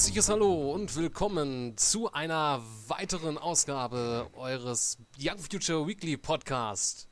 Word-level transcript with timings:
herzliches 0.00 0.30
Hallo 0.30 0.72
und 0.72 0.96
willkommen 0.96 1.76
zu 1.76 2.10
einer 2.10 2.62
weiteren 2.88 3.36
Ausgabe 3.36 4.30
eures 4.32 4.96
Young 5.20 5.38
Future 5.38 5.86
Weekly 5.86 6.16
Podcast. 6.16 7.06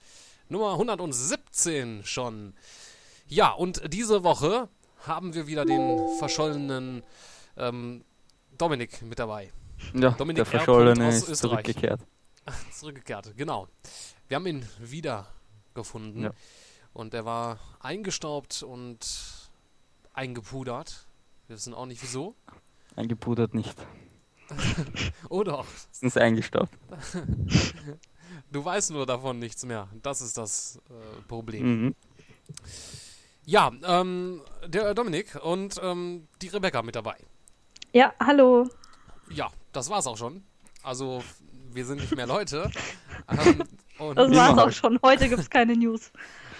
Nummer 0.48 0.72
117 0.72 2.02
schon. 2.04 2.54
Ja, 3.26 3.50
und 3.50 3.82
diese 3.92 4.24
Woche 4.24 4.70
haben 5.06 5.34
wir 5.34 5.46
wieder 5.46 5.66
den 5.66 5.98
verschollenen 6.18 7.02
ähm, 7.58 8.06
Dominik 8.56 9.02
mit 9.02 9.18
dabei. 9.18 9.52
Ja, 9.92 10.12
Dominik 10.12 10.36
der. 10.36 10.46
Verschollene 10.46 11.08
aus 11.08 11.16
ist 11.16 11.28
Österreich. 11.28 11.64
zurückgekehrt. 11.64 12.00
Zurückgekehrt, 12.72 13.36
genau. 13.36 13.68
Wir 14.28 14.36
haben 14.36 14.46
ihn 14.46 14.66
wieder 14.78 15.26
gefunden. 15.74 16.22
Ja. 16.22 16.30
Und 16.94 17.12
er 17.12 17.26
war 17.26 17.58
eingestaubt 17.80 18.62
und 18.62 19.50
eingepudert. 20.14 21.06
Wir 21.48 21.56
wissen 21.56 21.74
auch 21.74 21.84
nicht 21.84 22.02
wieso. 22.02 22.34
Eingepudert 22.98 23.54
nicht. 23.54 23.76
Oh 25.28 25.44
doch, 25.44 25.66
Ist 26.00 26.16
eingestaubt. 26.16 26.72
du 28.50 28.64
weißt 28.64 28.90
nur 28.92 29.04
davon 29.04 29.38
nichts 29.38 29.64
mehr. 29.66 29.88
Das 30.02 30.22
ist 30.22 30.38
das 30.38 30.80
äh, 30.88 31.22
Problem. 31.28 31.84
Mhm. 31.84 31.94
Ja, 33.44 33.70
ähm, 33.84 34.40
der 34.66 34.94
Dominik 34.94 35.38
und 35.42 35.78
ähm, 35.82 36.28
die 36.40 36.48
Rebecca 36.48 36.82
mit 36.82 36.96
dabei. 36.96 37.16
Ja, 37.92 38.14
hallo. 38.20 38.68
Ja, 39.30 39.48
das 39.72 39.90
war's 39.90 40.06
auch 40.06 40.16
schon. 40.16 40.42
Also, 40.82 41.22
wir 41.72 41.84
sind 41.84 42.00
nicht 42.00 42.16
mehr 42.16 42.26
Leute. 42.36 42.70
ähm, 43.28 43.64
und 43.98 44.16
Das 44.16 44.30
war's 44.34 44.58
auch 44.58 44.72
schon. 44.72 44.98
Heute 45.02 45.28
gibt's 45.28 45.50
keine 45.50 45.76
News. 45.76 46.10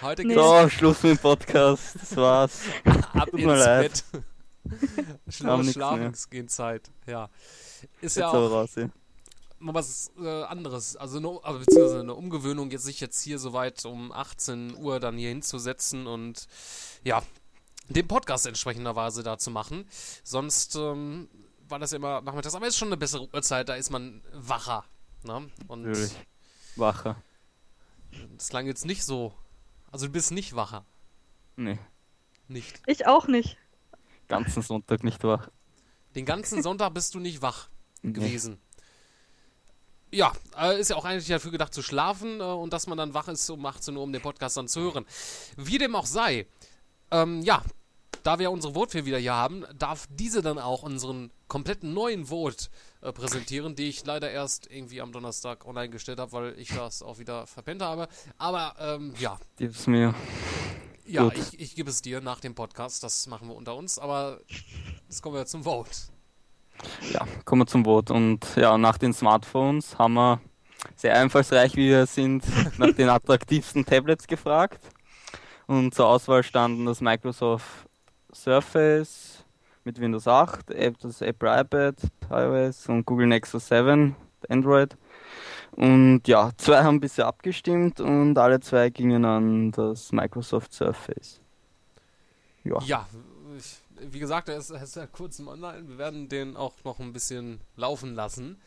heute 0.01 0.25
Nee. 0.25 0.35
So, 0.35 0.69
Schluss 0.69 1.01
mit 1.03 1.13
dem 1.13 1.17
Podcast. 1.17 1.95
Das 1.99 2.15
war's. 2.15 2.61
ab 2.85 3.29
tut 3.31 3.39
ins 3.39 3.45
mir 3.47 3.55
leid. 3.57 4.03
Bett. 4.11 4.23
Nix 5.25 5.73
Schlafensgehenzeit, 5.73 6.91
ja. 7.05 7.29
Ist 8.01 8.15
Jetzt 8.15 8.17
ja 8.17 8.29
auch 8.29 8.51
raus. 8.51 8.75
Ja. 8.75 8.89
mal 9.59 9.73
was 9.73 10.11
äh, 10.19 10.43
anderes. 10.43 10.95
Also, 10.95 11.17
eine, 11.17 11.39
also 11.43 11.59
beziehungsweise 11.59 11.99
eine 11.99 12.15
Umgewöhnung, 12.15 12.71
jetzt 12.71 12.83
sich 12.83 12.99
jetzt 12.99 13.21
hier 13.21 13.39
soweit 13.39 13.85
um 13.85 14.11
18 14.11 14.75
Uhr 14.77 14.99
dann 14.99 15.17
hier 15.17 15.29
hinzusetzen 15.29 16.07
und 16.07 16.47
ja, 17.03 17.21
den 17.89 18.07
Podcast 18.07 18.45
entsprechenderweise 18.45 19.23
da 19.23 19.37
zu 19.37 19.51
machen. 19.51 19.85
Sonst 20.23 20.75
ähm, 20.75 21.27
war 21.67 21.79
das 21.79 21.91
ja 21.91 21.97
immer 21.97 22.21
nachmittags, 22.21 22.55
aber 22.55 22.67
ist 22.67 22.77
schon 22.77 22.89
eine 22.89 22.97
bessere 22.97 23.27
Uhrzeit, 23.33 23.69
da 23.69 23.75
ist 23.75 23.89
man 23.89 24.21
wacher. 24.33 24.85
Ne? 25.23 25.49
Und 25.67 25.83
Natürlich. 25.83 26.15
Wacher. 26.75 27.21
das 28.37 28.49
klang 28.49 28.65
jetzt 28.65 28.85
nicht 28.85 29.03
so. 29.03 29.33
Also 29.91 30.05
du 30.05 30.11
bist 30.11 30.31
nicht 30.31 30.55
wacher. 30.55 30.85
Nee, 31.55 31.77
Nicht. 32.47 32.81
Ich 32.85 33.05
auch 33.05 33.27
nicht. 33.27 33.57
Ganzen 34.29 34.61
Sonntag 34.61 35.03
nicht 35.03 35.23
wach. 35.23 35.49
Den 36.15 36.25
ganzen 36.25 36.63
Sonntag 36.63 36.93
bist 36.93 37.13
du 37.13 37.19
nicht 37.19 37.41
wach 37.41 37.67
Nee. 38.01 38.13
gewesen. 38.13 38.59
Ja, 40.11 40.31
äh, 40.57 40.79
ist 40.79 40.89
ja 40.89 40.95
auch 40.95 41.05
eigentlich 41.05 41.27
dafür 41.27 41.51
gedacht 41.51 41.73
zu 41.73 41.83
schlafen 41.83 42.39
äh, 42.39 42.43
und 42.43 42.71
dass 42.73 42.87
man 42.87 42.97
dann 42.97 43.13
wach 43.13 43.27
ist 43.27 43.47
um 43.49 43.63
18 43.65 43.95
Uhr, 43.95 44.03
um 44.03 44.11
den 44.13 44.21
Podcast 44.21 44.57
dann 44.57 44.67
zu 44.67 44.79
hören. 44.81 45.05
Wie 45.55 45.77
dem 45.77 45.95
auch 45.95 46.05
sei, 46.07 46.47
ähm, 47.11 47.41
ja, 47.41 47.61
da 48.23 48.39
wir 48.39 48.49
unsere 48.51 48.73
Vote 48.73 49.05
wieder 49.05 49.17
hier 49.19 49.33
haben, 49.35 49.65
darf 49.77 50.07
diese 50.09 50.41
dann 50.41 50.57
auch 50.57 50.81
unseren 50.83 51.31
kompletten 51.47 51.93
neuen 51.93 52.25
Vote 52.25 52.69
äh, 53.01 53.11
präsentieren, 53.11 53.75
die 53.75 53.87
ich 53.89 54.03
leider 54.05 54.31
erst 54.31 54.69
irgendwie 54.71 54.99
am 55.01 55.11
Donnerstag 55.11 55.65
online 55.65 55.89
gestellt 55.89 56.19
habe, 56.19 56.31
weil 56.31 56.59
ich 56.59 56.69
das 56.69 57.03
auch 57.03 57.19
wieder 57.19 57.45
verpennt 57.47 57.81
habe. 57.81 58.07
Aber 58.37 58.75
ähm, 58.79 59.13
ja, 59.19 59.37
Gib's 59.57 59.85
mir. 59.87 60.15
Ja, 61.09 61.23
Gut. 61.23 61.37
ich, 61.37 61.59
ich 61.59 61.75
gebe 61.75 61.89
es 61.89 62.01
dir 62.01 62.21
nach 62.21 62.39
dem 62.39 62.55
Podcast, 62.55 63.03
das 63.03 63.27
machen 63.27 63.47
wir 63.47 63.55
unter 63.55 63.75
uns, 63.75 63.97
aber 63.99 64.39
jetzt 65.07 65.21
kommen 65.21 65.35
wir 65.35 65.45
zum 65.45 65.63
Vote. 65.63 65.89
Ja, 67.11 67.25
kommen 67.45 67.63
wir 67.63 67.67
zum 67.67 67.83
Vote. 67.83 68.13
Und 68.13 68.55
ja, 68.55 68.77
nach 68.77 68.97
den 68.97 69.13
Smartphones 69.13 69.97
haben 69.97 70.13
wir 70.13 70.39
sehr 70.95 71.15
einfallsreich, 71.17 71.75
wie 71.75 71.89
wir 71.89 72.05
sind, 72.05 72.43
nach 72.77 72.93
den 72.93 73.09
attraktivsten 73.09 73.85
Tablets 73.85 74.27
gefragt. 74.27 74.79
Und 75.67 75.93
zur 75.93 76.07
Auswahl 76.07 76.43
standen 76.43 76.85
das 76.85 77.01
Microsoft 77.01 77.67
Surface 78.33 79.43
mit 79.83 79.99
Windows 79.99 80.27
8, 80.27 80.71
App- 80.71 80.99
das 80.99 81.21
Apple 81.21 81.61
iPad, 81.61 81.95
iOS 82.31 82.87
und 82.87 83.05
Google 83.05 83.27
Nexus 83.27 83.67
7, 83.67 84.15
Android. 84.47 84.95
Und 85.79 86.27
ja, 86.27 86.51
zwei 86.57 86.83
haben 86.83 86.99
bisher 86.99 87.25
abgestimmt 87.25 88.01
und 88.01 88.37
alle 88.37 88.59
zwei 88.59 88.89
gingen 88.89 89.23
an 89.23 89.71
das 89.71 90.11
Microsoft 90.11 90.73
Surface. 90.73 91.39
Ja, 92.65 92.79
Ja, 92.81 93.07
ich, 93.57 93.77
wie 94.11 94.19
gesagt, 94.19 94.49
er 94.49 94.57
ist, 94.57 94.71
er 94.71 94.83
ist 94.83 94.93
seit 94.93 95.13
kurzem 95.13 95.47
online. 95.47 95.87
Wir 95.87 95.97
werden 95.97 96.27
den 96.27 96.57
auch 96.57 96.73
noch 96.83 96.99
ein 96.99 97.13
bisschen 97.13 97.61
laufen 97.77 98.13
lassen, 98.13 98.57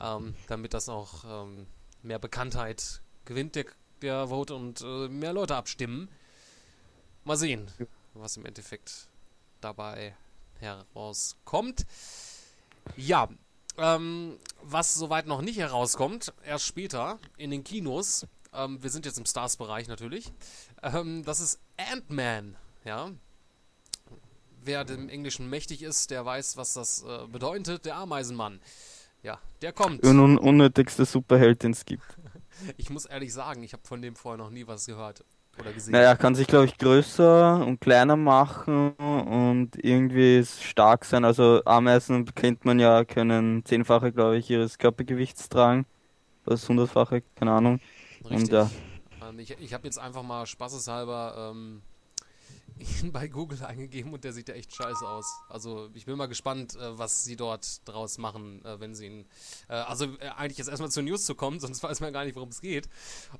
ähm, 0.00 0.34
damit 0.48 0.74
das 0.74 0.88
auch 0.88 1.22
ähm, 1.24 1.68
mehr 2.02 2.18
Bekanntheit 2.18 3.00
gewinnt, 3.26 3.54
der, 3.54 3.66
der 4.02 4.26
Vote, 4.26 4.56
und 4.56 4.80
äh, 4.80 5.08
mehr 5.08 5.32
Leute 5.32 5.54
abstimmen. 5.54 6.08
Mal 7.24 7.36
sehen, 7.36 7.68
was 8.14 8.36
im 8.36 8.44
Endeffekt 8.44 9.06
dabei 9.60 10.16
herauskommt. 10.58 11.86
Ja, 12.96 13.28
ähm, 13.80 14.38
was 14.62 14.94
soweit 14.94 15.26
noch 15.26 15.40
nicht 15.40 15.58
herauskommt, 15.58 16.32
erst 16.44 16.66
später 16.66 17.18
in 17.38 17.50
den 17.50 17.64
Kinos. 17.64 18.26
Ähm, 18.52 18.82
wir 18.82 18.90
sind 18.90 19.06
jetzt 19.06 19.18
im 19.18 19.26
Stars-Bereich 19.26 19.88
natürlich. 19.88 20.32
Ähm, 20.82 21.24
das 21.24 21.40
ist 21.40 21.60
Ant-Man, 21.76 22.56
ja. 22.84 23.10
Wer 24.62 24.84
dem 24.84 25.08
Englischen 25.08 25.48
mächtig 25.48 25.82
ist, 25.82 26.10
der 26.10 26.26
weiß, 26.26 26.58
was 26.58 26.74
das 26.74 27.02
äh, 27.02 27.26
bedeutet. 27.26 27.86
Der 27.86 27.96
Ameisenmann. 27.96 28.60
Ja, 29.22 29.38
der 29.62 29.72
kommt. 29.72 30.04
un 30.04 30.18
un 30.18 30.38
unnötigste 30.38 31.06
Superheld, 31.06 31.62
den 31.62 31.72
es 31.72 31.84
gibt. 31.84 32.04
Ich 32.76 32.90
muss 32.90 33.06
ehrlich 33.06 33.32
sagen, 33.32 33.62
ich 33.62 33.72
habe 33.72 33.86
von 33.86 34.02
dem 34.02 34.14
vorher 34.14 34.36
noch 34.36 34.50
nie 34.50 34.66
was 34.66 34.84
gehört 34.84 35.24
oder 35.58 35.72
gesehen. 35.72 35.92
Naja, 35.92 36.14
kann 36.16 36.34
sich, 36.36 36.46
glaube 36.46 36.66
ich, 36.66 36.78
größer 36.78 37.66
und 37.66 37.80
kleiner 37.80 38.16
machen 38.16 38.92
und 38.92 39.70
irgendwie 39.84 40.44
stark 40.44 41.04
sein. 41.04 41.24
Also 41.24 41.62
Ameisen 41.64 42.26
kennt 42.34 42.64
man 42.64 42.78
ja, 42.78 43.04
können 43.04 43.64
zehnfache, 43.64 44.12
glaube 44.12 44.38
ich, 44.38 44.48
ihres 44.50 44.78
Körpergewichts 44.78 45.48
tragen. 45.48 45.86
Das 46.44 46.68
hundertfache, 46.68 47.22
keine 47.36 47.52
Ahnung. 47.52 47.80
Richtig. 48.24 48.30
Und 48.30 48.52
ja, 48.52 48.70
Ähm, 49.22 49.38
ich 49.38 49.50
ich 49.58 49.74
habe 49.74 49.86
jetzt 49.86 49.98
einfach 49.98 50.22
mal 50.22 50.46
spaßeshalber 50.46 51.52
ähm, 51.52 51.82
ihn 52.80 53.12
bei 53.12 53.28
Google 53.28 53.62
eingegeben 53.64 54.12
und 54.12 54.24
der 54.24 54.32
sieht 54.32 54.48
ja 54.48 54.54
echt 54.54 54.74
scheiße 54.74 55.06
aus. 55.06 55.26
Also 55.48 55.90
ich 55.94 56.06
bin 56.06 56.16
mal 56.16 56.26
gespannt, 56.26 56.76
äh, 56.76 56.98
was 56.98 57.24
sie 57.24 57.36
dort 57.36 57.86
draus 57.88 58.18
machen, 58.18 58.64
äh, 58.64 58.80
wenn 58.80 58.94
sie 58.94 59.06
ihn. 59.06 59.26
Äh, 59.68 59.74
also 59.74 60.06
eigentlich 60.36 60.58
jetzt 60.58 60.68
erstmal 60.68 60.90
zur 60.90 61.02
News 61.02 61.24
zu 61.24 61.34
kommen, 61.34 61.60
sonst 61.60 61.82
weiß 61.82 62.00
man 62.00 62.12
gar 62.12 62.24
nicht, 62.24 62.36
worum 62.36 62.48
es 62.48 62.60
geht. 62.60 62.88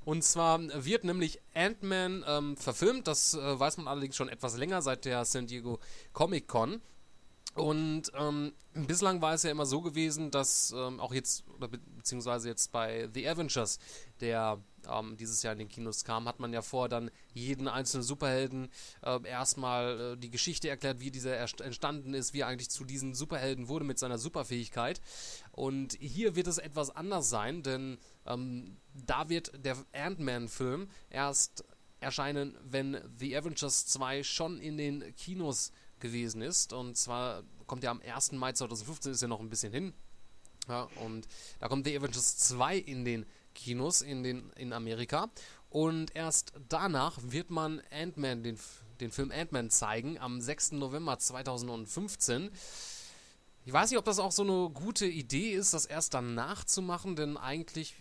Und 0.04 0.24
zwar 0.24 0.60
wird 0.84 1.04
nämlich 1.04 1.40
Ant-Man 1.54 2.24
ähm, 2.26 2.56
verfilmt, 2.56 3.06
das 3.06 3.34
äh, 3.34 3.60
weiß 3.60 3.78
man 3.78 3.88
allerdings 3.88 4.16
schon 4.16 4.28
etwas 4.28 4.56
länger, 4.56 4.82
seit 4.82 5.04
der 5.04 5.24
San 5.24 5.46
Diego 5.46 5.78
Comic 6.12 6.46
Con. 6.46 6.80
Und 7.54 8.12
ähm, 8.14 8.52
bislang 8.74 9.20
war 9.22 9.34
es 9.34 9.42
ja 9.42 9.50
immer 9.50 9.66
so 9.66 9.80
gewesen, 9.80 10.30
dass 10.30 10.72
ähm, 10.76 11.00
auch 11.00 11.12
jetzt, 11.12 11.44
oder 11.56 11.68
be 11.68 11.78
beziehungsweise 11.78 12.48
jetzt 12.48 12.70
bei 12.70 13.08
The 13.12 13.28
Avengers, 13.28 13.78
der 14.20 14.62
ähm, 14.88 15.16
dieses 15.16 15.42
Jahr 15.42 15.52
in 15.52 15.58
den 15.58 15.68
Kinos 15.68 16.04
kam, 16.04 16.28
hat 16.28 16.41
man 16.41 16.52
ja 16.52 16.62
vor, 16.62 16.88
dann 16.88 17.10
jeden 17.32 17.68
einzelnen 17.68 18.02
Superhelden 18.02 18.70
äh, 19.02 19.26
erstmal 19.26 20.14
äh, 20.14 20.16
die 20.16 20.30
Geschichte 20.30 20.68
erklärt, 20.68 21.00
wie 21.00 21.10
dieser 21.10 21.36
entstanden 21.36 22.14
ist, 22.14 22.34
wie 22.34 22.41
er 22.41 22.46
eigentlich 22.46 22.70
zu 22.70 22.84
diesem 22.84 23.14
Superhelden 23.14 23.68
wurde 23.68 23.84
mit 23.84 23.98
seiner 23.98 24.18
Superfähigkeit. 24.18 25.00
Und 25.53 25.94
hier 26.00 26.36
wird 26.36 26.47
es 26.47 26.59
etwas 26.59 26.94
anders 26.94 27.28
sein, 27.28 27.62
denn 27.62 27.98
ähm, 28.27 28.77
da 28.94 29.28
wird 29.28 29.53
der 29.65 29.77
Ant-Man-Film 29.92 30.88
erst 31.10 31.65
erscheinen, 32.00 32.56
wenn 32.62 33.00
The 33.18 33.36
Avengers 33.36 33.86
2 33.86 34.22
schon 34.22 34.59
in 34.59 34.77
den 34.77 35.15
Kinos 35.16 35.72
gewesen 36.00 36.42
ist. 36.42 36.72
Und 36.72 36.97
zwar 36.97 37.42
kommt 37.66 37.84
ja 37.84 37.91
am 37.91 38.00
1. 38.00 38.32
Mai 38.32 38.53
2015, 38.53 39.12
ist 39.12 39.22
ja 39.22 39.28
noch 39.28 39.41
ein 39.41 39.50
bisschen 39.50 39.72
hin. 39.72 39.94
Ja, 40.68 40.88
und 40.97 41.27
da 41.59 41.68
kommt 41.68 41.86
The 41.86 41.97
Avengers 41.97 42.36
2 42.38 42.77
in 42.77 43.04
den 43.04 43.27
Kinos 43.54 44.02
in, 44.02 44.22
den, 44.22 44.50
in 44.56 44.72
Amerika. 44.72 45.30
Und 45.70 46.14
erst 46.16 46.52
danach 46.68 47.18
wird 47.22 47.50
man 47.50 47.80
Ant-Man, 47.91 48.42
den, 48.42 48.58
den 49.00 49.10
Film 49.12 49.30
Ant-Man 49.30 49.70
zeigen, 49.70 50.18
am 50.18 50.41
6. 50.41 50.72
November 50.72 51.18
2015. 51.18 52.50
Ich 53.66 53.72
weiß 53.72 53.91
nicht, 53.91 53.98
ob 53.98 54.04
das 54.04 54.18
auch 54.18 54.32
so 54.32 54.42
eine 54.42 54.70
gute 54.70 55.06
Idee 55.06 55.52
ist, 55.52 55.74
das 55.74 55.86
erst 55.86 56.14
danach 56.14 56.64
zu 56.64 56.82
machen, 56.82 57.14
denn 57.14 57.36
eigentlich 57.36 57.94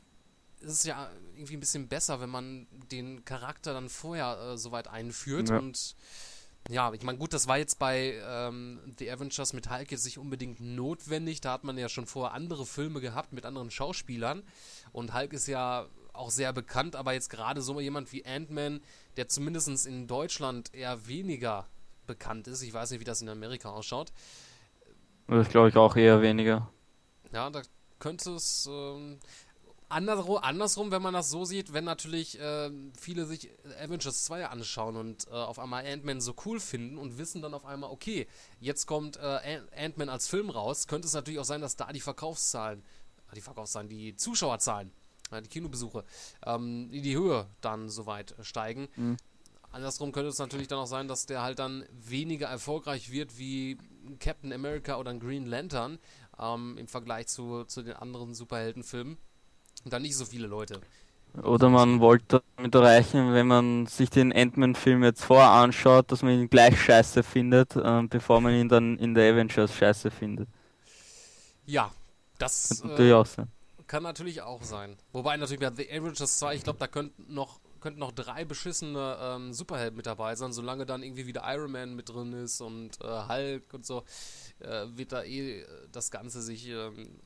ist 0.61 0.71
es 0.71 0.83
ja 0.83 1.09
irgendwie 1.35 1.57
ein 1.57 1.59
bisschen 1.59 1.87
besser, 1.87 2.19
wenn 2.21 2.29
man 2.29 2.67
den 2.91 3.23
Charakter 3.23 3.73
dann 3.73 3.89
vorher 3.89 4.39
äh, 4.39 4.57
soweit 4.57 4.87
einführt. 4.87 5.49
Ja. 5.49 5.59
Und 5.59 5.95
ja, 6.69 6.93
ich 6.93 7.01
meine, 7.01 7.17
gut, 7.17 7.33
das 7.33 7.47
war 7.47 7.57
jetzt 7.57 7.79
bei 7.79 8.21
ähm, 8.23 8.79
The 8.99 9.11
Avengers 9.11 9.53
mit 9.53 9.71
Hulk 9.71 9.91
jetzt 9.91 10.05
nicht 10.05 10.19
unbedingt 10.19 10.59
notwendig. 10.59 11.41
Da 11.41 11.53
hat 11.53 11.63
man 11.63 11.77
ja 11.79 11.89
schon 11.89 12.05
vorher 12.05 12.35
andere 12.35 12.65
Filme 12.65 13.01
gehabt 13.01 13.33
mit 13.33 13.45
anderen 13.45 13.71
Schauspielern. 13.71 14.43
Und 14.91 15.15
Hulk 15.15 15.33
ist 15.33 15.47
ja 15.47 15.87
auch 16.13 16.29
sehr 16.29 16.53
bekannt, 16.53 16.95
aber 16.95 17.13
jetzt 17.13 17.29
gerade 17.29 17.63
so 17.63 17.79
jemand 17.79 18.11
wie 18.13 18.23
Ant-Man, 18.23 18.81
der 19.17 19.27
zumindest 19.27 19.87
in 19.87 20.05
Deutschland 20.05 20.73
eher 20.73 21.07
weniger 21.07 21.67
bekannt 22.05 22.47
ist. 22.47 22.61
Ich 22.61 22.73
weiß 22.73 22.91
nicht, 22.91 22.99
wie 22.99 23.05
das 23.05 23.21
in 23.21 23.29
Amerika 23.29 23.69
ausschaut. 23.69 24.11
Das 25.27 25.49
glaube 25.49 25.69
ich 25.69 25.75
auch 25.75 25.95
eher 25.95 26.21
weniger. 26.21 26.69
Ja, 27.31 27.49
da 27.49 27.63
könnte 27.97 28.31
es 28.31 28.67
ähm, 28.71 29.19
andersrum, 29.89 30.37
andersrum, 30.37 30.91
wenn 30.91 31.01
man 31.01 31.13
das 31.13 31.29
so 31.29 31.45
sieht, 31.45 31.73
wenn 31.73 31.83
natürlich 31.83 32.39
äh, 32.39 32.71
viele 32.97 33.25
sich 33.25 33.49
Avengers 33.81 34.23
2 34.25 34.47
anschauen 34.47 34.95
und 34.95 35.27
äh, 35.27 35.31
auf 35.31 35.59
einmal 35.59 35.85
Ant-Man 35.85 36.21
so 36.21 36.35
cool 36.45 36.59
finden 36.59 36.97
und 36.97 37.17
wissen 37.17 37.41
dann 37.41 37.53
auf 37.53 37.65
einmal, 37.65 37.89
okay, 37.89 38.27
jetzt 38.59 38.85
kommt 38.85 39.17
äh, 39.17 39.61
Ant-Man 39.75 40.09
als 40.09 40.27
Film 40.27 40.49
raus, 40.49 40.87
könnte 40.87 41.07
es 41.07 41.13
natürlich 41.13 41.39
auch 41.39 41.45
sein, 41.45 41.61
dass 41.61 41.75
da 41.75 41.91
die 41.91 41.99
Verkaufszahlen, 41.99 42.83
äh, 43.31 43.35
die 43.35 43.41
Verkaufszahlen, 43.41 43.89
die 43.89 44.15
Zuschauerzahlen, 44.15 44.91
äh, 45.31 45.41
die 45.41 45.49
Kinobesuche, 45.49 46.05
ähm, 46.45 46.89
in 46.91 47.03
die 47.03 47.17
Höhe 47.17 47.47
dann 47.61 47.89
soweit 47.89 48.35
steigen. 48.41 48.87
Mhm. 48.95 49.17
Andersrum 49.71 50.11
könnte 50.11 50.29
es 50.29 50.39
natürlich 50.39 50.67
dann 50.67 50.79
auch 50.79 50.87
sein, 50.87 51.07
dass 51.07 51.25
der 51.25 51.43
halt 51.43 51.59
dann 51.59 51.85
weniger 51.91 52.47
erfolgreich 52.47 53.11
wird 53.11 53.37
wie 53.37 53.77
Captain 54.19 54.51
America 54.51 54.97
oder 54.97 55.11
ein 55.11 55.19
Green 55.19 55.45
Lantern 55.45 55.99
ähm, 56.39 56.77
im 56.77 56.87
Vergleich 56.87 57.27
zu, 57.27 57.65
zu 57.65 57.83
den 57.83 57.93
anderen 57.93 58.33
Superheldenfilmen. 58.33 59.17
Und 59.83 59.93
dann 59.93 60.01
nicht 60.01 60.17
so 60.17 60.25
viele 60.25 60.47
Leute. 60.47 60.81
Oder 61.43 61.69
man 61.69 61.99
wollte 61.99 62.41
damit 62.55 62.73
erreichen, 62.73 63.33
wenn 63.33 63.47
man 63.47 63.85
sich 63.85 64.09
den 64.09 64.33
Ant-Man-Film 64.33 65.03
jetzt 65.03 65.23
vorher 65.23 65.51
anschaut, 65.51 66.11
dass 66.11 66.23
man 66.23 66.33
ihn 66.33 66.49
gleich 66.49 66.81
scheiße 66.81 67.23
findet, 67.23 67.75
äh, 67.75 68.01
bevor 68.09 68.41
man 68.41 68.53
ihn 68.53 68.67
dann 68.67 68.97
in 68.97 69.13
der 69.13 69.33
Avengers 69.33 69.73
scheiße 69.75 70.09
findet. 70.09 70.49
Ja, 71.65 71.91
das 72.39 72.81
kann 72.81 72.89
natürlich, 72.89 73.11
äh, 73.11 73.13
auch 73.13 73.25
sein. 73.27 73.47
kann 73.85 74.03
natürlich 74.03 74.41
auch 74.41 74.63
sein. 74.63 74.97
Wobei 75.13 75.37
natürlich 75.37 75.59
bei 75.59 75.71
The 75.71 75.89
Avengers 75.91 76.39
2, 76.39 76.55
ich 76.55 76.63
glaube, 76.63 76.79
da 76.79 76.87
könnten 76.87 77.31
noch, 77.31 77.59
könnten 77.79 77.99
noch 77.99 78.11
drei 78.11 78.43
beschissene 78.43 79.17
ähm, 79.21 79.53
Superhelden 79.53 79.95
mit 79.95 80.07
dabei 80.07 80.35
sein, 80.35 80.51
solange 80.51 80.87
dann 80.87 81.03
irgendwie 81.03 81.27
wieder 81.27 81.43
Iron 81.45 81.71
Man 81.71 81.95
mit 81.95 82.09
drin 82.09 82.33
ist 82.33 82.59
und 82.59 82.99
äh, 83.01 83.27
Hulk 83.27 83.71
und 83.73 83.85
so, 83.85 84.03
äh, 84.59 84.87
wird 84.95 85.11
da 85.11 85.23
eh 85.23 85.63
das 85.91 86.09
Ganze 86.09 86.41
sich 86.41 86.67
ähm, 86.69 87.19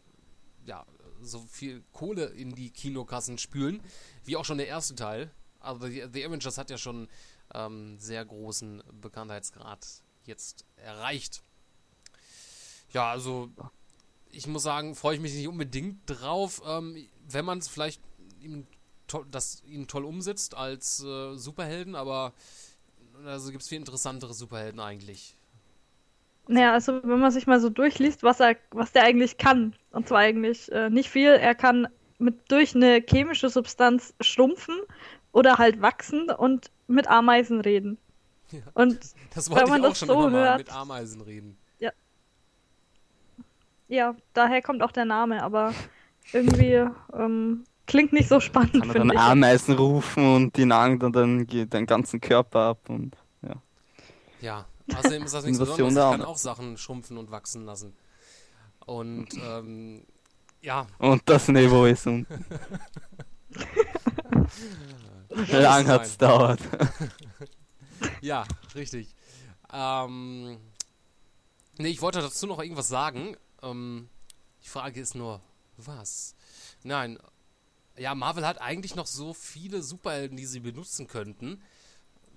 ja, 0.66 0.86
so 1.24 1.40
viel 1.50 1.84
Kohle 1.92 2.26
in 2.26 2.56
die 2.56 2.70
Kinokassen 2.70 3.38
spülen, 3.38 3.82
wie 4.24 4.38
auch 4.38 4.46
schon 4.46 4.58
der 4.58 4.68
erste 4.68 4.96
Teil. 4.96 5.32
Also 5.60 5.88
The, 5.88 6.08
The 6.12 6.26
Avengers 6.26 6.58
hat 6.58 6.70
ja 6.70 6.78
schon 6.78 7.08
ähm, 7.54 7.98
sehr 8.00 8.24
großen 8.26 8.84
Bekanntheitsgrad 9.02 9.86
jetzt 10.26 10.66
erreicht. 10.78 11.44
Ja, 12.92 13.10
also 13.12 13.50
ich 14.30 14.48
muss 14.48 14.64
sagen, 14.64 14.96
freue 14.96 15.16
ich 15.16 15.22
mich 15.22 15.34
nicht 15.34 15.48
unbedingt 15.48 16.02
drauf, 16.06 16.62
ähm, 16.66 17.08
wenn 17.28 17.46
man 17.46 17.60
es 17.60 17.68
vielleicht 17.68 18.02
ihm 18.42 18.68
das 19.30 19.62
ihn 19.66 19.88
toll 19.88 20.06
umsetzt 20.06 20.56
als 20.56 21.04
äh, 21.04 21.36
Superhelden, 21.36 21.94
aber 21.94 22.34
also 23.26 23.52
gibt 23.52 23.62
es 23.62 23.70
viel 23.70 23.78
interessantere 23.78 24.34
Superhelden 24.34 24.80
eigentlich. 24.80 25.36
Naja, 26.48 26.74
also 26.74 27.02
wenn 27.04 27.20
man 27.20 27.32
sich 27.32 27.48
mal 27.48 27.60
so 27.60 27.70
durchliest, 27.70 28.24
was 28.24 28.40
er, 28.40 28.56
was 28.72 28.92
der 28.92 29.04
eigentlich 29.04 29.38
kann, 29.38 29.74
und 29.92 30.08
zwar 30.08 30.20
eigentlich 30.20 30.72
äh, 30.72 30.90
nicht 30.90 31.10
viel, 31.10 31.30
er 31.30 31.56
kann 31.56 31.88
mit 32.20 32.52
durch 32.52 32.76
eine 32.76 33.02
chemische 33.08 33.50
Substanz 33.50 34.14
schrumpfen 34.22 34.76
oder 35.32 35.58
halt 35.58 35.82
wachsen 35.82 36.30
und 36.30 36.70
mit 36.88 37.08
Ameisen 37.08 37.62
reden. 37.62 37.98
Ja, 38.52 38.60
und 38.74 39.00
das 39.34 39.50
wollte 39.50 39.64
wenn 39.64 39.70
man 39.70 39.80
ich 39.80 39.86
auch 39.86 39.90
das 39.90 40.00
schon 40.00 40.08
so 40.10 40.28
immer 40.28 40.32
hört, 40.32 40.58
mit 40.60 40.74
Ameisen 40.74 41.22
reden. 41.22 41.58
Ja. 41.80 41.92
Ja, 43.88 44.16
daher 44.34 44.62
kommt 44.62 44.84
auch 44.84 44.92
der 44.92 45.06
Name, 45.06 45.42
aber 45.44 45.74
irgendwie 46.34 46.86
ähm, 47.14 47.64
klingt 47.88 48.14
nicht 48.14 48.30
so 48.30 48.40
spannend. 48.40 48.74
Kann 48.74 48.88
man 48.88 48.98
dann 48.98 49.12
ich. 49.12 49.20
Ameisen 49.20 49.76
rufen 49.76 50.36
und 50.36 50.58
die 50.58 50.66
nagen 50.66 51.00
dann, 51.00 51.14
dann 51.14 51.48
den 51.48 51.86
ganzen 51.86 52.22
Körper 52.22 52.60
ab 52.60 52.90
und 52.90 53.16
ja. 53.42 53.56
Ja, 54.42 54.66
Außerdem 54.96 55.24
ist 55.24 55.34
das 55.34 55.46
nichts 55.46 55.60
Besonderes. 55.60 55.94
Ich 55.94 55.98
kann 55.98 56.22
auch 56.22 56.38
Sachen 56.38 56.78
schrumpfen 56.78 57.18
und 57.18 57.32
wachsen 57.32 57.66
lassen. 57.66 57.96
Und, 58.86 59.30
ähm, 59.42 60.06
ja. 60.62 60.88
Und 60.98 61.22
das 61.26 61.48
Niveau 61.48 61.86
ist 61.86 62.06
un. 62.08 62.28
Lang 65.30 65.88
hat's 65.88 66.18
dauert. 66.18 66.60
ja, 68.22 68.46
richtig. 68.76 69.16
Ähm, 69.72 70.58
ne, 71.78 71.88
ich 71.88 72.02
wollte 72.02 72.20
dazu 72.22 72.46
noch 72.46 72.60
irgendwas 72.60 72.88
sagen. 72.88 73.36
Ähm, 73.62 74.10
die 74.64 74.70
Frage 74.70 75.00
ist 75.02 75.16
nur, 75.16 75.42
was? 75.78 76.36
Nein, 76.84 77.18
ja, 77.98 78.16
Marvel 78.16 78.46
hat 78.46 78.62
eigentlich 78.62 78.96
noch 78.96 79.08
so 79.08 79.34
viele 79.34 79.82
Superhelden, 79.82 80.38
die 80.38 80.46
sie 80.46 80.60
benutzen 80.60 81.08
könnten 81.08 81.62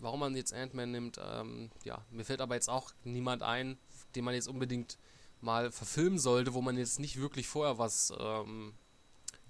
warum 0.00 0.20
man 0.20 0.37
jetzt 0.37 0.52
Ant-Man 0.52 0.90
nimmt, 0.90 1.20
ähm, 1.22 1.70
ja, 1.84 2.04
mir 2.10 2.25
fällt 2.25 2.40
aber 2.40 2.54
jetzt 2.54 2.69
auch 2.69 2.93
niemand 3.04 3.43
ein, 3.43 3.78
den 4.14 4.25
man 4.25 4.34
jetzt 4.34 4.48
unbedingt 4.48 4.98
mal 5.40 5.70
verfilmen 5.70 6.19
sollte, 6.19 6.54
wo 6.54 6.62
man 6.62 6.76
jetzt 6.76 6.98
nicht 6.98 7.20
wirklich 7.20 7.46
vorher 7.46 7.78
was 7.78 8.12
ähm, 8.19 8.75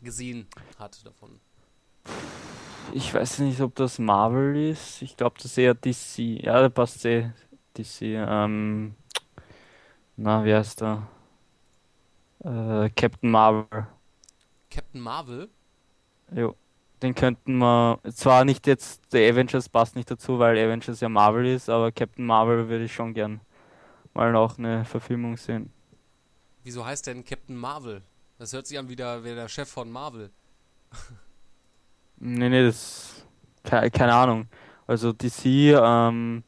gesehen 0.02 0.46
hat 0.78 1.04
davon. 1.06 1.40
Ich 2.92 3.12
weiß 3.12 3.40
nicht, 3.40 3.60
ob 3.60 3.74
das 3.74 3.98
Marvel 3.98 4.70
ist. 4.70 5.02
Ich 5.02 5.16
glaube, 5.16 5.36
das 5.36 5.46
ist 5.46 5.58
eher 5.58 5.74
DC. 5.74 6.44
Ja, 6.44 6.60
da 6.60 6.68
passt 6.68 7.04
eh 7.04 7.30
DC. 7.76 8.02
Ähm, 8.02 8.94
na, 10.16 10.44
wie 10.44 10.54
heißt 10.54 10.80
der? 10.80 11.08
Äh, 12.44 12.90
Captain 12.90 13.30
Marvel. 13.30 13.86
Captain 14.70 15.00
Marvel? 15.00 15.48
Jo 16.32 16.54
den 17.02 17.14
könnten 17.14 17.58
wir, 17.58 17.98
zwar 18.14 18.44
nicht 18.44 18.66
jetzt, 18.66 19.12
der 19.12 19.32
Avengers 19.32 19.68
passt 19.68 19.96
nicht 19.96 20.10
dazu, 20.10 20.38
weil 20.38 20.58
Avengers 20.58 21.00
ja 21.00 21.08
Marvel 21.08 21.46
ist, 21.46 21.68
aber 21.68 21.92
Captain 21.92 22.24
Marvel 22.24 22.68
würde 22.68 22.84
ich 22.84 22.94
schon 22.94 23.12
gern 23.14 23.40
mal 24.14 24.32
noch 24.32 24.58
eine 24.58 24.84
Verfilmung 24.84 25.36
sehen. 25.36 25.70
Wieso 26.64 26.84
heißt 26.84 27.06
denn 27.06 27.24
Captain 27.24 27.56
Marvel? 27.56 28.02
Das 28.38 28.52
hört 28.52 28.66
sich 28.66 28.78
an 28.78 28.88
wie 28.88 28.96
der, 28.96 29.22
wie 29.24 29.34
der 29.34 29.48
Chef 29.48 29.68
von 29.68 29.90
Marvel. 29.90 30.30
nee, 32.16 32.48
nee, 32.48 32.64
das, 32.64 33.26
keine, 33.62 33.90
keine 33.90 34.14
Ahnung. 34.14 34.48
Also 34.86 35.12
DC, 35.12 35.44
ähm, 35.46 36.44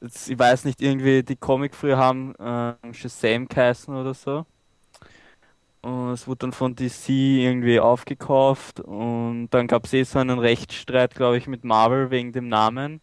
ich 0.00 0.38
weiß 0.38 0.64
nicht, 0.64 0.80
irgendwie 0.80 1.22
die 1.22 1.36
Comic 1.36 1.74
früher 1.74 1.96
haben 1.98 2.34
äh, 2.36 2.74
Shazam 2.92 3.48
geheißen 3.48 3.94
oder 3.94 4.14
so. 4.14 4.46
Und 5.86 6.10
es 6.10 6.26
wurde 6.26 6.38
dann 6.38 6.52
von 6.52 6.74
DC 6.74 7.10
irgendwie 7.10 7.78
aufgekauft 7.78 8.80
und 8.80 9.50
dann 9.50 9.68
gab 9.68 9.84
es 9.84 9.92
eh 9.92 10.02
so 10.02 10.18
einen 10.18 10.40
Rechtsstreit, 10.40 11.14
glaube 11.14 11.38
ich, 11.38 11.46
mit 11.46 11.62
Marvel 11.62 12.10
wegen 12.10 12.32
dem 12.32 12.48
Namen, 12.48 13.00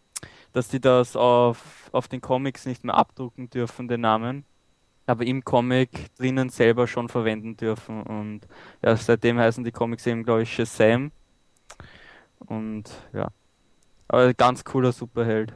dass 0.52 0.68
die 0.68 0.80
das 0.80 1.16
auf, 1.16 1.88
auf 1.92 2.08
den 2.08 2.20
Comics 2.20 2.66
nicht 2.66 2.84
mehr 2.84 2.94
abdrucken 2.94 3.48
dürfen, 3.48 3.88
den 3.88 4.02
Namen, 4.02 4.44
aber 5.06 5.24
im 5.24 5.42
Comic 5.42 6.14
drinnen 6.18 6.50
selber 6.50 6.86
schon 6.86 7.08
verwenden 7.08 7.56
dürfen. 7.56 8.02
Und 8.02 8.42
ja, 8.82 8.94
seitdem 8.96 9.38
heißen 9.38 9.64
die 9.64 9.72
Comics 9.72 10.06
eben, 10.06 10.22
glaube 10.22 10.42
ich, 10.42 10.52
Shazam. 10.52 11.10
Und 12.38 12.90
ja, 13.14 13.28
aber 14.08 14.34
ganz 14.34 14.62
cooler 14.62 14.92
Superheld, 14.92 15.54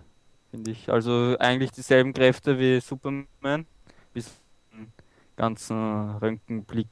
finde 0.50 0.70
ich. 0.70 0.88
Also 0.88 1.36
eigentlich 1.38 1.72
dieselben 1.72 2.14
Kräfte 2.14 2.58
wie 2.58 2.80
Superman, 2.80 3.66
bis 4.14 4.40
ganzen 5.36 6.16
Röntgenblick 6.16 6.88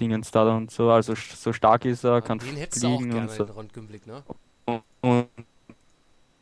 Dingens 0.00 0.30
da 0.30 0.56
und 0.56 0.70
so. 0.70 0.90
Also 0.90 1.14
so 1.14 1.52
stark 1.52 1.84
ist 1.84 2.04
er, 2.04 2.22
kann 2.22 2.38
den 2.38 2.56
fliegen 2.70 3.12
und 3.12 3.30
so. 3.30 3.44
Ne? 3.44 4.22
Und, 4.64 4.82
und 5.00 5.28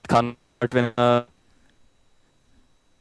kann 0.08 0.36
halt, 0.60 0.74
wenn 0.74 0.92
er 0.96 1.26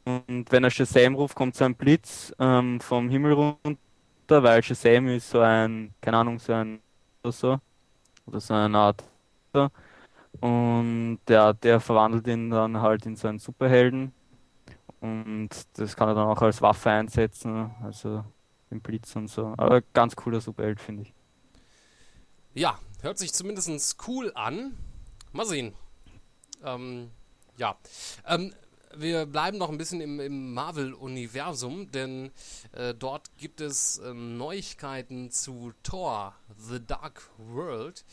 und 0.05 0.51
wenn 0.51 0.63
er 0.63 0.69
Shazam 0.69 1.15
ruft, 1.15 1.35
kommt 1.35 1.55
so 1.55 1.65
ein 1.65 1.73
Blitz 1.73 2.31
ähm, 2.37 2.79
vom 2.79 3.09
Himmel 3.09 3.33
runter, 3.33 4.43
weil 4.43 4.61
Shazam 4.61 5.07
ist 5.07 5.31
so 5.31 5.39
ein, 5.39 5.93
keine 5.99 6.17
Ahnung, 6.17 6.37
so 6.37 6.53
ein 6.53 6.79
oder 7.23 7.31
so. 7.31 7.59
Oder 8.27 8.39
so 8.39 8.53
eine 8.53 8.77
Art. 8.77 9.03
Und 10.41 11.19
der, 11.27 11.53
der 11.53 11.79
verwandelt 11.79 12.27
ihn 12.27 12.49
dann 12.49 12.81
halt 12.81 13.05
in 13.05 13.15
so 13.15 13.27
einen 13.27 13.39
Superhelden. 13.39 14.13
Und 14.99 15.49
das 15.73 15.95
kann 15.95 16.09
er 16.09 16.15
dann 16.15 16.27
auch 16.27 16.41
als 16.41 16.61
Waffe 16.61 16.89
einsetzen. 16.91 17.71
Also 17.83 18.23
den 18.75 18.81
Blitz 18.81 19.15
und 19.15 19.29
so. 19.29 19.53
Aber 19.57 19.81
ganz 19.81 20.15
cooler 20.15 20.41
Superheld, 20.41 20.79
finde 20.79 21.03
ich. 21.03 21.13
Ja, 22.53 22.79
hört 23.01 23.17
sich 23.17 23.33
zumindest 23.33 23.97
cool 24.07 24.31
an. 24.35 24.77
Mal 25.31 25.45
sehen. 25.45 25.73
Ähm, 26.63 27.11
ja. 27.57 27.77
Ähm, 28.25 28.53
wir 28.97 29.25
bleiben 29.25 29.57
noch 29.57 29.69
ein 29.69 29.77
bisschen 29.77 29.99
im, 29.99 30.19
im 30.19 30.53
Marvel-Universum, 30.53 31.91
denn 31.91 32.31
äh, 32.71 32.93
dort 32.93 33.37
gibt 33.37 33.59
es 33.59 33.97
äh, 33.97 34.13
Neuigkeiten 34.13 35.31
zu 35.31 35.73
Thor, 35.83 36.33
The 36.57 36.79
Dark 36.85 37.29
World. 37.37 38.05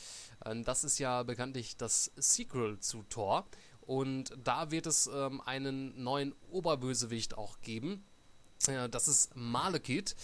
Äh, 0.44 0.60
das 0.62 0.82
ist 0.82 0.98
ja 0.98 1.22
bekanntlich 1.22 1.76
das 1.76 2.10
Sequel 2.16 2.80
zu 2.80 3.04
Thor. 3.04 3.46
Und 3.80 4.32
da 4.42 4.70
wird 4.70 4.86
es 4.86 5.08
ähm, 5.12 5.40
einen 5.40 6.02
neuen 6.02 6.34
Oberbösewicht 6.50 7.36
auch 7.36 7.60
geben. 7.60 8.04
Äh, 8.68 8.88
das 8.88 9.08
ist 9.08 9.34
Malekith. 9.34 10.14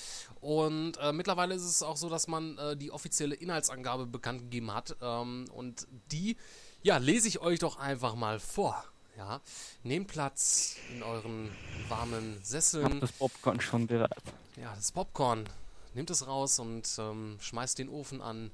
Und 0.40 0.96
äh, 0.98 1.12
mittlerweile 1.12 1.54
ist 1.54 1.64
es 1.64 1.82
auch 1.82 1.96
so, 1.96 2.08
dass 2.08 2.28
man 2.28 2.56
äh, 2.58 2.76
die 2.76 2.90
offizielle 2.90 3.34
Inhaltsangabe 3.34 4.06
bekannt 4.06 4.42
gegeben 4.42 4.72
hat. 4.72 4.96
Ähm, 5.00 5.46
und 5.52 5.86
die, 6.12 6.36
ja, 6.82 6.98
lese 6.98 7.28
ich 7.28 7.40
euch 7.40 7.58
doch 7.58 7.78
einfach 7.78 8.14
mal 8.14 8.40
vor. 8.40 8.84
Ja, 9.16 9.40
nehmt 9.82 10.06
Platz 10.06 10.76
in 10.92 11.02
euren 11.02 11.50
warmen 11.88 12.38
Sesseln. 12.44 13.00
das 13.00 13.10
Popcorn 13.10 13.60
schon 13.60 13.88
bereit. 13.88 14.22
ja, 14.56 14.72
das 14.76 14.92
Popcorn. 14.92 15.48
Nimmt 15.94 16.10
es 16.10 16.26
raus 16.28 16.60
und 16.60 16.88
ähm, 16.98 17.36
schmeißt 17.40 17.78
den 17.78 17.88
Ofen 17.88 18.22
an. 18.22 18.52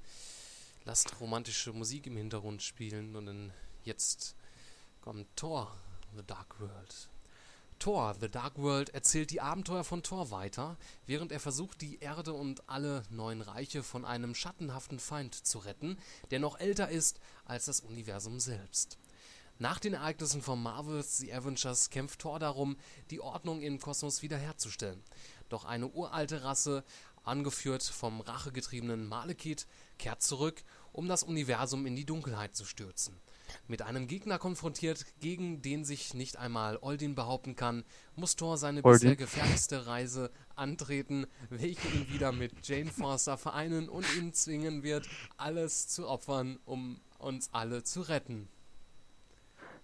Lasst 0.87 1.21
romantische 1.21 1.73
Musik 1.75 2.07
im 2.07 2.17
Hintergrund 2.17 2.63
spielen 2.63 3.15
und 3.17 3.27
dann 3.27 3.53
jetzt 3.85 4.37
kommt 5.03 5.27
Thor, 5.37 5.71
The 6.17 6.23
Dark 6.27 6.59
World. 6.61 7.09
Thor, 7.85 8.17
The 8.19 8.31
Dark 8.31 8.57
World, 8.57 8.95
erzählt 8.95 9.31
die 9.31 9.43
Abenteuer 9.43 9.85
von 9.85 10.03
Thor 10.03 10.31
weiter, 10.31 10.79
während 11.05 11.33
er 11.33 11.39
versucht, 11.39 11.83
die 11.83 11.99
Erde 11.99 12.33
und 12.33 12.67
alle 12.67 13.03
neuen 13.11 13.43
Reiche 13.43 13.83
von 13.83 14.07
einem 14.07 14.35
schattenhaften 14.35 14.99
Feind 14.99 15.35
zu 15.35 15.59
retten, 15.59 15.99
der 16.31 16.39
noch 16.39 16.59
älter 16.59 16.89
ist 16.89 17.21
als 17.45 17.67
das 17.67 17.81
Universum 17.81 18.41
selbst. 18.41 18.97
Nach 19.59 19.79
den 19.79 19.93
Ereignissen 19.93 20.41
von 20.41 20.63
Marvels 20.63 21.19
The 21.19 21.35
Avengers 21.35 21.91
kämpft 21.91 22.21
Thor 22.21 22.39
darum, 22.39 22.79
die 23.11 23.21
Ordnung 23.21 23.61
im 23.61 23.79
Kosmos 23.79 24.23
wiederherzustellen. 24.23 25.03
Doch 25.51 25.67
eine 25.67 25.89
uralte 25.89 26.43
Rasse, 26.43 26.85
angeführt 27.23 27.83
vom 27.83 28.23
rachegetriebenen 28.23 29.07
Malekith, 29.07 29.67
kehrt 29.99 30.23
zurück, 30.23 30.65
um 30.95 31.07
das 31.07 31.23
Universum 31.23 31.85
in 31.85 31.97
die 31.97 32.07
Dunkelheit 32.07 32.57
zu 32.57 32.65
stürzen. 32.65 33.21
Mit 33.69 33.83
einem 33.83 34.07
Gegner 34.07 34.39
konfrontiert, 34.39 35.05
gegen 35.21 35.63
den 35.63 35.85
sich 35.85 36.15
nicht 36.15 36.37
einmal 36.37 36.79
Oldin 36.81 37.15
behaupten 37.15 37.57
kann, 37.57 37.85
muss 38.17 38.37
Thor 38.37 38.59
seine 38.59 38.85
Oldin. 38.85 39.01
bisher 39.01 39.17
gefährlichste 39.17 39.87
Reise 39.87 40.31
antreten, 40.57 41.27
welche 41.51 41.89
ihn 41.89 42.13
wieder 42.13 42.33
mit 42.33 42.67
Jane 42.67 42.91
Foster 42.91 43.37
vereinen 43.39 43.89
und 43.89 44.07
ihn 44.17 44.33
zwingen 44.33 44.83
wird, 44.83 45.09
alles 45.37 45.89
zu 45.89 46.09
opfern, 46.09 46.59
um 46.65 47.01
uns 47.19 47.51
alle 47.53 47.83
zu 47.83 48.03
retten. 48.03 48.49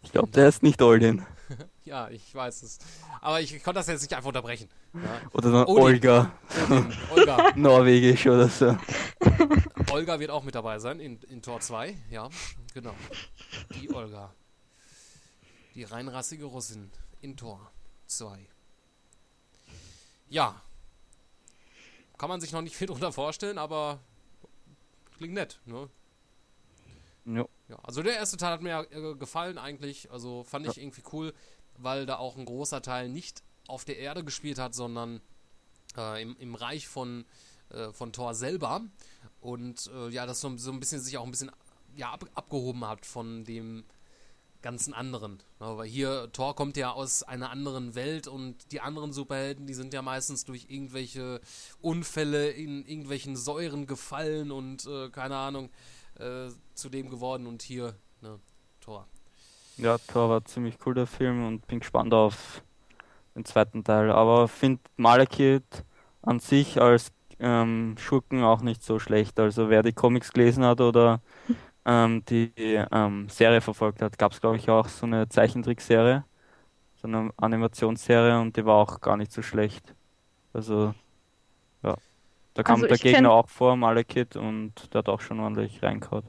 Ich 0.02 0.12
glaube, 0.12 0.30
der 0.30 0.49
ist 0.49 0.62
nicht 0.62 0.80
Oldin. 0.83 1.25
Ja, 1.85 2.09
ich 2.09 2.33
weiß 2.33 2.62
es. 2.62 2.78
Aber 3.21 3.40
ich 3.40 3.50
konnte 3.64 3.80
das 3.80 3.88
jetzt 3.88 4.02
nicht 4.02 4.14
einfach 4.14 4.28
unterbrechen. 4.28 4.69
Ja. 4.95 5.21
Oder 5.33 5.50
dann 5.50 5.66
Odin. 5.66 5.83
Olga, 5.83 6.33
Odin, 6.69 6.97
Olga. 7.11 7.52
norwegisch 7.57 8.26
oder 8.28 8.49
so. 8.49 8.78
Olga 9.90 10.21
wird 10.21 10.30
auch 10.30 10.45
mit 10.45 10.54
dabei 10.54 10.78
sein 10.78 11.00
in, 11.00 11.21
in 11.23 11.42
Tor 11.42 11.59
2. 11.59 11.97
Ja, 12.11 12.28
genau. 12.75 12.95
Die 13.75 13.92
Olga. 13.92 14.33
Die 15.75 15.83
reinrassige 15.83 16.45
Russin 16.45 16.92
in 17.23 17.37
Tor 17.37 17.73
2. 18.07 18.38
Ja. 20.28 20.62
Kann 22.19 22.28
man 22.28 22.40
sich 22.40 22.52
noch 22.52 22.62
nicht 22.62 22.76
viel 22.76 22.87
drunter 22.87 23.11
vorstellen, 23.11 23.59
aber 23.59 23.99
klingt 25.19 25.35
nett, 25.35 25.59
ne? 25.64 25.88
Ja. 27.25 27.47
Ja, 27.70 27.78
also 27.84 28.02
der 28.02 28.16
erste 28.16 28.36
Teil 28.36 28.50
hat 28.50 28.62
mir 28.62 28.70
ja, 28.70 28.82
äh, 28.82 29.14
gefallen 29.14 29.56
eigentlich. 29.56 30.10
Also 30.10 30.42
fand 30.42 30.66
ich 30.66 30.78
irgendwie 30.78 31.02
cool, 31.12 31.32
weil 31.78 32.04
da 32.04 32.16
auch 32.16 32.36
ein 32.36 32.44
großer 32.44 32.82
Teil 32.82 33.08
nicht 33.08 33.44
auf 33.68 33.84
der 33.84 33.98
Erde 33.98 34.24
gespielt 34.24 34.58
hat, 34.58 34.74
sondern 34.74 35.20
äh, 35.96 36.20
im, 36.20 36.36
im 36.38 36.56
Reich 36.56 36.88
von, 36.88 37.24
äh, 37.70 37.92
von 37.92 38.12
Thor 38.12 38.34
selber. 38.34 38.82
Und 39.40 39.88
äh, 39.94 40.08
ja, 40.08 40.26
das 40.26 40.40
so, 40.40 40.56
so 40.56 40.72
ein 40.72 40.80
bisschen 40.80 41.00
sich 41.00 41.16
auch 41.16 41.24
ein 41.24 41.30
bisschen 41.30 41.52
ja, 41.94 42.10
ab, 42.10 42.24
abgehoben 42.34 42.84
hat 42.84 43.06
von 43.06 43.44
dem 43.44 43.84
ganzen 44.62 44.92
anderen. 44.92 45.40
Ja, 45.60 45.78
weil 45.78 45.88
hier, 45.88 46.28
Thor 46.32 46.56
kommt 46.56 46.76
ja 46.76 46.90
aus 46.90 47.22
einer 47.22 47.50
anderen 47.50 47.94
Welt 47.94 48.26
und 48.26 48.72
die 48.72 48.80
anderen 48.80 49.12
Superhelden, 49.12 49.66
die 49.66 49.74
sind 49.74 49.94
ja 49.94 50.02
meistens 50.02 50.44
durch 50.44 50.66
irgendwelche 50.68 51.40
Unfälle 51.80 52.50
in 52.50 52.84
irgendwelchen 52.84 53.36
Säuren 53.36 53.86
gefallen 53.86 54.50
und 54.50 54.86
äh, 54.86 55.08
keine 55.10 55.36
Ahnung 55.36 55.70
äh, 56.20 56.50
zu 56.74 56.88
dem 56.88 57.10
geworden 57.10 57.46
und 57.46 57.62
hier, 57.62 57.94
ne, 58.20 58.38
Thor. 58.80 59.06
Ja, 59.76 59.98
Thor 59.98 60.28
war 60.28 60.44
ziemlich 60.44 60.76
cool, 60.84 60.94
der 60.94 61.06
Film, 61.06 61.46
und 61.46 61.66
bin 61.66 61.80
gespannt 61.80 62.12
auf 62.12 62.62
den 63.34 63.44
zweiten 63.44 63.82
Teil. 63.84 64.10
Aber 64.10 64.48
finde 64.48 64.82
Malekith 64.96 65.84
an 66.22 66.38
sich 66.40 66.80
als 66.80 67.12
ähm, 67.38 67.96
Schurken 67.98 68.42
auch 68.44 68.60
nicht 68.60 68.82
so 68.82 68.98
schlecht. 68.98 69.40
Also 69.40 69.70
wer 69.70 69.82
die 69.82 69.92
Comics 69.92 70.32
gelesen 70.32 70.64
hat 70.64 70.80
oder 70.80 71.20
ähm, 71.84 72.24
die 72.26 72.52
ähm, 72.92 73.28
Serie 73.28 73.60
verfolgt 73.60 74.02
hat, 74.02 74.18
gab 74.18 74.32
es 74.32 74.40
glaube 74.40 74.56
ich 74.56 74.68
auch 74.68 74.88
so 74.88 75.06
eine 75.06 75.28
Zeichentrickserie, 75.28 76.24
so 77.00 77.08
eine 77.08 77.30
Animationsserie 77.38 78.40
und 78.40 78.56
die 78.56 78.66
war 78.66 78.76
auch 78.76 79.00
gar 79.00 79.16
nicht 79.16 79.32
so 79.32 79.42
schlecht. 79.42 79.94
Also 80.52 80.94
da 82.54 82.62
kam 82.62 82.76
Also 82.76 82.87
der 82.87 82.97
ich 82.97 83.02
Gegner 83.02 83.28
kenn- 83.28 83.33
auch 83.33 83.49
vor, 83.49 83.76
Malekith, 83.76 84.37
und 84.37 84.73
der 84.92 85.00
hat 85.00 85.09
auch 85.09 85.21
schon 85.21 85.40
ordentlich 85.40 85.83
reingehauen. 85.83 86.25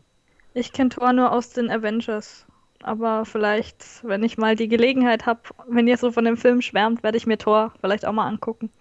Ich 0.53 0.71
kenne 0.73 0.89
Thor 0.89 1.13
nur 1.13 1.31
aus 1.31 1.49
den 1.51 1.69
Avengers. 1.71 2.45
Aber 2.83 3.25
vielleicht, 3.25 4.03
wenn 4.03 4.23
ich 4.23 4.37
mal 4.39 4.55
die 4.55 4.67
Gelegenheit 4.67 5.25
habe, 5.27 5.41
wenn 5.67 5.87
ihr 5.87 5.97
so 5.97 6.11
von 6.11 6.25
dem 6.25 6.35
Film 6.35 6.61
schwärmt, 6.63 7.03
werde 7.03 7.17
ich 7.17 7.27
mir 7.27 7.37
Thor 7.37 7.73
vielleicht 7.79 8.05
auch 8.05 8.11
mal 8.13 8.27
angucken. 8.27 8.71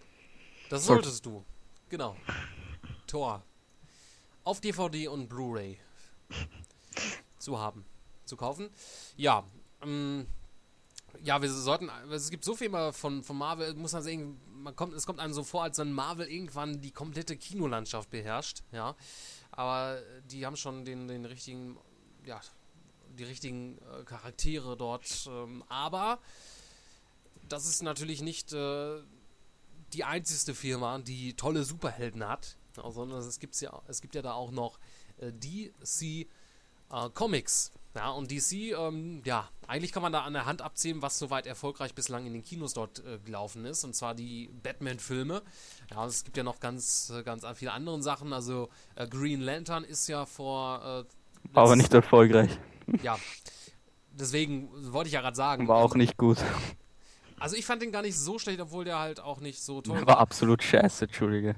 Das 0.70 0.86
Soll- 0.86 0.96
solltest 0.96 1.26
du. 1.26 1.44
Genau. 1.90 2.16
Tor. 3.06 3.42
Auf 4.44 4.60
DVD 4.60 5.08
und 5.08 5.28
Blu-ray 5.28 5.76
zu 7.38 7.58
haben. 7.58 7.84
Zu 8.24 8.36
kaufen. 8.36 8.70
Ja. 9.16 9.42
Ähm, 9.84 10.26
ja, 11.22 11.40
wir 11.42 11.50
sollten. 11.50 11.90
Es 12.10 12.30
gibt 12.30 12.44
so 12.44 12.54
viel 12.54 12.68
mal 12.68 12.92
von, 12.92 13.22
von 13.22 13.36
Marvel, 13.36 13.74
muss 13.74 13.92
man 13.92 14.02
sagen, 14.02 14.40
man 14.52 14.74
kommt, 14.76 14.94
es 14.94 15.06
kommt 15.06 15.20
einem 15.20 15.32
so 15.32 15.44
vor, 15.44 15.62
als 15.62 15.78
wenn 15.78 15.92
Marvel 15.92 16.26
irgendwann 16.26 16.80
die 16.80 16.90
komplette 16.90 17.36
Kinolandschaft 17.36 18.10
beherrscht. 18.10 18.62
Ja. 18.72 18.96
Aber 19.50 20.00
die 20.30 20.46
haben 20.46 20.56
schon 20.56 20.84
den, 20.84 21.08
den 21.08 21.24
richtigen, 21.24 21.76
ja, 22.24 22.40
die 23.18 23.24
richtigen 23.24 23.78
äh, 23.78 24.04
Charaktere 24.04 24.76
dort. 24.76 25.28
Ähm, 25.28 25.64
aber 25.68 26.18
das 27.48 27.66
ist 27.66 27.82
natürlich 27.82 28.22
nicht 28.22 28.52
äh, 28.52 29.00
die 29.92 30.04
einzigste 30.04 30.54
Firma, 30.54 30.98
die 30.98 31.34
tolle 31.34 31.64
Superhelden 31.64 32.26
hat, 32.26 32.56
sondern 32.74 33.18
es, 33.18 33.38
gibt's 33.38 33.60
ja, 33.60 33.82
es 33.88 34.00
gibt 34.00 34.14
ja 34.14 34.22
da 34.22 34.34
auch 34.34 34.52
noch 34.52 34.78
äh, 35.18 35.32
DC 35.32 36.02
äh, 36.02 36.26
Comics. 37.12 37.72
Ja, 37.94 38.10
und 38.10 38.30
DC, 38.30 38.72
ähm, 38.78 39.20
ja, 39.24 39.48
eigentlich 39.66 39.90
kann 39.90 40.02
man 40.02 40.12
da 40.12 40.22
an 40.22 40.32
der 40.32 40.46
Hand 40.46 40.62
abzählen, 40.62 41.02
was 41.02 41.18
soweit 41.18 41.46
erfolgreich 41.46 41.94
bislang 41.94 42.24
in 42.24 42.32
den 42.32 42.42
Kinos 42.44 42.72
dort 42.72 43.00
äh, 43.00 43.18
gelaufen 43.24 43.64
ist. 43.64 43.82
Und 43.84 43.96
zwar 43.96 44.14
die 44.14 44.48
Batman-Filme. 44.62 45.42
Ja, 45.90 46.06
es 46.06 46.22
gibt 46.22 46.36
ja 46.36 46.44
noch 46.44 46.60
ganz, 46.60 47.12
ganz 47.24 47.44
viele 47.56 47.72
andere 47.72 48.00
Sachen. 48.00 48.32
Also 48.32 48.68
äh, 48.94 49.08
Green 49.08 49.40
Lantern 49.40 49.82
ist 49.82 50.06
ja 50.06 50.24
vor. 50.24 51.06
Äh, 51.50 51.54
War 51.54 51.64
aber 51.64 51.76
nicht 51.76 51.92
erfolgreich. 51.92 52.50
Ja. 53.02 53.18
Deswegen 54.12 54.68
wollte 54.92 55.08
ich 55.08 55.14
ja 55.14 55.20
gerade 55.20 55.36
sagen. 55.36 55.66
War 55.66 55.78
auch 55.78 55.94
nicht 55.94 56.16
gut. 56.16 56.38
Also 57.40 57.56
ich 57.56 57.64
fand 57.64 57.82
den 57.82 57.90
gar 57.90 58.02
nicht 58.02 58.18
so 58.18 58.38
schlecht, 58.38 58.60
obwohl 58.60 58.84
der 58.84 58.98
halt 58.98 59.18
auch 59.18 59.40
nicht 59.40 59.62
so 59.62 59.80
toll 59.80 60.06
War 60.06 60.18
absolut 60.18 60.62
scheiße, 60.62 61.06
Entschuldige. 61.06 61.56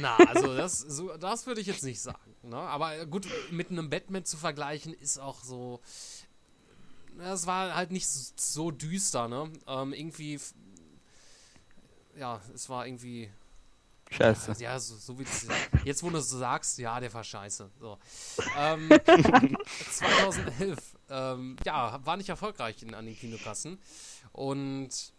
Na, 0.00 0.16
also 0.28 0.56
das, 0.56 0.78
so, 0.78 1.16
das 1.16 1.46
würde 1.46 1.60
ich 1.60 1.66
jetzt 1.66 1.82
nicht 1.82 2.00
sagen. 2.00 2.33
Ne? 2.44 2.56
Aber 2.56 3.06
gut, 3.06 3.26
mit 3.50 3.70
einem 3.70 3.90
Batman 3.90 4.24
zu 4.24 4.36
vergleichen 4.36 4.94
ist 4.94 5.18
auch 5.18 5.42
so. 5.42 5.80
Das 7.18 7.46
war 7.46 7.74
halt 7.74 7.92
nicht 7.92 8.08
so 8.08 8.70
düster, 8.70 9.28
ne? 9.28 9.50
Ähm, 9.66 9.92
irgendwie. 9.92 10.40
Ja, 12.18 12.40
es 12.54 12.68
war 12.68 12.86
irgendwie. 12.86 13.30
Scheiße. 14.10 14.54
Ja, 14.58 14.78
so, 14.78 14.96
so 14.96 15.18
wie 15.18 15.24
das, 15.24 15.46
Jetzt, 15.84 16.02
wo 16.02 16.10
du 16.10 16.18
es 16.18 16.28
so 16.28 16.38
sagst, 16.38 16.78
ja, 16.78 17.00
der 17.00 17.12
war 17.12 17.24
scheiße. 17.24 17.70
So. 17.80 17.98
Ähm, 18.56 18.88
2011, 19.90 20.78
ähm, 21.10 21.56
ja, 21.64 21.98
war 22.04 22.16
nicht 22.16 22.28
erfolgreich 22.28 22.82
in, 22.82 22.94
an 22.94 23.06
den 23.06 23.16
Kinokassen. 23.16 23.78
Und 24.32 25.13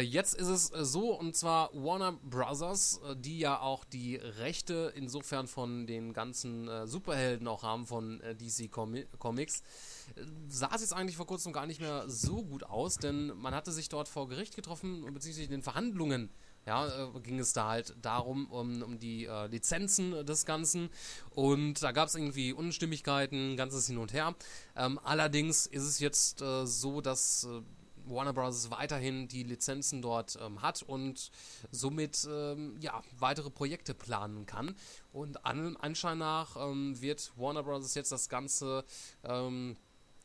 jetzt 0.00 0.34
ist 0.34 0.48
es 0.48 0.70
äh, 0.72 0.84
so, 0.84 1.18
und 1.18 1.36
zwar 1.36 1.70
Warner 1.72 2.12
Brothers, 2.12 3.00
äh, 3.08 3.16
die 3.16 3.38
ja 3.38 3.60
auch 3.60 3.84
die 3.84 4.16
Rechte 4.16 4.92
insofern 4.96 5.46
von 5.46 5.86
den 5.86 6.12
ganzen 6.12 6.68
äh, 6.68 6.86
Superhelden 6.86 7.46
auch 7.48 7.62
haben 7.62 7.86
von 7.86 8.20
äh, 8.20 8.34
DC 8.34 8.70
Comi 8.70 9.06
Comics, 9.18 9.62
äh, 10.16 10.22
sah 10.48 10.70
es 10.74 10.80
jetzt 10.80 10.92
eigentlich 10.92 11.16
vor 11.16 11.26
kurzem 11.26 11.52
gar 11.52 11.66
nicht 11.66 11.80
mehr 11.80 12.04
so 12.08 12.42
gut 12.42 12.64
aus, 12.64 12.96
denn 12.96 13.32
man 13.36 13.54
hatte 13.54 13.72
sich 13.72 13.88
dort 13.88 14.08
vor 14.08 14.28
Gericht 14.28 14.56
getroffen, 14.56 15.02
beziehungsweise 15.12 15.44
in 15.44 15.50
den 15.50 15.62
Verhandlungen 15.62 16.30
ja, 16.66 16.86
äh, 16.86 17.20
ging 17.20 17.38
es 17.38 17.54
da 17.54 17.68
halt 17.68 17.94
darum, 18.02 18.46
um, 18.50 18.82
um 18.82 18.98
die 18.98 19.24
äh, 19.24 19.46
Lizenzen 19.46 20.26
des 20.26 20.44
Ganzen. 20.44 20.90
Und 21.30 21.82
da 21.82 21.92
gab 21.92 22.08
es 22.08 22.14
irgendwie 22.14 22.52
Unstimmigkeiten, 22.52 23.56
ganzes 23.56 23.86
Hin 23.86 23.96
und 23.96 24.12
Her. 24.12 24.34
Ähm, 24.76 25.00
allerdings 25.02 25.66
ist 25.66 25.84
es 25.84 25.98
jetzt 25.98 26.42
äh, 26.42 26.66
so, 26.66 27.00
dass 27.00 27.44
äh, 27.44 27.62
Warner 28.10 28.32
Bros. 28.32 28.70
weiterhin 28.70 29.28
die 29.28 29.42
Lizenzen 29.42 30.02
dort 30.02 30.38
ähm, 30.40 30.62
hat 30.62 30.82
und 30.82 31.30
somit 31.70 32.26
ähm, 32.30 32.76
ja, 32.80 33.02
weitere 33.18 33.50
Projekte 33.50 33.94
planen 33.94 34.46
kann. 34.46 34.74
Und 35.12 35.44
allem 35.44 35.76
Anschein 35.76 36.18
nach 36.18 36.56
ähm, 36.56 37.00
wird 37.00 37.32
Warner 37.36 37.62
Bros. 37.62 37.94
jetzt 37.94 38.12
das 38.12 38.28
Ganze 38.28 38.84
ähm, 39.24 39.76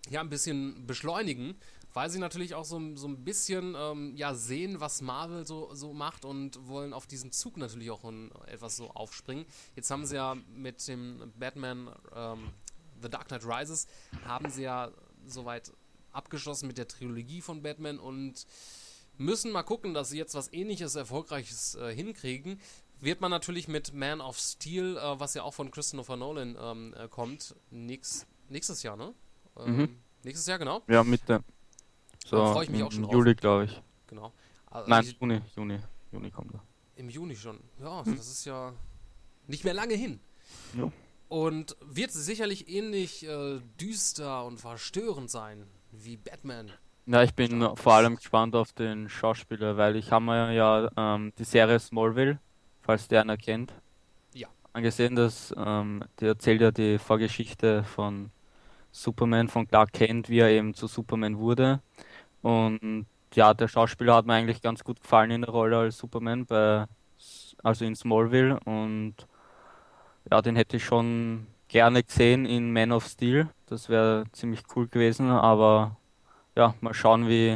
ja, 0.09 0.21
ein 0.21 0.29
bisschen 0.29 0.85
beschleunigen, 0.85 1.55
weil 1.93 2.09
sie 2.09 2.19
natürlich 2.19 2.55
auch 2.55 2.65
so, 2.65 2.95
so 2.95 3.07
ein 3.07 3.23
bisschen 3.23 3.75
ähm, 3.77 4.15
ja, 4.15 4.33
sehen, 4.33 4.79
was 4.79 5.01
Marvel 5.01 5.45
so, 5.45 5.73
so 5.73 5.93
macht 5.93 6.25
und 6.25 6.67
wollen 6.67 6.93
auf 6.93 7.07
diesen 7.07 7.31
Zug 7.31 7.57
natürlich 7.57 7.91
auch 7.91 8.03
in, 8.05 8.31
etwas 8.47 8.75
so 8.75 8.89
aufspringen. 8.91 9.45
Jetzt 9.75 9.91
haben 9.91 10.05
sie 10.05 10.15
ja 10.15 10.35
mit 10.55 10.85
dem 10.87 11.31
Batman 11.37 11.89
ähm, 12.15 12.49
The 13.01 13.09
Dark 13.09 13.27
Knight 13.27 13.45
Rises, 13.45 13.87
haben 14.25 14.49
sie 14.49 14.63
ja 14.63 14.91
soweit 15.25 15.71
abgeschlossen 16.13 16.67
mit 16.67 16.77
der 16.77 16.87
Trilogie 16.87 17.41
von 17.41 17.61
Batman 17.61 17.99
und 17.99 18.45
müssen 19.17 19.51
mal 19.51 19.63
gucken, 19.63 19.93
dass 19.93 20.09
sie 20.09 20.17
jetzt 20.17 20.33
was 20.35 20.51
ähnliches 20.53 20.95
Erfolgreiches 20.95 21.75
äh, 21.75 21.93
hinkriegen. 21.93 22.59
Wird 22.99 23.19
man 23.21 23.31
natürlich 23.31 23.67
mit 23.67 23.93
Man 23.93 24.21
of 24.21 24.39
Steel, 24.39 24.97
äh, 24.97 25.19
was 25.19 25.33
ja 25.33 25.43
auch 25.43 25.53
von 25.53 25.69
Christopher 25.71 26.15
Nolan 26.15 26.57
ähm, 26.59 26.93
äh, 26.97 27.07
kommt, 27.09 27.55
nix, 27.69 28.25
nächstes 28.49 28.81
Jahr, 28.83 28.95
ne? 28.95 29.13
Ähm, 29.57 29.77
Mhm. 29.77 29.97
Nächstes 30.23 30.47
Jahr, 30.47 30.57
genau. 30.57 30.81
Ja, 30.87 31.03
Mitte. 31.03 31.43
So, 32.25 32.37
Da 32.37 32.53
freu 32.53 32.63
ich 32.63 32.69
mich 32.69 32.79
im 32.79 32.87
auch 32.87 32.91
schon 32.93 33.03
drauf. 33.03 33.11
Juli, 33.11 33.35
glaube 33.35 33.65
ich. 33.65 33.81
genau. 34.07 34.31
Also 34.67 34.89
Nein, 34.89 35.03
ich- 35.05 35.17
Juni, 35.19 35.41
Juni, 35.55 35.79
Juni 36.13 36.31
kommt 36.31 36.53
er. 36.53 36.63
Im 36.95 37.09
Juni 37.09 37.35
schon. 37.35 37.59
Ja, 37.81 38.03
das 38.03 38.27
ist 38.29 38.45
ja 38.45 38.73
nicht 39.47 39.65
mehr 39.65 39.73
lange 39.73 39.95
hin. 39.95 40.21
Ja. 40.77 40.89
Und 41.27 41.75
wird 41.81 42.11
sicherlich 42.11 42.69
ähnlich 42.69 43.25
äh, 43.27 43.59
düster 43.81 44.45
und 44.45 44.59
verstörend 44.59 45.29
sein 45.29 45.67
wie 46.01 46.17
Batman. 46.17 46.71
Ja, 47.05 47.23
ich 47.23 47.33
bin 47.33 47.57
Stark. 47.61 47.79
vor 47.79 47.93
allem 47.93 48.15
gespannt 48.15 48.55
auf 48.55 48.71
den 48.73 49.09
Schauspieler, 49.09 49.75
weil 49.77 49.95
ich 49.97 50.11
habe 50.11 50.25
mir 50.25 50.53
ja 50.53 50.89
ähm, 50.95 51.33
die 51.37 51.43
Serie 51.43 51.79
Smallville, 51.79 52.39
falls 52.81 53.07
der 53.07 53.21
einer 53.21 53.37
kennt, 53.37 53.73
Ja. 54.33 54.47
angesehen, 54.73 55.15
dass 55.15 55.53
ähm, 55.57 56.03
die 56.19 56.25
erzählt 56.27 56.61
ja 56.61 56.71
die 56.71 56.97
Vorgeschichte 56.97 57.83
von 57.83 58.31
Superman, 58.91 59.49
von 59.49 59.67
Clark 59.67 59.91
Kent, 59.93 60.29
wie 60.29 60.39
er 60.39 60.49
eben 60.49 60.73
zu 60.73 60.87
Superman 60.87 61.37
wurde. 61.37 61.81
Und 62.41 63.05
ja, 63.33 63.53
der 63.53 63.67
Schauspieler 63.67 64.15
hat 64.15 64.25
mir 64.25 64.33
eigentlich 64.33 64.61
ganz 64.61 64.83
gut 64.83 65.01
gefallen 65.01 65.31
in 65.31 65.41
der 65.41 65.49
Rolle 65.49 65.77
als 65.77 65.97
Superman, 65.97 66.45
bei, 66.45 66.85
also 67.63 67.85
in 67.85 67.95
Smallville. 67.95 68.59
Und 68.65 69.15
ja, 70.31 70.41
den 70.41 70.55
hätte 70.55 70.77
ich 70.77 70.85
schon 70.85 71.47
gerne 71.67 72.03
gesehen 72.03 72.45
in 72.45 72.71
Man 72.71 72.91
of 72.91 73.05
Steel. 73.07 73.49
Das 73.73 73.89
wäre 73.89 74.25
ziemlich 74.33 74.61
cool 74.75 74.87
gewesen, 74.87 75.31
aber 75.31 75.97
ja, 76.55 76.75
mal 76.81 76.93
schauen, 76.93 77.27
wie. 77.27 77.53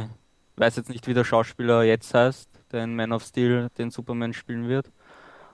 Ich 0.56 0.60
weiß 0.60 0.74
jetzt 0.74 0.88
nicht, 0.90 1.06
wie 1.06 1.14
der 1.14 1.22
Schauspieler 1.22 1.84
jetzt 1.84 2.12
heißt, 2.12 2.48
der 2.72 2.82
in 2.82 2.96
Man 2.96 3.12
of 3.12 3.22
Steel 3.22 3.68
den 3.78 3.92
Superman 3.92 4.32
spielen 4.32 4.66
wird. 4.68 4.90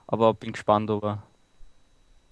Aber 0.07 0.33
bin 0.33 0.53
gespannt, 0.53 0.89
ob 0.89 1.03
er 1.03 1.23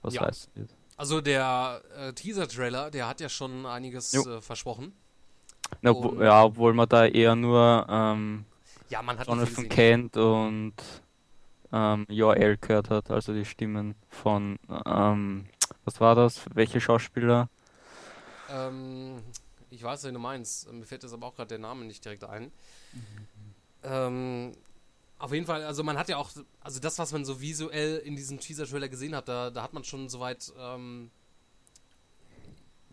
was 0.01 0.15
Ja. 0.15 0.25
heißen 0.25 0.51
wird. 0.55 0.71
Also 0.97 1.21
der 1.21 1.81
äh, 1.95 2.13
Teaser-Trailer, 2.13 2.89
der 2.89 3.07
hat 3.07 3.21
ja 3.21 3.29
schon 3.29 3.67
einiges 3.67 4.11
äh, 4.15 4.41
versprochen. 4.41 4.93
Ja, 5.83 5.91
obwo- 5.91 6.09
Und- 6.17 6.23
ja, 6.23 6.43
obwohl 6.43 6.73
man 6.73 6.89
da 6.89 7.05
eher 7.05 7.35
nur 7.35 7.85
ähm, 7.87 8.45
Ja, 8.89 9.03
man 9.03 9.19
hat 9.19 9.27
Jonathan. 9.27 9.69
Kent 9.69 10.17
und 10.17 10.73
ähm, 11.71 12.05
Joel 12.09 12.57
gehört 12.57 12.89
hat, 12.89 13.11
also 13.11 13.33
die 13.35 13.45
Stimmen 13.45 13.93
von, 14.09 14.57
ähm, 14.87 15.45
was 15.85 16.01
war 16.01 16.15
das? 16.15 16.43
Welche 16.55 16.81
Schauspieler? 16.81 17.49
Ähm, 18.53 19.23
ich 19.69 19.81
weiß, 19.81 20.03
wen 20.03 20.13
du 20.13 20.19
meinst. 20.19 20.71
Mir 20.71 20.85
fällt 20.85 21.03
jetzt 21.03 21.13
aber 21.13 21.27
auch 21.27 21.35
gerade 21.35 21.49
der 21.49 21.59
Name 21.59 21.83
nicht 21.85 22.05
direkt 22.05 22.23
ein. 22.23 22.51
Ähm, 23.83 24.55
auf 25.17 25.33
jeden 25.33 25.45
Fall, 25.45 25.63
also 25.63 25.83
man 25.83 25.97
hat 25.97 26.09
ja 26.09 26.17
auch, 26.17 26.29
also 26.61 26.79
das, 26.79 26.99
was 26.99 27.11
man 27.11 27.25
so 27.25 27.41
visuell 27.41 27.97
in 27.99 28.15
diesem 28.15 28.39
Teaser-Trailer 28.39 28.89
gesehen 28.89 29.15
hat, 29.15 29.27
da, 29.27 29.49
da 29.49 29.63
hat 29.63 29.73
man 29.73 29.83
schon 29.83 30.09
soweit, 30.09 30.51
ähm, 30.57 31.09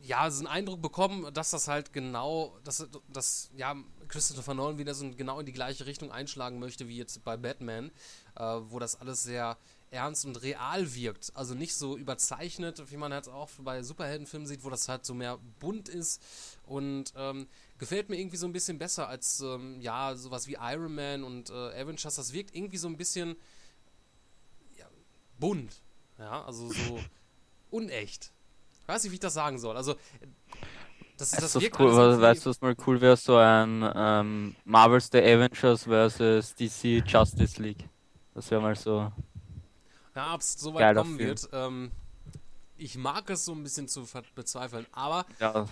ja, 0.02 0.30
so 0.30 0.38
einen 0.38 0.46
Eindruck 0.46 0.80
bekommen, 0.80 1.32
dass 1.34 1.50
das 1.50 1.68
halt 1.68 1.92
genau, 1.92 2.56
dass, 2.64 2.88
dass 3.12 3.50
ja, 3.56 3.76
Christopher 4.08 4.54
Nolan 4.54 4.78
wieder 4.78 4.94
so 4.94 5.10
genau 5.10 5.40
in 5.40 5.46
die 5.46 5.52
gleiche 5.52 5.86
Richtung 5.86 6.10
einschlagen 6.10 6.58
möchte, 6.58 6.88
wie 6.88 6.96
jetzt 6.96 7.22
bei 7.24 7.36
Batman, 7.36 7.90
äh, 8.36 8.42
wo 8.42 8.78
das 8.78 8.98
alles 9.00 9.22
sehr 9.22 9.58
ernst 9.92 10.24
und 10.24 10.40
real 10.42 10.94
wirkt. 10.94 11.32
Also 11.34 11.54
nicht 11.54 11.74
so 11.74 11.96
überzeichnet, 11.96 12.90
wie 12.90 12.96
man 12.96 13.10
jetzt 13.12 13.28
auch 13.28 13.48
bei 13.58 13.82
Superheldenfilmen 13.82 14.46
sieht, 14.46 14.62
wo 14.64 14.70
das 14.70 14.88
halt 14.88 15.04
so 15.04 15.14
mehr 15.14 15.38
bunt 15.58 15.88
ist 15.88 16.22
und 16.64 17.12
ähm, 17.16 17.48
gefällt 17.78 18.08
mir 18.08 18.16
irgendwie 18.18 18.36
so 18.36 18.46
ein 18.46 18.52
bisschen 18.52 18.78
besser 18.78 19.08
als 19.08 19.40
ähm, 19.40 19.80
ja 19.80 20.14
sowas 20.14 20.46
wie 20.46 20.56
Iron 20.60 20.94
Man 20.94 21.24
und 21.24 21.50
äh, 21.50 21.52
Avengers. 21.80 22.14
Das 22.14 22.32
wirkt 22.32 22.54
irgendwie 22.54 22.76
so 22.76 22.86
ein 22.88 22.96
bisschen 22.96 23.36
ja, 24.78 24.86
bunt, 25.38 25.82
ja, 26.18 26.44
also 26.44 26.70
so 26.72 27.00
unecht. 27.70 28.30
Ich 28.82 28.88
weiß 28.88 29.02
nicht, 29.02 29.10
wie 29.12 29.16
ich 29.16 29.20
das 29.20 29.34
sagen 29.34 29.58
soll. 29.58 29.76
Also 29.76 29.94
das, 31.16 31.32
das 31.32 31.42
Weißt 31.42 31.54
du, 31.56 31.60
wirkt 31.62 31.80
cool, 31.80 31.90
irgendwie- 31.90 32.22
weißt 32.22 32.46
du, 32.46 32.50
was 32.50 32.60
mal 32.60 32.76
cool 32.86 33.00
wäre? 33.00 33.16
So 33.16 33.36
ein 33.36 33.84
ähm, 33.94 34.56
Marvel's 34.64 35.08
The 35.12 35.18
Avengers 35.18 35.82
versus 35.84 36.54
DC 36.54 37.02
Justice 37.06 37.60
League. 37.60 37.88
Das 38.34 38.50
wäre 38.50 38.60
mal 38.62 38.74
so. 38.76 39.10
Ja, 40.14 40.34
ob 40.34 40.40
es 40.40 40.54
so 40.54 40.74
weit 40.74 40.80
Geiler 40.80 41.02
kommen 41.02 41.18
wird. 41.18 41.48
Ähm, 41.52 41.90
ich 42.80 42.96
mag 42.96 43.28
es 43.30 43.44
so 43.44 43.52
ein 43.52 43.62
bisschen 43.62 43.86
zu 43.88 44.06
bezweifeln, 44.34 44.86
aber 44.92 45.26
Ja, 45.38 45.66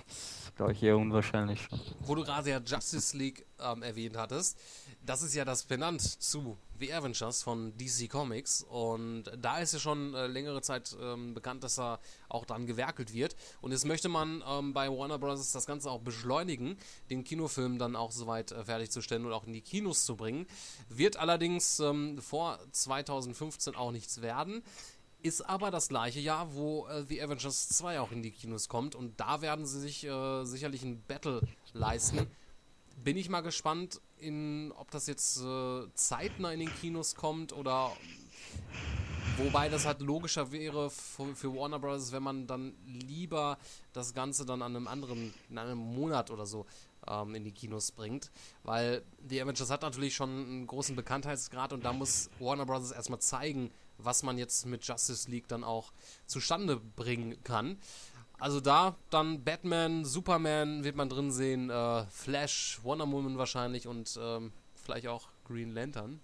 glaube 0.56 0.72
ich 0.72 0.82
eher 0.82 0.96
unwahrscheinlich 0.96 1.62
schon. 1.62 1.80
wo 2.00 2.14
du 2.14 2.22
gerade 2.24 2.50
ja 2.50 2.60
Justice 2.60 3.16
League 3.16 3.46
ähm, 3.60 3.82
erwähnt 3.82 4.16
hattest, 4.16 4.58
das 5.04 5.22
ist 5.22 5.34
ja 5.34 5.44
das 5.44 5.64
benannt 5.64 6.02
zu 6.02 6.58
The 6.80 6.92
Avengers 6.92 7.42
von 7.42 7.76
DC 7.76 8.08
Comics 8.08 8.62
und 8.62 9.24
da 9.36 9.58
ist 9.58 9.72
ja 9.72 9.78
schon 9.80 10.14
äh, 10.14 10.26
längere 10.26 10.60
Zeit 10.62 10.96
ähm, 11.00 11.34
bekannt, 11.34 11.64
dass 11.64 11.78
er 11.78 11.98
auch 12.28 12.44
dann 12.44 12.66
gewerkelt 12.66 13.12
wird 13.12 13.34
und 13.60 13.72
jetzt 13.72 13.84
möchte 13.86 14.08
man 14.08 14.44
ähm, 14.46 14.74
bei 14.74 14.88
Warner 14.88 15.18
Bros. 15.18 15.50
das 15.50 15.66
Ganze 15.66 15.90
auch 15.90 16.00
beschleunigen, 16.00 16.76
den 17.10 17.24
Kinofilm 17.24 17.78
dann 17.78 17.96
auch 17.96 18.12
soweit 18.12 18.52
äh, 18.52 18.64
fertigzustellen 18.64 19.24
und 19.26 19.32
auch 19.32 19.44
in 19.46 19.52
die 19.54 19.62
Kinos 19.62 20.04
zu 20.04 20.14
bringen. 20.16 20.46
Wird 20.88 21.16
allerdings 21.16 21.80
ähm, 21.80 22.18
vor 22.20 22.58
2015 22.72 23.74
auch 23.74 23.90
nichts 23.90 24.20
werden. 24.22 24.62
Ist 25.20 25.42
aber 25.42 25.72
das 25.72 25.88
gleiche 25.88 26.20
Jahr, 26.20 26.54
wo 26.54 26.86
äh, 26.86 27.02
The 27.02 27.22
Avengers 27.22 27.68
2 27.70 28.00
auch 28.00 28.12
in 28.12 28.22
die 28.22 28.30
Kinos 28.30 28.68
kommt 28.68 28.94
und 28.94 29.18
da 29.18 29.42
werden 29.42 29.66
sie 29.66 29.80
sich 29.80 30.04
äh, 30.04 30.44
sicherlich 30.44 30.84
ein 30.84 31.02
Battle 31.02 31.40
leisten. 31.72 32.28
Bin 33.02 33.16
ich 33.16 33.28
mal 33.28 33.40
gespannt, 33.40 34.00
in, 34.18 34.72
ob 34.76 34.90
das 34.92 35.08
jetzt 35.08 35.40
äh, 35.40 35.86
zeitnah 35.94 36.52
in 36.52 36.60
den 36.60 36.72
Kinos 36.72 37.16
kommt 37.16 37.52
oder 37.52 37.90
wobei 39.38 39.68
das 39.68 39.86
halt 39.86 40.00
logischer 40.00 40.52
wäre 40.52 40.90
für, 40.90 41.54
Warner 41.54 41.80
Bros., 41.80 42.12
wenn 42.12 42.22
man 42.22 42.46
dann 42.46 42.74
lieber 42.86 43.58
das 43.92 44.14
Ganze 44.14 44.46
dann 44.46 44.62
an 44.62 44.76
einem 44.76 44.86
anderen, 44.86 45.34
in 45.50 45.58
einem 45.58 45.78
Monat 45.78 46.30
oder 46.30 46.46
so 46.46 46.64
ähm, 47.08 47.34
in 47.34 47.44
die 47.44 47.52
Kinos 47.52 47.90
bringt, 47.90 48.30
weil 48.62 49.02
The 49.28 49.42
Avengers 49.42 49.70
hat 49.70 49.82
natürlich 49.82 50.14
schon 50.14 50.30
einen 50.30 50.66
großen 50.66 50.94
Bekanntheitsgrad 50.94 51.72
und 51.72 51.84
da 51.84 51.92
muss 51.92 52.30
Warner 52.38 52.66
Bros. 52.66 52.92
erstmal 52.92 53.20
zeigen, 53.20 53.70
was 53.98 54.22
man 54.22 54.38
jetzt 54.38 54.66
mit 54.66 54.84
Justice 54.84 55.30
League 55.30 55.48
dann 55.48 55.64
auch 55.64 55.92
zustande 56.26 56.76
bringen 56.76 57.42
kann. 57.44 57.78
Also 58.40 58.60
da 58.60 58.96
dann 59.10 59.42
Batman, 59.42 60.04
Superman 60.04 60.84
wird 60.84 60.94
man 60.94 61.08
drin 61.08 61.32
sehen, 61.32 61.70
äh, 61.70 62.04
Flash, 62.06 62.78
Wonder 62.82 63.10
Woman 63.10 63.36
wahrscheinlich 63.36 63.88
und 63.88 64.18
ähm, 64.20 64.52
vielleicht 64.76 65.08
auch 65.08 65.28
Green 65.44 65.72
Lantern. 65.72 66.20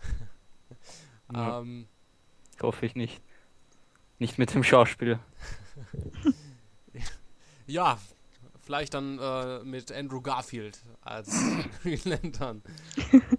Ja. 1.32 1.58
ähm, 1.60 1.88
Hoffe 2.62 2.86
ich 2.86 2.94
nicht. 2.94 3.20
Nicht 4.20 4.38
mit 4.38 4.54
dem 4.54 4.62
Schauspieler. 4.62 5.18
ja, 7.66 7.98
vielleicht 8.62 8.94
dann 8.94 9.18
äh, 9.18 9.64
mit 9.64 9.90
Andrew 9.90 10.20
Garfield 10.20 10.78
als 11.02 11.30
Green 11.82 12.00
Lantern. 12.04 12.62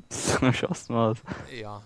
So 0.10 0.52
schaust 0.52 0.90
du 0.90 0.94
mal 0.94 1.12
aus. 1.12 1.18
Ja. 1.58 1.82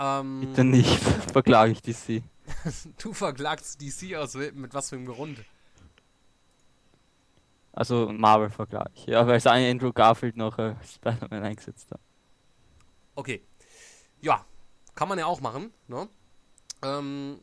Ähm, 0.00 0.40
Bitte 0.40 0.64
nicht. 0.64 0.88
Verklage 1.32 1.72
ich 1.72 1.82
DC. 1.82 2.22
du 3.02 3.12
verklagst 3.12 3.80
DC 3.80 4.16
aus 4.16 4.34
mit 4.34 4.72
was 4.72 4.88
für 4.88 4.96
einem 4.96 5.06
Grund? 5.06 5.44
Also 7.72 8.10
Marvel-Vergleich. 8.10 9.06
Ja, 9.06 9.26
weil 9.26 9.36
es 9.36 9.46
ein 9.46 9.70
Andrew 9.70 9.92
Garfield 9.92 10.36
noch 10.36 10.58
äh, 10.58 10.74
Spider-Man 10.82 11.42
eingesetzt 11.44 11.90
hat. 11.92 12.00
Okay. 13.14 13.42
Ja, 14.22 14.44
kann 14.94 15.08
man 15.08 15.18
ja 15.18 15.26
auch 15.26 15.40
machen, 15.40 15.72
ne? 15.86 16.08
Ähm, 16.82 17.38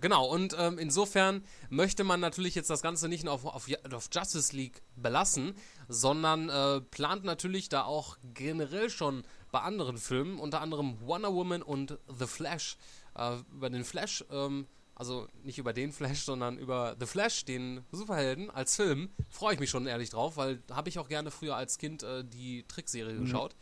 genau, 0.00 0.26
und 0.26 0.54
ähm, 0.58 0.78
insofern 0.78 1.42
möchte 1.70 2.04
man 2.04 2.20
natürlich 2.20 2.54
jetzt 2.54 2.70
das 2.70 2.82
Ganze 2.82 3.08
nicht 3.08 3.24
nur 3.24 3.32
auf, 3.32 3.44
auf, 3.46 3.66
auf 3.92 4.08
Justice 4.12 4.54
League 4.54 4.82
belassen, 4.94 5.54
sondern 5.88 6.48
äh, 6.50 6.80
plant 6.82 7.24
natürlich 7.24 7.68
da 7.68 7.84
auch 7.84 8.18
generell 8.34 8.90
schon 8.90 9.24
bei 9.56 9.62
anderen 9.62 9.96
Filmen, 9.96 10.38
unter 10.38 10.60
anderem 10.60 11.00
Wonder 11.00 11.32
Woman 11.32 11.62
und 11.62 11.98
The 12.18 12.26
Flash. 12.26 12.76
Äh, 13.14 13.38
über 13.54 13.70
den 13.70 13.84
Flash, 13.84 14.22
ähm, 14.30 14.66
also 14.94 15.28
nicht 15.44 15.56
über 15.56 15.72
den 15.72 15.92
Flash, 15.92 16.24
sondern 16.24 16.58
über 16.58 16.94
The 17.00 17.06
Flash, 17.06 17.46
den 17.46 17.82
Superhelden 17.90 18.50
als 18.50 18.76
Film, 18.76 19.08
freue 19.30 19.54
ich 19.54 19.60
mich 19.60 19.70
schon 19.70 19.86
ehrlich 19.86 20.10
drauf, 20.10 20.36
weil 20.36 20.62
habe 20.70 20.90
ich 20.90 20.98
auch 20.98 21.08
gerne 21.08 21.30
früher 21.30 21.56
als 21.56 21.78
Kind 21.78 22.02
äh, 22.02 22.22
die 22.22 22.64
Trickserie 22.68 23.16
geschaut. 23.18 23.56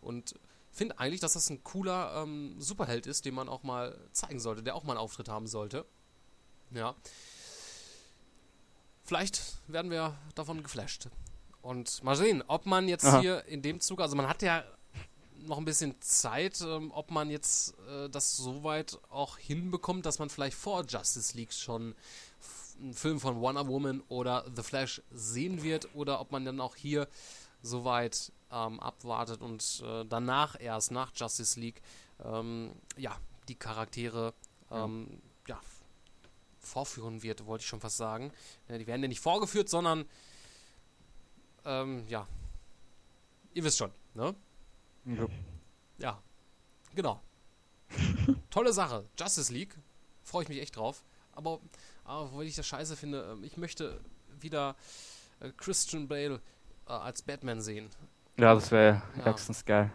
Und 0.00 0.36
finde 0.72 0.98
eigentlich, 0.98 1.20
dass 1.20 1.34
das 1.34 1.50
ein 1.50 1.62
cooler 1.62 2.22
ähm, 2.22 2.58
Superheld 2.58 3.06
ist, 3.06 3.26
den 3.26 3.34
man 3.34 3.50
auch 3.50 3.62
mal 3.62 3.94
zeigen 4.12 4.40
sollte, 4.40 4.62
der 4.62 4.74
auch 4.74 4.84
mal 4.84 4.94
einen 4.94 5.00
Auftritt 5.00 5.28
haben 5.28 5.46
sollte. 5.46 5.84
Ja. 6.70 6.94
Vielleicht 9.04 9.42
werden 9.68 9.90
wir 9.90 10.16
davon 10.34 10.62
geflasht. 10.62 11.10
Und 11.60 12.02
mal 12.02 12.16
sehen, 12.16 12.42
ob 12.46 12.64
man 12.64 12.88
jetzt 12.88 13.04
Aha. 13.04 13.20
hier 13.20 13.44
in 13.44 13.60
dem 13.60 13.80
Zug, 13.80 14.00
also 14.00 14.16
man 14.16 14.30
hat 14.30 14.40
ja 14.40 14.64
noch 15.40 15.58
ein 15.58 15.64
bisschen 15.64 16.00
Zeit, 16.00 16.60
ähm, 16.60 16.90
ob 16.92 17.10
man 17.10 17.30
jetzt 17.30 17.74
äh, 17.88 18.08
das 18.08 18.36
so 18.36 18.64
weit 18.64 18.98
auch 19.10 19.38
hinbekommt, 19.38 20.06
dass 20.06 20.18
man 20.18 20.30
vielleicht 20.30 20.56
vor 20.56 20.84
Justice 20.86 21.36
League 21.36 21.52
schon 21.52 21.94
einen 22.80 22.94
Film 22.94 23.20
von 23.20 23.40
Wonder 23.40 23.66
Woman 23.68 24.02
oder 24.08 24.44
The 24.54 24.62
Flash 24.62 25.02
sehen 25.10 25.62
wird 25.62 25.94
oder 25.94 26.20
ob 26.20 26.32
man 26.32 26.44
dann 26.44 26.60
auch 26.60 26.76
hier 26.76 27.08
soweit 27.62 28.32
ähm, 28.50 28.80
abwartet 28.80 29.40
und 29.40 29.82
äh, 29.84 30.04
danach 30.04 30.60
erst 30.60 30.90
nach 30.90 31.12
Justice 31.14 31.58
League 31.58 31.82
ähm, 32.24 32.72
ja 32.96 33.16
die 33.48 33.54
Charaktere 33.54 34.34
ähm, 34.70 35.20
ja, 35.46 35.60
vorführen 36.58 37.22
wird, 37.22 37.46
wollte 37.46 37.62
ich 37.62 37.68
schon 37.68 37.80
fast 37.80 37.96
sagen. 37.96 38.32
Ja, 38.68 38.78
die 38.78 38.86
werden 38.86 39.02
ja 39.02 39.08
nicht 39.08 39.20
vorgeführt, 39.20 39.68
sondern 39.68 40.04
ähm, 41.64 42.04
ja, 42.08 42.26
ihr 43.54 43.64
wisst 43.64 43.78
schon, 43.78 43.92
ne? 44.14 44.34
Ja. 45.06 45.26
Ja, 45.98 46.22
genau. 46.94 47.22
Tolle 48.50 48.72
Sache. 48.72 49.04
Justice 49.18 49.52
League. 49.52 49.74
Freue 50.22 50.42
ich 50.42 50.48
mich 50.48 50.60
echt 50.60 50.76
drauf. 50.76 51.04
Aber, 51.32 51.60
aber 52.04 52.34
weil 52.36 52.46
ich 52.46 52.56
das 52.56 52.66
scheiße 52.66 52.96
finde, 52.96 53.30
ähm, 53.32 53.44
ich 53.44 53.56
möchte 53.56 54.00
wieder 54.40 54.74
äh, 55.40 55.50
Christian 55.56 56.08
Bale 56.08 56.40
äh, 56.88 56.92
als 56.92 57.22
Batman 57.22 57.60
sehen. 57.60 57.88
Ja, 58.38 58.54
das 58.54 58.70
wäre 58.70 59.02
Ja. 59.18 59.24
höchstens 59.26 59.64
geil. 59.64 59.92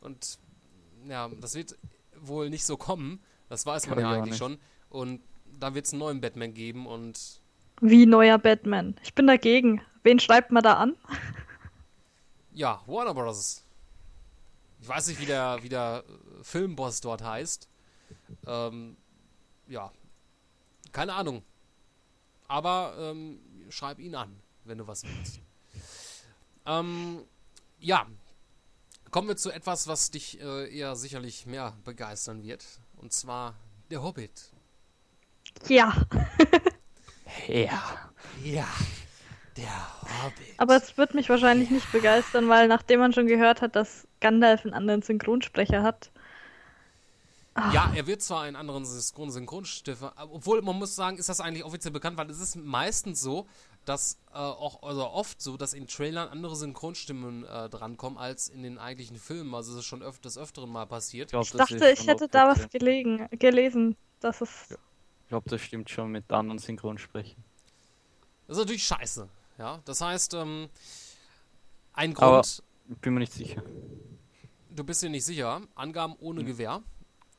Und 0.00 0.38
ja, 1.06 1.28
das 1.40 1.54
wird 1.54 1.76
wohl 2.20 2.48
nicht 2.50 2.64
so 2.64 2.76
kommen. 2.76 3.20
Das 3.48 3.66
weiß 3.66 3.86
man 3.88 3.96
Kann 3.98 4.04
ja 4.04 4.10
ich 4.10 4.12
auch 4.14 4.18
eigentlich 4.18 4.30
nicht. 4.32 4.38
schon. 4.38 4.58
Und 4.88 5.22
da 5.58 5.74
wird 5.74 5.86
es 5.86 5.92
einen 5.92 6.00
neuen 6.00 6.20
Batman 6.20 6.54
geben 6.54 6.86
und 6.86 7.40
Wie 7.80 8.06
neuer 8.06 8.38
Batman. 8.38 8.94
Ich 9.02 9.14
bin 9.14 9.26
dagegen. 9.26 9.82
Wen 10.04 10.20
schreibt 10.20 10.52
man 10.52 10.62
da 10.62 10.74
an? 10.74 10.96
ja, 12.52 12.80
Warner 12.86 13.14
Bros. 13.14 13.64
Ich 14.82 14.88
weiß 14.88 15.06
nicht, 15.06 15.20
wie 15.20 15.26
der, 15.26 15.58
wie 15.62 15.68
der 15.68 16.04
äh, 16.06 16.44
Filmboss 16.44 17.00
dort 17.00 17.22
heißt. 17.22 17.68
Ähm, 18.46 18.96
ja, 19.68 19.90
keine 20.92 21.14
Ahnung. 21.14 21.42
Aber 22.48 22.94
ähm, 22.98 23.40
schreib 23.70 23.98
ihn 23.98 24.14
an, 24.14 24.38
wenn 24.64 24.78
du 24.78 24.86
was 24.86 25.04
willst. 25.04 25.40
Ähm, 26.66 27.24
ja, 27.80 28.06
kommen 29.10 29.28
wir 29.28 29.36
zu 29.36 29.50
etwas, 29.50 29.86
was 29.86 30.10
dich 30.10 30.40
äh, 30.40 30.76
eher 30.76 30.96
sicherlich 30.96 31.46
mehr 31.46 31.76
begeistern 31.84 32.42
wird. 32.42 32.64
Und 32.96 33.12
zwar 33.12 33.54
der 33.90 34.02
Hobbit. 34.02 34.50
Ja, 35.68 36.06
Ja. 37.48 38.10
Ja, 38.42 38.68
der 39.56 40.22
Hobbit. 40.24 40.54
aber 40.58 40.76
es 40.76 40.96
wird 40.96 41.14
mich 41.14 41.28
wahrscheinlich 41.28 41.70
nicht 41.70 41.90
begeistern, 41.92 42.48
weil 42.48 42.68
nachdem 42.68 43.00
man 43.00 43.12
schon 43.12 43.26
gehört 43.26 43.60
hat, 43.62 43.76
dass 43.76 44.06
Gandalf 44.20 44.64
einen 44.64 44.74
anderen 44.74 45.02
Synchronsprecher 45.02 45.82
hat. 45.82 46.10
Ah, 47.54 47.70
Ja, 47.72 47.92
er 47.94 48.06
wird 48.06 48.22
zwar 48.22 48.42
einen 48.42 48.56
anderen 48.56 48.86
Synchron 48.86 49.30
Synchronstifter, 49.30 50.14
obwohl 50.30 50.62
man 50.62 50.78
muss 50.78 50.96
sagen, 50.96 51.18
ist 51.18 51.28
das 51.28 51.40
eigentlich 51.40 51.64
offiziell 51.64 51.92
bekannt, 51.92 52.16
weil 52.16 52.30
es 52.30 52.40
ist 52.40 52.56
meistens 52.56 53.20
so, 53.20 53.46
dass 53.84 54.18
äh, 54.32 54.38
auch 54.38 54.82
also 54.82 55.06
oft 55.10 55.42
so, 55.42 55.56
dass 55.58 55.74
in 55.74 55.86
Trailern 55.86 56.28
andere 56.28 56.56
Synchronstimmen 56.56 57.44
äh, 57.44 57.68
drankommen 57.68 58.18
als 58.18 58.48
in 58.48 58.62
den 58.62 58.78
eigentlichen 58.78 59.18
Filmen. 59.18 59.54
Also 59.54 59.72
es 59.72 59.80
ist 59.80 59.84
schon 59.84 60.02
öf 60.02 60.18
des 60.20 60.38
Öfteren 60.38 60.70
mal 60.70 60.86
passiert. 60.86 61.30
glaub, 61.30 61.44
ich 61.44 61.50
dachte, 61.52 61.90
ich 61.90 62.06
hätte 62.06 62.28
da 62.28 62.46
was 62.48 62.70
gelegen, 62.70 63.28
gelesen, 63.32 63.96
dass 64.20 64.40
es. 64.40 64.70
Ich 64.70 65.28
glaube, 65.28 65.50
das 65.50 65.60
stimmt 65.60 65.90
schon 65.90 66.10
mit 66.10 66.30
anderen 66.30 66.58
Synchronsprechen. 66.58 67.42
Das 68.46 68.56
ist 68.56 68.62
natürlich 68.62 68.84
scheiße. 68.84 69.28
Ja, 69.62 69.80
das 69.84 70.00
heißt, 70.00 70.34
ähm, 70.34 70.68
ein 71.92 72.16
Aber- 72.16 72.40
Grund, 72.40 72.64
Ich 72.90 72.98
bin 72.98 73.14
mir 73.14 73.20
nicht 73.20 73.32
sicher. 73.32 73.62
du 74.70 74.82
bist 74.82 75.02
dir 75.04 75.08
nicht 75.08 75.24
sicher, 75.24 75.60
Angaben 75.76 76.16
ohne 76.18 76.40
Hm. 76.40 76.46
Gewähr. 76.48 76.82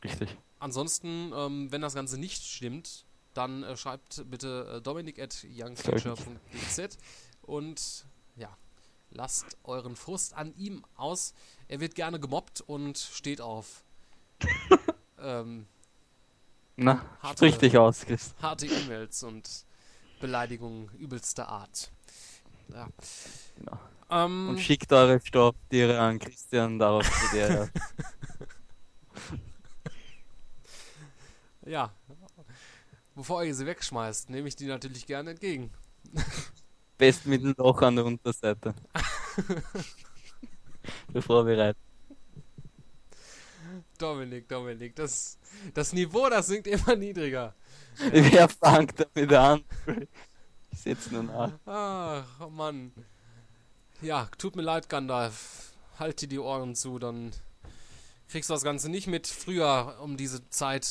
Richtig. 0.05 0.38
Ansonsten, 0.57 1.33
ähm, 1.36 1.69
wenn 1.69 1.81
das 1.81 1.95
Ganze 1.95 2.17
nicht 2.17 2.41
stimmt, 2.41 3.03
dann 3.33 3.63
äh, 3.63 3.75
schreibt 3.75 4.23
bitte 4.31 4.75
äh, 4.77 4.81
dominik 4.81 5.19
at 5.19 5.45
youngfuture.dz 5.53 6.97
und 7.41 8.05
ja, 8.38 8.55
lasst 9.12 9.57
euren 9.65 9.97
Frust 9.97 10.33
an 10.33 10.55
ihm 10.55 10.86
aus. 10.95 11.33
Er 11.67 11.81
wird 11.81 11.93
gerne 11.93 12.21
gemobbt 12.21 12.62
und 12.62 12.97
steht 12.97 13.41
auf 13.41 13.83
ähm, 15.19 15.67
Na, 16.77 17.03
Harte- 17.21 17.38
sprich 17.39 17.57
dich 17.57 17.77
aus, 17.77 18.05
Chris. 18.05 18.33
harte 18.41 18.65
E-Mails 18.67 19.23
und 19.23 19.65
Beleidigungen 20.21 20.89
übelster 20.97 21.49
Art. 21.49 21.91
Ja. 22.73 22.88
Genau. 23.57 23.79
Ähm, 24.09 24.49
Und 24.49 24.59
schickt 24.59 24.91
eure 24.91 25.19
Stofftiere 25.23 25.99
an 25.99 26.19
Christian 26.19 26.79
darauf 26.79 27.09
zu 27.09 27.36
der. 27.36 27.69
ja. 31.65 31.93
Bevor 33.15 33.43
ihr 33.43 33.53
sie 33.53 33.65
wegschmeißt, 33.65 34.29
nehme 34.29 34.47
ich 34.47 34.55
die 34.55 34.65
natürlich 34.65 35.05
gerne 35.05 35.31
entgegen. 35.31 35.71
Best 36.97 37.25
mit 37.25 37.43
dem 37.43 37.53
Loch 37.57 37.81
an 37.81 37.95
der 37.95 38.05
Unterseite. 38.05 38.73
Bevor 41.12 41.45
wir 41.45 41.57
reiten. 41.57 41.79
Dominik, 43.97 44.47
Dominik, 44.49 44.95
das, 44.95 45.38
das 45.73 45.93
Niveau, 45.93 46.29
das 46.29 46.47
sinkt 46.47 46.67
immer 46.67 46.95
niedriger. 46.95 47.55
Wer 48.12 48.49
fängt 48.49 48.99
damit 48.99 49.33
an? 49.33 49.63
Ich 50.73 50.79
setze 50.81 51.13
nur 51.13 51.23
nach. 51.23 51.51
Ach, 51.65 52.25
oh 52.41 52.49
Mann. 52.49 52.91
Ja, 54.01 54.27
tut 54.38 54.55
mir 54.55 54.63
leid, 54.63 54.89
Gandalf. 54.89 55.71
Halt 55.99 56.19
dir 56.21 56.27
die 56.27 56.39
Ohren 56.39 56.75
zu, 56.75 56.99
dann 56.99 57.31
kriegst 58.27 58.49
du 58.49 58.53
das 58.53 58.63
Ganze 58.63 58.89
nicht 58.89 59.07
mit. 59.07 59.27
Früher, 59.27 59.97
um 60.01 60.17
diese 60.17 60.49
Zeit, 60.49 60.89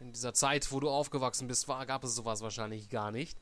in 0.00 0.12
dieser 0.12 0.32
Zeit, 0.32 0.72
wo 0.72 0.80
du 0.80 0.88
aufgewachsen 0.88 1.46
bist, 1.46 1.68
war, 1.68 1.84
gab 1.86 2.02
es 2.04 2.14
sowas 2.14 2.40
wahrscheinlich 2.40 2.88
gar 2.88 3.10
nicht. 3.12 3.38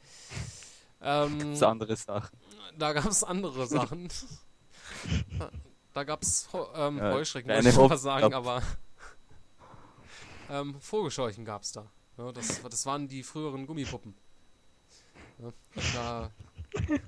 Ähm, 1.00 1.52
ist 1.52 1.62
andere 1.62 1.96
Sachen. 1.96 2.36
da 2.76 2.92
gab 2.92 3.06
es 3.06 3.24
andere 3.24 3.66
Sachen. 3.66 4.08
Da 5.92 6.04
gab 6.04 6.20
es 6.20 6.46
ähm, 6.74 6.98
Ja, 6.98 7.12
Heuschrecken, 7.14 7.50
wollte 7.50 7.70
ich 7.70 7.76
was 7.76 8.02
sagen, 8.02 8.34
aber 8.34 8.62
ähm, 10.50 10.78
Vogelscheuchen 10.78 11.46
gab 11.46 11.62
es 11.62 11.72
da. 11.72 11.90
Ja, 12.18 12.32
das, 12.32 12.60
das 12.60 12.84
waren 12.84 13.08
die 13.08 13.22
früheren 13.22 13.66
Gummipuppen. 13.66 14.14
Ja, 15.38 15.52
da 15.94 16.30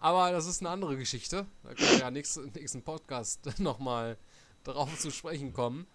aber 0.00 0.32
das 0.32 0.46
ist 0.46 0.60
eine 0.60 0.70
andere 0.70 0.96
Geschichte. 0.96 1.46
Da 1.62 1.74
können 1.74 1.90
wir 1.90 1.98
ja 1.98 2.10
nächsten, 2.10 2.50
nächsten 2.52 2.82
Podcast 2.82 3.40
nochmal 3.58 4.16
drauf 4.64 4.98
zu 4.98 5.10
sprechen 5.10 5.52
kommen. 5.52 5.86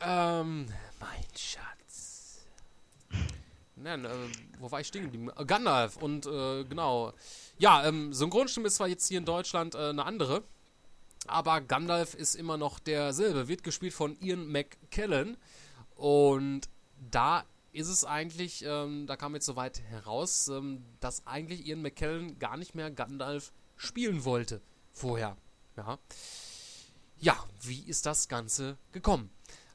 Ähm, 0.00 0.66
mein 1.00 1.24
Schatz. 1.36 2.40
Nein, 3.76 4.04
äh, 4.04 4.10
wo 4.58 4.70
war 4.70 4.80
ich 4.80 4.86
stehen 4.86 5.04
geblieben? 5.04 5.30
Äh, 5.36 5.44
Gandalf 5.44 5.96
und 5.96 6.26
äh, 6.26 6.64
genau. 6.64 7.12
Ja, 7.58 7.86
ähm, 7.86 8.12
Synchronstimme 8.12 8.66
ist 8.66 8.76
zwar 8.76 8.88
jetzt 8.88 9.08
hier 9.08 9.18
in 9.18 9.24
Deutschland 9.24 9.74
äh, 9.74 9.90
eine 9.90 10.04
andere, 10.04 10.42
aber 11.26 11.60
Gandalf 11.60 12.14
ist 12.14 12.34
immer 12.34 12.56
noch 12.56 12.78
derselbe. 12.78 13.48
Wird 13.48 13.62
gespielt 13.62 13.94
von 13.94 14.18
Ian 14.20 14.50
McKellen 14.50 15.36
und 15.96 16.62
da 17.10 17.44
ist 17.74 17.88
es 17.88 18.04
eigentlich, 18.04 18.64
ähm, 18.64 19.06
da 19.06 19.16
kam 19.16 19.34
jetzt 19.34 19.46
soweit 19.46 19.80
heraus, 19.82 20.48
ähm, 20.48 20.84
dass 21.00 21.26
eigentlich 21.26 21.66
Ian 21.66 21.82
McKellen 21.82 22.38
gar 22.38 22.56
nicht 22.56 22.74
mehr 22.74 22.90
Gandalf 22.90 23.52
spielen 23.76 24.24
wollte 24.24 24.60
vorher. 24.92 25.36
Ja. 25.76 25.98
Ja, 27.18 27.36
wie 27.62 27.80
ist 27.80 28.06
das 28.06 28.28
Ganze 28.28 28.76
gekommen? 28.92 29.30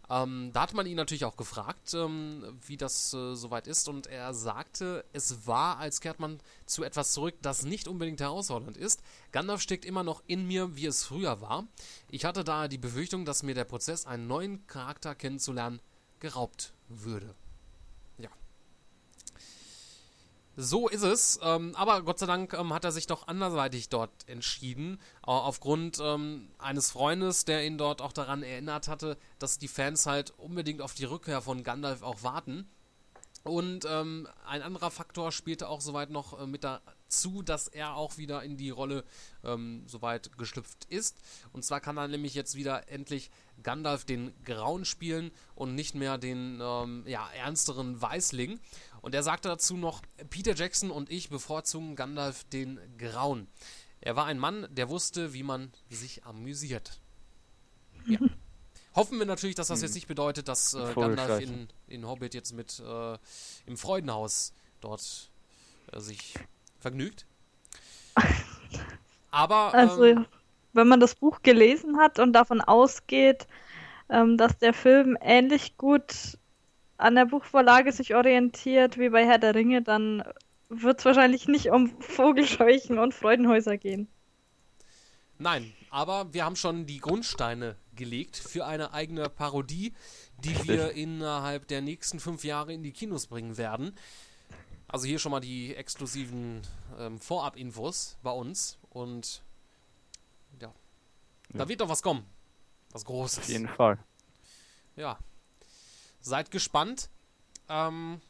Ähm, 0.10 0.50
da 0.54 0.62
hat 0.62 0.74
man 0.74 0.88
ihn 0.88 0.96
natürlich 0.96 1.26
auch 1.26 1.38
gefragt, 1.38 1.94
ähm, 1.94 2.58
wie 2.66 2.78
das 2.78 3.14
äh, 3.14 3.36
soweit 3.36 3.68
ist, 3.68 3.88
und 3.88 4.08
er 4.08 4.34
sagte, 4.34 5.06
es 5.14 5.46
war, 5.46 5.78
als 5.78 6.02
kehrt 6.02 6.20
man 6.20 6.40
zu 6.66 6.84
etwas 6.84 7.14
zurück, 7.14 7.36
das 7.44 7.64
nicht 7.64 7.88
unbedingt 7.88 8.20
herausfordernd 8.20 8.76
ist. 8.76 9.04
Gandalf 9.32 9.62
steckt 9.62 9.86
immer 9.86 10.04
noch 10.04 10.24
in 10.26 10.48
mir, 10.48 10.76
wie 10.76 10.88
es 10.88 11.04
früher 11.04 11.42
war. 11.42 11.68
Ich 12.10 12.26
hatte 12.26 12.44
da 12.44 12.68
die 12.68 12.80
Befürchtung, 12.80 13.24
dass 13.24 13.44
mir 13.44 13.54
der 13.54 13.66
Prozess, 13.66 14.08
einen 14.08 14.26
neuen 14.26 14.66
Charakter 14.66 15.14
kennenzulernen, 15.14 15.80
geraubt 16.20 16.74
würde. 16.88 17.36
Ja. 18.18 18.30
So 20.62 20.90
ist 20.90 21.04
es, 21.04 21.40
ähm, 21.42 21.74
aber 21.76 22.02
Gott 22.02 22.20
sei 22.20 22.26
Dank 22.26 22.52
ähm, 22.52 22.74
hat 22.74 22.84
er 22.84 22.92
sich 22.92 23.08
doch 23.08 23.30
andersweitig 23.30 23.88
dort 23.88 24.12
entschieden, 24.28 25.00
äh, 25.22 25.28
aufgrund 25.28 26.00
ähm, 26.02 26.50
eines 26.58 26.92
Freundes, 26.92 27.46
der 27.46 27.66
ihn 27.66 27.78
dort 27.78 28.02
auch 28.02 28.12
daran 28.12 28.44
erinnert 28.44 28.90
hatte, 28.90 29.18
dass 29.40 29.58
die 29.58 29.70
Fans 29.70 30.06
halt 30.06 30.32
unbedingt 30.38 30.82
auf 30.82 30.94
die 30.96 31.06
Rückkehr 31.06 31.42
von 31.42 31.64
Gandalf 31.64 32.02
auch 32.02 32.24
warten. 32.24 32.68
Und 33.44 33.86
ähm, 33.90 34.28
ein 34.46 34.62
anderer 34.62 34.92
Faktor 34.92 35.32
spielte 35.32 35.70
auch 35.70 35.80
soweit 35.80 36.10
noch 36.10 36.38
äh, 36.38 36.46
mit 36.46 36.66
dazu, 36.66 37.42
dass 37.42 37.70
er 37.70 37.96
auch 37.96 38.18
wieder 38.18 38.44
in 38.44 38.58
die 38.58 38.70
Rolle 38.70 39.06
ähm, 39.46 39.84
soweit 39.88 40.38
geschlüpft 40.38 40.86
ist. 40.90 41.18
Und 41.54 41.64
zwar 41.64 41.80
kann 41.80 41.98
er 41.98 42.10
nämlich 42.10 42.34
jetzt 42.34 42.56
wieder 42.56 42.90
endlich 42.90 43.32
Gandalf 43.64 44.04
den 44.04 44.34
Grauen 44.44 44.84
spielen 44.84 45.32
und 45.56 45.74
nicht 45.74 45.96
mehr 45.96 46.18
den 46.18 46.60
ähm, 46.62 47.04
ja, 47.08 47.30
ernsteren 47.32 48.02
Weißling. 48.02 48.60
Und 49.02 49.16
er 49.16 49.24
sagte 49.24 49.48
dazu 49.48 49.78
noch, 49.78 50.02
Peter 50.30 50.56
Jackson 50.56 50.92
und 50.92 51.10
ich 51.10 51.30
bevorzugen 51.30 51.96
Gandalf 51.96 52.44
den 52.46 52.80
Grauen. 52.98 53.48
Er 54.02 54.16
war 54.16 54.26
ein 54.26 54.40
Mann, 54.40 54.68
der 54.72 54.90
wusste, 54.90 55.34
wie 55.34 55.44
man 55.44 55.72
sich 55.90 56.26
amüsiert. 56.26 57.00
Ja. 58.06 58.20
Hoffen 58.96 59.20
wir 59.20 59.26
natürlich, 59.26 59.56
dass 59.56 59.68
das 59.68 59.82
jetzt 59.82 59.94
nicht 59.94 60.08
bedeutet, 60.08 60.48
dass 60.48 60.74
äh, 60.74 60.94
Gandalf 60.96 61.42
in, 61.42 61.68
in 61.88 62.08
Hobbit 62.08 62.34
jetzt 62.34 62.54
mit 62.54 62.80
äh, 62.80 63.18
im 63.66 63.78
Freudenhaus 63.78 64.52
dort 64.82 65.30
äh, 65.92 66.00
sich 66.00 66.34
vergnügt. 66.80 67.26
Aber 69.32 69.74
Also, 69.74 70.06
ähm, 70.06 70.26
wenn 70.74 70.88
man 70.88 71.00
das 71.00 71.16
Buch 71.16 71.42
gelesen 71.44 71.98
hat 71.98 72.20
und 72.20 72.34
davon 72.34 72.62
ausgeht, 72.62 73.48
ähm, 74.10 74.38
dass 74.38 74.58
der 74.58 74.74
Film 74.74 75.18
ähnlich 75.22 75.78
gut 75.78 76.38
an 77.00 77.16
der 77.16 77.26
Buchvorlage 77.26 77.92
sich 77.92 78.14
orientiert 78.16 78.98
wie 78.98 79.10
bei 79.10 79.26
Herr 79.26 79.40
der 79.40 79.56
Ringe, 79.56 79.82
dann 79.82 80.24
wird 80.70 81.00
es 81.00 81.06
wahrscheinlich 81.06 81.48
nicht 81.48 81.70
um 81.72 81.90
Vogelscheuchen 82.02 83.00
und 83.00 83.14
Freudenhäuser 83.14 83.78
gehen. 83.78 84.08
nein, 85.38 85.74
aber 85.90 86.34
wir 86.34 86.46
haben 86.46 86.56
schon 86.56 86.86
die 86.86 87.00
Grundsteine 87.00 87.76
gelegt 87.96 88.38
für 88.38 88.66
eine 88.66 88.94
eigene 88.94 89.30
Parodie, 89.30 89.94
die 90.44 90.50
Richtig. 90.50 90.68
wir 90.70 90.92
innerhalb 90.92 91.68
der 91.68 91.82
nächsten 91.82 92.20
fünf 92.20 92.44
Jahre 92.44 92.74
in 92.74 92.84
die 92.84 92.92
Kinos 92.92 93.28
bringen 93.28 93.58
werden. 93.58 93.94
Also 94.88 95.06
hier 95.08 95.20
schon 95.20 95.32
mal 95.32 95.40
die 95.40 95.76
exklusiven 95.76 96.62
ähm, 97.00 97.20
Vorab-Infos 97.20 98.18
bei 98.24 98.32
uns 98.32 98.78
und 98.90 99.42
ja, 100.62 100.72
da 101.54 101.60
Ja. 101.64 101.70
wird 101.70 101.82
doch 101.82 101.90
was 101.90 102.02
kommen. 102.02 102.26
Was 102.92 103.06
Großes. 103.06 103.40
Auf 103.40 103.50
jeden 103.50 103.68
Fall. 103.68 103.98
Ja. 104.96 105.18
Seid 106.30 106.52
gespannt. 106.52 107.10
Ähm, 107.70 108.22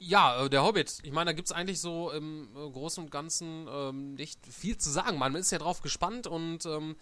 ja, 0.00 0.44
äh, 0.44 0.50
der 0.50 0.64
Hobbit. 0.64 0.98
Ich 1.04 1.12
meine, 1.12 1.30
da 1.30 1.32
gibt 1.32 1.46
es 1.46 1.52
eigentlich 1.52 1.80
so 1.80 2.10
im 2.10 2.48
äh, 2.56 2.70
Großen 2.70 3.04
und 3.04 3.10
Ganzen 3.10 3.68
ähm, 3.70 4.14
nicht 4.14 4.44
viel 4.46 4.76
zu 4.76 4.90
sagen. 4.90 5.16
Man 5.16 5.36
ist 5.36 5.52
ja 5.52 5.58
drauf 5.58 5.80
gespannt 5.80 6.26
und 6.26 6.66
ähm, 6.66 6.96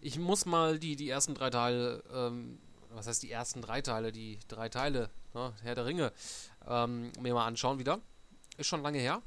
ich 0.00 0.20
muss 0.20 0.46
mal 0.46 0.78
die, 0.78 0.94
die 0.94 1.10
ersten 1.10 1.34
drei 1.34 1.50
Teile, 1.50 2.02
ähm, 2.14 2.58
was 2.90 3.08
heißt 3.08 3.24
die 3.24 3.30
ersten 3.30 3.60
drei 3.60 3.82
Teile? 3.82 4.12
Die 4.12 4.38
drei 4.46 4.68
Teile, 4.68 5.10
ne? 5.34 5.52
Herr 5.62 5.74
der 5.74 5.86
Ringe, 5.86 6.12
ähm, 6.68 7.10
mir 7.20 7.34
mal 7.34 7.46
anschauen 7.46 7.80
wieder. 7.80 7.98
Ist 8.56 8.68
schon 8.68 8.82
lange 8.82 8.98
her. 8.98 9.20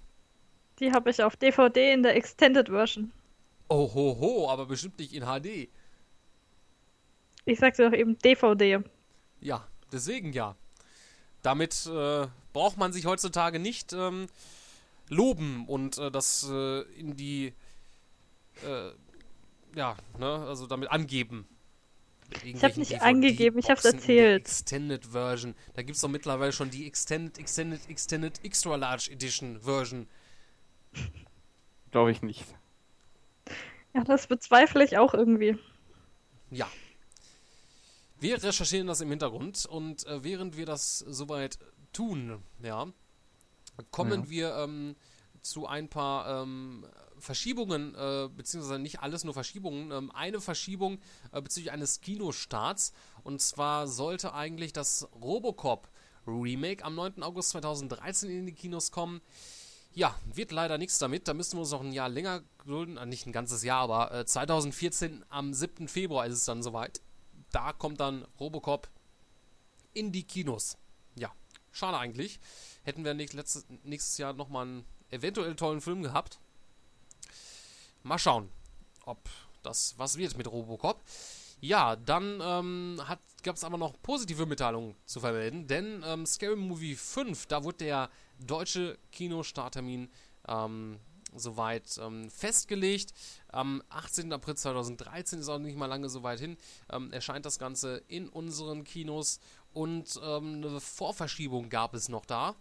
Die 0.80 0.94
habe 0.94 1.10
ich 1.10 1.22
auf 1.22 1.36
DVD 1.36 1.92
in 1.92 2.04
der 2.04 2.16
Extended 2.16 2.70
Version. 2.70 3.12
Oh, 3.68 3.94
ho, 3.94 4.18
ho, 4.20 4.50
aber 4.50 4.66
bestimmt 4.66 4.98
nicht 5.00 5.14
in 5.14 5.26
HD. 5.26 5.70
Ich 7.46 7.60
dir 7.60 7.72
doch 7.72 7.94
eben 7.94 8.18
DVD. 8.20 8.82
Ja, 9.42 9.68
deswegen 9.92 10.34
ja. 10.34 10.56
Damit 11.42 11.86
äh, 11.86 12.28
braucht 12.54 12.78
man 12.78 12.92
sich 12.92 13.06
heutzutage 13.06 13.60
nicht 13.60 13.94
ähm, 13.94 14.28
loben 15.08 15.66
und 15.68 15.98
äh, 15.98 16.12
das 16.12 16.48
äh, 16.50 16.82
in 16.98 17.16
die, 17.16 17.54
äh, 18.64 18.92
ja, 19.76 19.96
ne, 20.18 20.46
also 20.48 20.68
damit 20.68 20.92
angeben. 20.92 21.48
Ich 22.44 22.64
hab 22.64 22.78
nicht 22.78 23.02
angegeben, 23.02 23.58
ich 23.58 23.70
hab's 23.70 23.86
erzählt. 23.86 24.42
Extended 24.42 25.06
Version. 25.06 25.56
Da 25.74 25.82
gibt's 25.82 26.02
doch 26.02 26.10
mittlerweile 26.10 26.52
schon 26.52 26.70
die 26.70 26.86
Extended, 26.86 27.40
Extended, 27.40 27.82
Extended 27.90 28.46
Extra 28.46 28.76
Large 28.76 29.10
Edition 29.12 29.60
Version. 29.62 30.08
Glaube 31.92 32.12
ich 32.12 32.22
nicht. 32.22 32.46
Ja, 33.96 34.04
das 34.04 34.28
bezweifle 34.28 34.84
ich 34.84 34.98
auch 34.98 35.14
irgendwie. 35.16 35.58
Ja. 36.52 36.68
Wir 38.20 38.42
recherchieren 38.44 38.88
das 38.88 39.02
im 39.02 39.10
Hintergrund 39.10 39.66
und 39.66 40.06
äh, 40.06 40.24
während 40.24 40.58
wir 40.58 40.66
das 40.66 41.00
soweit 41.00 41.58
tun, 41.94 42.44
ja, 42.62 42.88
kommen 43.92 44.24
Ja. 44.24 44.30
wir 44.30 44.56
ähm, 44.58 44.96
zu 45.42 45.68
ein 45.68 45.88
paar 45.90 46.44
ähm, 46.44 46.86
Verschiebungen, 47.18 47.96
äh, 47.96 48.30
beziehungsweise 48.36 48.80
nicht 48.80 49.00
alles 49.02 49.24
nur 49.24 49.34
Verschiebungen. 49.34 49.92
Ähm, 49.92 50.12
eine 50.12 50.42
Verschiebung 50.42 51.00
äh, 51.32 51.42
bezüglich 51.42 51.72
eines 51.72 52.02
Kinostarts 52.02 52.92
und 53.24 53.42
zwar 53.42 53.88
sollte 53.88 54.34
eigentlich 54.34 54.74
das 54.74 55.08
Robocop 55.22 55.90
Remake 56.28 56.84
am 56.84 56.96
9. 56.96 57.24
August 57.24 57.52
2013 57.52 58.30
in 58.30 58.46
die 58.46 58.54
Kinos 58.54 58.92
kommen. 58.92 59.22
Ja, 59.94 60.14
wird 60.34 60.52
leider 60.52 60.78
nichts 60.78 61.00
damit. 61.00 61.28
Da 61.28 61.34
müssten 61.34 61.58
wir 61.58 61.62
uns 61.62 61.72
noch 61.72 61.82
ein 61.82 61.94
Jahr 61.94 62.10
länger 62.10 62.42
gedulden. 62.60 62.98
Äh, 62.98 63.06
nicht 63.06 63.26
ein 63.26 63.32
ganzes 63.32 63.64
Jahr, 63.64 63.82
aber 63.82 64.14
äh, 64.14 64.26
2014 64.26 65.24
am 65.30 65.54
7. 65.54 65.88
Februar 65.88 66.26
ist 66.28 66.34
es 66.36 66.46
dann 66.46 66.62
soweit. 66.62 67.02
Da 67.52 67.74
kommt 67.74 68.00
dann 68.00 68.26
Robocop 68.40 68.90
in 69.94 70.12
die 70.12 70.24
Kinos. 70.24 70.78
Ja, 71.16 71.32
schade 71.72 71.98
eigentlich. 71.98 72.40
Hätten 72.84 73.04
wir 73.04 73.14
nicht 73.14 73.34
letztes, 73.34 73.66
nächstes 73.84 74.18
Jahr 74.18 74.34
nochmal 74.34 74.68
einen 74.68 74.86
eventuell 75.10 75.56
tollen 75.56 75.82
Film 75.82 76.04
gehabt. 76.04 76.40
Mal 78.04 78.20
schauen, 78.20 78.50
ob 79.06 79.30
das 79.64 79.98
was 79.98 80.18
wird 80.18 80.38
mit 80.38 80.48
Robocop. 80.48 81.02
Ja, 81.62 81.98
dann 81.98 82.40
ähm, 82.42 83.02
gab 83.44 83.58
es 83.58 83.64
aber 83.66 83.78
noch 83.78 84.02
positive 84.02 84.46
Mitteilungen 84.46 84.96
zu 85.06 85.20
vermelden, 85.20 85.68
denn 85.68 86.04
ähm, 86.06 86.26
Scary 86.26 86.56
Movie 86.56 86.96
5, 86.96 87.48
da 87.48 87.64
wurde 87.66 87.80
der 87.80 88.10
deutsche 88.40 88.98
Kinostarttermin 89.12 90.10
ähm, 90.48 91.00
soweit 91.36 92.00
ähm, 92.02 92.30
festgelegt. 92.30 93.14
Am 93.50 93.82
18. 93.90 94.32
April 94.34 94.56
2013 94.56 95.40
ist 95.40 95.50
auch 95.50 95.60
nicht 95.60 95.78
mal 95.78 95.86
lange 95.86 96.10
so 96.10 96.24
weit 96.24 96.40
hin. 96.40 96.58
Ähm, 96.92 97.12
erscheint 97.12 97.46
das 97.46 97.60
Ganze 97.60 98.04
in 98.08 98.30
unseren 98.30 98.84
Kinos 98.84 99.40
und 99.74 100.20
ähm, 100.24 100.56
eine 100.56 100.80
Vorverschiebung 100.80 101.70
gab 101.70 101.94
es 101.94 102.10
noch 102.10 102.26
da. 102.26 102.56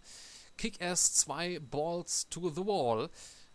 Kick-Ass 0.57 1.13
2 1.13 1.59
Balls 1.59 2.27
to 2.29 2.49
the 2.49 2.65
Wall 2.65 3.09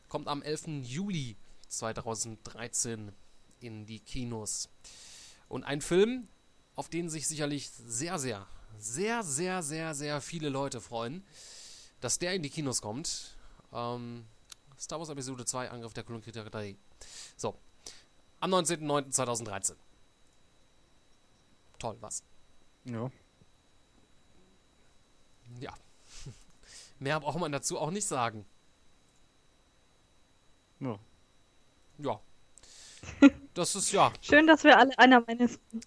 kommt 0.09 0.29
am 0.29 0.43
11. 0.43 0.85
Juli 0.85 1.37
2013 1.69 3.13
in 3.61 3.87
die 3.87 4.01
Kinos. 4.01 4.69
Und 5.49 5.65
ein 5.65 5.81
Film, 5.81 6.29
auf 6.75 6.89
den 6.89 7.09
sich 7.09 7.29
sicherlich 7.29 7.71
sehr, 7.71 8.19
sehr, 8.19 8.47
sehr, 8.79 9.23
sehr, 9.23 9.63
sehr, 9.63 9.95
sehr 9.95 10.21
viele 10.21 10.49
Leute 10.49 10.81
freuen, 10.81 11.25
dass 12.01 12.19
der 12.19 12.35
in 12.35 12.43
die 12.43 12.51
Kinos 12.51 12.83
kommt. 12.83 13.37
Ähm, 13.73 14.25
Star 14.85 14.99
Wars 14.99 15.09
Episode 15.09 15.47
2, 15.47 15.71
Angriff 15.71 15.95
der 15.95 16.05
Klonkritiker 16.05 16.51
3. 16.51 16.77
So. 17.39 17.57
Am 18.41 18.53
19.09.2013. 18.53 19.77
Toll, 21.79 21.97
was? 22.01 22.23
Ja. 22.85 23.11
Ja. 25.59 25.73
Mehr 26.99 27.19
braucht 27.19 27.41
man 27.41 27.51
dazu 27.51 27.79
auch 27.79 27.91
nicht 27.91 28.05
sagen. 28.05 28.45
Ja. 30.81 30.99
Ja. 31.97 32.21
Das 33.55 33.75
ist 33.75 33.91
ja, 33.91 34.13
Schön, 34.21 34.47
dass 34.47 34.65
wir 34.65 34.77
alle 34.77 34.99
einer 34.99 35.21
Meinung 35.23 35.49
sind. 35.49 35.87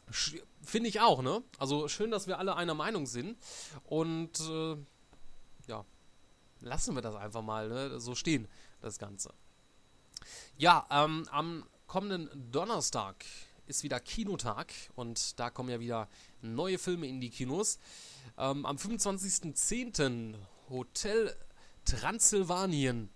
finde 0.64 0.90
ich 0.90 1.02
auch, 1.02 1.22
ne? 1.22 1.44
Also 1.60 1.88
schön, 1.88 2.10
dass 2.10 2.26
wir 2.26 2.40
alle 2.40 2.56
einer 2.56 2.74
Meinung 2.74 3.06
sind. 3.06 3.38
Und 3.86 4.40
äh, 4.40 4.76
ja, 5.68 5.86
lassen 6.62 6.96
wir 6.96 7.04
das 7.04 7.14
einfach 7.14 7.44
mal 7.44 7.70
ne? 7.70 8.00
so 8.00 8.16
stehen, 8.16 8.48
das 8.82 9.00
Ganze. 9.00 9.34
Ja, 10.58 10.86
ähm, 10.90 11.28
am 11.32 11.66
kommenden 11.86 12.52
Donnerstag 12.52 13.26
ist 13.68 13.84
wieder 13.84 14.00
Kinotag 14.00 14.74
und 14.96 15.40
da 15.40 15.50
kommen 15.50 15.70
ja 15.70 15.80
wieder 15.80 16.10
neue 16.42 16.78
Filme 16.78 17.08
in 17.08 17.22
die 17.22 17.30
Kinos. 17.30 17.80
Ähm, 18.38 18.66
am 18.66 18.78
25.10. 18.78 20.36
Hotel 20.70 21.34
Transsilvanien 21.86 23.10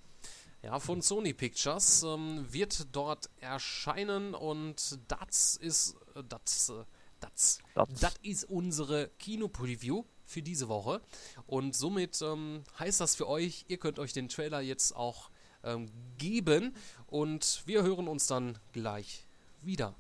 ja, 0.64 0.80
von 0.80 1.02
Sony 1.02 1.34
Pictures 1.34 2.04
ähm, 2.04 2.46
wird 2.50 2.88
dort 2.96 3.30
erscheinen 3.40 4.36
und 4.36 5.00
das 5.08 5.56
ist 5.56 5.96
äh, 6.16 6.24
das, 6.24 6.70
äh, 6.70 6.84
das, 7.20 7.60
Das. 7.74 8.00
das 8.00 8.14
ist 8.22 8.44
unsere 8.46 9.10
Kino-Preview 9.20 10.04
für 10.24 10.42
diese 10.42 10.70
Woche 10.70 11.02
und 11.48 11.76
somit 11.76 12.22
ähm, 12.22 12.64
heißt 12.78 13.02
das 13.02 13.16
für 13.16 13.28
euch, 13.28 13.66
ihr 13.68 13.78
könnt 13.78 14.00
euch 14.00 14.14
den 14.14 14.30
Trailer 14.30 14.62
jetzt 14.62 14.96
auch 14.96 15.31
ähm, 15.64 15.88
geben 16.18 16.76
und 17.08 17.64
wir 17.66 17.84
hören 17.84 18.08
uns 18.08 18.28
dann 18.28 18.58
gleich 18.74 19.26
wieder. 19.62 19.96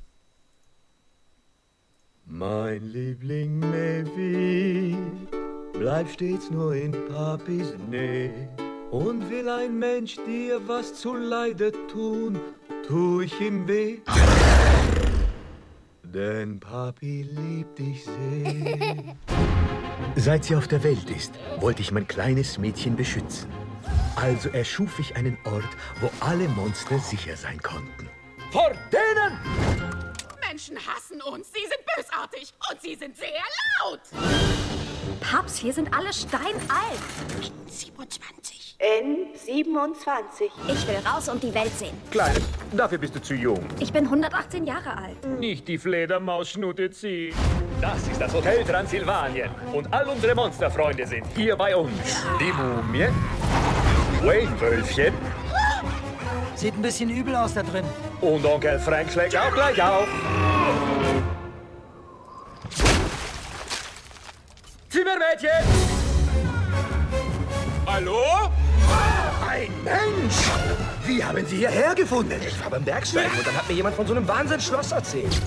Mein 2.26 2.84
Liebling 2.92 3.60
Mevi 3.60 4.96
bleibt 5.74 6.12
stets 6.12 6.50
nur 6.52 6.76
in 6.76 6.92
Papis 7.10 7.74
Nähe. 7.90 8.48
Und 8.92 9.30
will 9.30 9.48
ein 9.48 9.80
Mensch 9.80 10.18
dir 10.28 10.60
was 10.68 10.94
zu 10.96 11.16
Leide 11.16 11.72
tun, 11.88 12.38
tu 12.86 13.22
ich 13.22 13.40
ihm 13.40 13.66
weh. 13.66 14.00
Denn 16.04 16.60
Papi 16.60 17.24
liebt 17.24 17.80
dich 17.80 18.04
sehr. 18.04 19.16
Seit 20.18 20.44
sie 20.44 20.58
auf 20.58 20.68
der 20.68 20.84
Welt 20.84 21.10
ist, 21.10 21.34
wollte 21.60 21.82
ich 21.82 21.94
mein 21.94 22.06
kleines 22.06 22.58
Mädchen 22.58 22.98
beschützen. 22.98 23.48
Also 24.16 24.50
erschuf 24.50 25.00
ich 25.00 25.16
einen 25.16 25.38
Ort, 25.46 25.64
wo 26.00 26.10
alle 26.20 26.48
Monster 26.50 27.00
sicher 27.00 27.36
sein 27.36 27.62
konnten. 27.62 28.10
Vor 28.52 28.72
denen! 28.92 29.40
Menschen 30.48 30.78
hassen 30.78 31.22
uns, 31.22 31.48
sie 31.54 31.62
sind 31.62 31.80
bösartig 31.96 32.54
und 32.70 32.82
sie 32.82 32.96
sind 32.96 33.16
sehr 33.18 33.30
laut. 33.84 34.02
Paps, 35.22 35.58
hier 35.58 35.74
sind 35.74 35.94
alle 35.94 36.12
steinalt. 36.12 36.60
27. 37.68 38.78
N27. 38.82 40.50
Ich 40.68 40.88
will 40.88 40.98
raus 41.08 41.30
und 41.30 41.42
die 41.42 41.54
Welt 41.54 41.72
sehen. 41.78 41.96
Kleine, 42.10 42.40
dafür 42.74 42.98
bist 42.98 43.16
du 43.16 43.22
zu 43.22 43.36
jung. 43.36 43.64
Ich 43.80 43.94
bin 43.94 44.06
118 44.06 44.66
Jahre 44.66 44.98
alt. 44.98 45.40
Nicht 45.40 45.68
die 45.68 45.78
Fledermausschnute 45.78 46.90
ziehen. 46.90 47.36
Das 47.80 48.08
ist 48.08 48.20
das 48.20 48.34
Hotel 48.34 48.64
Transsilvanien. 48.64 49.52
Und 49.72 49.94
all 49.94 50.08
unsere 50.08 50.36
Monsterfreunde 50.36 51.06
sind 51.08 51.26
hier 51.36 51.56
bei 51.56 51.76
uns. 51.76 51.92
Die 52.40 52.52
Mumie, 52.52 53.08
Wayne-Wölfchen 54.24 55.14
Sieht 56.56 56.76
ein 56.76 56.82
bisschen 56.84 57.10
übel 57.10 57.36
aus 57.36 57.56
da 57.56 57.64
drin. 57.64 57.84
Und 58.22 58.46
Onkel 58.46 58.80
Frank 58.80 59.12
schlägt 59.12 59.36
auch 59.36 59.52
gleich 59.52 59.82
auf. 59.82 60.08
Zimmermädchen! 64.90 65.50
Hallo? 67.88 68.24
Ein 69.50 69.72
Mensch! 69.84 70.36
Wie 71.06 71.24
haben 71.24 71.44
Sie 71.48 71.58
hierher 71.58 71.96
gefunden? 71.96 72.40
Ich 72.46 72.62
war 72.62 72.70
beim 72.70 72.84
Bergsteigen 72.84 73.36
und 73.36 73.48
dann 73.48 73.56
hat 73.56 73.68
mir 73.68 73.74
jemand 73.74 73.96
von 73.96 74.06
so 74.06 74.14
einem 74.14 74.28
Wahnsinnsschloss 74.28 74.92
erzählt. 74.92 75.42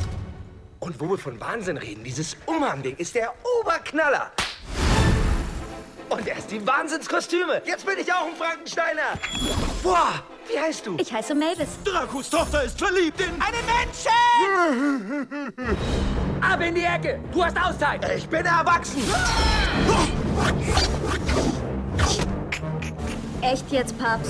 Und 0.80 1.00
wo 1.00 1.10
wir 1.10 1.18
von 1.18 1.38
Wahnsinn 1.40 1.76
reden, 1.76 2.02
dieses 2.02 2.36
Umhang-Ding 2.44 2.96
ist 2.96 3.14
der 3.14 3.32
Oberknaller. 3.60 4.32
Und 6.14 6.26
erst 6.28 6.52
die 6.52 6.64
Wahnsinnskostüme. 6.64 7.60
Jetzt 7.64 7.84
bin 7.84 7.98
ich 7.98 8.12
auch 8.12 8.26
ein 8.26 8.36
Frankensteiner. 8.36 9.18
Boah, 9.82 10.22
wie 10.46 10.56
heißt 10.56 10.86
du? 10.86 10.96
Ich 10.98 11.12
heiße 11.12 11.34
Mavis. 11.34 11.70
Dracus 11.84 12.30
Tochter 12.30 12.62
ist 12.62 12.78
verliebt 12.78 13.20
in... 13.20 13.30
Einen 13.42 13.66
Menschen! 13.66 15.26
Ab 16.40 16.60
in 16.60 16.76
die 16.76 16.84
Ecke! 16.84 17.18
Du 17.32 17.44
hast 17.44 17.56
Auszeit! 17.60 18.08
Ich 18.16 18.28
bin 18.28 18.46
erwachsen! 18.46 19.02
Echt 23.42 23.68
jetzt, 23.72 23.98
Paps? 23.98 24.28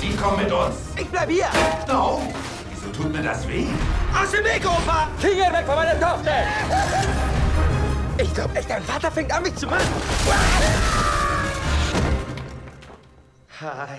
Sie 0.00 0.16
kommen 0.16 0.42
mit 0.42 0.50
uns. 0.50 0.74
Ich 0.98 1.06
bleib 1.06 1.30
hier! 1.30 1.46
No. 1.86 2.20
Wieso 2.70 2.88
tut 2.90 3.12
mir 3.12 3.22
das 3.22 3.46
weh? 3.46 3.68
Aus 4.20 4.32
dem 4.32 4.44
Weg, 4.44 4.64
Opa! 4.64 5.06
Finger 5.18 5.52
weg 5.52 5.64
von 5.64 5.76
meiner 5.76 6.00
Tochter! 6.00 7.37
Ich 8.20 8.34
glaub 8.34 8.54
echt, 8.56 8.68
dein 8.68 8.82
Vater 8.82 9.10
fängt 9.12 9.32
an, 9.32 9.44
mich 9.44 9.54
zu 9.54 9.66
machen. 9.66 9.86
Hi. 13.60 13.98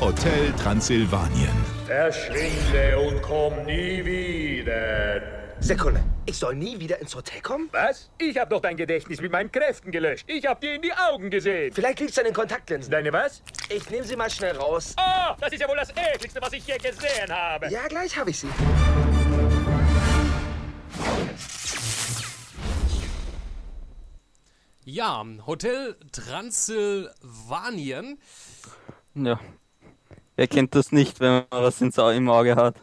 Hotel 0.00 0.52
Transsilvanien. 0.52 1.52
Verschwinde 1.86 2.98
und 2.98 3.20
komm 3.20 3.64
nie 3.64 4.04
wieder. 4.04 5.20
Sekunde, 5.60 6.02
ich 6.26 6.38
soll 6.38 6.54
nie 6.54 6.78
wieder 6.78 6.98
ins 6.98 7.14
Hotel 7.14 7.40
kommen? 7.40 7.68
Was? 7.72 8.10
Ich 8.18 8.38
hab 8.38 8.50
doch 8.50 8.60
dein 8.60 8.76
Gedächtnis 8.76 9.20
mit 9.20 9.32
meinen 9.32 9.50
Kräften 9.52 9.90
gelöscht. 9.90 10.24
Ich 10.28 10.46
hab 10.46 10.60
dir 10.60 10.74
in 10.74 10.82
die 10.82 10.92
Augen 10.92 11.28
gesehen. 11.28 11.72
Vielleicht 11.74 12.00
liegt's 12.00 12.18
an 12.18 12.24
den 12.24 12.34
Kontaktlinsen. 12.34 12.90
Deine 12.90 13.12
was? 13.12 13.42
Ich 13.68 13.90
nehme 13.90 14.04
sie 14.04 14.16
mal 14.16 14.30
schnell 14.30 14.56
raus. 14.56 14.94
Oh, 14.98 15.34
das 15.40 15.52
ist 15.52 15.60
ja 15.60 15.68
wohl 15.68 15.76
das 15.76 15.90
ekligste, 15.90 16.40
was 16.40 16.52
ich 16.52 16.66
je 16.66 16.76
gesehen 16.76 17.30
habe. 17.30 17.68
Ja, 17.68 17.86
gleich 17.88 18.16
habe 18.16 18.30
ich 18.30 18.38
sie. 18.38 18.48
Ja, 24.86 25.24
Hotel 25.46 25.96
Transsilvanien. 26.12 28.18
Ja. 29.14 29.40
Wer 30.36 30.48
kennt 30.48 30.74
das 30.74 30.92
nicht, 30.92 31.20
wenn 31.20 31.44
man 31.50 31.52
was 31.64 31.80
ins 31.80 31.98
Au- 31.98 32.10
im 32.10 32.28
Auge 32.28 32.56
hat? 32.56 32.76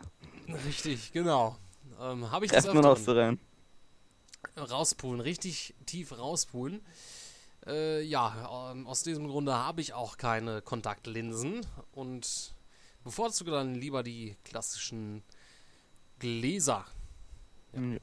Richtig, 0.66 1.12
genau. 1.12 1.58
Ähm, 2.00 2.32
Habe 2.32 2.46
ich 2.46 2.52
das 2.52 2.72
man 2.74 2.86
auch 2.86 2.98
so 2.98 3.14
rein. 3.14 3.40
rauspulen, 4.58 5.20
richtig 5.22 5.76
tief 5.86 6.18
rauspulen. 6.18 6.82
Äh, 7.66 8.02
ja, 8.04 8.72
ähm, 8.74 8.88
aus 8.88 9.04
diesem 9.04 9.28
Grunde 9.28 9.54
habe 9.56 9.82
ich 9.82 9.94
auch 9.94 10.18
keine 10.18 10.62
Kontaktlinsen 10.62 11.66
und 11.94 12.56
bevorzuge 13.04 13.52
dann 13.52 13.76
lieber 13.76 14.04
die 14.04 14.36
klassischen 14.44 15.24
Gläser. 16.20 16.86
Ja. 17.74 18.00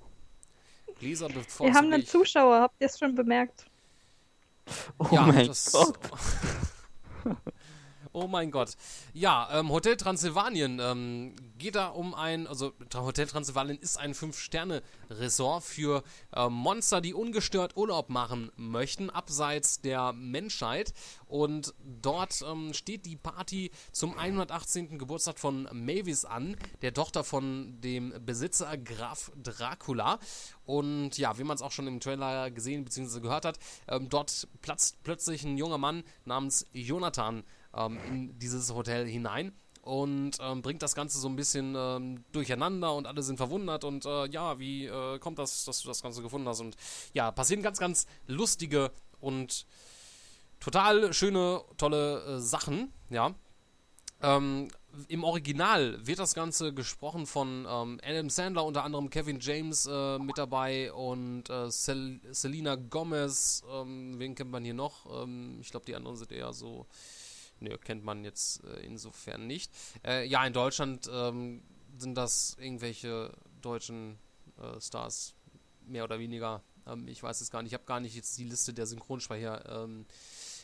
Gläser 0.99 1.23
Wir 1.29 1.29
bevorzuge 1.35 1.75
haben 1.75 1.93
einen 1.93 2.03
ich. 2.03 2.05
Zuschauer, 2.05 2.61
habt 2.61 2.81
ihr 2.81 2.87
es 2.87 2.99
schon 2.99 3.15
bemerkt? 3.15 3.70
Oh 4.99 5.09
Ja, 5.11 5.23
mein 5.23 5.51
Gott. 5.73 5.99
Oh 8.13 8.27
mein 8.27 8.51
Gott. 8.51 8.77
Ja, 9.13 9.49
ähm, 9.53 9.71
Hotel 9.71 9.97
Transsilvanien 9.97 10.81
ähm, 10.81 11.37
geht 11.59 11.77
da 11.77 11.87
um 11.89 12.13
ein, 12.13 12.49
also 12.49 12.73
Hotel 12.93 13.29
Transsilvanien 13.29 13.79
ist 13.79 14.01
ein 14.01 14.15
Fünf-Sterne-Resort 14.15 15.63
für 15.63 16.03
ähm, 16.35 16.53
Monster, 16.53 17.01
die 17.01 17.15
ungestört 17.15 17.77
Urlaub 17.77 18.11
machen 18.11 18.51
möchten, 18.57 19.11
abseits 19.11 19.81
der 19.81 20.13
Menschheit. 20.13 20.93
Und 21.27 21.73
dort 22.03 22.43
ähm, 22.43 22.75
steht 22.75 23.07
die 23.07 23.15
Party 23.15 23.71
zum 23.93 24.19
118. 24.19 24.99
Geburtstag 24.99 25.39
von 25.39 25.69
Mavis 25.73 26.25
an, 26.25 26.57
der 26.83 26.93
Tochter 26.93 27.23
von 27.23 27.81
dem 27.81 28.13
Besitzer 28.27 28.77
Graf 28.77 29.31
Dracula. 29.41 30.19
Und 30.67 31.17
ja, 31.17 31.39
wie 31.39 31.45
man 31.45 31.55
es 31.55 31.63
auch 31.63 31.73
schon 31.73 31.87
im 31.87 32.01
Trailer 32.01 32.51
gesehen 32.51 32.85
bzw. 32.85 33.21
gehört 33.21 33.45
hat, 33.45 33.61
ähm, 33.87 34.09
dort 34.09 34.49
platzt 34.63 35.01
plötzlich 35.05 35.45
ein 35.45 35.57
junger 35.57 35.79
Mann 35.79 36.03
namens 36.25 36.67
Jonathan 36.73 37.45
ähm, 37.77 37.99
in 38.09 38.39
dieses 38.39 38.73
Hotel 38.75 39.07
hinein 39.07 39.53
und 39.83 40.33
ähm, 40.41 40.63
bringt 40.63 40.83
das 40.83 40.95
Ganze 40.95 41.19
so 41.19 41.29
ein 41.29 41.37
bisschen 41.37 41.75
ähm, 41.77 42.25
durcheinander 42.33 42.95
und 42.95 43.07
alle 43.07 43.23
sind 43.23 43.37
verwundert 43.37 43.85
und 43.85 44.05
äh, 44.05 44.27
ja, 44.27 44.59
wie 44.59 44.87
äh, 44.87 45.19
kommt 45.19 45.39
das, 45.39 45.65
dass 45.65 45.81
du 45.81 45.89
das 45.89 46.03
Ganze 46.03 46.23
gefunden 46.23 46.49
hast 46.49 46.61
und 46.61 46.77
ja, 47.15 47.31
passieren 47.31 47.63
ganz, 47.63 47.79
ganz 47.79 48.07
lustige 48.27 48.91
und 49.21 49.67
total 50.61 51.13
schöne, 51.13 51.63
tolle 51.77 52.37
äh, 52.37 52.41
Sachen, 52.41 52.93
ja. 53.09 53.35
Ähm, 54.23 54.69
Im 55.09 55.25
Original 55.25 56.07
wird 56.07 56.19
das 56.19 56.35
Ganze 56.35 56.75
gesprochen 56.75 57.27
von 57.27 57.67
ähm, 57.67 57.99
Adam 58.05 58.29
Sandler, 58.29 58.67
unter 58.67 58.85
anderem 58.85 59.09
Kevin 59.09 59.41
James 59.41 59.87
äh, 59.87 60.19
mit 60.19 60.37
dabei 60.37 60.93
und 60.93 61.49
äh, 61.49 61.71
Sel 61.71 62.21
Selena 62.31 62.77
Gomez. 62.77 63.65
Ähm, 63.73 64.19
wen 64.19 64.35
kennt 64.35 64.51
man 64.51 64.63
hier 64.63 64.75
noch? 64.75 65.23
Ähm, 65.23 65.59
ich 65.63 65.71
glaube, 65.71 65.87
die 65.87 65.97
anderen 65.97 66.17
sind 66.17 66.33
eher 66.33 66.53
so. 66.53 66.87
Nö, 67.61 67.77
kennt 67.79 68.05
man 68.05 68.25
jetzt 68.25 68.65
äh, 68.65 68.81
insofern 68.81 69.47
nicht. 69.47 69.71
Äh, 70.05 70.27
ja, 70.27 70.45
in 70.47 70.53
Deutschland 70.53 71.09
ähm, 71.13 71.63
sind 71.99 72.15
das 72.15 72.57
irgendwelche 72.59 73.33
deutschen 73.61 74.19
äh, 74.59 74.81
Stars, 74.81 75.35
mehr 75.87 76.05
oder 76.05 76.19
weniger. 76.19 76.63
Ähm, 76.87 77.07
ich 77.07 77.23
weiß 77.23 77.41
es 77.41 77.51
gar 77.51 77.63
nicht. 77.63 77.73
Ich 77.73 77.75
habe 77.75 77.85
gar 77.85 78.01
nicht 78.01 78.15
jetzt 78.15 78.39
die 78.39 78.45
Liste 78.45 78.73
der 78.73 78.87
Synchronsprecher 78.87 79.85
ähm, 79.85 80.07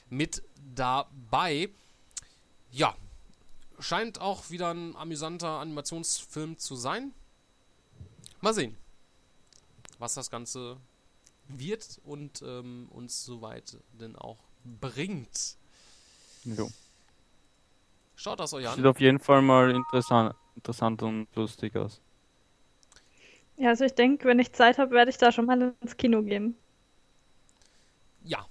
mit 0.08 0.42
dabei. 0.74 1.68
Ja, 2.70 2.96
scheint 3.78 4.20
auch 4.20 4.50
wieder 4.50 4.72
ein 4.72 4.96
amüsanter 4.96 5.60
Animationsfilm 5.60 6.58
zu 6.58 6.76
sein. 6.76 7.12
Mal 8.40 8.54
sehen, 8.54 8.76
was 9.98 10.14
das 10.14 10.30
Ganze 10.30 10.78
wird 11.48 12.00
und 12.04 12.42
ähm, 12.42 12.88
uns 12.90 13.24
soweit 13.24 13.76
denn 13.92 14.16
auch 14.16 14.38
bringt. 14.80 15.56
Jo. 16.44 16.70
Schaut 18.16 18.40
das 18.40 18.52
euch 18.54 18.68
Sieht 18.68 18.78
an. 18.78 18.86
auf 18.86 19.00
jeden 19.00 19.18
Fall 19.18 19.42
mal 19.42 19.70
interessant, 19.70 20.34
interessant 20.56 21.02
und 21.02 21.28
lustig 21.36 21.76
aus. 21.76 22.00
Ja, 23.58 23.68
also 23.68 23.84
ich 23.84 23.94
denke, 23.94 24.26
wenn 24.26 24.38
ich 24.38 24.52
Zeit 24.52 24.78
habe, 24.78 24.90
werde 24.92 25.10
ich 25.10 25.18
da 25.18 25.32
schon 25.32 25.46
mal 25.46 25.74
ins 25.80 25.96
Kino 25.96 26.22
gehen. 26.22 26.56
Ja, 28.24 28.46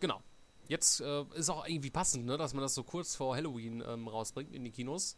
genau. 0.00 0.22
Jetzt 0.68 1.00
äh, 1.00 1.24
ist 1.34 1.50
auch 1.50 1.66
irgendwie 1.66 1.90
passend, 1.90 2.26
ne, 2.26 2.36
dass 2.36 2.54
man 2.54 2.62
das 2.62 2.74
so 2.74 2.82
kurz 2.84 3.16
vor 3.16 3.36
Halloween 3.36 3.82
ähm, 3.86 4.08
rausbringt 4.08 4.54
in 4.54 4.64
die 4.64 4.70
Kinos. 4.70 5.16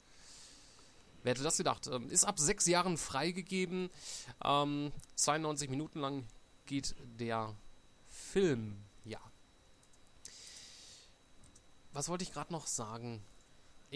Wer 1.23 1.33
hätte 1.33 1.45
das 1.45 1.57
gedacht? 1.57 1.89
Ähm, 1.89 2.09
ist 2.09 2.25
ab 2.25 2.39
sechs 2.39 2.67
Jahren 2.67 2.97
freigegeben. 2.97 3.91
Ähm, 4.45 4.93
92 5.17 5.71
Minuten 5.71 6.01
lang 6.01 6.25
geht 6.67 6.95
der 7.19 7.55
Film. 8.09 8.77
Ja. 9.05 9.21
Was 11.93 12.09
wollte 12.09 12.25
ich 12.25 12.33
gerade 12.33 12.53
noch 12.53 12.67
sagen? 12.67 13.23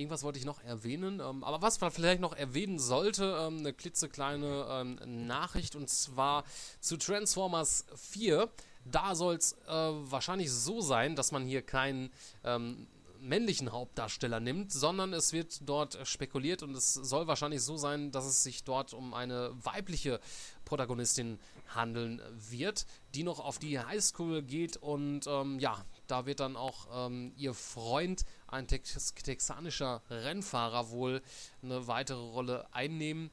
Irgendwas 0.00 0.22
wollte 0.22 0.38
ich 0.38 0.46
noch 0.46 0.62
erwähnen, 0.64 1.20
ähm, 1.20 1.44
aber 1.44 1.60
was 1.60 1.80
man 1.80 1.90
vielleicht 1.90 2.20
noch 2.20 2.34
erwähnen 2.34 2.78
sollte, 2.78 3.36
ähm, 3.38 3.58
eine 3.58 3.74
klitzekleine 3.74 4.66
ähm, 4.70 5.26
Nachricht 5.26 5.76
und 5.76 5.90
zwar 5.90 6.44
zu 6.80 6.96
Transformers 6.96 7.84
4. 7.96 8.48
Da 8.86 9.14
soll 9.14 9.34
es 9.36 9.52
äh, 9.68 9.70
wahrscheinlich 9.70 10.50
so 10.50 10.80
sein, 10.80 11.16
dass 11.16 11.32
man 11.32 11.44
hier 11.44 11.60
keinen 11.60 12.10
ähm, 12.44 12.86
männlichen 13.20 13.72
Hauptdarsteller 13.72 14.40
nimmt, 14.40 14.72
sondern 14.72 15.12
es 15.12 15.32
wird 15.32 15.68
dort 15.68 15.98
spekuliert 16.04 16.62
und 16.62 16.74
es 16.74 16.94
soll 16.94 17.26
wahrscheinlich 17.26 17.62
so 17.62 17.76
sein, 17.76 18.10
dass 18.10 18.24
es 18.24 18.42
sich 18.42 18.64
dort 18.64 18.94
um 18.94 19.14
eine 19.14 19.50
weibliche 19.62 20.20
Protagonistin 20.64 21.38
handeln 21.74 22.20
wird, 22.50 22.86
die 23.14 23.22
noch 23.22 23.40
auf 23.40 23.58
die 23.58 23.78
Highschool 23.78 24.42
geht 24.42 24.76
und 24.76 25.26
ähm, 25.26 25.58
ja, 25.58 25.84
da 26.06 26.26
wird 26.26 26.40
dann 26.40 26.56
auch 26.56 27.06
ähm, 27.06 27.32
ihr 27.36 27.54
Freund, 27.54 28.24
ein 28.50 28.66
Tex 28.66 29.14
texanischer 29.14 30.02
Rennfahrer, 30.10 30.90
wohl 30.90 31.22
eine 31.62 31.86
weitere 31.86 32.20
Rolle 32.20 32.66
einnehmen. 32.72 33.30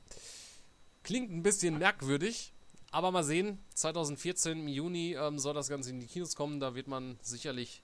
Klingt 1.04 1.32
ein 1.32 1.44
bisschen 1.44 1.78
merkwürdig, 1.78 2.54
aber 2.92 3.12
mal 3.12 3.24
sehen. 3.24 3.64
2014 3.76 4.60
im 4.60 4.68
Juni 4.68 5.14
ähm, 5.14 5.40
soll 5.40 5.54
das 5.54 5.70
Ganze 5.70 5.90
in 5.90 6.00
die 6.00 6.08
Kinos 6.08 6.36
kommen. 6.36 6.60
Da 6.60 6.76
wird 6.76 6.88
man 6.88 7.18
sicherlich 7.22 7.82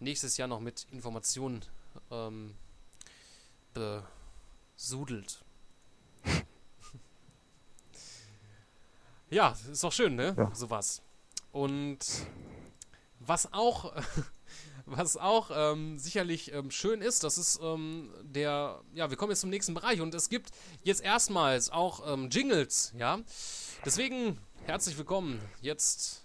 nächstes 0.00 0.36
Jahr 0.36 0.48
noch 0.48 0.60
mit 0.60 0.86
Informationen 0.90 1.62
ähm, 2.10 2.54
besudelt. 3.74 5.44
ja, 9.30 9.56
ist 9.70 9.84
doch 9.84 9.92
schön, 9.92 10.16
ne? 10.16 10.34
Ja. 10.36 10.54
Sowas. 10.54 11.02
Und 11.52 11.98
was 13.20 13.52
auch 13.52 13.92
Was 14.88 15.16
auch 15.16 15.50
ähm, 15.52 15.98
sicherlich 15.98 16.52
ähm, 16.52 16.70
schön 16.70 17.00
ist, 17.00 17.24
das 17.24 17.38
ist 17.38 17.58
ähm, 17.60 18.08
der, 18.22 18.80
ja, 18.94 19.10
wir 19.10 19.16
kommen 19.16 19.32
jetzt 19.32 19.40
zum 19.40 19.50
nächsten 19.50 19.74
Bereich 19.74 20.00
und 20.00 20.14
es 20.14 20.28
gibt 20.28 20.50
jetzt 20.84 21.02
erstmals 21.02 21.70
auch 21.70 22.12
ähm, 22.12 22.28
Jingles, 22.30 22.92
ja. 22.96 23.18
Deswegen 23.84 24.38
herzlich 24.64 24.96
willkommen. 24.96 25.40
Jetzt 25.60 26.24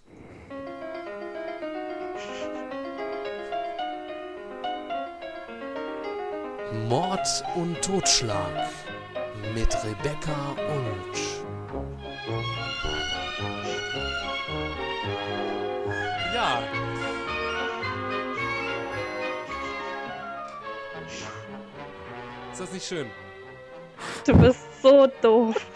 Mord 6.88 7.44
und 7.56 7.82
Totschlag 7.82 8.70
mit 9.56 9.74
Rebecca 9.82 10.52
Unsch. 10.52 11.42
Ja. 16.32 17.11
Ist 22.52 22.60
das 22.60 22.72
nicht 22.72 22.86
schön? 22.86 23.10
Du 24.26 24.36
bist 24.36 24.60
so 24.82 25.06
doof. 25.20 25.66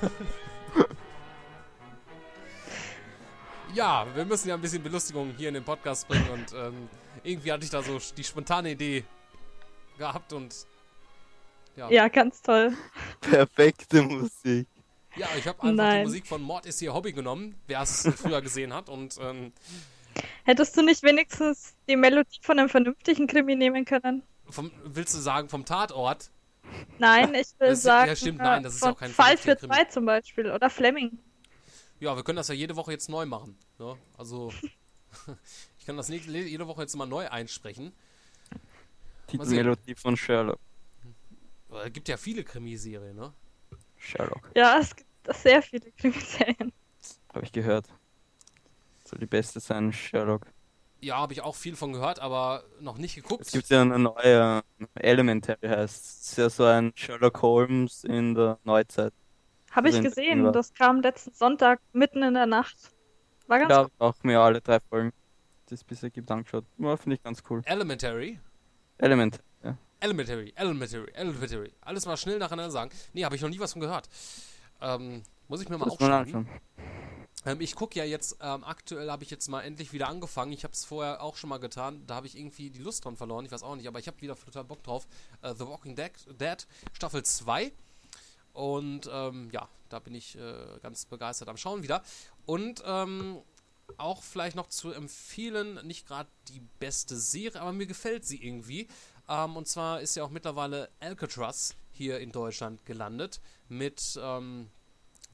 Ja, 3.74 4.06
wir 4.14 4.26
müssen 4.26 4.50
ja 4.50 4.54
ein 4.54 4.60
bisschen 4.60 4.82
Belustigung 4.82 5.32
hier 5.38 5.48
in 5.48 5.54
den 5.54 5.64
Podcast 5.64 6.06
bringen 6.06 6.28
und 6.28 6.52
ähm, 6.52 6.90
irgendwie 7.24 7.50
hatte 7.52 7.64
ich 7.64 7.70
da 7.70 7.82
so 7.82 7.98
die 8.14 8.22
spontane 8.22 8.72
Idee 8.72 9.02
gehabt 9.96 10.34
und 10.34 10.54
ja. 11.76 11.90
Ja, 11.90 12.08
ganz 12.08 12.42
toll. 12.42 12.76
Perfekte 13.22 14.02
Musik. 14.02 14.68
Ja, 15.16 15.26
ich 15.38 15.46
habe 15.48 15.62
einfach 15.62 15.68
die 15.70 15.74
Nein. 15.74 16.04
Musik 16.04 16.26
von 16.26 16.42
Mord 16.42 16.66
ist 16.66 16.82
ihr 16.82 16.92
Hobby 16.92 17.12
genommen, 17.12 17.54
wer 17.66 17.80
es 17.80 18.06
früher 18.16 18.42
gesehen 18.42 18.74
hat 18.74 18.90
und 18.90 19.16
ähm, 19.22 19.54
Hättest 20.44 20.76
du 20.76 20.82
nicht 20.82 21.02
wenigstens 21.02 21.74
die 21.88 21.96
Melodie 21.96 22.40
von 22.42 22.58
einem 22.58 22.68
vernünftigen 22.68 23.26
Krimi 23.26 23.56
nehmen 23.56 23.86
können? 23.86 24.22
Vom, 24.52 24.70
willst 24.84 25.14
du 25.14 25.18
sagen 25.18 25.48
vom 25.48 25.64
Tatort? 25.64 26.30
Nein, 26.98 27.34
ich 27.34 27.48
will 27.58 27.70
Das- 27.70 27.82
sagen, 27.82 28.08
ja, 28.08 28.16
stimmt, 28.16 28.38
nein, 28.38 28.62
das 28.62 28.74
ist 28.76 28.82
auch 28.84 28.96
kein 28.98 29.10
Fall 29.10 29.36
für 29.36 29.56
Krimi. 29.56 29.72
zwei 29.72 29.84
zum 29.84 30.04
Beispiel 30.06 30.50
oder 30.50 30.70
Fleming. 30.70 31.18
Ja, 32.00 32.16
wir 32.16 32.22
können 32.24 32.36
das 32.36 32.48
ja 32.48 32.54
jede 32.54 32.76
Woche 32.76 32.92
jetzt 32.92 33.08
neu 33.08 33.26
machen. 33.26 33.56
Ne? 33.78 33.96
Also 34.16 34.52
ich 35.78 35.86
kann 35.86 35.96
das 35.96 36.08
nächste, 36.08 36.30
jede 36.32 36.66
Woche 36.66 36.82
jetzt 36.82 36.94
mal 36.96 37.06
neu 37.06 37.28
einsprechen. 37.28 37.92
Sehen. 39.28 39.38
Titelmelodie 39.40 39.94
von 39.94 40.16
Sherlock. 40.16 40.58
Es 41.86 41.92
gibt 41.92 42.08
ja 42.08 42.16
viele 42.18 42.44
Krimiserien, 42.44 43.16
ne? 43.16 43.32
Sherlock, 43.96 44.50
Ja, 44.54 44.78
es 44.78 44.94
gibt 44.94 45.08
sehr 45.36 45.62
viele 45.62 45.90
Krimiserien. 45.92 46.72
habe 47.32 47.44
ich 47.44 47.52
gehört. 47.52 47.86
Soll 49.04 49.20
die 49.20 49.26
beste 49.26 49.60
sein, 49.60 49.92
Sherlock. 49.92 50.46
Ja, 51.02 51.16
habe 51.16 51.32
ich 51.32 51.40
auch 51.40 51.56
viel 51.56 51.74
von 51.74 51.92
gehört, 51.92 52.20
aber 52.20 52.62
noch 52.80 52.96
nicht 52.96 53.16
geguckt. 53.16 53.42
Es 53.44 53.50
gibt 53.52 53.68
ja 53.70 53.80
eine 53.82 53.98
neue, 53.98 54.62
Elementary 54.94 55.66
heißt. 55.68 56.04
Es 56.04 56.28
ist 56.30 56.38
ja 56.38 56.48
so 56.48 56.64
ein 56.64 56.92
Sherlock 56.94 57.42
Holmes 57.42 58.04
in 58.04 58.34
der 58.34 58.58
Neuzeit. 58.62 59.12
Habe 59.72 59.88
ich 59.88 59.96
Also 59.96 60.08
gesehen, 60.08 60.44
war- 60.44 60.52
das 60.52 60.72
kam 60.74 61.00
letzten 61.00 61.32
Sonntag 61.32 61.80
mitten 61.92 62.22
in 62.22 62.34
der 62.34 62.46
Nacht. 62.46 62.76
War 63.48 63.58
ganz 63.58 63.68
Da 63.70 63.82
cool. 63.82 63.90
auch 63.98 64.14
mir 64.22 64.38
alle 64.40 64.60
drei 64.60 64.78
Folgen, 64.80 65.12
die 65.68 65.74
es 65.74 65.82
bisher 65.82 66.10
gibt, 66.10 66.30
angeschaut. 66.30 66.64
Ja, 66.78 66.96
finde 66.96 67.16
ich 67.16 67.22
ganz 67.22 67.42
cool. 67.50 67.62
Elementary. 67.64 68.38
Element, 68.98 69.40
ja. 69.64 69.76
Elementary, 69.98 70.52
Elementary, 70.54 71.10
Elementary. 71.14 71.72
Alles 71.80 72.06
mal 72.06 72.16
schnell 72.16 72.38
nacheinander 72.38 72.70
sagen. 72.70 72.90
Nee, 73.12 73.24
habe 73.24 73.34
ich 73.34 73.42
noch 73.42 73.48
nie 73.48 73.58
was 73.58 73.72
von 73.72 73.80
gehört. 73.80 74.08
Ähm, 74.80 75.22
muss 75.48 75.60
ich 75.62 75.68
mir 75.68 75.78
mal 75.78 75.86
man 75.86 75.90
aufschreiben. 75.90 76.14
anschauen. 76.14 76.48
Ähm, 77.44 77.60
ich 77.60 77.74
gucke 77.74 77.98
ja 77.98 78.04
jetzt, 78.04 78.36
ähm, 78.40 78.64
aktuell 78.64 79.10
habe 79.10 79.24
ich 79.24 79.30
jetzt 79.30 79.48
mal 79.48 79.62
endlich 79.62 79.92
wieder 79.92 80.08
angefangen. 80.08 80.52
Ich 80.52 80.64
habe 80.64 80.74
es 80.74 80.84
vorher 80.84 81.22
auch 81.22 81.36
schon 81.36 81.50
mal 81.50 81.58
getan. 81.58 82.02
Da 82.06 82.14
habe 82.14 82.26
ich 82.26 82.36
irgendwie 82.36 82.70
die 82.70 82.82
Lust 82.82 83.04
dran 83.04 83.16
verloren. 83.16 83.44
Ich 83.44 83.52
weiß 83.52 83.62
auch 83.62 83.76
nicht, 83.76 83.88
aber 83.88 83.98
ich 83.98 84.06
habe 84.06 84.20
wieder 84.20 84.36
total 84.36 84.64
Bock 84.64 84.82
drauf. 84.82 85.06
Äh, 85.42 85.54
The 85.54 85.66
Walking 85.66 85.96
Dead, 85.96 86.12
Dead 86.40 86.66
Staffel 86.92 87.24
2. 87.24 87.72
Und 88.52 89.08
ähm, 89.10 89.48
ja, 89.50 89.68
da 89.88 89.98
bin 89.98 90.14
ich 90.14 90.36
äh, 90.36 90.78
ganz 90.82 91.06
begeistert 91.06 91.48
am 91.48 91.56
Schauen 91.56 91.82
wieder. 91.82 92.02
Und 92.46 92.82
ähm, 92.84 93.40
auch 93.96 94.22
vielleicht 94.22 94.56
noch 94.56 94.68
zu 94.68 94.92
empfehlen, 94.92 95.86
nicht 95.86 96.06
gerade 96.06 96.28
die 96.48 96.60
beste 96.78 97.16
Serie, 97.16 97.60
aber 97.60 97.72
mir 97.72 97.86
gefällt 97.86 98.24
sie 98.24 98.42
irgendwie. 98.42 98.88
Ähm, 99.28 99.56
und 99.56 99.66
zwar 99.68 100.00
ist 100.00 100.14
ja 100.16 100.24
auch 100.24 100.30
mittlerweile 100.30 100.90
Alcatraz 101.00 101.74
hier 101.92 102.20
in 102.20 102.32
Deutschland 102.32 102.84
gelandet 102.84 103.40
mit 103.68 104.18
ähm, 104.20 104.70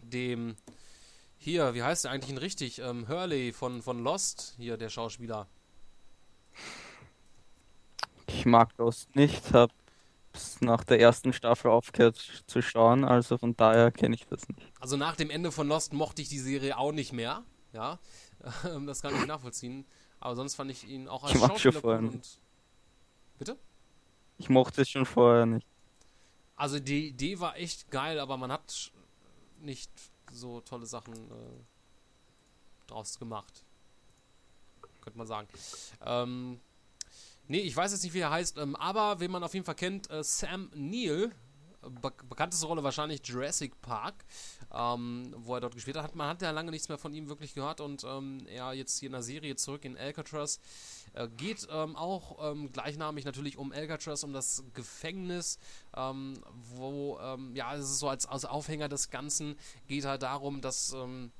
dem 0.03 0.57
hier, 1.39 1.75
wie 1.75 1.83
heißt 1.83 2.05
der 2.05 2.11
eigentlich 2.11 2.31
in 2.31 2.39
richtig? 2.39 2.81
Ähm, 2.81 3.09
Hurley 3.09 3.53
von, 3.53 3.83
von 3.83 4.03
Lost, 4.03 4.55
hier 4.59 4.77
der 4.77 4.89
Schauspieler. 4.89 5.47
Ich 8.27 8.45
mag 8.45 8.77
Lost 8.77 9.15
nicht, 9.17 9.53
habe 9.53 9.73
nach 10.61 10.85
der 10.85 11.01
ersten 11.01 11.33
Staffel 11.33 11.71
aufgehört 11.71 12.17
zu 12.47 12.63
schauen, 12.63 13.05
also 13.05 13.39
von 13.39 13.57
daher 13.57 13.91
kenne 13.91 14.15
ich 14.15 14.27
das 14.27 14.49
nicht. 14.49 14.61
Also 14.79 14.97
nach 14.97 15.17
dem 15.17 15.31
Ende 15.31 15.51
von 15.51 15.67
Lost 15.67 15.93
mochte 15.93 16.23
ich 16.23 16.29
die 16.29 16.39
Serie 16.39 16.77
auch 16.77 16.93
nicht 16.93 17.13
mehr. 17.13 17.43
Ja, 17.73 17.99
Ähm, 18.65 18.87
das 18.87 19.03
kann 19.03 19.15
ich 19.15 19.27
nachvollziehen. 19.27 19.85
Aber 20.21 20.37
sonst 20.37 20.55
fand 20.55 20.71
ich 20.71 20.89
ihn 20.89 21.09
auch 21.09 21.25
als 21.25 21.35
Ich 21.35 21.41
mag 21.41 21.51
schon 21.51 21.73
Schauspieler 21.73 21.81
vorher 21.81 22.03
nicht. 22.03 22.39
Bitte? 23.39 23.57
Ich 24.39 24.49
mochte 24.49 24.83
es 24.83 24.91
schon 24.91 25.07
vorher 25.07 25.47
nicht. 25.47 25.67
Also 26.57 26.81
die 26.81 27.09
Idee 27.09 27.39
war 27.39 27.57
echt 27.57 27.91
geil, 27.91 28.19
aber 28.19 28.37
man 28.37 28.51
hat 28.51 28.91
nicht 29.61 29.91
so 30.33 30.61
tolle 30.61 30.87
Sachen 30.87 31.15
äh, 31.15 32.87
draus 32.87 33.19
gemacht. 33.19 33.65
Könnte 35.01 35.19
man 35.19 35.27
sagen. 35.27 35.49
Ähm, 36.05 36.61
nee, 37.47 37.61
ich 37.61 37.77
weiß 37.77 37.93
jetzt 37.93 38.03
nicht, 38.03 38.15
wie 38.15 38.21
er 38.21 38.31
heißt, 38.31 38.59
ähm, 38.59 38.77
aber 38.77 39.21
wen 39.21 39.31
man 39.31 39.43
auf 39.43 39.55
jeden 39.55 39.67
Fall 39.67 39.75
kennt, 39.75 40.11
äh, 40.11 40.23
Sam 40.23 40.71
Neill, 40.75 41.33
be 41.81 42.13
bekannteste 42.29 42.67
Rolle 42.67 42.83
wahrscheinlich 42.83 43.21
Jurassic 43.25 43.81
Park, 43.81 44.25
ähm, 44.73 45.33
wo 45.37 45.55
er 45.55 45.61
dort 45.61 45.75
gespielt 45.75 45.97
hat. 45.97 46.15
Man 46.15 46.29
hat 46.29 46.43
ja 46.43 46.51
lange 46.51 46.71
nichts 46.71 46.89
mehr 46.89 46.99
von 46.99 47.15
ihm 47.15 47.29
wirklich 47.29 47.55
gehört 47.55 47.81
und 47.81 48.05
ähm, 48.05 48.47
er 48.49 48.73
jetzt 48.73 48.99
hier 48.99 49.09
in 49.09 49.13
der 49.13 49.23
Serie 49.23 49.57
zurück 49.57 49.85
in 49.85 49.97
Alcatraz. 49.97 50.61
Äh, 51.19 51.29
geht 51.37 51.67
ähm, 51.71 51.97
auch 51.97 52.53
ähm, 52.53 52.71
gleichnamig 52.71 53.25
natürlich 53.25 53.59
um 53.59 53.73
Alcatraz, 53.73 54.23
um 54.23 54.33
das 54.33 54.63
Gefängnis, 54.73 55.59
ähm, 55.97 56.35
wo, 56.77 57.19
ähm, 57.21 57.57
ja, 57.57 57.75
es 57.75 57.91
ist 57.91 57.99
so 57.99 58.09
als, 58.09 58.27
als 58.27 58.45
Aufhänger 58.45 58.89
des 58.89 59.11
Ganzen, 59.11 59.57
geht 59.89 60.05
halt 60.05 60.23
darum, 60.23 60.61
dass, 60.61 60.93
ähm, 60.93 61.33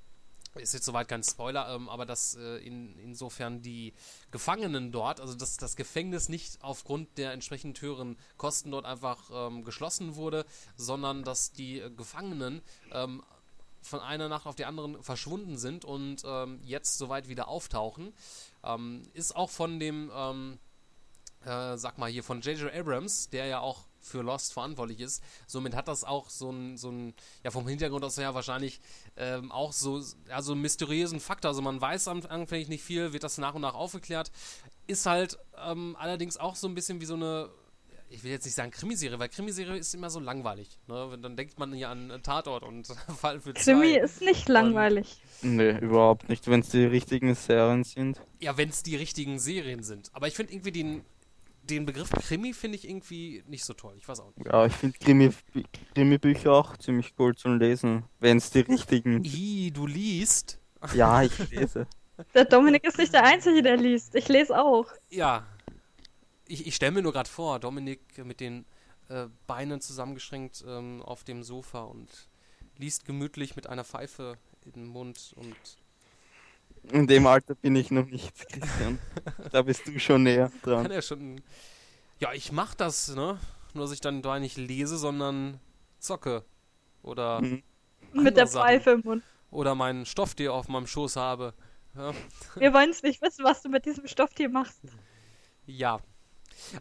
ist 0.57 0.75
jetzt 0.75 0.85
soweit 0.85 1.07
kein 1.07 1.23
Spoiler, 1.23 1.73
ähm, 1.73 1.89
aber 1.89 2.07
dass 2.07 2.35
äh, 2.35 2.57
in, 2.57 2.99
insofern 2.99 3.63
die 3.63 3.95
Gefangenen 4.33 4.91
dort, 4.91 5.21
also 5.21 5.35
dass 5.35 5.57
das 5.59 5.77
Gefängnis 5.77 6.29
nicht 6.29 6.61
aufgrund 6.63 7.17
der 7.17 7.33
entsprechend 7.33 7.81
höheren 7.81 8.17
Kosten 8.37 8.73
dort 8.73 8.85
einfach 8.85 9.31
ähm, 9.33 9.63
geschlossen 9.63 10.17
wurde, 10.17 10.45
sondern 10.75 11.23
dass 11.23 11.53
die 11.53 11.79
äh, 11.79 11.91
Gefangenen 11.91 12.63
ähm, 12.91 13.23
von 13.89 14.01
einer 14.01 14.29
Nacht 14.29 14.47
auf 14.47 14.55
die 14.55 14.65
anderen 14.65 15.03
verschwunden 15.03 15.57
sind 15.57 15.85
und 15.85 16.23
ähm, 16.25 16.61
jetzt 16.63 16.99
soweit 16.99 17.29
wieder 17.29 17.49
auftauchen. 17.49 18.13
Ähm, 18.65 19.03
ist 19.15 19.35
auch 19.35 19.51
von 19.51 19.81
dem, 19.81 20.11
ähm, 20.15 20.59
äh, 21.45 21.77
sag 21.77 21.99
mal 21.99 22.11
hier, 22.11 22.23
von 22.23 22.41
J.J. 22.41 22.73
Abrams, 22.73 23.31
der 23.31 23.47
ja 23.47 23.61
auch 23.61 23.89
für 24.01 24.23
Lost 24.23 24.53
verantwortlich 24.53 25.01
ist. 25.01 25.23
Somit 25.47 25.75
hat 25.75 25.89
das 25.89 26.05
auch 26.05 26.31
so 26.31 26.51
ein, 26.51 26.77
so 26.77 26.91
ein 26.91 27.15
ja 27.45 27.51
vom 27.51 27.67
Hintergrund 27.67 28.05
aus 28.05 28.17
her 28.17 28.35
wahrscheinlich 28.35 28.81
ähm, 29.17 29.53
auch 29.53 29.73
so, 29.73 30.01
ja, 30.29 30.43
so 30.43 30.53
einen 30.53 30.63
mysteriösen 30.63 31.21
Faktor. 31.21 31.51
Also 31.51 31.63
man 31.63 31.81
weiß 31.81 32.09
am 32.09 32.23
Anfang 32.27 32.67
nicht 32.69 32.83
viel, 32.83 33.13
wird 33.13 33.25
das 33.25 33.39
nach 33.39 33.55
und 33.55 33.63
nach 33.63 33.75
aufgeklärt. 33.75 34.31
Ist 34.87 35.07
halt 35.07 35.39
ähm, 35.57 35.97
allerdings 35.99 36.37
auch 36.37 36.57
so 36.57 36.67
ein 36.69 36.75
bisschen 36.75 37.01
wie 37.01 37.07
so 37.07 37.15
eine 37.15 37.51
ich 38.11 38.25
will 38.25 38.31
jetzt 38.31 38.45
nicht 38.45 38.55
sagen 38.55 38.71
Krimiserie, 38.71 39.19
weil 39.19 39.29
Krimiserie 39.29 39.77
ist 39.77 39.95
immer 39.95 40.11
so 40.11 40.21
langweilig. 40.21 40.79
Ne? 40.87 41.19
Dann 41.21 41.37
denkt 41.37 41.59
man 41.59 41.73
hier 41.73 41.89
an 41.89 42.11
äh, 42.11 42.21
Tatort 42.21 42.63
und 42.63 42.87
Fall 43.21 43.41
für 43.41 43.55
zwei. 43.55 43.73
Krimi 43.73 43.97
ist 43.97 44.21
nicht 44.21 44.49
langweilig. 44.49 45.21
Nee, 45.43 45.79
überhaupt 45.79 46.29
nicht, 46.29 46.47
wenn 46.49 46.61
es 46.61 46.71
die 46.71 46.85
richtigen 46.85 47.35
Serien 47.35 47.85
sind. 47.85 48.21
Ja, 48.41 48.57
wenn 48.57 48.71
es 48.71 48.83
die 48.83 48.97
richtigen 48.97 49.39
Serien 49.39 49.83
sind. 49.83 50.11
Aber 50.13 50.29
ich 50.29 50.35
finde 50.35 50.53
irgendwie 50.53 50.73
den, 50.73 51.05
den 51.63 51.87
Begriff 51.87 52.11
Krimi 52.11 52.53
finde 52.53 52.77
ich 52.77 52.89
irgendwie 52.89 53.45
nicht 53.47 53.65
so 53.65 53.75
toll. 53.75 53.95
Ich 53.99 54.09
weiß 54.09 54.21
auch 54.21 54.35
nicht. 54.37 54.47
Ja, 54.47 54.67
ich 54.67 54.73
finde 54.73 54.99
Krimi, 54.99 55.31
Krimi-Bücher 55.95 56.53
auch 56.53 56.77
ziemlich 56.77 57.15
cool 57.19 57.35
zum 57.37 57.59
Lesen, 57.59 58.05
wenn 58.21 58.39
es 58.39 58.51
die 58.51 58.61
richtigen. 58.61 59.25
I, 59.25 59.71
du 59.71 59.87
liest. 59.87 60.59
Ja, 60.95 61.23
ich 61.23 61.51
lese. 61.51 61.87
Der 62.35 62.45
Dominik 62.45 62.85
ist 62.85 62.99
nicht 62.99 63.13
der 63.13 63.25
Einzige, 63.25 63.63
der 63.63 63.77
liest. 63.77 64.15
Ich 64.15 64.29
lese 64.29 64.59
auch. 64.59 64.87
Ja. 65.09 65.47
Ich, 66.49 66.67
ich 66.67 66.75
stelle 66.75 66.93
mir 66.93 67.03
nur 67.03 67.13
gerade 67.13 67.29
vor, 67.29 67.59
Dominik 67.61 68.01
mit 68.25 68.41
den 68.41 68.65
äh, 69.09 69.27
Beinen 69.47 69.81
zusammengeschränkt 69.81 70.65
ähm, 70.67 71.03
auf 71.03 71.25
dem 71.25 71.43
Sofa 71.43 71.83
und 71.83 72.09
liest 72.77 73.05
gemütlich 73.05 73.55
mit 73.57 73.67
einer 73.67 73.85
Pfeife 73.85 74.39
im 74.75 74.87
Mund 74.87 75.35
und 75.37 75.57
In 76.93 77.07
dem 77.07 77.27
Alter 77.27 77.55
bin 77.55 77.77
ich 77.77 77.91
noch 77.91 78.07
nicht, 78.07 78.35
Christian. 78.49 78.99
Da 79.53 79.63
bist 79.63 79.87
du 79.87 79.99
schon 79.99 80.23
näher 80.23 80.51
kann 80.63 80.85
dran. 80.85 80.91
er 80.91 81.03
schon. 81.03 81.41
Ja, 82.19 82.33
ich 82.33 82.51
mach 82.53 82.75
das, 82.75 83.09
ne? 83.15 83.39
Nur 83.75 83.85
dass 83.85 83.93
ich 83.93 84.01
dann 84.01 84.23
da 84.23 84.39
nicht 84.39 84.57
lese, 84.57 84.97
sondern 84.97 85.61
zocke. 85.99 86.45
Oder 87.03 87.41
Mhm. 87.41 87.63
Mit 88.13 88.37
der 88.39 88.47
Sachen. 88.47 88.67
Pfeife 88.67 88.91
im 88.93 89.01
Mund. 89.05 89.23
Oder 89.51 89.75
meinen 89.75 90.07
Stofftier 90.07 90.55
auf 90.55 90.69
meinem 90.69 90.87
Schoß 90.87 91.17
habe. 91.17 91.53
Ja. 91.95 92.13
Wir 92.57 92.73
wollen 92.73 92.91
es 92.91 93.03
nicht 93.03 93.21
wissen, 93.23 93.45
was 93.45 93.63
du 93.63 93.69
mit 93.69 93.85
diesem 93.85 94.07
Stofftier 94.07 94.49
machst. 94.49 94.81
Ja. 95.67 96.01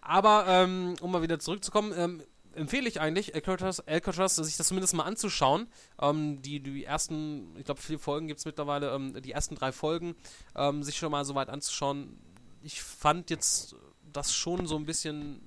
Aber, 0.01 0.45
ähm, 0.47 0.95
um 1.01 1.11
mal 1.11 1.21
wieder 1.21 1.39
zurückzukommen, 1.39 1.93
ähm, 1.95 2.23
empfehle 2.57 2.87
ich 2.89 2.99
eigentlich, 2.99 3.35
Alcatraz, 3.35 3.79
Alcatraz, 3.81 4.35
sich 4.35 4.57
das 4.57 4.67
zumindest 4.67 4.93
mal 4.95 5.03
anzuschauen. 5.03 5.67
Ähm, 6.01 6.41
die, 6.41 6.59
die 6.59 6.83
ersten, 6.83 7.55
ich 7.57 7.65
glaube, 7.65 7.81
vier 7.81 7.99
Folgen 7.99 8.27
gibt 8.27 8.39
es 8.39 8.45
mittlerweile, 8.45 8.91
ähm, 8.93 9.21
die 9.21 9.31
ersten 9.31 9.55
drei 9.55 9.71
Folgen, 9.71 10.15
ähm, 10.55 10.83
sich 10.83 10.97
schon 10.97 11.11
mal 11.11 11.23
so 11.23 11.35
weit 11.35 11.49
anzuschauen. 11.49 12.17
Ich 12.63 12.81
fand 12.81 13.29
jetzt 13.29 13.75
das 14.11 14.33
schon 14.33 14.65
so 14.65 14.75
ein 14.75 14.85
bisschen, 14.85 15.41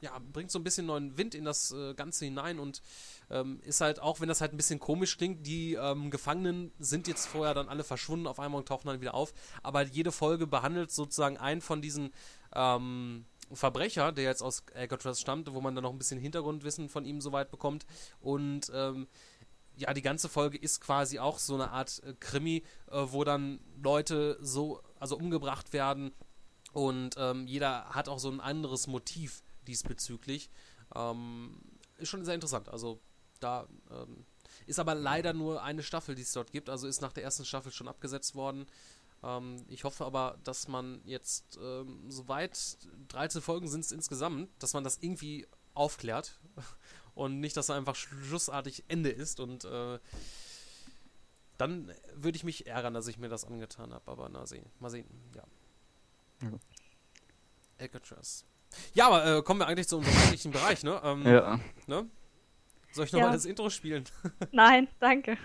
ja, 0.00 0.18
bringt 0.32 0.50
so 0.50 0.58
ein 0.58 0.64
bisschen 0.64 0.86
neuen 0.86 1.18
Wind 1.18 1.34
in 1.34 1.44
das 1.44 1.72
äh, 1.72 1.94
Ganze 1.94 2.24
hinein 2.24 2.58
und 2.58 2.80
ähm, 3.30 3.60
ist 3.62 3.80
halt, 3.80 4.00
auch 4.00 4.20
wenn 4.20 4.28
das 4.28 4.40
halt 4.40 4.52
ein 4.52 4.56
bisschen 4.56 4.80
komisch 4.80 5.16
klingt, 5.16 5.46
die 5.46 5.74
ähm, 5.74 6.10
Gefangenen 6.10 6.72
sind 6.78 7.08
jetzt 7.08 7.26
vorher 7.26 7.54
dann 7.54 7.68
alle 7.68 7.84
verschwunden 7.84 8.26
auf 8.26 8.40
einmal 8.40 8.58
und 8.60 8.68
tauchen 8.68 8.88
dann 8.88 9.00
wieder 9.00 9.14
auf, 9.14 9.32
aber 9.62 9.82
jede 9.82 10.12
Folge 10.12 10.46
behandelt 10.46 10.90
sozusagen 10.90 11.36
einen 11.36 11.60
von 11.60 11.82
diesen 11.82 12.12
ähm, 12.54 13.26
Verbrecher, 13.52 14.12
der 14.12 14.24
jetzt 14.24 14.42
aus 14.42 14.64
Alcatraz 14.74 15.20
stammt, 15.20 15.52
wo 15.52 15.60
man 15.60 15.74
dann 15.74 15.84
noch 15.84 15.92
ein 15.92 15.98
bisschen 15.98 16.20
Hintergrundwissen 16.20 16.88
von 16.88 17.04
ihm 17.04 17.20
soweit 17.20 17.50
bekommt. 17.50 17.86
Und 18.20 18.70
ähm, 18.74 19.08
ja, 19.74 19.94
die 19.94 20.02
ganze 20.02 20.28
Folge 20.28 20.58
ist 20.58 20.80
quasi 20.80 21.18
auch 21.18 21.38
so 21.38 21.54
eine 21.54 21.70
Art 21.70 22.02
äh, 22.04 22.14
Krimi, 22.18 22.64
äh, 22.90 23.04
wo 23.06 23.24
dann 23.24 23.60
Leute 23.80 24.38
so, 24.40 24.82
also 24.98 25.16
umgebracht 25.16 25.72
werden 25.72 26.12
und 26.72 27.14
ähm, 27.16 27.46
jeder 27.46 27.86
hat 27.90 28.08
auch 28.08 28.18
so 28.18 28.30
ein 28.30 28.40
anderes 28.40 28.86
Motiv 28.86 29.42
diesbezüglich. 29.66 30.50
Ähm, 30.94 31.60
ist 31.96 32.08
schon 32.08 32.24
sehr 32.24 32.34
interessant. 32.34 32.68
Also 32.68 33.00
da 33.40 33.66
ähm, 33.90 34.24
ist 34.66 34.78
aber 34.78 34.94
leider 34.94 35.32
nur 35.32 35.62
eine 35.62 35.82
Staffel, 35.82 36.14
die 36.14 36.22
es 36.22 36.32
dort 36.32 36.52
gibt. 36.52 36.68
Also 36.68 36.86
ist 36.86 37.00
nach 37.00 37.12
der 37.12 37.24
ersten 37.24 37.44
Staffel 37.44 37.72
schon 37.72 37.88
abgesetzt 37.88 38.34
worden. 38.34 38.66
Ähm, 39.22 39.64
ich 39.68 39.84
hoffe 39.84 40.04
aber, 40.04 40.38
dass 40.44 40.68
man 40.68 41.00
jetzt 41.04 41.58
ähm, 41.60 42.10
soweit 42.10 42.78
13 43.08 43.40
Folgen 43.42 43.68
sind 43.68 43.84
es 43.84 43.92
insgesamt, 43.92 44.50
dass 44.58 44.74
man 44.74 44.84
das 44.84 44.98
irgendwie 45.00 45.46
aufklärt 45.74 46.38
und 47.14 47.40
nicht, 47.40 47.56
dass 47.56 47.68
er 47.68 47.76
einfach 47.76 47.94
schlussartig 47.96 48.84
Ende 48.88 49.10
ist 49.10 49.40
und 49.40 49.64
äh, 49.64 49.98
dann 51.56 51.92
würde 52.14 52.36
ich 52.36 52.44
mich 52.44 52.66
ärgern, 52.68 52.94
dass 52.94 53.08
ich 53.08 53.18
mir 53.18 53.28
das 53.28 53.44
angetan 53.44 53.92
habe. 53.92 54.08
Aber 54.10 54.28
na 54.28 54.46
sehen, 54.46 54.64
mal 54.78 54.90
sehen, 54.90 55.06
ja. 55.34 55.42
Alcatraz. 57.78 58.44
Ja, 58.94 59.06
aber 59.08 59.38
äh, 59.38 59.42
kommen 59.42 59.60
wir 59.60 59.66
eigentlich 59.66 59.88
zu 59.88 59.96
unserem 59.98 60.16
eigentlichen 60.18 60.52
Bereich, 60.52 60.82
ne? 60.82 61.00
Ähm, 61.02 61.26
Ja. 61.26 61.58
ne? 61.86 62.06
Soll 62.92 63.04
ich 63.04 63.12
nochmal 63.12 63.28
Ja. 63.28 63.34
das 63.34 63.44
Intro 63.44 63.70
spielen? 63.70 64.04
Nein, 64.52 64.88
danke. 65.00 65.36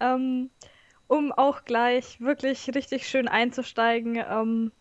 Ähm, 0.00 0.50
um 1.06 1.32
auch 1.32 1.64
gleich 1.64 2.20
wirklich 2.20 2.74
richtig 2.74 3.06
schön 3.08 3.28
einzusteigen, 3.28 4.16
ähm, 4.28 4.72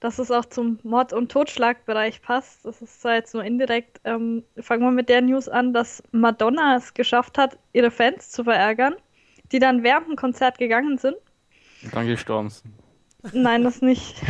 dass 0.00 0.18
es 0.18 0.30
auch 0.30 0.44
zum 0.44 0.80
Mord- 0.82 1.12
und 1.12 1.30
Totschlagbereich 1.30 2.22
passt. 2.22 2.64
Das 2.64 2.82
ist 2.82 3.00
zwar 3.00 3.14
jetzt 3.14 3.34
nur 3.34 3.44
indirekt. 3.44 4.00
Ähm, 4.04 4.44
fangen 4.60 4.82
wir 4.82 4.90
mit 4.90 5.08
der 5.08 5.22
News 5.22 5.48
an, 5.48 5.72
dass 5.72 6.02
Madonna 6.10 6.76
es 6.76 6.92
geschafft 6.92 7.38
hat, 7.38 7.56
ihre 7.72 7.90
Fans 7.90 8.30
zu 8.30 8.44
verärgern, 8.44 8.94
die 9.52 9.60
dann 9.60 9.82
während 9.82 10.08
dem 10.08 10.16
Konzert 10.16 10.58
gegangen 10.58 10.98
sind. 10.98 11.16
Und 11.84 11.94
dann 11.94 12.06
gestorben 12.06 12.50
sind. 12.50 12.74
Nein, 13.32 13.62
das 13.62 13.80
nicht. 13.80 14.20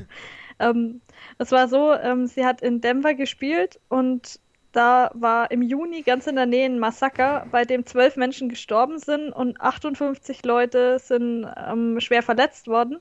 ähm, 0.58 1.00
es 1.38 1.52
war 1.52 1.68
so, 1.68 1.94
ähm, 1.94 2.26
sie 2.26 2.44
hat 2.44 2.60
in 2.60 2.80
Denver 2.80 3.14
gespielt 3.14 3.80
und 3.88 4.40
da 4.72 5.10
war 5.14 5.50
im 5.50 5.62
Juni 5.62 6.02
ganz 6.02 6.26
in 6.26 6.36
der 6.36 6.46
Nähe 6.46 6.66
ein 6.66 6.78
Massaker, 6.78 7.46
bei 7.50 7.64
dem 7.64 7.84
zwölf 7.86 8.16
Menschen 8.16 8.48
gestorben 8.48 8.98
sind 8.98 9.30
und 9.32 9.60
58 9.60 10.44
Leute 10.44 10.98
sind 10.98 11.46
ähm, 11.68 12.00
schwer 12.00 12.22
verletzt 12.22 12.68
worden. 12.68 12.98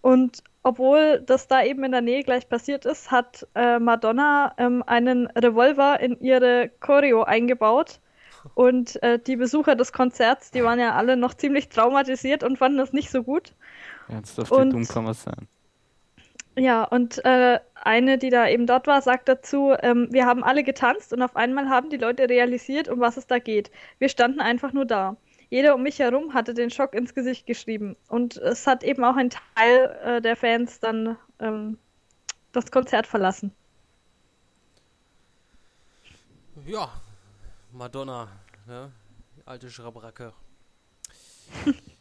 Und 0.00 0.42
obwohl 0.62 1.20
das 1.24 1.48
da 1.48 1.62
eben 1.64 1.84
in 1.84 1.92
der 1.92 2.00
Nähe 2.00 2.22
gleich 2.24 2.48
passiert 2.48 2.84
ist, 2.84 3.10
hat 3.10 3.46
äh, 3.54 3.78
Madonna 3.78 4.52
ähm, 4.58 4.82
einen 4.86 5.26
Revolver 5.28 6.00
in 6.00 6.20
ihre 6.20 6.70
Choreo 6.80 7.22
eingebaut. 7.22 8.00
Und 8.54 9.00
äh, 9.04 9.20
die 9.20 9.36
Besucher 9.36 9.76
des 9.76 9.92
Konzerts, 9.92 10.50
die 10.50 10.64
waren 10.64 10.80
ja 10.80 10.94
alle 10.94 11.16
noch 11.16 11.34
ziemlich 11.34 11.68
traumatisiert 11.68 12.42
und 12.42 12.58
fanden 12.58 12.78
das 12.78 12.92
nicht 12.92 13.10
so 13.10 13.22
gut. 13.22 13.54
Jetzt 14.08 14.38
Und- 14.50 14.70
die 14.70 14.76
dumm 14.76 14.88
kann 14.88 15.04
man 15.04 15.14
sein. 15.14 15.46
Ja, 16.54 16.84
und 16.84 17.24
äh, 17.24 17.60
eine, 17.74 18.18
die 18.18 18.28
da 18.28 18.46
eben 18.46 18.66
dort 18.66 18.86
war, 18.86 19.00
sagt 19.00 19.28
dazu, 19.28 19.74
ähm, 19.80 20.08
wir 20.10 20.26
haben 20.26 20.44
alle 20.44 20.62
getanzt 20.62 21.12
und 21.12 21.22
auf 21.22 21.34
einmal 21.34 21.68
haben 21.68 21.88
die 21.88 21.96
Leute 21.96 22.28
realisiert, 22.28 22.88
um 22.88 23.00
was 23.00 23.16
es 23.16 23.26
da 23.26 23.38
geht. 23.38 23.70
Wir 23.98 24.10
standen 24.10 24.40
einfach 24.40 24.72
nur 24.72 24.84
da. 24.84 25.16
Jeder 25.48 25.74
um 25.74 25.82
mich 25.82 25.98
herum 25.98 26.34
hatte 26.34 26.54
den 26.54 26.70
Schock 26.70 26.94
ins 26.94 27.14
Gesicht 27.14 27.46
geschrieben. 27.46 27.96
Und 28.08 28.36
es 28.36 28.66
hat 28.66 28.84
eben 28.84 29.04
auch 29.04 29.16
ein 29.16 29.30
Teil 29.30 29.98
äh, 30.04 30.20
der 30.20 30.36
Fans 30.36 30.80
dann 30.80 31.16
ähm, 31.40 31.78
das 32.52 32.70
Konzert 32.70 33.06
verlassen. 33.06 33.54
Ja, 36.66 36.90
Madonna, 37.72 38.28
ne? 38.66 38.92
Die 39.36 39.46
alte 39.46 39.70
Schrabracke. 39.70 40.32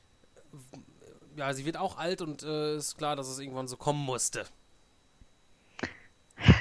ja, 1.42 1.52
sie 1.54 1.66
wird 1.66 1.76
auch 1.76 1.98
alt 1.98 2.22
und 2.22 2.44
äh, 2.44 2.76
ist 2.76 3.00
klar, 3.00 3.16
dass 3.16 3.28
es 3.28 3.40
irgendwann 3.40 3.68
so 3.68 3.76
kommen 3.76 4.06
musste. 4.06 4.46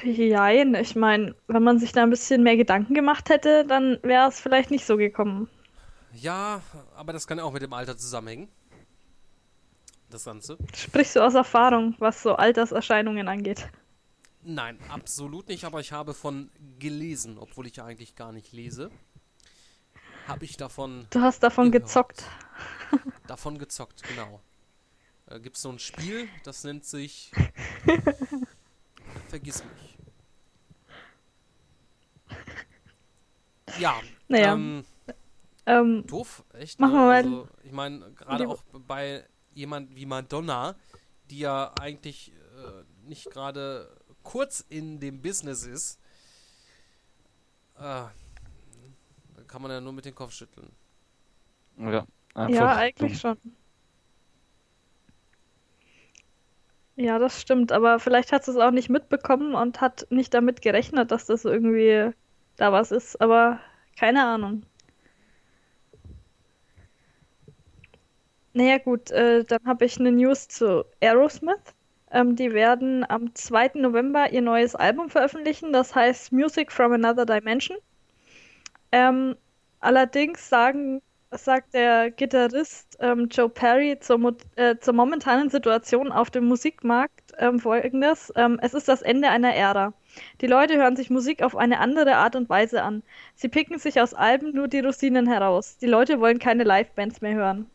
Jein, 0.02 0.74
ich 0.74 0.96
meine, 0.96 1.34
wenn 1.48 1.62
man 1.62 1.78
sich 1.78 1.92
da 1.92 2.02
ein 2.02 2.08
bisschen 2.08 2.42
mehr 2.42 2.56
Gedanken 2.56 2.94
gemacht 2.94 3.28
hätte, 3.28 3.66
dann 3.66 3.98
wäre 4.02 4.26
es 4.28 4.40
vielleicht 4.40 4.70
nicht 4.70 4.86
so 4.86 4.96
gekommen. 4.96 5.50
Ja, 6.14 6.62
aber 6.96 7.12
das 7.12 7.26
kann 7.26 7.36
ja 7.36 7.44
auch 7.44 7.52
mit 7.52 7.60
dem 7.60 7.74
Alter 7.74 7.98
zusammenhängen. 7.98 8.48
Das 10.08 10.24
Ganze. 10.24 10.56
Sprichst 10.74 11.14
du 11.14 11.20
aus 11.20 11.34
Erfahrung, 11.34 11.94
was 11.98 12.22
so 12.22 12.36
Alterserscheinungen 12.36 13.28
angeht? 13.28 13.68
Nein, 14.42 14.78
absolut 14.88 15.48
nicht, 15.48 15.64
aber 15.64 15.80
ich 15.80 15.92
habe 15.92 16.14
von 16.14 16.50
gelesen, 16.78 17.36
obwohl 17.36 17.66
ich 17.66 17.76
ja 17.76 17.84
eigentlich 17.84 18.16
gar 18.16 18.32
nicht 18.32 18.54
lese. 18.54 18.90
Habe 20.26 20.46
ich 20.46 20.56
davon. 20.56 21.06
Du 21.10 21.20
hast 21.20 21.42
davon 21.42 21.70
gehört. 21.70 21.84
gezockt. 21.84 22.24
Davon 23.26 23.58
gezockt, 23.58 24.02
genau. 24.08 24.40
Äh, 25.30 25.40
Gibt 25.40 25.56
es 25.56 25.62
so 25.62 25.70
ein 25.70 25.78
Spiel, 25.78 26.28
das 26.44 26.64
nennt 26.64 26.84
sich. 26.84 27.30
Vergiss 29.28 29.62
mich. 29.64 29.96
Ja, 33.78 34.00
Naja. 34.28 34.54
ähm, 34.54 34.84
Ähm, 35.66 36.06
doof, 36.06 36.44
echt. 36.54 36.80
machen 36.80 36.92
ne? 36.94 36.98
wir 36.98 37.06
mal- 37.06 37.14
Also, 37.16 37.48
ich 37.62 37.72
meine, 37.72 38.12
gerade 38.12 38.48
auch 38.48 38.62
bei 38.72 39.24
jemand 39.54 39.94
wie 39.94 40.06
Madonna, 40.06 40.74
die 41.30 41.38
ja 41.40 41.72
eigentlich 41.80 42.32
äh, 42.32 42.84
nicht 43.08 43.30
gerade 43.30 43.96
kurz 44.22 44.64
in 44.68 44.98
dem 45.00 45.22
Business 45.22 45.64
ist, 45.64 46.00
äh, 47.76 47.80
da 47.80 48.12
kann 49.46 49.62
man 49.62 49.70
ja 49.70 49.80
nur 49.80 49.92
mit 49.92 50.04
dem 50.04 50.14
Kopf 50.14 50.32
schütteln. 50.32 50.70
Ja, 51.78 52.04
einfach 52.34 52.54
Ja, 52.54 52.76
eigentlich 52.76 53.20
dumm. 53.20 53.36
schon. 53.38 53.56
Ja, 57.00 57.18
das 57.18 57.40
stimmt, 57.40 57.72
aber 57.72 57.98
vielleicht 57.98 58.30
hat 58.30 58.44
sie 58.44 58.50
es 58.52 58.56
auch 58.58 58.70
nicht 58.70 58.90
mitbekommen 58.90 59.54
und 59.54 59.80
hat 59.80 60.06
nicht 60.10 60.34
damit 60.34 60.60
gerechnet, 60.62 61.10
dass 61.10 61.24
das 61.26 61.44
irgendwie 61.46 62.12
da 62.56 62.72
was 62.72 62.92
ist, 62.92 63.20
aber 63.20 63.58
keine 63.98 64.22
Ahnung. 64.24 64.64
Naja, 68.52 68.78
gut, 68.78 69.10
äh, 69.10 69.44
dann 69.44 69.64
habe 69.66 69.84
ich 69.84 69.98
eine 69.98 70.12
News 70.12 70.46
zu 70.48 70.84
Aerosmith. 71.00 71.74
Ähm, 72.12 72.36
die 72.36 72.52
werden 72.52 73.04
am 73.08 73.34
2. 73.34 73.80
November 73.80 74.32
ihr 74.32 74.42
neues 74.42 74.74
Album 74.76 75.10
veröffentlichen, 75.10 75.72
das 75.72 75.94
heißt 75.96 76.30
Music 76.32 76.70
from 76.72 76.92
Another 76.92 77.26
Dimension. 77.26 77.76
Ähm, 78.92 79.36
allerdings 79.80 80.48
sagen, 80.48 81.02
sagt 81.32 81.74
der 81.74 82.10
Gitarrist 82.10 82.96
ähm, 83.00 83.28
Joe 83.30 83.48
Perry 83.48 83.98
zur, 84.00 84.18
mo- 84.18 84.36
äh, 84.56 84.76
zur 84.78 84.94
momentanen 84.94 85.48
Situation 85.48 86.10
auf 86.10 86.30
dem 86.30 86.46
Musikmarkt 86.46 87.32
ähm, 87.38 87.60
folgendes. 87.60 88.32
Ähm, 88.36 88.58
es 88.62 88.74
ist 88.74 88.88
das 88.88 89.02
Ende 89.02 89.28
einer 89.28 89.54
Ära. 89.54 89.92
Die 90.40 90.48
Leute 90.48 90.76
hören 90.76 90.96
sich 90.96 91.08
Musik 91.08 91.42
auf 91.42 91.56
eine 91.56 91.78
andere 91.78 92.16
Art 92.16 92.34
und 92.34 92.48
Weise 92.48 92.82
an. 92.82 93.02
Sie 93.36 93.48
picken 93.48 93.78
sich 93.78 94.00
aus 94.00 94.12
Alben 94.12 94.52
nur 94.54 94.66
die 94.66 94.80
Rosinen 94.80 95.28
heraus. 95.28 95.76
Die 95.78 95.86
Leute 95.86 96.20
wollen 96.20 96.40
keine 96.40 96.64
Livebands 96.64 97.20
mehr 97.20 97.34
hören. 97.34 97.70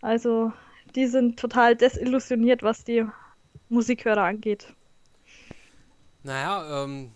Also, 0.00 0.52
die 0.94 1.06
sind 1.06 1.40
total 1.40 1.74
desillusioniert, 1.74 2.62
was 2.62 2.84
die 2.84 3.04
Musikhörer 3.68 4.22
angeht. 4.22 4.72
Naja, 6.22 6.84
ähm, 6.84 7.10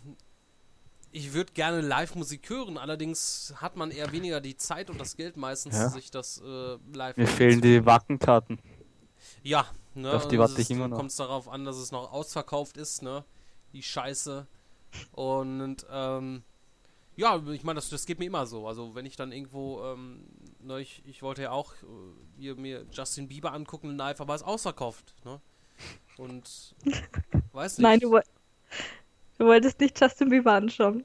ich 1.12 1.32
würde 1.32 1.52
gerne 1.52 1.80
Live-Musik 1.80 2.48
hören, 2.50 2.78
allerdings 2.78 3.52
hat 3.56 3.76
man 3.76 3.90
eher 3.90 4.12
weniger 4.12 4.40
die 4.40 4.56
Zeit 4.56 4.90
und 4.90 5.00
das 5.00 5.16
Geld 5.16 5.36
meistens, 5.36 5.74
Ja. 5.76 5.88
sich 5.88 6.10
das 6.10 6.40
äh, 6.44 6.78
live 6.92 7.16
Mir 7.16 7.26
fehlen 7.26 7.60
die 7.60 7.84
Wackenkarten. 7.84 8.60
Ja, 9.42 9.66
ne? 9.94 10.12
Auf 10.12 10.28
die 10.28 10.36
es 10.36 10.40
warte 10.40 10.60
ich 10.60 10.70
immer 10.70 10.88
noch. 10.88 10.96
Kommt 10.96 11.18
darauf 11.18 11.48
an, 11.48 11.64
dass 11.64 11.76
es 11.76 11.90
noch 11.92 12.12
ausverkauft 12.12 12.76
ist, 12.76 13.02
ne? 13.02 13.24
Die 13.72 13.82
Scheiße. 13.82 14.46
Und 15.12 15.86
ähm, 15.90 16.42
ja, 17.16 17.40
ich 17.52 17.62
meine, 17.64 17.76
das, 17.76 17.90
das 17.90 18.06
geht 18.06 18.18
mir 18.18 18.26
immer 18.26 18.46
so. 18.46 18.66
Also 18.66 18.94
wenn 18.94 19.06
ich 19.06 19.16
dann 19.16 19.30
irgendwo, 19.32 19.82
ähm, 19.84 20.24
ne, 20.60 20.80
ich, 20.80 21.02
ich 21.06 21.22
wollte 21.22 21.42
ja 21.42 21.50
auch 21.50 21.74
äh, 21.74 21.86
hier 22.38 22.54
mir 22.56 22.86
Justin 22.92 23.28
Bieber 23.28 23.52
angucken 23.52 23.96
live, 23.96 24.20
aber 24.20 24.34
es 24.34 24.40
ist 24.42 24.46
ausverkauft, 24.46 25.14
ne? 25.24 25.40
Und 26.16 26.74
weiß 27.52 27.72
nicht. 27.78 27.82
Nein, 27.82 28.00
du, 28.00 28.10
woll- 28.10 28.22
du 29.40 29.46
wolltest 29.46 29.80
nicht 29.80 29.98
Justin 30.00 30.28
Bieber 30.28 30.52
anschauen. 30.52 31.04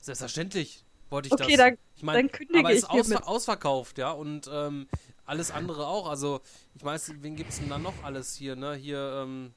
Selbstverständlich 0.00 0.84
wollte 1.10 1.26
ich 1.26 1.32
Okay, 1.34 1.56
das. 1.56 1.66
dann- 1.66 1.78
ich 1.96 2.02
meine, 2.04 2.22
dann 2.22 2.30
kündige 2.32 2.60
aber 2.60 2.70
es 2.70 2.78
ist 2.78 2.84
ich 2.84 2.90
hiermit. 2.90 3.12
ausver 3.16 3.28
ausverkauft, 3.28 3.98
ja, 3.98 4.12
und 4.12 4.48
ähm, 4.52 4.86
alles 5.26 5.50
andere 5.50 5.86
auch. 5.88 6.08
Also, 6.08 6.40
ich 6.74 6.84
weiß, 6.84 7.14
wen 7.20 7.34
gibt's 7.34 7.58
denn 7.58 7.68
da 7.68 7.78
noch 7.78 8.04
alles 8.04 8.36
hier, 8.36 8.54
ne? 8.54 8.74
Hier, 8.74 9.22
ähm, 9.24 9.52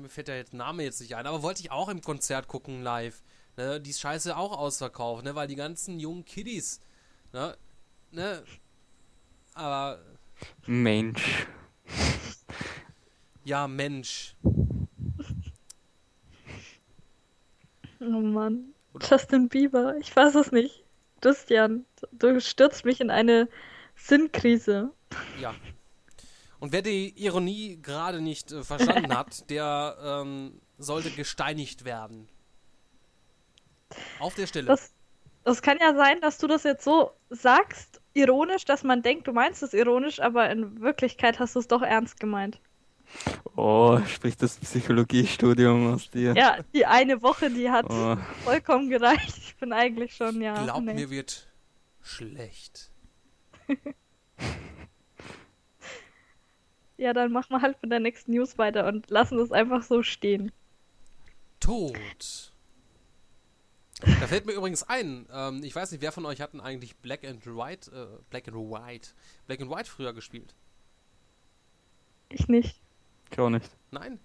mir 0.00 0.08
fällt 0.08 0.28
der 0.28 0.38
jetzt 0.38 0.54
Name 0.54 0.82
jetzt 0.82 1.00
nicht 1.02 1.14
ein, 1.14 1.26
aber 1.26 1.42
wollte 1.42 1.60
ich 1.60 1.70
auch 1.70 1.90
im 1.90 2.00
Konzert 2.00 2.48
gucken 2.48 2.82
live. 2.82 3.22
Ne? 3.58 3.80
Die 3.82 3.90
ist 3.90 4.00
scheiße 4.00 4.34
auch 4.36 4.56
ausverkauft, 4.56 5.24
ne? 5.24 5.34
Weil 5.34 5.46
die 5.46 5.54
ganzen 5.56 6.00
jungen 6.00 6.24
Kiddies, 6.24 6.80
ne? 7.34 7.54
Ne? 8.10 8.42
Aber 9.52 10.00
Mensch. 10.66 11.46
ja, 13.44 13.68
Mensch. 13.68 14.34
Oh 18.06 18.20
Mann. 18.20 18.74
Justin 19.00 19.48
Bieber, 19.48 19.96
ich 19.98 20.14
weiß 20.14 20.34
es 20.36 20.52
nicht. 20.52 20.84
Christian, 21.20 21.86
du 22.12 22.40
stürzt 22.40 22.84
mich 22.84 23.00
in 23.00 23.10
eine 23.10 23.48
Sinnkrise. 23.96 24.92
Ja. 25.40 25.54
Und 26.60 26.72
wer 26.72 26.82
die 26.82 27.10
Ironie 27.22 27.78
gerade 27.80 28.20
nicht 28.20 28.52
äh, 28.52 28.62
verstanden 28.62 29.16
hat, 29.16 29.48
der 29.50 29.96
ähm, 30.02 30.60
sollte 30.78 31.10
gesteinigt 31.10 31.84
werden. 31.84 32.28
Auf 34.18 34.34
der 34.34 34.46
Stelle. 34.46 34.66
Das, 34.66 34.92
das 35.44 35.62
kann 35.62 35.78
ja 35.80 35.94
sein, 35.94 36.20
dass 36.20 36.38
du 36.38 36.46
das 36.46 36.64
jetzt 36.64 36.84
so 36.84 37.12
sagst, 37.30 38.00
ironisch, 38.12 38.64
dass 38.64 38.82
man 38.82 39.02
denkt, 39.02 39.26
du 39.26 39.32
meinst 39.32 39.62
es 39.62 39.72
ironisch, 39.72 40.20
aber 40.20 40.50
in 40.50 40.80
Wirklichkeit 40.80 41.38
hast 41.38 41.54
du 41.54 41.60
es 41.60 41.68
doch 41.68 41.82
ernst 41.82 42.20
gemeint. 42.20 42.60
Oh, 43.56 44.00
spricht 44.06 44.42
das 44.42 44.56
Psychologiestudium 44.56 45.94
aus 45.94 46.10
dir. 46.10 46.34
Ja, 46.36 46.58
die 46.74 46.86
eine 46.86 47.22
Woche, 47.22 47.50
die 47.50 47.70
hat 47.70 47.86
Oh. 47.88 48.16
vollkommen 48.42 48.90
gereicht. 48.90 49.38
Ich 49.38 49.56
bin 49.56 49.72
eigentlich 49.72 50.14
schon, 50.16 50.40
ja. 50.40 50.62
Glaub 50.64 50.82
nee. 50.82 50.94
mir 50.94 51.10
wird 51.10 51.46
schlecht. 52.02 52.90
Ja, 56.96 57.12
dann 57.12 57.32
machen 57.32 57.50
wir 57.50 57.60
halt 57.60 57.76
mit 57.82 57.90
der 57.90 58.00
nächsten 58.00 58.32
News 58.32 58.56
weiter 58.56 58.86
und 58.86 59.10
lassen 59.10 59.38
es 59.40 59.50
einfach 59.50 59.82
so 59.82 60.02
stehen. 60.02 60.52
Tod. 61.58 62.52
Da 64.00 64.26
fällt 64.26 64.46
mir 64.46 64.52
übrigens 64.52 64.82
ein, 64.82 65.26
ähm, 65.32 65.62
ich 65.64 65.74
weiß 65.74 65.90
nicht, 65.90 66.02
wer 66.02 66.12
von 66.12 66.26
euch 66.26 66.40
hatten 66.40 66.60
eigentlich 66.60 66.96
Black 66.96 67.24
and 67.24 67.46
White, 67.46 67.90
äh, 67.90 68.22
Black 68.30 68.48
and 68.48 68.56
White, 68.56 69.10
Black 69.46 69.60
and 69.60 69.70
White 69.70 69.90
früher 69.90 70.12
gespielt? 70.12 70.54
Ich 72.28 72.48
nicht. 72.48 72.80
Ich 73.34 73.40
auch 73.40 73.50
nicht. 73.50 73.68
Nein. 73.90 74.18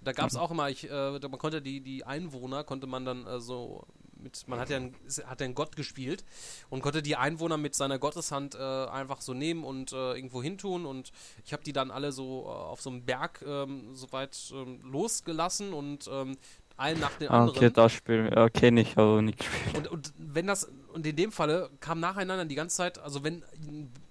Da 0.00 0.12
gab 0.12 0.28
es 0.28 0.36
auch 0.36 0.50
immer, 0.50 0.70
ich, 0.70 0.88
äh, 0.88 1.18
man 1.18 1.38
konnte 1.38 1.60
die, 1.60 1.80
die 1.80 2.04
Einwohner, 2.04 2.64
konnte 2.64 2.86
man 2.86 3.04
dann 3.04 3.26
äh, 3.26 3.40
so 3.40 3.84
mit, 4.14 4.46
man 4.48 4.58
hat 4.58 4.70
ja, 4.70 4.76
einen, 4.76 4.94
hat 5.26 5.40
ja 5.40 5.44
einen 5.44 5.54
Gott 5.54 5.76
gespielt 5.76 6.24
und 6.70 6.80
konnte 6.80 7.02
die 7.02 7.16
Einwohner 7.16 7.56
mit 7.56 7.74
seiner 7.74 7.98
Gotteshand 7.98 8.54
äh, 8.54 8.58
einfach 8.86 9.20
so 9.20 9.34
nehmen 9.34 9.64
und 9.64 9.92
äh, 9.92 10.14
irgendwo 10.14 10.42
hintun 10.42 10.86
und 10.86 11.12
ich 11.44 11.52
habe 11.52 11.62
die 11.64 11.72
dann 11.72 11.90
alle 11.90 12.12
so 12.12 12.44
äh, 12.44 12.48
auf 12.48 12.80
so 12.80 12.90
einem 12.90 13.04
Berg 13.04 13.42
ähm, 13.46 13.94
so 13.94 14.10
weit 14.12 14.36
ähm, 14.54 14.80
losgelassen 14.84 15.72
und 15.72 16.08
ähm, 16.10 16.36
einen 16.76 17.00
nach 17.00 17.12
dem 17.18 17.30
Ah, 17.30 17.40
anderen. 17.40 17.56
okay, 17.56 17.70
das 17.70 17.92
Spiel. 17.92 18.30
Ja, 18.34 18.48
kenne 18.48 18.82
ich, 18.82 18.96
aber 18.96 19.22
nicht 19.22 19.38
gespielt. 19.38 19.76
Und, 19.76 19.88
und 19.88 20.12
wenn 20.18 20.46
das, 20.46 20.70
und 20.92 21.06
in 21.06 21.16
dem 21.16 21.32
Falle 21.32 21.70
kam 21.80 22.00
nacheinander 22.00 22.44
die 22.44 22.54
ganze 22.54 22.76
Zeit, 22.76 22.98
also 22.98 23.24
wenn 23.24 23.42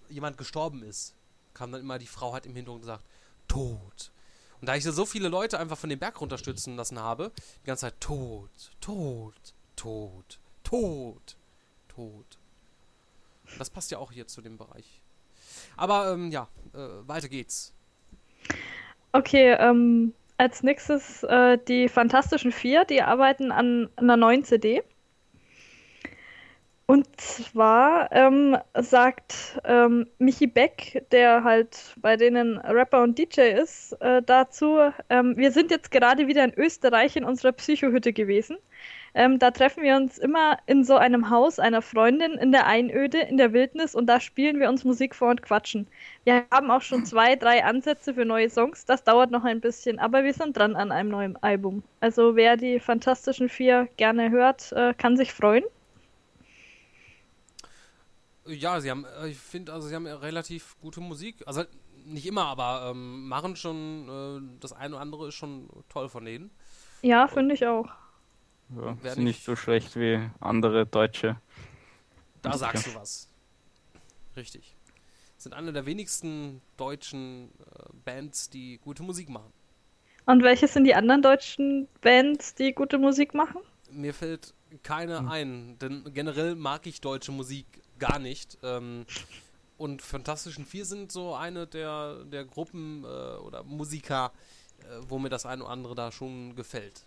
jemand 0.10 0.38
gestorben 0.38 0.84
ist, 0.84 1.16
kam 1.54 1.72
dann 1.72 1.82
immer 1.82 2.00
die 2.00 2.08
Frau 2.08 2.34
hat 2.34 2.46
im 2.46 2.56
Hintergrund 2.56 2.82
gesagt, 2.84 3.04
tot. 3.48 4.12
Und 4.62 4.68
da 4.68 4.76
ich 4.76 4.84
so 4.84 5.06
viele 5.06 5.30
Leute 5.30 5.60
einfach 5.60 5.78
von 5.78 5.90
dem 5.90 6.00
Berg 6.00 6.20
runterstürzen 6.20 6.76
lassen 6.76 7.00
habe, 7.00 7.32
die 7.64 7.68
ganze 7.68 7.82
Zeit 7.82 8.00
tot, 8.00 8.50
tot, 8.80 9.54
tot, 9.76 10.40
tot, 10.64 11.38
tot. 11.88 12.38
Das 13.58 13.70
passt 13.70 13.92
ja 13.92 13.98
auch 13.98 14.12
hier 14.12 14.28
zu 14.28 14.42
dem 14.42 14.58
Bereich. 14.58 15.02
Aber 15.78 16.12
ähm, 16.12 16.32
ja, 16.32 16.48
äh, 16.74 17.08
weiter 17.08 17.30
geht's. 17.30 17.74
Okay, 19.12 19.54
ähm, 19.54 20.14
als 20.38 20.64
nächstes 20.64 21.24
äh, 21.24 21.58
die 21.68 21.88
Fantastischen 21.88 22.52
Vier, 22.52 22.86
die 22.86 23.02
arbeiten 23.02 23.52
an 23.52 23.90
einer 23.96 24.18
neuen 24.18 24.44
CD. 24.44 24.84
Und 26.88 27.20
zwar 27.20 28.12
ähm, 28.12 28.58
sagt 28.76 29.60
ähm, 29.64 30.06
Michi 30.20 30.46
Beck, 30.46 31.04
der 31.12 31.44
halt 31.44 31.96
bei 31.98 32.16
denen 32.16 32.60
Rapper 32.60 33.02
und 33.02 33.18
DJ 33.18 33.42
ist, 33.60 33.94
äh, 34.02 34.22
dazu, 34.22 34.78
ähm, 35.10 35.36
wir 35.36 35.52
sind 35.52 35.72
jetzt 35.72 35.90
gerade 35.90 36.28
wieder 36.28 36.44
in 36.44 36.54
Österreich 36.54 37.16
in 37.16 37.24
unserer 37.24 37.54
Psychohütte 37.54 38.14
gewesen. 38.14 38.58
Ähm, 39.16 39.40
da 39.40 39.50
treffen 39.50 39.82
wir 39.82 39.96
uns 39.96 40.20
immer 40.20 40.60
in 40.68 40.84
so 40.84 40.96
einem 40.96 41.32
Haus 41.32 41.58
einer 41.58 41.82
Freundin 41.82 42.34
in 42.34 42.52
der 42.52 42.68
Einöde, 42.68 43.18
in 43.20 43.38
der 43.38 43.52
Wildnis 43.52 43.96
und 43.96 44.06
da 44.06 44.20
spielen 44.20 44.60
wir 44.60 44.70
uns 44.70 44.84
Musik 44.84 45.16
vor 45.16 45.30
und 45.30 45.42
quatschen. 45.42 45.88
Wir 46.24 46.46
haben 46.52 46.70
auch 46.70 46.82
schon 46.82 47.04
zwei, 47.04 47.36
drei 47.36 47.64
Ansätze 47.64 48.14
für 48.14 48.26
neue 48.26 48.50
Songs. 48.52 48.86
Das 48.86 49.04
dauert 49.04 49.32
noch 49.32 49.44
ein 49.44 49.60
bisschen, 49.60 49.98
aber 49.98 50.24
wir 50.24 50.34
sind 50.34 50.56
dran 50.56 50.76
an 50.76 50.92
einem 50.92 51.10
neuen 51.10 51.38
Album. 51.42 51.82
Also 52.00 52.36
wer 52.36 52.58
die 52.58 52.80
Fantastischen 52.80 53.50
Vier 53.50 53.88
gerne 53.98 54.30
hört, 54.30 54.72
äh, 54.74 54.94
kann 54.94 55.18
sich 55.18 55.34
freuen. 55.34 55.64
Ja, 58.48 58.80
sie 58.80 58.92
haben, 58.92 59.06
äh, 59.06 59.30
ich 59.30 59.38
finde, 59.38 59.74
also 59.74 59.88
sie 59.88 59.96
haben 59.96 60.06
relativ 60.08 60.76
gute 60.82 61.02
Musik. 61.02 61.44
Also 61.48 61.64
nicht 62.06 62.26
immer, 62.28 62.46
aber 62.46 62.92
ähm, 62.92 63.28
machen 63.28 63.56
schon, 63.56 64.08
äh, 64.10 64.58
das 64.60 64.74
eine 64.74 64.94
oder 64.96 65.02
andere 65.02 65.28
ist 65.30 65.36
schon 65.36 65.68
toll 65.90 66.10
von 66.10 66.26
denen. 66.26 66.52
Ja, 67.02 67.28
finde 67.28 67.56
ich 67.56 67.66
auch. 67.66 67.88
Ja, 68.76 68.96
sind 69.04 69.04
nicht 69.04 69.18
nicht- 69.18 69.44
so 69.46 69.56
schlecht 69.56 69.96
wie 69.96 70.20
andere 70.40 70.86
deutsche. 70.86 71.40
Da 72.42 72.50
Musiker. 72.52 72.72
sagst 72.72 72.88
du 72.88 72.96
was. 72.96 73.30
Richtig. 74.36 74.76
Sind 75.38 75.54
eine 75.54 75.74
der 75.74 75.86
wenigsten 75.86 76.62
deutschen 76.78 77.50
äh, 77.60 77.90
Bands, 78.06 78.50
die 78.50 78.78
gute 78.80 79.04
Musik 79.04 79.30
machen. 79.30 79.52
Und 80.26 80.44
welche 80.44 80.68
sind 80.68 80.86
die 80.86 80.96
anderen 80.96 81.22
deutschen 81.22 81.88
Bands, 82.02 82.56
die 82.56 82.74
gute 82.74 82.98
Musik 82.98 83.34
machen? 83.34 83.62
Mir 83.92 84.14
fällt 84.14 84.54
keine 84.84 85.20
Hm. 85.20 85.28
ein, 85.30 85.80
denn 85.80 86.04
generell 86.14 86.56
mag 86.56 86.88
ich 86.88 87.02
deutsche 87.02 87.32
Musik 87.32 87.66
gar 88.00 88.20
nicht. 88.20 88.58
Ähm, 88.64 89.06
und 89.78 90.02
Fantastischen 90.02 90.66
Vier 90.66 90.86
sind 90.86 91.12
so 91.12 91.34
eine 91.34 91.68
der, 91.68 92.24
der 92.26 92.46
Gruppen 92.46 93.04
äh, 93.04 93.08
oder 93.08 93.64
Musiker, 93.64 94.32
äh, 94.80 94.84
wo 95.08 95.20
mir 95.20 95.30
das 95.30 95.46
eine 95.46 95.64
oder 95.64 95.72
andere 95.72 95.96
da 95.96 96.12
schon 96.12 96.56
gefällt. 96.56 97.04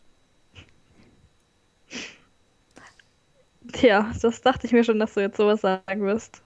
Tja, 3.73 4.13
das 4.21 4.41
dachte 4.41 4.67
ich 4.67 4.73
mir 4.73 4.85
schon, 4.85 4.99
dass 4.99 5.15
du 5.15 5.21
jetzt 5.21 5.37
sowas 5.37 5.63
sagen 5.63 6.03
wirst. 6.03 6.43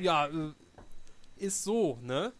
Ja, 0.00 0.26
äh, 0.26 0.52
ist 1.36 1.64
so, 1.64 1.98
ne? 2.02 2.32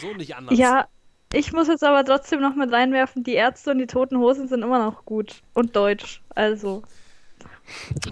So 0.00 0.14
nicht 0.14 0.36
anders. 0.36 0.56
Ja, 0.58 0.88
ich 1.32 1.52
muss 1.52 1.68
jetzt 1.68 1.82
aber 1.82 2.04
trotzdem 2.04 2.40
noch 2.40 2.54
mit 2.54 2.70
reinwerfen, 2.72 3.24
die 3.24 3.34
Ärzte 3.34 3.70
und 3.70 3.78
die 3.78 3.86
Toten 3.86 4.18
Hosen 4.18 4.48
sind 4.48 4.62
immer 4.62 4.78
noch 4.78 5.04
gut. 5.04 5.42
Und 5.54 5.74
deutsch. 5.74 6.22
Also, 6.30 6.82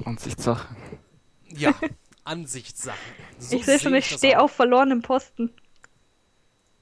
Ansichtssache. 0.05 0.75
Ja, 1.53 1.75
Ansichtssachen. 2.25 2.99
So 3.39 3.57
ich 3.57 3.65
sehe 3.65 3.79
schon, 3.79 3.95
ich 3.95 4.07
stehe 4.07 4.39
auch. 4.39 4.45
auf 4.45 4.53
verlorenem 4.53 5.03
Posten. 5.03 5.53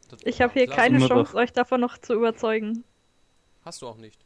Das- 0.09 0.21
Ich 0.25 0.41
habe 0.41 0.53
hier 0.53 0.66
klar, 0.66 0.77
keine 0.77 0.97
Immer 0.99 1.09
Chance, 1.09 1.33
doch. 1.33 1.39
euch 1.39 1.53
davon 1.53 1.81
noch 1.81 1.99
zu 1.99 2.14
überzeugen. 2.14 2.85
Hast 3.64 3.83
du 3.83 3.89
auch 3.89 3.97
nicht. 3.97 4.19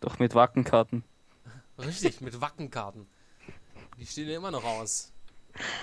Doch 0.00 0.18
mit 0.18 0.34
Wackenkarten. 0.34 1.02
Richtig, 1.78 2.20
mit 2.20 2.40
Wackenkarten. 2.40 3.06
Die 3.98 4.06
stehen 4.06 4.28
ja 4.28 4.36
immer 4.36 4.50
noch 4.50 4.64
aus. 4.64 5.12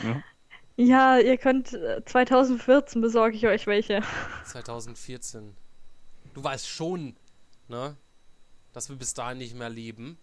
Ja. 0.04 0.24
Ja, 0.78 1.18
ihr 1.20 1.38
könnt 1.38 1.74
äh, 1.74 2.04
2014 2.06 3.02
besorge 3.02 3.36
ich 3.36 3.46
euch 3.48 3.68
welche. 3.68 4.02
2014. 4.46 5.56
Du 6.34 6.44
weißt 6.44 6.68
schon, 6.68 7.16
ne? 7.68 7.98
Dass 8.74 8.90
wir 8.90 8.96
bis 8.96 9.14
dahin 9.14 9.38
nicht 9.40 9.56
mehr 9.56 9.70
leben. 9.70 10.18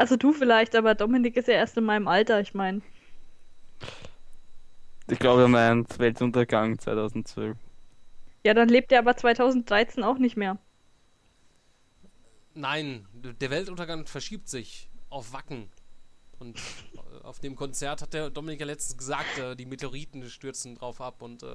Also 0.00 0.16
du 0.16 0.32
vielleicht, 0.32 0.74
aber 0.76 0.94
Dominik 0.94 1.36
ist 1.36 1.46
ja 1.46 1.52
erst 1.56 1.76
in 1.76 1.84
meinem 1.84 2.08
Alter, 2.08 2.40
ich 2.40 2.54
meine. 2.54 2.80
Ich 5.10 5.18
glaube, 5.18 5.42
er 5.42 5.48
meint 5.48 5.98
Weltuntergang 5.98 6.78
2012. 6.78 7.54
Ja, 8.42 8.54
dann 8.54 8.70
lebt 8.70 8.92
er 8.92 9.00
aber 9.00 9.14
2013 9.14 10.02
auch 10.02 10.16
nicht 10.16 10.38
mehr. 10.38 10.56
Nein, 12.54 13.04
der 13.12 13.50
Weltuntergang 13.50 14.06
verschiebt 14.06 14.48
sich 14.48 14.88
auf 15.10 15.34
Wacken. 15.34 15.68
Und 16.38 16.56
äh, 16.56 17.22
auf 17.24 17.38
dem 17.40 17.54
Konzert 17.54 18.00
hat 18.00 18.14
der 18.14 18.30
Dominik 18.30 18.60
ja 18.60 18.66
letztens 18.66 18.96
gesagt, 18.96 19.36
äh, 19.38 19.54
die 19.54 19.66
Meteoriten 19.66 20.26
stürzen 20.30 20.76
drauf 20.76 21.02
ab 21.02 21.20
und 21.20 21.42
äh, 21.42 21.46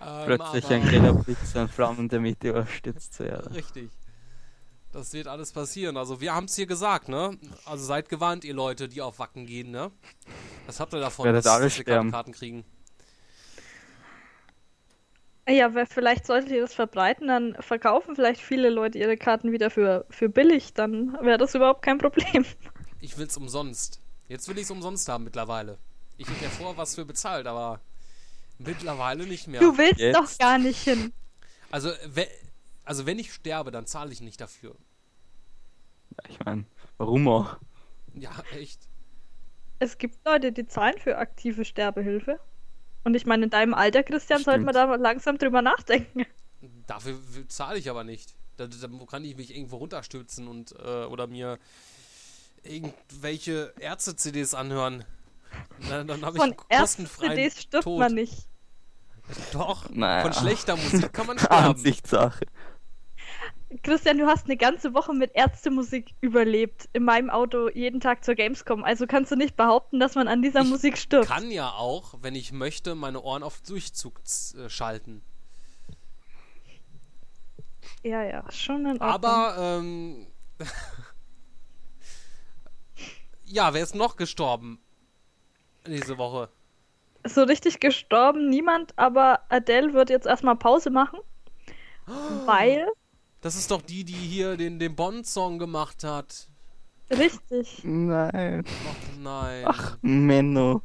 ähm, 0.00 0.24
Plötzlich 0.26 0.64
aber- 0.64 0.74
ein 0.74 0.82
griller 0.82 1.14
Blitz, 1.14 1.54
ein 1.54 1.68
flammender 1.68 2.18
Meteor 2.18 2.66
stürzt 2.66 3.14
zur 3.14 3.26
Erde. 3.26 3.54
Richtig. 3.54 3.90
Das 4.96 5.12
wird 5.12 5.28
alles 5.28 5.52
passieren. 5.52 5.98
Also 5.98 6.22
wir 6.22 6.34
haben 6.34 6.46
es 6.46 6.56
hier 6.56 6.64
gesagt, 6.64 7.10
ne? 7.10 7.36
Also 7.66 7.84
seid 7.84 8.08
gewarnt, 8.08 8.44
ihr 8.44 8.54
Leute, 8.54 8.88
die 8.88 9.02
auf 9.02 9.18
Wacken 9.18 9.44
gehen, 9.44 9.70
ne? 9.70 9.90
Was 10.64 10.80
habt 10.80 10.94
ihr 10.94 11.00
davon, 11.00 11.30
dass, 11.34 11.44
dass 11.44 11.76
wir 11.76 11.84
keine. 11.84 12.10
Karten 12.10 12.32
kriegen? 12.32 12.64
Ja, 15.46 15.74
weil 15.74 15.84
vielleicht 15.84 16.24
solltet 16.24 16.50
ihr 16.50 16.62
das 16.62 16.72
verbreiten, 16.72 17.28
dann 17.28 17.54
verkaufen 17.60 18.16
vielleicht 18.16 18.40
viele 18.40 18.70
Leute 18.70 18.98
ihre 18.98 19.18
Karten 19.18 19.52
wieder 19.52 19.68
für, 19.68 20.06
für 20.08 20.30
billig, 20.30 20.72
dann 20.72 21.12
wäre 21.20 21.36
das 21.36 21.54
überhaupt 21.54 21.82
kein 21.82 21.98
Problem. 21.98 22.46
Ich 23.02 23.18
will's 23.18 23.36
umsonst. 23.36 24.00
Jetzt 24.28 24.48
will 24.48 24.56
ich's 24.56 24.70
umsonst 24.70 25.06
haben 25.10 25.24
mittlerweile. 25.24 25.76
Ich 26.16 26.26
hätte 26.26 26.42
ja 26.42 26.50
vorher 26.50 26.78
was 26.78 26.94
für 26.94 27.04
bezahlt, 27.04 27.46
aber 27.46 27.80
mittlerweile 28.58 29.26
nicht 29.26 29.46
mehr. 29.46 29.60
Du 29.60 29.76
willst 29.76 30.00
Jetzt? 30.00 30.16
doch 30.16 30.38
gar 30.38 30.56
nicht 30.56 30.82
hin. 30.82 31.12
Also, 31.70 31.90
we 32.14 32.26
also 32.86 33.04
wenn 33.04 33.18
ich 33.18 33.34
sterbe, 33.34 33.70
dann 33.70 33.84
zahle 33.84 34.12
ich 34.12 34.22
nicht 34.22 34.40
dafür. 34.40 34.74
Ich 36.28 36.44
meine, 36.44 36.64
warum 36.98 37.28
auch? 37.28 37.56
Ja, 38.14 38.30
echt. 38.58 38.88
Es 39.78 39.98
gibt 39.98 40.24
Leute, 40.24 40.52
die 40.52 40.66
zahlen 40.66 40.98
für 40.98 41.18
aktive 41.18 41.64
Sterbehilfe. 41.64 42.40
Und 43.04 43.14
ich 43.14 43.26
meine, 43.26 43.44
in 43.44 43.50
deinem 43.50 43.74
Alter, 43.74 44.02
Christian, 44.02 44.42
sollte 44.42 44.64
man 44.64 44.74
da 44.74 44.94
langsam 44.96 45.38
drüber 45.38 45.62
nachdenken. 45.62 46.26
Dafür 46.86 47.18
zahle 47.48 47.78
ich 47.78 47.88
aber 47.90 48.02
nicht. 48.04 48.34
Da, 48.56 48.66
da 48.66 48.88
kann 49.08 49.24
ich 49.24 49.36
mich 49.36 49.54
irgendwo 49.54 49.76
runterstürzen 49.76 50.48
und 50.48 50.72
äh, 50.78 51.04
oder 51.04 51.26
mir 51.26 51.58
irgendwelche 52.62 53.72
Ärzte-CDs 53.78 54.54
anhören. 54.54 55.04
Na, 55.88 56.02
dann 56.04 56.24
habe 56.24 56.38
ich 56.38 56.56
kostenfreien 56.56 57.32
Ärzte-CDs 57.32 57.62
stirbt 57.62 57.84
Tod. 57.84 57.98
man 57.98 58.14
nicht. 58.14 58.48
Doch, 59.52 59.90
Naja. 59.90 60.22
von 60.22 60.32
schlechter 60.32 60.76
Musik 60.76 61.12
kann 61.12 61.26
man 61.26 61.38
sterben. 61.38 61.54
Ansichtssache. 61.66 62.46
Christian, 63.82 64.18
du 64.18 64.26
hast 64.26 64.46
eine 64.46 64.56
ganze 64.56 64.94
Woche 64.94 65.12
mit 65.12 65.34
Ärztemusik 65.34 66.14
überlebt. 66.20 66.88
In 66.92 67.04
meinem 67.04 67.30
Auto 67.30 67.68
jeden 67.68 68.00
Tag 68.00 68.24
zur 68.24 68.34
Gamescom. 68.34 68.84
Also 68.84 69.06
kannst 69.06 69.30
du 69.32 69.36
nicht 69.36 69.56
behaupten, 69.56 69.98
dass 70.00 70.14
man 70.14 70.28
an 70.28 70.42
dieser 70.42 70.60
Ich 70.62 70.68
Musik 70.68 70.98
stirbt. 70.98 71.26
kann 71.28 71.50
ja 71.50 71.70
auch, 71.70 72.14
wenn 72.22 72.34
ich 72.34 72.52
möchte, 72.52 72.94
meine 72.94 73.20
Ohren 73.22 73.42
auf 73.42 73.60
Durchzug 73.62 74.20
äh, 74.56 74.68
schalten. 74.68 75.22
Ja, 78.02 78.22
ja, 78.22 78.44
schon 78.52 78.80
in 78.86 79.00
Ordnung. 79.00 79.08
Aber, 79.08 79.56
ähm. 79.58 80.26
ja, 83.44 83.74
wer 83.74 83.82
ist 83.82 83.94
noch 83.94 84.16
gestorben? 84.16 84.78
Diese 85.86 86.18
Woche. 86.18 86.48
so 87.26 87.42
richtig 87.42 87.80
gestorben 87.80 88.48
niemand, 88.48 88.96
aber 88.98 89.40
Adele 89.48 89.92
wird 89.92 90.10
jetzt 90.10 90.26
erstmal 90.26 90.56
Pause 90.56 90.90
machen. 90.90 91.18
Weil, 92.46 92.88
Das 93.46 93.54
ist 93.54 93.70
doch 93.70 93.80
die, 93.80 94.02
die 94.02 94.12
hier 94.12 94.56
den, 94.56 94.80
den 94.80 94.96
Bond-Song 94.96 95.60
gemacht 95.60 96.02
hat. 96.02 96.48
richtig. 97.12 97.78
Nein. 97.84 98.64
Ach 98.66 99.18
nein. 99.20 99.64
Ach, 99.64 99.98
Menno. 100.02 100.82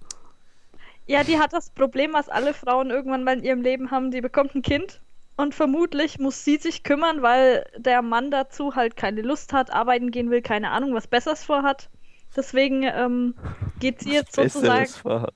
Ja, 1.07 1.23
die 1.23 1.39
hat 1.39 1.53
das 1.53 1.71
Problem, 1.71 2.13
was 2.13 2.29
alle 2.29 2.53
Frauen 2.53 2.91
irgendwann 2.91 3.23
mal 3.23 3.39
in 3.39 3.43
ihrem 3.43 3.61
Leben 3.63 3.89
haben. 3.89 4.11
Die 4.11 4.21
bekommt 4.21 4.53
ein 4.53 4.61
Kind 4.61 5.01
und 5.37 5.55
vermutlich 5.55 6.19
muss 6.19 6.45
sie 6.45 6.57
sich 6.57 6.83
kümmern, 6.83 7.23
weil 7.23 7.65
der 7.79 8.03
Mann 8.03 8.29
dazu 8.29 8.75
halt 8.75 8.95
keine 8.95 9.23
Lust 9.23 9.53
hat, 9.53 9.71
arbeiten 9.71 10.11
gehen 10.11 10.29
will, 10.29 10.43
keine 10.43 10.69
Ahnung, 10.69 10.93
was 10.93 11.07
Besseres 11.07 11.43
vorhat. 11.43 11.89
Deswegen 12.35 12.83
ähm, 12.83 13.33
geht 13.79 14.01
sie 14.01 14.13
jetzt 14.13 14.35
sozusagen. 14.35 14.83
Besseres 14.83 14.97
vorhat. 14.97 15.33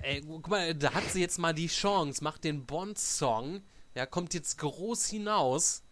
Ey, 0.00 0.22
guck 0.26 0.48
mal, 0.48 0.74
da 0.74 0.94
hat 0.94 1.10
sie 1.10 1.20
jetzt 1.20 1.38
mal 1.38 1.52
die 1.52 1.66
Chance, 1.66 2.24
macht 2.24 2.42
den 2.44 2.64
Bond-Song. 2.64 3.60
Ja, 3.94 4.06
kommt 4.06 4.32
jetzt 4.32 4.56
groß 4.56 5.08
hinaus. 5.08 5.82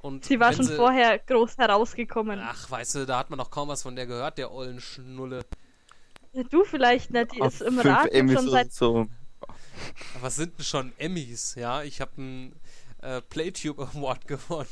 Und 0.00 0.24
Sie 0.24 0.38
war 0.38 0.52
schon 0.52 0.64
sie- 0.66 0.76
vorher 0.76 1.18
groß 1.18 1.58
herausgekommen. 1.58 2.38
Ach, 2.42 2.70
weißt 2.70 2.94
du, 2.96 3.06
da 3.06 3.18
hat 3.18 3.30
man 3.30 3.36
noch 3.38 3.50
kaum 3.50 3.68
was 3.68 3.82
von 3.82 3.96
der 3.96 4.06
gehört, 4.06 4.38
der 4.38 4.52
ollen 4.52 4.80
Schnulle. 4.80 5.44
Ja, 6.32 6.42
du 6.44 6.64
vielleicht, 6.64 7.10
ne? 7.10 7.26
Die 7.26 7.40
Auf 7.42 7.54
ist 7.54 7.62
im 7.62 7.78
Emmys 7.80 8.34
schon 8.40 8.50
seit. 8.50 8.72
so. 8.72 9.08
Was 10.20 10.36
sind 10.36 10.56
denn 10.58 10.64
schon 10.64 10.92
Emmys? 10.98 11.54
Ja, 11.56 11.82
ich 11.82 12.00
habe 12.00 12.12
einen 12.16 12.54
äh, 13.02 13.20
Playtube 13.22 13.82
Award 13.94 14.26
gewonnen. 14.28 14.68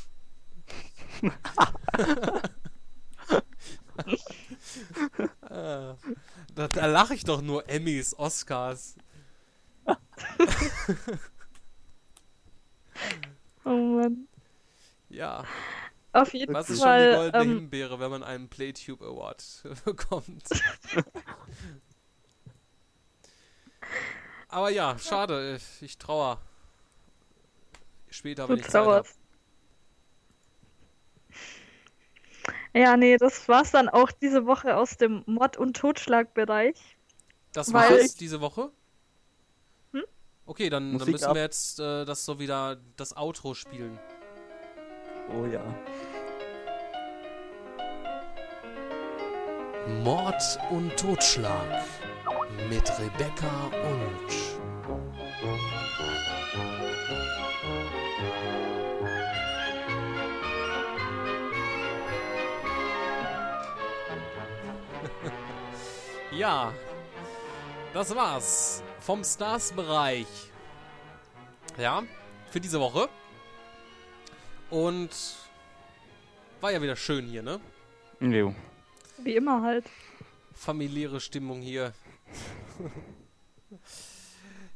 äh, 5.49 5.93
da 6.55 6.67
da 6.67 6.85
lache 6.85 7.13
ich 7.15 7.23
doch 7.23 7.41
nur 7.41 7.67
Emmys, 7.69 8.17
Oscars. 8.17 8.95
Oh 13.63 13.69
Mann. 13.69 14.27
Ja. 15.09 15.43
Auf 16.13 16.33
jeden 16.33 16.53
Was 16.53 16.69
ist 16.69 16.81
Fall. 16.81 16.99
schon 17.01 17.11
die 17.11 17.17
goldene 17.31 17.43
ähm, 17.43 17.59
Himbeere, 17.59 17.99
wenn 17.99 18.09
man 18.11 18.23
einen 18.23 18.49
Playtube 18.49 19.05
Award 19.05 19.63
bekommt? 19.85 20.43
Aber 24.49 24.69
ja, 24.69 24.97
schade. 24.97 25.55
Ich, 25.57 25.81
ich 25.81 25.97
trauer. 25.97 26.39
Später, 28.09 28.43
Du 28.47 28.53
wenn 28.53 28.59
ich 28.59 28.65
Zeit 28.65 28.75
habe. 28.75 29.03
trauerst. 29.03 29.19
Ja, 32.73 32.95
nee, 32.95 33.17
das 33.17 33.47
war's 33.49 33.71
dann 33.71 33.89
auch 33.89 34.11
diese 34.11 34.45
Woche 34.45 34.75
aus 34.77 34.97
dem 34.97 35.23
Mord- 35.25 35.57
und 35.57 35.75
Totschlagbereich. 35.75 36.97
Das 37.53 37.73
war's 37.73 38.15
diese 38.15 38.39
Woche? 38.39 38.71
Hm? 39.93 40.03
Okay, 40.45 40.69
dann, 40.69 40.97
dann 40.97 41.09
müssen 41.09 41.25
ab. 41.25 41.35
wir 41.35 41.41
jetzt 41.41 41.79
äh, 41.79 42.05
das 42.05 42.23
so 42.23 42.39
wieder 42.39 42.77
das 42.95 43.17
Outro 43.17 43.53
spielen. 43.55 43.99
Oh 45.29 45.45
ja. 45.45 45.63
Mord 50.03 50.59
und 50.69 50.95
Totschlag 50.97 51.83
mit 52.69 52.89
Rebecca 52.99 53.71
und 53.73 54.57
Ja, 66.31 66.71
das 67.93 68.15
war's 68.15 68.83
vom 68.99 69.23
Stars-Bereich. 69.23 70.27
Ja, 71.77 72.03
für 72.51 72.59
diese 72.59 72.79
Woche. 72.79 73.09
Und 74.69 75.09
war 76.61 76.71
ja 76.71 76.81
wieder 76.81 76.95
schön 76.95 77.25
hier, 77.25 77.43
ne? 77.43 77.59
Jo. 78.19 78.53
Wie 79.19 79.35
immer 79.35 79.61
halt. 79.61 79.85
familiäre 80.53 81.19
Stimmung 81.19 81.61
hier. 81.61 81.93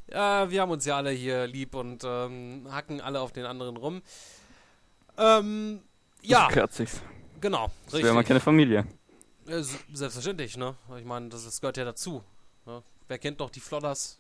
ja, 0.08 0.50
wir 0.50 0.62
haben 0.62 0.72
uns 0.72 0.86
ja 0.86 0.98
alle 0.98 1.12
hier 1.12 1.48
lieb 1.48 1.76
und 1.76 2.04
ähm, 2.06 2.68
hacken 2.72 3.02
alle 3.02 3.20
auf 3.20 3.32
den 3.32 3.46
anderen 3.46 3.78
rum. 3.78 4.02
Ähm, 5.18 5.82
ja, 6.22 6.50
sich's. 6.70 7.02
genau, 7.40 7.72
Das 7.86 7.96
wäre 7.96 8.06
mal 8.14 8.20
richtig. 8.20 8.28
keine 8.28 8.40
Familie. 8.40 8.88
Äh, 9.48 9.64
selbstverständlich, 9.94 10.56
ne? 10.56 10.76
Ich 10.98 11.06
meine, 11.06 11.30
das, 11.30 11.44
das 11.44 11.60
gehört 11.60 11.78
ja 11.78 11.86
dazu. 11.86 12.24
Ne? 12.66 12.82
Wer 13.08 13.18
kennt 13.18 13.42
doch 13.42 13.50
die 13.50 13.60
Flodders? 13.60 14.20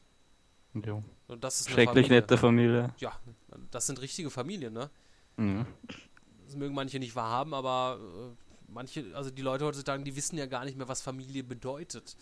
Jo. 0.73 1.03
Und 1.27 1.43
das 1.43 1.61
ist 1.61 1.67
eine 1.67 1.75
Schrecklich 1.75 2.07
Familie. 2.07 2.21
nette 2.21 2.37
Familie. 2.37 2.93
Ja, 2.97 3.13
das 3.69 3.87
sind 3.87 4.01
richtige 4.01 4.29
Familien, 4.29 4.73
ne? 4.73 4.89
Ja. 5.37 5.65
Das 6.45 6.55
mögen 6.55 6.75
manche 6.75 6.99
nicht 6.99 7.15
wahrhaben, 7.15 7.53
aber 7.53 7.99
äh, 7.99 8.35
manche, 8.67 9.05
also 9.15 9.29
die 9.29 9.41
Leute 9.41 9.65
heutzutage, 9.65 10.03
die 10.03 10.15
wissen 10.15 10.37
ja 10.37 10.45
gar 10.45 10.65
nicht 10.65 10.77
mehr, 10.77 10.87
was 10.87 11.01
Familie 11.01 11.43
bedeutet. 11.43 12.15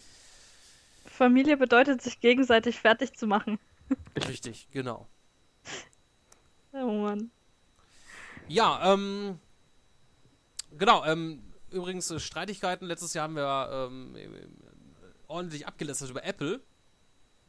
Familie 1.05 1.57
bedeutet, 1.57 2.01
sich 2.01 2.19
gegenseitig 2.19 2.79
fertig 2.79 3.13
zu 3.13 3.27
machen. 3.27 3.59
Richtig, 4.27 4.67
genau. 4.71 5.07
Oh 6.71 6.91
Mann. 7.01 7.31
Ja, 8.47 8.93
ähm, 8.93 9.39
genau, 10.77 11.03
ähm, 11.05 11.41
übrigens 11.71 12.09
äh, 12.11 12.19
Streitigkeiten. 12.19 12.87
Letztes 12.87 13.13
Jahr 13.13 13.23
haben 13.23 13.35
wir 13.35 13.89
ähm, 13.91 14.15
äh, 14.15 14.29
ordentlich 15.27 15.67
abgelästert 15.67 16.09
über 16.09 16.23
Apple. 16.23 16.61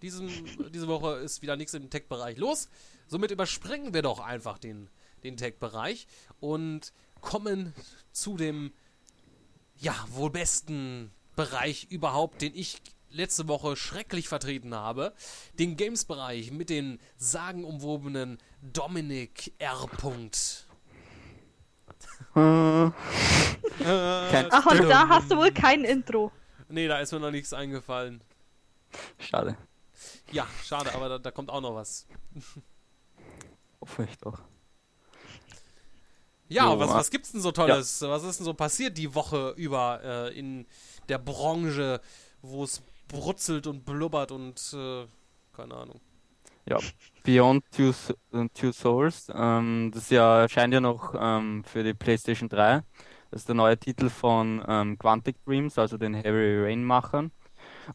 Diesem, 0.03 0.31
diese 0.71 0.89
Woche 0.89 1.17
ist 1.17 1.43
wieder 1.43 1.57
nichts 1.57 1.75
im 1.75 1.91
Tech-Bereich 1.91 2.39
los. 2.39 2.69
Somit 3.07 3.31
überspringen 3.31 3.93
wir 3.93 4.03
doch 4.03 4.21
einfach 4.21 4.59
den, 4.59 4.89
den 5.25 5.37
Tech-Bereich 5.37 6.07
und 6.41 6.93
kommen 7.21 7.75
zu 8.13 8.37
dem, 8.37 8.73
ja, 9.77 9.95
wohl 10.09 10.31
besten 10.31 11.11
Bereich 11.37 11.87
überhaupt, 11.91 12.43
den 12.43 12.55
ich 12.55 12.81
letzte 13.11 13.49
Woche 13.49 13.77
schrecklich 13.77 14.29
vertreten 14.29 14.75
habe. 14.75 15.15
Den 15.59 15.77
Games-Bereich 15.77 16.53
mit 16.53 16.71
den 16.71 16.99
sagenumwobenen 17.17 18.39
Dominik 18.63 19.53
R. 19.59 19.87
Punkt. 19.99 20.67
Ach, 22.35 22.93
und 24.67 24.89
da 24.89 25.09
hast 25.09 25.31
du 25.31 25.37
wohl 25.37 25.53
kein 25.53 25.85
Intro. 25.85 26.31
Nee, 26.69 26.87
da 26.87 27.01
ist 27.01 27.13
mir 27.13 27.21
noch 27.21 27.31
nichts 27.31 27.53
eingefallen. 27.53 28.23
Schade. 29.19 29.57
Ja, 30.31 30.47
schade, 30.65 30.95
aber 30.95 31.09
da, 31.09 31.19
da 31.19 31.31
kommt 31.31 31.51
auch 31.51 31.61
noch 31.61 31.75
was. 31.75 32.07
Hoffe 33.81 34.07
ich 34.09 34.17
doch. 34.19 34.41
Ja, 36.51 36.79
was, 36.79 36.91
ah. 36.91 36.95
was 36.97 37.11
gibt's 37.11 37.33
denn 37.33 37.41
so 37.41 37.53
Tolles? 37.53 38.03
Was 38.03 38.25
ist 38.25 38.41
denn 38.41 38.45
so 38.45 38.55
passiert 38.55 38.99
die 38.99 39.15
Woche 39.15 39.55
über 39.57 40.01
äh, 40.03 40.39
in 40.39 40.67
der 41.09 41.19
Branche, 41.19 42.01
wo 42.43 42.65
es 42.65 42.83
brutzelt 43.09 43.67
und 43.67 43.85
blubbert 43.85 44.33
und 44.33 44.75
äh, 44.75 45.07
keine 45.55 45.75
Ahnung. 45.75 46.01
Ja, 46.67 46.79
Beyond 47.25 47.65
Two, 47.73 47.93
äh, 48.33 48.49
Two 48.55 48.73
Souls, 48.73 49.29
ähm, 49.35 49.91
das 49.93 50.11
ja 50.11 50.43
erscheint 50.43 50.73
ja 50.73 50.81
noch 50.81 51.15
ähm, 51.19 51.65
für 51.65 51.83
die 51.83 51.95
PlayStation 51.95 52.49
3. 52.49 52.83
Das 53.31 53.43
ist 53.43 53.49
der 53.49 53.55
neue 53.55 53.79
Titel 53.79 54.09
von 54.09 54.63
ähm, 54.67 54.99
Quantic 54.99 55.37
Dreams, 55.45 55.79
also 55.79 55.97
den 55.97 56.15
Heavy 56.15 56.65
Rain-Machern. 56.65 57.31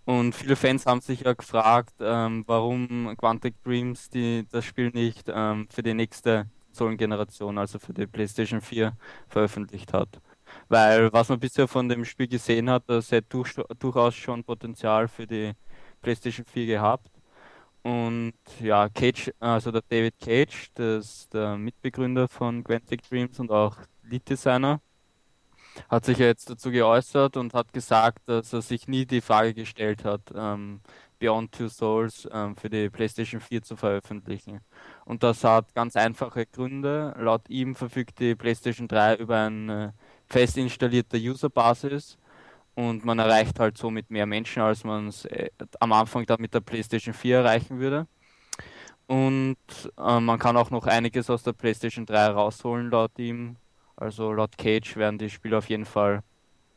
Und 0.05 0.33
viele 0.33 0.55
Fans 0.55 0.85
haben 0.85 1.01
sich 1.01 1.21
ja 1.21 1.33
gefragt, 1.33 1.95
ähm, 1.99 2.43
warum 2.47 3.13
Quantic 3.17 3.61
Dreams 3.63 4.09
die, 4.09 4.45
das 4.51 4.65
Spiel 4.65 4.91
nicht 4.91 5.25
ähm, 5.27 5.67
für 5.69 5.83
die 5.83 5.93
nächste 5.93 6.47
Konsolengeneration, 6.75 7.57
also 7.57 7.79
für 7.79 7.93
die 7.93 8.05
PlayStation 8.05 8.61
4, 8.61 8.93
veröffentlicht 9.29 9.93
hat. 9.93 10.19
Weil 10.67 11.11
was 11.13 11.29
man 11.29 11.39
bisher 11.39 11.67
von 11.67 11.87
dem 11.87 12.03
Spiel 12.05 12.27
gesehen 12.27 12.69
hat, 12.69 12.83
das 12.87 13.11
hätte 13.11 13.27
durch, 13.29 13.53
durchaus 13.79 14.15
schon 14.15 14.43
Potenzial 14.43 15.07
für 15.07 15.25
die 15.25 15.53
PlayStation 16.01 16.45
4 16.45 16.65
gehabt. 16.65 17.09
Und 17.81 18.33
ja, 18.59 18.89
Cage, 18.89 19.31
also 19.39 19.71
der 19.71 19.83
David 19.87 20.19
Cage, 20.19 20.71
das 20.73 21.29
der 21.29 21.57
Mitbegründer 21.57 22.27
von 22.27 22.63
Quantic 22.63 23.07
Dreams 23.07 23.39
und 23.39 23.51
auch 23.51 23.77
Lead-Designer, 24.03 24.81
hat 25.89 26.05
sich 26.05 26.17
jetzt 26.17 26.49
dazu 26.49 26.71
geäußert 26.71 27.37
und 27.37 27.53
hat 27.53 27.73
gesagt, 27.73 28.27
dass 28.27 28.53
er 28.53 28.61
sich 28.61 28.87
nie 28.87 29.05
die 29.05 29.21
Frage 29.21 29.53
gestellt 29.53 30.03
hat, 30.03 30.21
ähm, 30.35 30.81
Beyond 31.19 31.51
Two 31.51 31.69
Souls 31.69 32.27
ähm, 32.31 32.55
für 32.55 32.69
die 32.69 32.89
PlayStation 32.89 33.41
4 33.41 33.61
zu 33.61 33.75
veröffentlichen. 33.75 34.61
Und 35.05 35.23
das 35.23 35.43
hat 35.43 35.73
ganz 35.73 35.95
einfache 35.95 36.45
Gründe. 36.45 37.15
Laut 37.17 37.49
ihm 37.49 37.75
verfügt 37.75 38.19
die 38.19 38.35
PlayStation 38.35 38.87
3 38.87 39.15
über 39.15 39.37
eine 39.37 39.93
fest 40.27 40.57
installierte 40.57 41.17
Userbasis 41.17 42.17
und 42.75 43.05
man 43.05 43.19
erreicht 43.19 43.59
halt 43.59 43.77
somit 43.77 44.11
mehr 44.11 44.25
Menschen, 44.25 44.61
als 44.61 44.83
man 44.83 45.07
es 45.07 45.25
äh, 45.25 45.49
am 45.79 45.93
Anfang 45.93 46.25
dann 46.25 46.41
mit 46.41 46.53
der 46.53 46.59
PlayStation 46.59 47.13
4 47.13 47.37
erreichen 47.37 47.79
würde. 47.79 48.07
Und 49.07 49.57
äh, 49.97 50.19
man 50.19 50.39
kann 50.39 50.57
auch 50.57 50.71
noch 50.71 50.87
einiges 50.87 51.29
aus 51.29 51.43
der 51.43 51.53
PlayStation 51.53 52.05
3 52.05 52.27
rausholen, 52.27 52.89
laut 52.89 53.17
ihm. 53.17 53.55
Also 53.95 54.33
laut 54.33 54.57
Cage 54.57 54.97
werden 54.97 55.17
die 55.17 55.29
Spiele 55.29 55.57
auf 55.57 55.69
jeden 55.69 55.85
Fall 55.85 56.21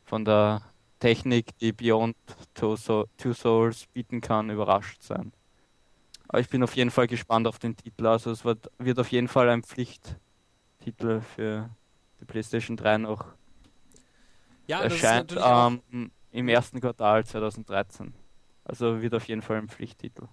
von 0.05 0.23
der 0.23 0.61
Technik, 0.99 1.57
die 1.59 1.71
Beyond 1.71 2.15
Two, 2.53 2.75
Sou- 2.75 3.05
Two 3.17 3.33
Souls 3.33 3.87
bieten 3.93 4.21
kann, 4.21 4.49
überrascht 4.49 5.01
sein. 5.01 5.31
Aber 6.27 6.39
ich 6.39 6.49
bin 6.49 6.61
auf 6.61 6.75
jeden 6.75 6.91
Fall 6.91 7.07
gespannt 7.07 7.47
auf 7.47 7.57
den 7.57 7.75
Titel. 7.75 8.05
Also 8.05 8.31
es 8.31 8.45
wird, 8.45 8.69
wird 8.77 8.99
auf 8.99 9.11
jeden 9.11 9.27
Fall 9.27 9.49
ein 9.49 9.63
Pflichttitel 9.63 11.21
für 11.21 11.69
die 12.19 12.25
PlayStation 12.25 12.77
3 12.77 12.97
noch. 12.99 13.25
Ja, 14.67 14.81
erscheint 14.93 15.31
ähm, 15.91 16.11
im 16.31 16.47
ersten 16.47 16.79
Quartal 16.79 17.25
2013. 17.25 18.13
Also 18.63 19.01
wird 19.01 19.15
auf 19.15 19.27
jeden 19.27 19.41
Fall 19.41 19.57
ein 19.57 19.67
Pflichttitel. 19.69 20.27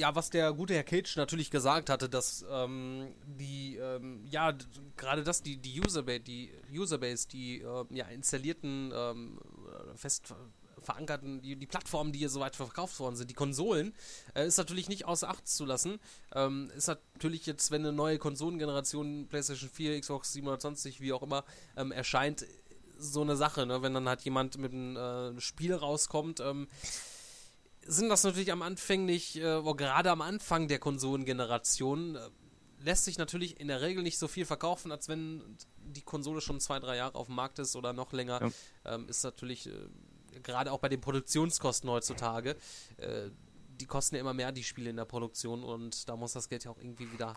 Ja, 0.00 0.14
was 0.14 0.30
der 0.30 0.52
gute 0.52 0.74
Herr 0.74 0.82
Cage 0.82 1.16
natürlich 1.16 1.50
gesagt 1.50 1.90
hatte, 1.90 2.08
dass 2.08 2.44
ähm, 2.50 3.14
die, 3.26 3.76
ähm, 3.76 4.24
ja, 4.24 4.52
gerade 4.96 5.22
das, 5.22 5.42
die, 5.42 5.56
die 5.58 5.80
Userbase, 5.80 6.20
die 6.20 6.50
Userbase, 6.72 7.28
die 7.28 7.60
äh, 7.60 7.84
ja, 7.90 8.06
installierten, 8.06 8.92
ähm, 8.94 9.38
fest 9.94 10.26
ver- 10.26 10.36
verankerten, 10.82 11.42
die, 11.42 11.56
die 11.56 11.66
Plattformen, 11.66 12.10
die 12.10 12.20
hier 12.20 12.30
soweit 12.30 12.56
verkauft 12.56 12.98
worden 13.00 13.14
sind, 13.14 13.28
die 13.28 13.34
Konsolen, 13.34 13.92
äh, 14.34 14.46
ist 14.46 14.56
natürlich 14.56 14.88
nicht 14.88 15.04
außer 15.04 15.28
Acht 15.28 15.46
zu 15.46 15.66
lassen. 15.66 16.00
Ähm, 16.34 16.70
ist 16.74 16.88
natürlich 16.88 17.44
jetzt, 17.44 17.70
wenn 17.70 17.82
eine 17.82 17.92
neue 17.92 18.18
Konsolengeneration, 18.18 19.28
PlayStation 19.28 19.68
4, 19.68 20.00
Xbox 20.00 20.32
720, 20.32 21.02
wie 21.02 21.12
auch 21.12 21.22
immer, 21.22 21.44
ähm, 21.76 21.92
erscheint, 21.92 22.46
so 22.98 23.22
eine 23.22 23.36
Sache, 23.36 23.66
ne? 23.66 23.82
wenn 23.82 23.94
dann 23.94 24.08
halt 24.08 24.22
jemand 24.22 24.58
mit 24.58 24.72
einem 24.72 24.96
äh, 25.36 25.40
Spiel 25.40 25.74
rauskommt, 25.74 26.40
ähm, 26.40 26.66
sind 27.86 28.08
das 28.08 28.24
natürlich 28.24 28.52
am 28.52 28.62
anfänglich, 28.62 29.40
äh, 29.40 29.56
oder 29.56 29.74
gerade 29.74 30.10
am 30.10 30.20
Anfang 30.20 30.68
der 30.68 30.78
Konsolengeneration, 30.78 32.16
äh, 32.16 32.20
lässt 32.82 33.04
sich 33.04 33.18
natürlich 33.18 33.60
in 33.60 33.68
der 33.68 33.82
Regel 33.82 34.02
nicht 34.02 34.18
so 34.18 34.28
viel 34.28 34.44
verkaufen, 34.46 34.90
als 34.92 35.08
wenn 35.08 35.42
die 35.78 36.02
Konsole 36.02 36.40
schon 36.40 36.60
zwei, 36.60 36.78
drei 36.78 36.96
Jahre 36.96 37.14
auf 37.14 37.26
dem 37.26 37.36
Markt 37.36 37.58
ist 37.58 37.76
oder 37.76 37.92
noch 37.92 38.12
länger. 38.12 38.40
Ähm, 38.84 39.08
ist 39.08 39.22
natürlich, 39.24 39.66
äh, 39.68 39.72
gerade 40.42 40.72
auch 40.72 40.78
bei 40.78 40.88
den 40.88 41.00
Produktionskosten 41.00 41.90
heutzutage, 41.90 42.56
äh, 42.96 43.30
die 43.80 43.86
kosten 43.86 44.14
ja 44.16 44.20
immer 44.20 44.34
mehr, 44.34 44.52
die 44.52 44.62
Spiele 44.62 44.90
in 44.90 44.96
der 44.96 45.04
Produktion 45.04 45.64
und 45.64 46.08
da 46.08 46.16
muss 46.16 46.32
das 46.32 46.48
Geld 46.48 46.64
ja 46.64 46.70
auch 46.70 46.78
irgendwie 46.78 47.10
wieder. 47.12 47.34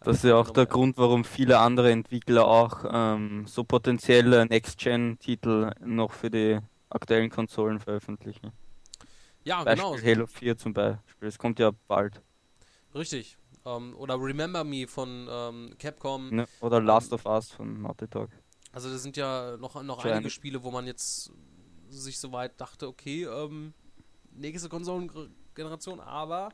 äh, 0.00 0.04
Das 0.04 0.18
ist 0.18 0.24
ja 0.24 0.36
auch 0.36 0.50
der. 0.50 0.66
Grund, 0.66 0.98
warum 0.98 1.24
viele 1.24 1.58
andere 1.58 1.90
Entwickler 1.90 2.46
auch 2.46 2.84
ähm, 2.90 3.46
so 3.46 3.64
potenzielle 3.64 4.46
Next-Gen-Titel 4.46 5.72
noch 5.84 6.12
für 6.12 6.30
die 6.30 6.58
aktuellen 6.90 7.30
Konsolen 7.30 7.80
veröffentlichen. 7.80 8.52
Ja, 9.46 9.62
Beispiel 9.62 9.92
genau. 9.92 10.02
Halo 10.02 10.26
4 10.26 10.58
zum 10.58 10.72
Beispiel. 10.72 11.28
Es 11.28 11.38
kommt 11.38 11.60
ja 11.60 11.70
bald. 11.86 12.20
Richtig. 12.96 13.38
Ähm, 13.64 13.94
oder 13.96 14.20
Remember 14.20 14.64
Me 14.64 14.88
von 14.88 15.28
ähm, 15.30 15.74
Capcom. 15.78 16.34
Ne? 16.34 16.48
Oder 16.60 16.80
Last 16.80 17.12
of 17.12 17.24
Us 17.26 17.52
von 17.52 17.80
Naughty 17.80 18.08
Dog. 18.08 18.30
Also 18.72 18.90
das 18.90 19.04
sind 19.04 19.16
ja 19.16 19.56
noch, 19.58 19.80
noch 19.84 20.02
Giant. 20.02 20.16
einige 20.16 20.30
Spiele, 20.30 20.64
wo 20.64 20.72
man 20.72 20.86
jetzt 20.86 21.30
sich 21.88 22.18
soweit 22.18 22.60
dachte, 22.60 22.88
okay, 22.88 23.24
ähm, 23.24 23.72
nächste 24.32 24.68
Konsolengeneration, 24.68 26.00
aber 26.00 26.48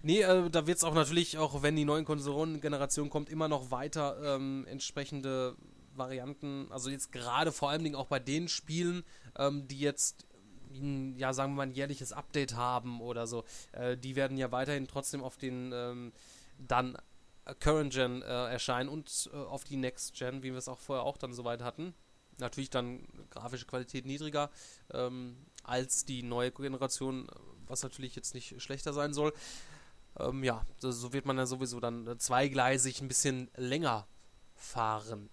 nee, 0.00 0.22
äh, 0.22 0.48
da 0.48 0.66
wird 0.66 0.78
es 0.78 0.84
auch 0.84 0.94
natürlich, 0.94 1.36
auch 1.36 1.62
wenn 1.62 1.76
die 1.76 1.84
neuen 1.84 2.06
Konsolengeneration 2.06 3.10
kommt, 3.10 3.28
immer 3.28 3.48
noch 3.48 3.70
weiter 3.70 4.16
ähm, 4.24 4.66
entsprechende 4.66 5.56
Varianten, 5.94 6.68
also 6.70 6.88
jetzt 6.88 7.12
gerade 7.12 7.52
vor 7.52 7.68
allen 7.68 7.84
Dingen 7.84 7.96
auch 7.96 8.06
bei 8.06 8.18
den 8.18 8.48
Spielen, 8.48 9.04
ähm, 9.36 9.68
die 9.68 9.78
jetzt 9.78 10.27
ja, 11.16 11.32
sagen 11.32 11.52
wir 11.52 11.56
mal, 11.58 11.62
ein 11.64 11.72
jährliches 11.72 12.12
Update 12.12 12.54
haben 12.54 13.00
oder 13.00 13.26
so, 13.26 13.44
äh, 13.72 13.96
die 13.96 14.16
werden 14.16 14.36
ja 14.36 14.52
weiterhin 14.52 14.86
trotzdem 14.86 15.22
auf 15.22 15.36
den 15.36 15.72
ähm, 15.72 16.12
dann 16.58 16.96
äh, 17.44 17.54
Current 17.54 17.92
Gen 17.92 18.22
äh, 18.22 18.26
erscheinen 18.26 18.88
und 18.88 19.30
äh, 19.32 19.36
auf 19.36 19.64
die 19.64 19.76
Next 19.76 20.14
Gen, 20.14 20.42
wie 20.42 20.50
wir 20.50 20.58
es 20.58 20.68
auch 20.68 20.78
vorher 20.78 21.04
auch 21.04 21.16
dann 21.16 21.32
soweit 21.32 21.62
hatten. 21.62 21.94
Natürlich 22.38 22.70
dann 22.70 23.06
grafische 23.30 23.66
Qualität 23.66 24.06
niedriger 24.06 24.50
ähm, 24.92 25.36
als 25.64 26.04
die 26.04 26.22
neue 26.22 26.52
Generation, 26.52 27.28
was 27.66 27.82
natürlich 27.82 28.14
jetzt 28.14 28.34
nicht 28.34 28.62
schlechter 28.62 28.92
sein 28.92 29.12
soll. 29.12 29.32
Ähm, 30.18 30.44
ja, 30.44 30.64
so, 30.78 31.12
wird 31.12 31.26
man 31.26 31.36
ja 31.36 31.46
sowieso 31.46 31.80
dann 31.80 32.06
äh, 32.06 32.18
zweigleisig 32.18 33.00
ein 33.00 33.08
bisschen 33.08 33.50
länger 33.56 34.06
fahren. 34.54 35.30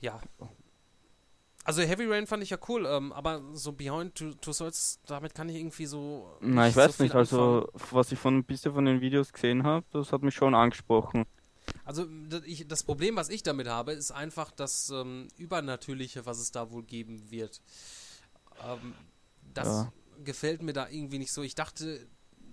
Ja. 0.00 0.20
Also 1.66 1.82
Heavy 1.82 2.04
Rain 2.06 2.26
fand 2.26 2.42
ich 2.44 2.50
ja 2.50 2.58
cool, 2.68 2.86
ähm, 2.86 3.12
aber 3.12 3.42
so 3.54 3.72
Behind 3.72 4.14
Two, 4.14 4.32
Two 4.40 4.52
Souls, 4.52 5.00
damit 5.06 5.34
kann 5.34 5.48
ich 5.48 5.56
irgendwie 5.56 5.86
so. 5.86 6.30
Na, 6.40 6.68
ich 6.68 6.74
so 6.74 6.76
weiß 6.76 6.96
viel 6.96 7.06
nicht, 7.06 7.14
also 7.14 7.68
was 7.90 8.12
ich 8.12 8.18
von 8.18 8.38
ein 8.38 8.44
bisschen 8.44 8.72
von 8.72 8.84
den 8.84 9.00
Videos 9.00 9.32
gesehen 9.32 9.64
habe, 9.64 9.84
das 9.92 10.12
hat 10.12 10.22
mich 10.22 10.34
schon 10.34 10.54
angesprochen. 10.54 11.24
Also 11.84 12.06
ich, 12.44 12.66
das 12.66 12.82
Problem, 12.82 13.16
was 13.16 13.28
ich 13.28 13.42
damit 13.42 13.68
habe, 13.68 13.92
ist 13.92 14.10
einfach 14.10 14.50
das 14.50 14.90
ähm, 14.90 15.28
Übernatürliche, 15.36 16.26
was 16.26 16.38
es 16.38 16.50
da 16.50 16.70
wohl 16.70 16.82
geben 16.82 17.30
wird. 17.30 17.60
Ähm, 18.60 18.94
das 19.54 19.68
Ja. 19.68 19.92
gefällt 20.24 20.62
mir 20.62 20.72
da 20.72 20.88
irgendwie 20.88 21.18
nicht 21.18 21.32
so. 21.32 21.42
Ich 21.42 21.54
dachte, 21.54 22.06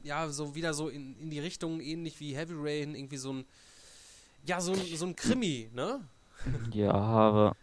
ja, 0.03 0.29
so 0.29 0.55
wieder 0.55 0.73
so 0.73 0.89
in, 0.89 1.17
in 1.19 1.29
die 1.29 1.39
Richtung 1.39 1.79
ähnlich 1.79 2.19
wie 2.19 2.35
Heavy 2.35 2.53
Rain, 2.55 2.95
irgendwie 2.95 3.17
so 3.17 3.33
ein, 3.33 3.45
ja, 4.45 4.61
so 4.61 4.73
ein, 4.73 4.95
so 4.95 5.05
ein 5.05 5.15
Krimi, 5.15 5.69
ne? 5.73 6.07
Ja, 6.71 6.91
aber 6.91 7.55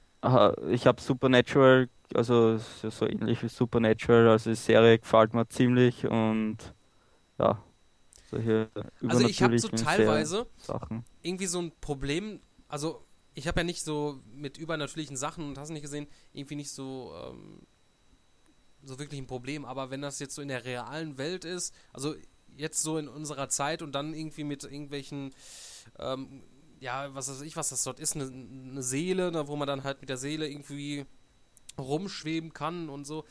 ich 0.69 0.87
habe 0.87 1.01
Supernatural, 1.01 1.89
also 2.15 2.59
so 2.59 3.07
ähnlich 3.07 3.43
wie 3.43 3.49
Supernatural, 3.49 4.29
also 4.29 4.51
die 4.51 4.57
Serie 4.57 4.99
gefällt 4.99 5.33
mir 5.33 5.49
ziemlich 5.49 6.07
und 6.07 6.59
ja, 7.39 7.63
solche 8.31 8.69
Also 9.07 9.27
ich 9.27 9.43
habe 9.43 9.59
so 9.59 9.69
teilweise 9.69 10.47
Sachen. 10.59 11.05
irgendwie 11.23 11.47
so 11.47 11.61
ein 11.61 11.73
Problem, 11.81 12.41
also 12.69 13.05
ich 13.35 13.49
habe 13.49 13.61
ja 13.61 13.65
nicht 13.65 13.83
so 13.83 14.21
mit 14.33 14.59
übernatürlichen 14.59 15.17
Sachen 15.17 15.49
und 15.49 15.59
hast 15.59 15.71
nicht 15.71 15.83
gesehen, 15.83 16.07
irgendwie 16.33 16.57
nicht 16.57 16.71
so 16.71 17.15
ähm, 17.17 17.63
so 18.83 18.99
wirklich 18.99 19.21
ein 19.21 19.27
Problem, 19.27 19.65
aber 19.65 19.91
wenn 19.91 20.03
das 20.03 20.19
jetzt 20.19 20.35
so 20.35 20.43
in 20.43 20.49
der 20.49 20.65
realen 20.65 21.19
Welt 21.19 21.45
ist, 21.45 21.75
also 21.93 22.15
jetzt 22.57 22.83
so 22.83 22.99
in 22.99 23.09
unserer 23.09 23.49
Zeit 23.49 23.83
und 23.83 23.93
dann 23.93 24.15
irgendwie 24.15 24.45
mit 24.45 24.65
irgendwelchen 24.65 25.35
ähm, 25.99 26.43
ja, 26.81 27.15
was 27.15 27.31
weiß 27.31 27.43
ich, 27.43 27.57
was 27.57 27.69
das 27.69 27.85
dort 27.85 28.01
ist, 28.01 28.17
eine, 28.17 28.25
eine 28.25 28.83
Seele, 28.83 29.31
ne, 29.31 29.47
wo 29.47 29.57
man 29.57 29.69
dann 29.69 29.85
halt 29.85 30.01
mit 30.01 30.09
der 30.09 30.17
Seele 30.17 30.49
irgendwie 30.49 31.07
rumschweben 31.79 32.53
kann 32.53 32.89
und 32.89 33.07
so. 33.07 33.25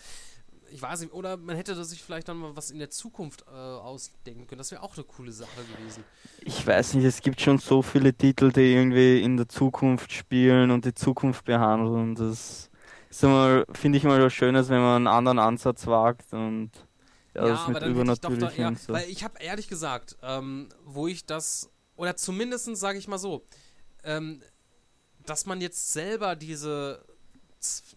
Ich 0.71 0.81
weiß 0.81 1.01
nicht, 1.01 1.13
oder 1.13 1.35
man 1.35 1.55
hätte 1.55 1.83
sich 1.83 2.03
vielleicht 2.03 2.27
dann 2.27 2.37
mal 2.37 2.55
was 2.55 2.69
in 2.69 2.77
der 2.77 2.91
Zukunft 2.91 3.43
äh, 3.47 3.55
ausdenken 3.55 4.45
können. 4.45 4.59
Das 4.59 4.69
wäre 4.69 4.83
auch 4.83 4.95
eine 4.95 5.03
coole 5.03 5.31
Sache 5.31 5.49
gewesen. 5.75 6.03
Ich 6.41 6.65
weiß 6.65 6.93
nicht, 6.93 7.05
es 7.05 7.21
gibt 7.21 7.41
schon 7.41 7.57
so 7.57 7.81
viele 7.81 8.13
Titel, 8.13 8.51
die 8.51 8.73
irgendwie 8.73 9.21
in 9.21 9.35
der 9.35 9.49
Zukunft 9.49 10.11
spielen 10.11 10.69
und 10.69 10.85
die 10.85 10.93
Zukunft 10.93 11.45
behandeln. 11.45 12.13
Das 12.13 12.69
ist 13.09 13.23
immer, 13.23 13.65
finde 13.73 13.97
ich 13.97 14.03
mal 14.03 14.21
was 14.21 14.31
Schönes, 14.31 14.69
wenn 14.69 14.79
man 14.79 14.95
einen 14.97 15.07
anderen 15.07 15.39
Ansatz 15.39 15.87
wagt 15.87 16.31
und 16.33 16.69
ja, 17.33 17.47
das 17.47 17.67
mit 17.67 17.77
hätte 17.77 17.87
ich 17.87 17.91
doch 17.91 17.97
da 17.97 18.01
Übernatürlichen 18.01 18.73
eher, 18.73 18.75
so. 18.75 18.93
weil 18.93 19.09
ich 19.09 19.23
habe 19.23 19.39
ehrlich 19.39 19.67
gesagt, 19.67 20.17
ähm, 20.21 20.69
wo 20.85 21.07
ich 21.07 21.25
das, 21.25 21.71
oder 21.99 22.15
zumindest 22.15 22.73
sage 22.77 22.97
ich 22.97 23.07
mal 23.07 23.17
so, 23.17 23.45
ähm, 24.03 24.41
dass 25.25 25.45
man 25.45 25.59
jetzt 25.59 25.91
selber 25.91 26.35
diese 26.37 27.03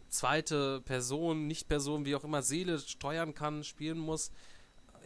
zweite 0.09 0.81
Person, 0.81 1.47
Nicht-Person, 1.47 2.05
wie 2.05 2.17
auch 2.17 2.25
immer, 2.25 2.43
Seele 2.43 2.81
steuern 2.81 3.33
kann, 3.33 3.63
spielen 3.63 3.99
muss, 3.99 4.33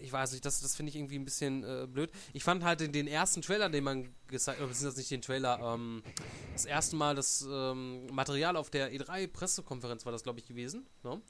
ich 0.00 0.12
weiß 0.12 0.32
nicht, 0.32 0.44
das, 0.44 0.60
das 0.60 0.76
finde 0.76 0.90
ich 0.90 0.96
irgendwie 0.96 1.18
ein 1.18 1.24
bisschen 1.24 1.62
äh, 1.62 1.86
blöd. 1.86 2.10
Ich 2.32 2.42
fand 2.42 2.64
halt 2.64 2.80
den, 2.80 2.92
den 2.92 3.06
ersten 3.06 3.42
Trailer, 3.42 3.68
den 3.68 3.84
man 3.84 4.08
gezeigt 4.28 4.60
hat, 4.60 4.68
beziehungsweise 4.68 4.98
nicht 4.98 5.10
den 5.10 5.22
Trailer, 5.22 5.74
ähm, 5.74 6.02
das 6.54 6.64
erste 6.64 6.96
Mal 6.96 7.14
das 7.14 7.46
ähm, 7.48 8.06
Material 8.06 8.56
auf 8.56 8.70
der 8.70 8.92
E3-Pressekonferenz 8.92 10.04
war 10.04 10.12
das, 10.12 10.22
glaube 10.22 10.38
ich, 10.38 10.46
gewesen, 10.46 10.86
ne? 11.02 11.20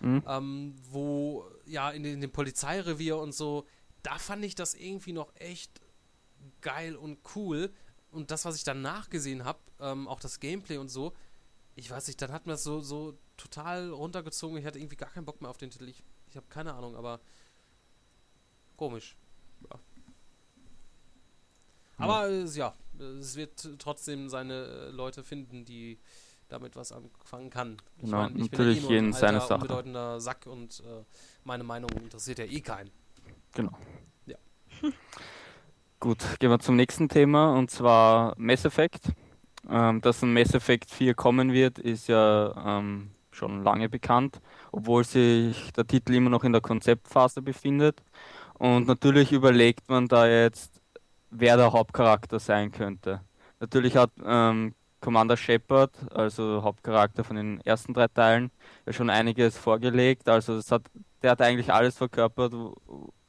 Mhm. 0.00 0.22
ähm, 0.26 0.74
wo, 0.90 1.46
ja, 1.66 1.90
in, 1.90 2.04
in 2.04 2.20
dem 2.20 2.32
Polizeirevier 2.32 3.16
und 3.18 3.32
so, 3.32 3.66
da 4.02 4.18
fand 4.18 4.44
ich 4.44 4.56
das 4.56 4.74
irgendwie 4.74 5.12
noch 5.12 5.32
echt 5.36 5.80
geil 6.60 6.96
und 6.96 7.18
cool. 7.34 7.72
Und 8.10 8.30
das, 8.30 8.44
was 8.44 8.56
ich 8.56 8.64
danach 8.64 9.08
gesehen 9.10 9.44
habe, 9.44 9.58
ähm, 9.80 10.06
auch 10.06 10.20
das 10.20 10.38
Gameplay 10.40 10.76
und 10.76 10.88
so, 10.88 11.12
ich 11.74 11.90
weiß 11.90 12.06
nicht, 12.08 12.20
dann 12.20 12.32
hat 12.32 12.46
mir 12.46 12.52
das 12.52 12.64
so, 12.64 12.80
so 12.80 13.18
total 13.36 13.90
runtergezogen. 13.90 14.58
Ich 14.58 14.66
hatte 14.66 14.78
irgendwie 14.78 14.96
gar 14.96 15.08
keinen 15.10 15.24
Bock 15.24 15.40
mehr 15.40 15.50
auf 15.50 15.56
den 15.56 15.70
Titel. 15.70 15.88
Ich, 15.88 16.04
ich 16.28 16.36
habe 16.36 16.46
keine 16.48 16.74
Ahnung, 16.74 16.96
aber 16.96 17.20
komisch. 18.76 19.16
Ja. 19.70 19.78
Aber 21.98 22.28
äh, 22.28 22.44
ja, 22.44 22.74
es 23.18 23.36
wird 23.36 23.78
trotzdem 23.78 24.28
seine 24.28 24.64
äh, 24.64 24.88
Leute 24.90 25.22
finden, 25.24 25.64
die 25.64 25.98
damit 26.48 26.76
was 26.76 26.92
anfangen 26.92 27.48
kann. 27.48 27.78
Ich 27.96 28.02
Genau, 28.04 28.18
mein, 28.18 28.36
ich 28.36 28.50
natürlich 28.50 28.80
bin 28.80 28.84
ja 28.84 28.90
eh 28.90 28.94
jeden 28.94 29.06
ein 29.08 29.12
seine 29.14 29.40
Sache. 29.40 29.54
unbedeutender 29.54 30.20
Sack 30.20 30.46
und 30.46 30.80
äh, 30.80 31.04
meine 31.44 31.64
Meinung 31.64 31.90
interessiert 31.90 32.38
ja 32.38 32.44
eh 32.44 32.60
keinen. 32.60 32.90
Genau. 33.54 33.72
Ja. 34.26 34.36
Gut, 36.02 36.40
gehen 36.40 36.50
wir 36.50 36.58
zum 36.58 36.74
nächsten 36.74 37.08
Thema 37.08 37.54
und 37.56 37.70
zwar 37.70 38.34
Mass 38.36 38.64
Effect. 38.64 39.12
Ähm, 39.70 40.00
dass 40.00 40.20
ein 40.24 40.32
Mass 40.32 40.52
Effect 40.52 40.90
4 40.90 41.14
kommen 41.14 41.52
wird, 41.52 41.78
ist 41.78 42.08
ja 42.08 42.80
ähm, 42.80 43.12
schon 43.30 43.62
lange 43.62 43.88
bekannt, 43.88 44.40
obwohl 44.72 45.04
sich 45.04 45.72
der 45.74 45.86
Titel 45.86 46.14
immer 46.14 46.28
noch 46.28 46.42
in 46.42 46.50
der 46.50 46.60
Konzeptphase 46.60 47.40
befindet. 47.40 48.02
Und 48.54 48.88
natürlich 48.88 49.30
überlegt 49.30 49.88
man 49.88 50.08
da 50.08 50.26
jetzt, 50.26 50.80
wer 51.30 51.56
der 51.56 51.72
Hauptcharakter 51.72 52.40
sein 52.40 52.72
könnte. 52.72 53.20
Natürlich 53.60 53.96
hat 53.96 54.10
ähm, 54.24 54.74
Commander 55.00 55.36
Shepard, 55.36 55.92
also 56.12 56.64
Hauptcharakter 56.64 57.22
von 57.22 57.36
den 57.36 57.60
ersten 57.60 57.94
drei 57.94 58.08
Teilen, 58.08 58.50
ja 58.86 58.92
schon 58.92 59.08
einiges 59.08 59.56
vorgelegt. 59.56 60.28
Also 60.28 60.58
hat, 60.68 60.82
der 61.22 61.30
hat 61.30 61.42
eigentlich 61.42 61.72
alles 61.72 61.96
verkörpert, 61.96 62.54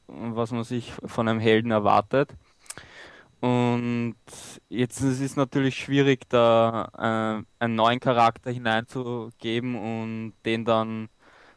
was 0.07 0.49
man 0.49 0.63
sich 0.63 0.91
von 1.05 1.27
einem 1.27 1.39
Helden 1.39 1.69
erwartet. 1.69 2.35
Und 3.43 4.15
jetzt 4.69 5.01
ist 5.01 5.19
es 5.19 5.35
natürlich 5.35 5.75
schwierig, 5.75 6.29
da 6.29 7.43
äh, 7.59 7.63
einen 7.63 7.75
neuen 7.75 7.99
Charakter 7.99 8.51
hineinzugeben 8.51 9.75
und 9.75 10.33
den 10.45 10.63
dann 10.63 11.09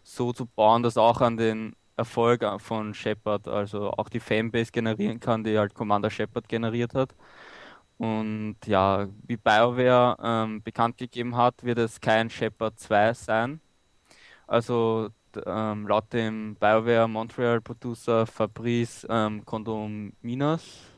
so 0.02 0.32
zu 0.32 0.46
bauen, 0.46 0.82
dass 0.82 0.96
auch 0.96 1.20
an 1.20 1.36
den 1.36 1.76
Erfolg 1.96 2.44
von 2.58 2.92
Shepard, 2.92 3.46
also 3.46 3.92
auch 3.92 4.08
die 4.08 4.18
Fanbase 4.18 4.72
generieren 4.72 5.20
kann, 5.20 5.44
die 5.44 5.56
halt 5.56 5.74
Commander 5.74 6.10
Shepard 6.10 6.48
generiert 6.48 6.92
hat. 6.94 7.14
Und 7.98 8.56
ja, 8.66 9.06
wie 9.22 9.36
BioWare 9.36 10.16
ähm, 10.20 10.62
bekannt 10.64 10.98
gegeben 10.98 11.36
hat, 11.36 11.62
wird 11.62 11.78
es 11.78 12.00
kein 12.00 12.30
Shepard 12.30 12.80
2 12.80 13.14
sein. 13.14 13.60
Also 14.48 15.10
ähm, 15.46 15.86
laut 15.86 16.12
dem 16.12 16.56
BioWare 16.56 17.08
Montreal 17.08 17.60
Producer 17.60 18.26
Fabrice 18.26 19.06
ähm, 19.08 19.44
Condominos 19.44 20.95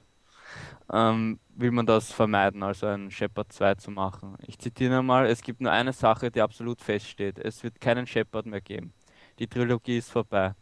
ähm, 0.92 1.38
will 1.54 1.70
man 1.70 1.86
das 1.86 2.12
vermeiden, 2.12 2.62
also 2.62 2.86
einen 2.86 3.10
Shepard 3.10 3.52
2 3.52 3.74
zu 3.76 3.90
machen. 3.90 4.36
Ich 4.46 4.58
zitiere 4.58 5.02
mal, 5.02 5.26
es 5.26 5.42
gibt 5.42 5.60
nur 5.60 5.72
eine 5.72 5.92
Sache, 5.92 6.30
die 6.30 6.40
absolut 6.40 6.80
feststeht. 6.80 7.38
Es 7.38 7.62
wird 7.62 7.80
keinen 7.80 8.06
Shepard 8.06 8.46
mehr 8.46 8.60
geben. 8.60 8.92
Die 9.38 9.46
Trilogie 9.46 9.98
ist 9.98 10.10
vorbei. 10.10 10.54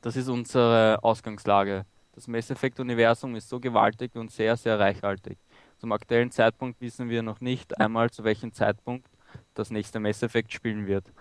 Das 0.00 0.16
ist 0.16 0.28
unsere 0.28 0.98
Ausgangslage. 1.02 1.84
Das 2.12 2.28
Mass 2.28 2.50
Effect-Universum 2.50 3.36
ist 3.36 3.48
so 3.48 3.58
gewaltig 3.58 4.14
und 4.16 4.30
sehr, 4.30 4.56
sehr 4.56 4.78
reichhaltig. 4.78 5.38
Zum 5.78 5.92
aktuellen 5.92 6.30
Zeitpunkt 6.30 6.80
wissen 6.80 7.08
wir 7.08 7.22
noch 7.22 7.40
nicht 7.40 7.78
einmal, 7.80 8.10
zu 8.10 8.22
welchem 8.24 8.52
Zeitpunkt 8.52 9.08
das 9.54 9.70
nächste 9.70 9.98
Mass 9.98 10.22
Effect 10.22 10.52
spielen 10.52 10.86
wird. 10.86 11.12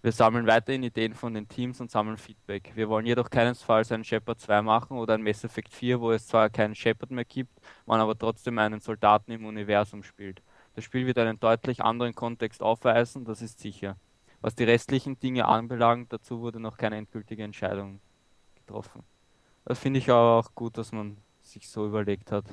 Wir 0.00 0.12
sammeln 0.12 0.46
weiterhin 0.46 0.84
Ideen 0.84 1.12
von 1.12 1.34
den 1.34 1.48
Teams 1.48 1.80
und 1.80 1.90
sammeln 1.90 2.16
Feedback. 2.16 2.70
Wir 2.76 2.88
wollen 2.88 3.04
jedoch 3.04 3.30
keinesfalls 3.30 3.90
einen 3.90 4.04
Shepard 4.04 4.38
2 4.38 4.62
machen 4.62 4.96
oder 4.96 5.14
ein 5.14 5.22
Mass 5.22 5.42
Effect 5.42 5.74
4, 5.74 6.00
wo 6.00 6.12
es 6.12 6.28
zwar 6.28 6.50
keinen 6.50 6.76
Shepard 6.76 7.10
mehr 7.10 7.24
gibt, 7.24 7.60
man 7.84 8.00
aber 8.00 8.16
trotzdem 8.16 8.58
einen 8.58 8.80
Soldaten 8.80 9.32
im 9.32 9.44
Universum 9.44 10.04
spielt. 10.04 10.40
Das 10.76 10.84
Spiel 10.84 11.06
wird 11.06 11.18
einen 11.18 11.40
deutlich 11.40 11.82
anderen 11.82 12.14
Kontext 12.14 12.62
aufweisen, 12.62 13.24
das 13.24 13.42
ist 13.42 13.58
sicher. 13.58 13.96
Was 14.40 14.54
die 14.54 14.62
restlichen 14.62 15.18
Dinge 15.18 15.46
anbelangt, 15.46 16.12
dazu 16.12 16.40
wurde 16.40 16.60
noch 16.60 16.76
keine 16.76 16.96
endgültige 16.96 17.42
Entscheidung 17.42 17.98
getroffen. 18.54 19.02
Das 19.64 19.80
finde 19.80 19.98
ich 19.98 20.08
aber 20.08 20.38
auch 20.38 20.54
gut, 20.54 20.78
dass 20.78 20.92
man 20.92 21.16
sich 21.42 21.68
so 21.68 21.86
überlegt 21.86 22.30
hat. 22.30 22.44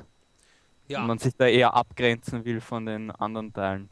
Ja. 0.87 1.01
Und 1.01 1.07
man 1.07 1.19
sich 1.19 1.35
da 1.35 1.45
eher 1.45 1.75
abgrenzen 1.75 2.43
will 2.43 2.59
von 2.59 2.87
den 2.87 3.11
anderen 3.11 3.53
Teilen. 3.53 3.89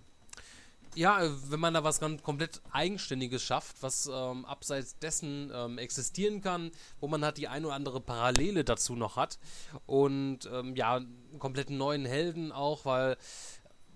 Ja, 0.96 1.24
äh, 1.24 1.30
wenn 1.50 1.60
man 1.60 1.74
da 1.74 1.84
was 1.84 2.00
ganz 2.00 2.22
komplett 2.22 2.62
Eigenständiges 2.72 3.42
schafft, 3.42 3.82
was 3.82 4.10
ähm, 4.12 4.46
abseits 4.46 5.00
dessen 5.00 5.52
ähm, 5.54 5.78
existieren 5.78 6.42
kann, 6.42 6.72
wo 7.00 7.08
man 7.08 7.24
halt 7.26 7.38
die 7.38 7.48
ein 7.48 7.66
oder 7.66 7.74
andere 7.74 8.00
Parallele 8.00 8.64
dazu 8.64 8.96
noch 8.96 9.16
hat 9.16 9.40
und 9.86 10.50
ähm, 10.52 10.76
ja, 10.76 10.98
einen 10.98 11.40
komplett 11.40 11.70
neuen 11.70 12.06
Helden 12.06 12.52
auch, 12.52 12.86
weil 12.86 13.18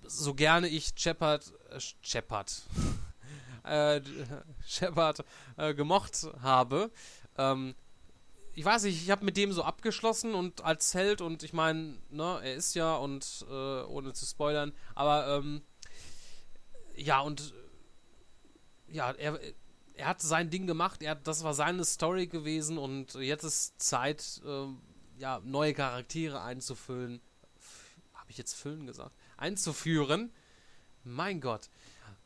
so 0.03 0.33
gerne 0.33 0.67
ich 0.67 0.93
Shepard, 0.95 1.53
äh, 1.69 1.79
Shepard, 2.01 2.63
äh, 3.63 4.01
Shepard 4.65 5.23
äh, 5.57 5.75
gemocht 5.75 6.27
habe, 6.41 6.91
ähm, 7.37 7.75
ich 8.57 8.65
weiß 8.65 8.83
nicht, 8.83 9.03
ich 9.03 9.11
habe 9.11 9.23
mit 9.23 9.37
dem 9.37 9.51
so 9.51 9.61
abgeschlossen 9.61 10.33
und 10.33 10.63
als 10.63 10.95
Held 10.95 11.21
und 11.21 11.43
ich 11.43 11.53
meine, 11.53 11.99
ne, 12.09 12.39
er 12.41 12.55
ist 12.55 12.73
ja 12.73 12.95
und 12.95 13.45
äh, 13.47 13.83
ohne 13.83 14.13
zu 14.13 14.25
spoilern, 14.25 14.73
aber 14.95 15.27
ähm, 15.27 15.61
ja, 16.97 17.21
und 17.21 17.53
äh, 18.89 18.95
ja, 18.95 19.11
er, 19.11 19.39
er 19.93 20.07
hat 20.07 20.21
sein 20.21 20.49
Ding 20.49 20.67
gemacht, 20.67 21.01
er, 21.01 21.15
das 21.15 21.43
war 21.43 21.53
seine 21.53 21.85
Story 21.85 22.27
gewesen 22.27 22.77
und 22.77 23.15
jetzt 23.15 23.43
ist 23.43 23.81
Zeit, 23.81 24.41
ähm, 24.45 24.81
ja, 25.17 25.41
neue 25.43 25.73
Charaktere 25.73 26.41
einzufüllen. 26.41 27.21
Habe 28.13 28.31
ich 28.31 28.37
jetzt 28.37 28.53
füllen 28.53 28.85
gesagt? 28.85 29.15
Einzuführen. 29.37 30.31
Mein 31.03 31.41
Gott. 31.41 31.69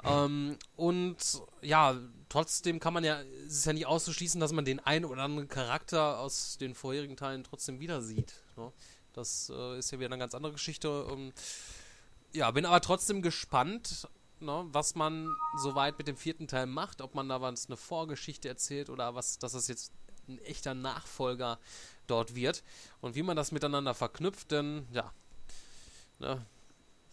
Ähm, 0.03 0.57
und 0.76 1.17
ja, 1.61 1.95
trotzdem 2.28 2.80
kann 2.80 2.93
man 2.93 3.03
ja, 3.03 3.22
es 3.45 3.57
ist 3.57 3.65
ja 3.65 3.74
nicht 3.74 3.86
auszuschließen, 3.86 4.41
dass 4.41 4.51
man 4.51 4.65
den 4.65 4.80
einen 4.80 5.05
oder 5.05 5.22
anderen 5.22 5.47
Charakter 5.47 6.19
aus 6.19 6.57
den 6.57 6.74
vorherigen 6.74 7.15
Teilen 7.15 7.43
trotzdem 7.43 7.80
wieder 7.80 8.01
sieht. 8.01 8.34
Ne? 8.57 8.72
Das 9.13 9.51
äh, 9.53 9.78
ist 9.78 9.91
ja 9.91 9.99
wieder 9.99 10.07
eine 10.07 10.17
ganz 10.17 10.34
andere 10.34 10.53
Geschichte. 10.53 11.07
Ähm, 11.11 11.34
ja, 12.34 12.49
bin 12.51 12.65
aber 12.65 12.82
trotzdem 12.82 13.22
gespannt, 13.22 14.07
ne, 14.42 14.66
was 14.72 14.96
man 14.96 15.36
soweit 15.58 15.98
mit 15.98 16.08
dem 16.08 16.18
vierten 16.18 16.48
Teil 16.48 16.66
macht, 16.66 17.02
ob 17.02 17.16
man 17.16 17.30
da 17.30 17.42
was 17.42 17.68
eine 17.68 17.78
Vorgeschichte 17.78 18.48
erzählt 18.48 18.89
oder 18.89 19.16
was, 19.16 19.39
dass 19.39 19.54
das 19.54 19.68
jetzt 19.68 19.92
ein 20.28 20.39
echter 20.39 20.74
Nachfolger 20.74 21.60
dort 22.08 22.36
wird 22.36 22.64
und 23.02 23.16
wie 23.16 23.24
man 23.24 23.36
das 23.36 23.52
miteinander 23.52 23.94
verknüpft, 23.94 24.52
denn 24.52 24.88
ja, 24.92 25.12
ne, 26.20 26.46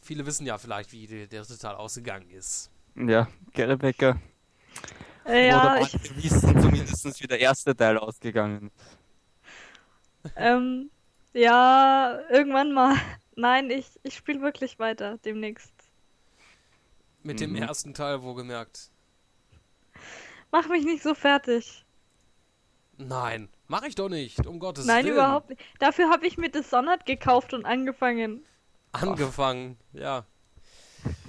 viele 0.01 0.27
wissen 0.27 0.47
ja 0.47 0.59
vielleicht, 0.59 0.93
wie 0.93 1.07
der, 1.07 1.27
dritte 1.27 1.59
Teil 1.59 1.75
ausgegangen 1.75 2.31
ist. 2.31 2.71
Ja, 2.95 3.29
Gary 3.53 3.77
Becker. 3.77 4.21
Äh, 5.25 5.49
ja, 5.49 5.61
Oder 5.61 5.81
ich, 5.83 5.93
manche 5.93 6.17
wissen 6.17 6.61
zumindest, 6.61 7.23
wie 7.23 7.27
der 7.27 7.41
erste 7.41 7.77
Teil 7.77 7.99
ausgegangen 7.99 8.71
ist. 10.25 10.33
ähm, 10.37 10.91
ja, 11.35 12.19
irgendwann 12.31 12.73
mal. 12.73 12.97
Nein, 13.37 13.71
ich, 13.71 13.87
ich 14.03 14.17
spiele 14.17 14.41
wirklich 14.41 14.79
weiter 14.79 15.19
demnächst. 15.19 15.78
Mit 17.29 17.41
dem 17.41 17.51
Mhm. 17.53 17.57
ersten 17.57 17.93
Teil 17.93 18.23
wohlgemerkt. 18.23 18.89
Mach 20.51 20.67
mich 20.71 20.83
nicht 20.87 21.03
so 21.03 21.15
fertig. 21.15 21.85
Nein, 22.97 23.51
mach 23.67 23.83
ich 23.83 23.95
doch 23.95 24.09
nicht, 24.09 24.47
um 24.47 24.59
Gottes 24.59 24.87
Nein, 24.87 25.05
Willen. 25.05 25.15
überhaupt 25.17 25.51
nicht. 25.51 25.61
Dafür 25.79 26.09
habe 26.09 26.27
ich 26.27 26.39
mir 26.39 26.49
Dishonored 26.51 27.05
gekauft 27.05 27.53
und 27.53 27.67
angefangen. 27.67 28.47
Angefangen, 28.93 29.77
ja. 29.93 30.25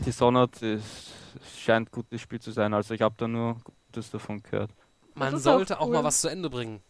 Dishonored 0.05 0.61
ist, 0.61 1.11
scheint 1.57 1.91
gutes 1.91 2.21
Spiel 2.21 2.39
zu 2.39 2.51
sein, 2.51 2.73
also 2.73 2.93
ich 2.93 3.01
habe 3.01 3.15
da 3.17 3.27
nur 3.27 3.55
Gutes 3.91 4.09
davon 4.09 4.41
gehört. 4.41 4.71
Man 5.15 5.35
auch 5.35 5.37
sollte 5.39 5.81
auch, 5.81 5.87
cool. 5.87 5.95
mal 5.95 6.03
was 6.05 6.21
zu 6.21 6.29
Ende 6.29 6.49
bringen. 6.49 6.81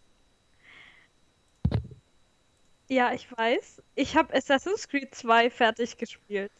Ja, 2.87 3.11
ich 3.13 3.27
weiß. 3.35 3.81
Ich 3.95 4.15
habe 4.15 4.33
Assassin's 4.35 4.87
Creed 4.87 5.13
2 5.15 5.49
fertig 5.49 5.97
gespielt. 5.97 6.51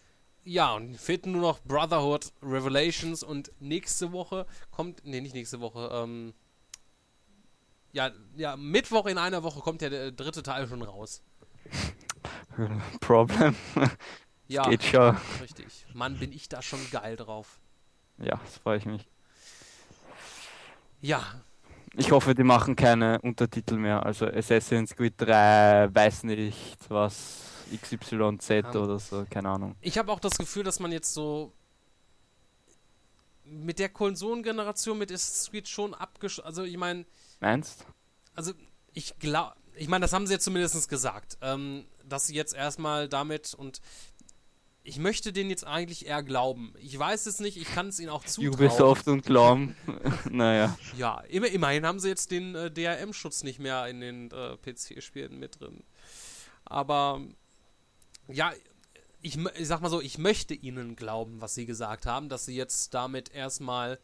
Ja, 0.50 0.74
und 0.74 0.98
fehlten 0.98 1.34
nur 1.34 1.42
noch 1.42 1.60
Brotherhood 1.60 2.34
Revelations 2.42 3.22
und 3.22 3.52
nächste 3.60 4.12
Woche 4.12 4.48
kommt, 4.72 5.06
nee, 5.06 5.22
nicht 5.22 5.36
nächste 5.36 5.60
Woche, 5.60 5.92
ähm, 5.94 6.34
ja, 7.92 8.10
ja, 8.36 8.58
Mittwoch 8.58 9.06
in 9.06 9.20
einer 9.20 9.44
Woche 9.44 9.60
kommt 9.60 9.84
ja 9.84 9.90
der 9.92 10.12
dritte 10.12 10.42
Teil 10.42 10.68
schon 10.68 10.82
raus. 10.82 11.22
Problem. 13.00 13.56
Ja, 14.48 14.68
Geht 14.68 14.84
schon. 14.84 15.16
richtig. 15.44 15.86
Mann, 15.94 16.18
bin 16.18 16.32
ich 16.32 16.50
da 16.50 16.64
schon 16.64 16.80
geil 16.90 17.16
drauf. 17.16 17.60
Ja, 18.18 18.40
das 18.44 18.58
freue 18.58 18.80
ich 18.80 18.86
mich. 18.88 19.08
Ja, 21.02 21.24
Ich 21.94 22.12
hoffe, 22.12 22.34
die 22.34 22.44
machen 22.44 22.76
keine 22.76 23.22
Untertitel 23.22 23.76
mehr. 23.76 24.04
Also 24.04 24.26
Assassin's 24.26 24.96
Creed 24.96 25.14
3 25.18 25.90
weiß 25.94 26.24
nicht 26.24 26.80
was 26.90 27.59
XYZ 27.78 28.50
Ja. 28.50 28.76
oder 28.76 29.00
so, 29.00 29.26
keine 29.30 29.50
Ahnung. 29.50 29.76
Ich 29.82 29.98
habe 29.98 30.12
auch 30.12 30.20
das 30.20 30.38
Gefühl, 30.38 30.64
dass 30.64 30.80
man 30.80 30.92
jetzt 30.92 31.14
so 31.14 31.54
mit 33.46 33.80
der 33.80 33.90
Konsolengeneration 33.90 34.98
mit 34.98 35.10
Creed 35.10 35.68
schon 35.68 35.94
abgesch... 35.94 36.40
Also 36.40 36.64
ich 36.64 36.78
meine, 36.78 37.06
Meinst? 37.40 37.86
also 38.36 38.54
ich 38.94 39.18
glaube, 39.20 39.56
ich 39.76 39.88
meine, 39.88 40.04
das 40.04 40.14
haben 40.14 40.28
sie 40.28 40.34
jetzt 40.34 40.44
zumindest 40.44 40.90
gesagt, 40.90 41.38
ähm, 41.42 41.86
dass 42.04 42.28
sie 42.28 42.36
jetzt 42.36 42.54
erstmal 42.54 43.08
damit 43.08 43.54
und 43.54 43.82
ich 44.84 44.98
möchte 44.98 45.32
denen 45.34 45.50
jetzt 45.50 45.68
eigentlich 45.68 46.08
eher 46.08 46.24
glauben. 46.24 46.74
Ich 46.80 46.98
weiß 46.98 47.26
es 47.28 47.40
nicht, 47.40 47.58
ich 47.58 47.66
kann 47.66 47.90
es 47.90 48.00
ihnen 48.00 48.10
auch 48.10 48.24
zutrauen. 48.26 48.56
Ubisoft 48.56 49.08
und 49.08 49.26
Glauben. 49.26 49.76
naja. 50.30 50.78
Ja, 50.98 51.20
immer, 51.30 51.48
immerhin 51.48 51.86
haben 51.86 52.00
sie 52.00 52.08
jetzt 52.08 52.32
den 52.32 52.56
äh, 52.56 52.72
DRM-Schutz 52.72 53.44
nicht 53.44 53.60
mehr 53.60 53.88
in 53.88 54.00
den 54.02 54.32
äh, 54.32 54.58
PC-Spielen 54.58 55.38
mit 55.38 55.60
drin. 55.60 55.84
Aber 56.66 57.22
ja, 58.32 58.54
ich, 59.22 59.38
ich 59.38 59.68
sag 59.68 59.82
mal 59.82 59.90
so, 59.90 60.02
ich 60.02 60.18
möchte 60.18 60.54
ihnen 60.54 60.96
glauben, 60.96 61.42
was 61.42 61.56
sie 61.56 61.66
gesagt 61.66 62.06
haben, 62.06 62.30
dass 62.30 62.46
sie 62.46 62.56
jetzt 62.56 62.94
damit 62.94 63.34
erstmal 63.34 64.00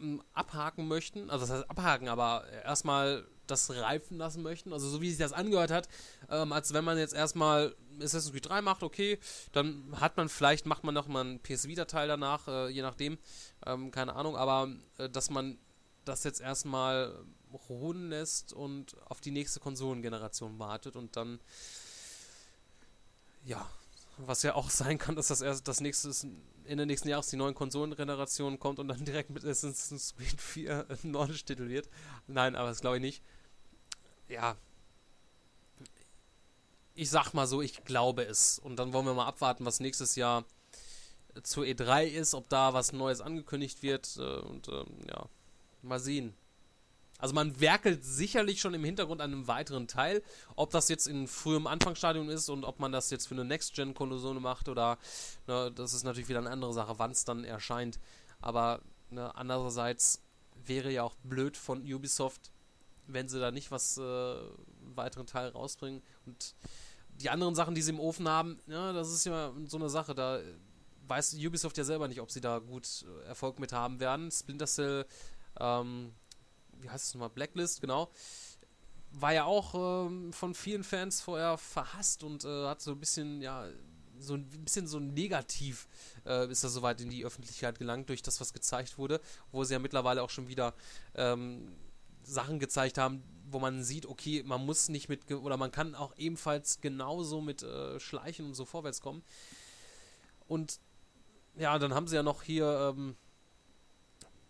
ähm, 0.00 0.22
abhaken 0.32 0.88
möchten. 0.88 1.30
Also 1.30 1.46
das 1.46 1.56
heißt 1.56 1.70
abhaken, 1.70 2.08
aber 2.08 2.46
erstmal 2.64 3.26
das 3.46 3.70
reifen 3.70 4.18
lassen 4.18 4.42
möchten. 4.42 4.72
Also 4.72 4.88
so 4.88 5.00
wie 5.00 5.10
sich 5.10 5.18
das 5.18 5.32
angehört 5.32 5.70
hat, 5.70 5.88
ähm, 6.30 6.52
als 6.52 6.72
wenn 6.72 6.84
man 6.84 6.96
jetzt 6.98 7.14
erstmal 7.14 7.74
Assassin's 7.98 8.32
Creed 8.32 8.48
3 8.48 8.62
macht, 8.62 8.82
okay, 8.82 9.18
dann 9.52 10.00
hat 10.00 10.16
man 10.16 10.28
vielleicht, 10.28 10.66
macht 10.66 10.84
man 10.84 10.94
noch 10.94 11.08
mal 11.08 11.20
einen 11.20 11.40
PS 11.40 11.66
Vita-Teil 11.66 12.08
danach, 12.08 12.46
äh, 12.48 12.68
je 12.68 12.82
nachdem, 12.82 13.18
ähm, 13.66 13.90
keine 13.90 14.14
Ahnung, 14.14 14.36
aber 14.36 14.70
äh, 14.98 15.08
dass 15.08 15.28
man 15.28 15.58
das 16.04 16.24
jetzt 16.24 16.40
erstmal 16.40 17.24
ruhen 17.68 18.08
lässt 18.08 18.52
und 18.52 18.96
auf 19.08 19.20
die 19.20 19.30
nächste 19.30 19.60
Konsolengeneration 19.60 20.58
wartet 20.58 20.96
und 20.96 21.16
dann 21.16 21.38
ja, 23.44 23.68
was 24.18 24.42
ja 24.42 24.54
auch 24.54 24.70
sein 24.82 24.98
kann, 24.98 25.16
dass 25.16 25.28
das 25.28 25.40
erst 25.40 25.68
das 25.68 25.80
nächste 25.80 26.08
ist, 26.08 26.26
Ende 26.64 26.86
nächsten 26.86 27.08
Jahres 27.08 27.28
die 27.28 27.36
neuen 27.36 27.54
Konsolengenerationen 27.54 28.58
kommt 28.58 28.78
und 28.78 28.88
dann 28.88 29.04
direkt 29.04 29.30
mit 29.30 29.44
Assassin's 29.44 30.14
Creed 30.16 30.40
4 30.40 30.86
ein 30.88 31.12
Launch-Titel 31.12 31.68
wird. 31.68 31.88
Nein, 32.26 32.54
aber 32.54 32.68
das 32.68 32.80
glaube 32.80 32.96
ich 32.96 33.02
nicht. 33.02 33.22
Ja. 34.28 34.56
Ich 36.94 37.10
sag 37.10 37.32
mal 37.32 37.46
so, 37.46 37.62
ich 37.62 37.84
glaube 37.84 38.24
es. 38.24 38.58
Und 38.58 38.76
dann 38.76 38.92
wollen 38.92 39.06
wir 39.06 39.14
mal 39.14 39.26
abwarten, 39.26 39.64
was 39.64 39.80
nächstes 39.80 40.14
Jahr 40.14 40.44
zur 41.42 41.64
E3 41.64 42.04
ist, 42.04 42.34
ob 42.34 42.48
da 42.48 42.74
was 42.74 42.92
Neues 42.92 43.20
angekündigt 43.20 43.82
wird. 43.82 44.16
äh, 44.18 44.38
Und 44.40 44.68
ähm, 44.68 44.86
ja, 45.08 45.26
mal 45.82 45.98
sehen. 45.98 46.34
Also 47.22 47.36
man 47.36 47.60
werkelt 47.60 48.04
sicherlich 48.04 48.60
schon 48.60 48.74
im 48.74 48.82
Hintergrund 48.82 49.20
an 49.20 49.32
einem 49.32 49.46
weiteren 49.46 49.86
Teil. 49.86 50.24
Ob 50.56 50.70
das 50.70 50.88
jetzt 50.88 51.06
in 51.06 51.28
frühem 51.28 51.68
Anfangsstadium 51.68 52.28
ist 52.28 52.48
und 52.48 52.64
ob 52.64 52.80
man 52.80 52.90
das 52.90 53.10
jetzt 53.10 53.28
für 53.28 53.36
eine 53.36 53.44
Next-Gen-Konsole 53.44 54.40
macht 54.40 54.68
oder 54.68 54.98
ne, 55.46 55.70
das 55.72 55.94
ist 55.94 56.02
natürlich 56.02 56.28
wieder 56.28 56.40
eine 56.40 56.50
andere 56.50 56.72
Sache, 56.72 56.98
wann 56.98 57.12
es 57.12 57.24
dann 57.24 57.44
erscheint. 57.44 58.00
Aber 58.40 58.80
ne, 59.10 59.32
andererseits 59.36 60.20
wäre 60.66 60.90
ja 60.90 61.04
auch 61.04 61.14
blöd 61.22 61.56
von 61.56 61.80
Ubisoft, 61.82 62.50
wenn 63.06 63.28
sie 63.28 63.38
da 63.38 63.52
nicht 63.52 63.70
was 63.70 63.98
äh, 63.98 64.34
weiteren 64.96 65.28
Teil 65.28 65.50
rausbringen. 65.50 66.02
Und 66.26 66.56
die 67.20 67.30
anderen 67.30 67.54
Sachen, 67.54 67.76
die 67.76 67.82
sie 67.82 67.92
im 67.92 68.00
Ofen 68.00 68.28
haben, 68.28 68.58
ja, 68.66 68.92
das 68.92 69.12
ist 69.12 69.26
ja 69.26 69.52
so 69.68 69.76
eine 69.76 69.90
Sache, 69.90 70.16
da 70.16 70.40
weiß 71.06 71.34
Ubisoft 71.34 71.78
ja 71.78 71.84
selber 71.84 72.08
nicht, 72.08 72.20
ob 72.20 72.32
sie 72.32 72.40
da 72.40 72.58
gut 72.58 73.04
äh, 73.04 73.28
Erfolg 73.28 73.60
mit 73.60 73.72
haben 73.72 74.00
werden. 74.00 74.28
Splinter 74.32 74.66
Cell, 74.66 75.06
ähm, 75.60 76.14
wie 76.82 76.90
heißt 76.90 77.08
es 77.08 77.14
nochmal, 77.14 77.30
Blacklist, 77.30 77.80
genau. 77.80 78.10
War 79.12 79.32
ja 79.32 79.44
auch 79.44 80.06
ähm, 80.06 80.32
von 80.32 80.54
vielen 80.54 80.84
Fans 80.84 81.20
vorher 81.20 81.58
verhasst 81.58 82.22
und 82.22 82.44
äh, 82.44 82.66
hat 82.66 82.80
so 82.80 82.92
ein 82.92 83.00
bisschen, 83.00 83.42
ja, 83.42 83.66
so 84.18 84.34
ein 84.34 84.44
bisschen 84.44 84.86
so 84.86 84.98
negativ 84.98 85.88
äh, 86.26 86.50
ist 86.50 86.62
er 86.62 86.70
soweit 86.70 87.00
in 87.00 87.10
die 87.10 87.24
Öffentlichkeit 87.24 87.78
gelangt 87.78 88.08
durch 88.08 88.22
das, 88.22 88.40
was 88.40 88.52
gezeigt 88.52 88.98
wurde, 88.98 89.20
wo 89.50 89.64
sie 89.64 89.74
ja 89.74 89.78
mittlerweile 89.78 90.22
auch 90.22 90.30
schon 90.30 90.48
wieder 90.48 90.74
ähm, 91.14 91.72
Sachen 92.22 92.58
gezeigt 92.58 92.98
haben, 92.98 93.22
wo 93.50 93.58
man 93.58 93.82
sieht, 93.82 94.06
okay, 94.06 94.42
man 94.44 94.64
muss 94.64 94.88
nicht 94.88 95.08
mit, 95.08 95.30
oder 95.30 95.56
man 95.56 95.70
kann 95.70 95.94
auch 95.94 96.16
ebenfalls 96.16 96.80
genauso 96.80 97.40
mit 97.40 97.62
äh, 97.62 97.98
Schleichen 98.00 98.46
und 98.46 98.54
so 98.54 98.64
vorwärts 98.64 99.00
kommen. 99.00 99.22
Und 100.46 100.80
ja, 101.56 101.78
dann 101.78 101.94
haben 101.94 102.06
sie 102.06 102.16
ja 102.16 102.22
noch 102.22 102.42
hier, 102.42 102.94
ähm, 102.96 103.16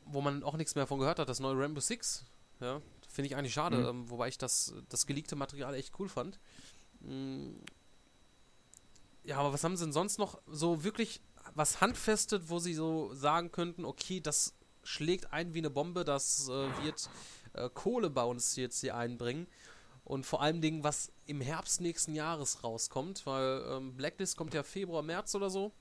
wo 0.07 0.21
man 0.21 0.43
auch 0.43 0.57
nichts 0.57 0.75
mehr 0.75 0.87
von 0.87 0.99
gehört 0.99 1.19
hat, 1.19 1.29
das 1.29 1.41
neue 1.41 1.59
Rainbow 1.59 1.81
Six. 1.81 2.25
Ja, 2.61 2.81
finde 3.09 3.27
ich 3.27 3.37
eigentlich 3.37 3.55
schade, 3.55 3.79
Mhm. 3.79 3.87
ähm, 3.87 4.11
wobei 4.11 4.29
ich 4.29 4.39
das, 4.39 4.75
das 4.89 5.07
geleakte 5.07 5.37
Material 5.37 5.75
echt 5.75 5.99
cool 5.99 6.09
fand. 6.09 6.39
Mm. 7.01 7.55
Ja, 9.25 9.39
aber 9.39 9.53
was 9.53 9.63
haben 9.65 9.77
sie 9.77 9.85
denn 9.85 9.93
sonst 9.93 10.19
noch 10.19 10.41
so 10.47 10.83
wirklich 10.85 11.21
was 11.55 11.81
handfestet, 11.81 12.49
wo 12.49 12.59
sie 12.59 12.75
so 12.75 13.13
sagen 13.15 13.53
könnten, 13.53 13.85
okay, 13.85 14.21
das 14.21 14.55
schlägt 14.85 15.33
ein 15.33 15.55
wie 15.55 15.59
eine 15.59 15.71
Bombe, 15.71 16.05
das 16.05 16.49
äh, 16.49 16.85
wird 16.85 17.09
äh, 17.53 17.69
Kohle 17.73 18.11
bei 18.11 18.25
uns 18.25 18.57
jetzt 18.57 18.81
hier 18.81 18.97
einbringen. 18.97 19.47
Und 20.05 20.27
vor 20.27 20.43
allem 20.43 20.61
Dingen, 20.61 20.83
was 20.83 21.13
im 21.27 21.41
Herbst 21.41 21.81
nächsten 21.81 22.15
Jahres 22.15 22.65
rauskommt, 22.65 23.25
weil 23.27 23.63
ähm, 23.69 23.95
Blacklist 23.97 24.37
kommt 24.37 24.55
ja 24.55 24.65
Februar, 24.65 25.03
März 25.03 25.35
oder 25.37 25.49
so. 25.51 25.73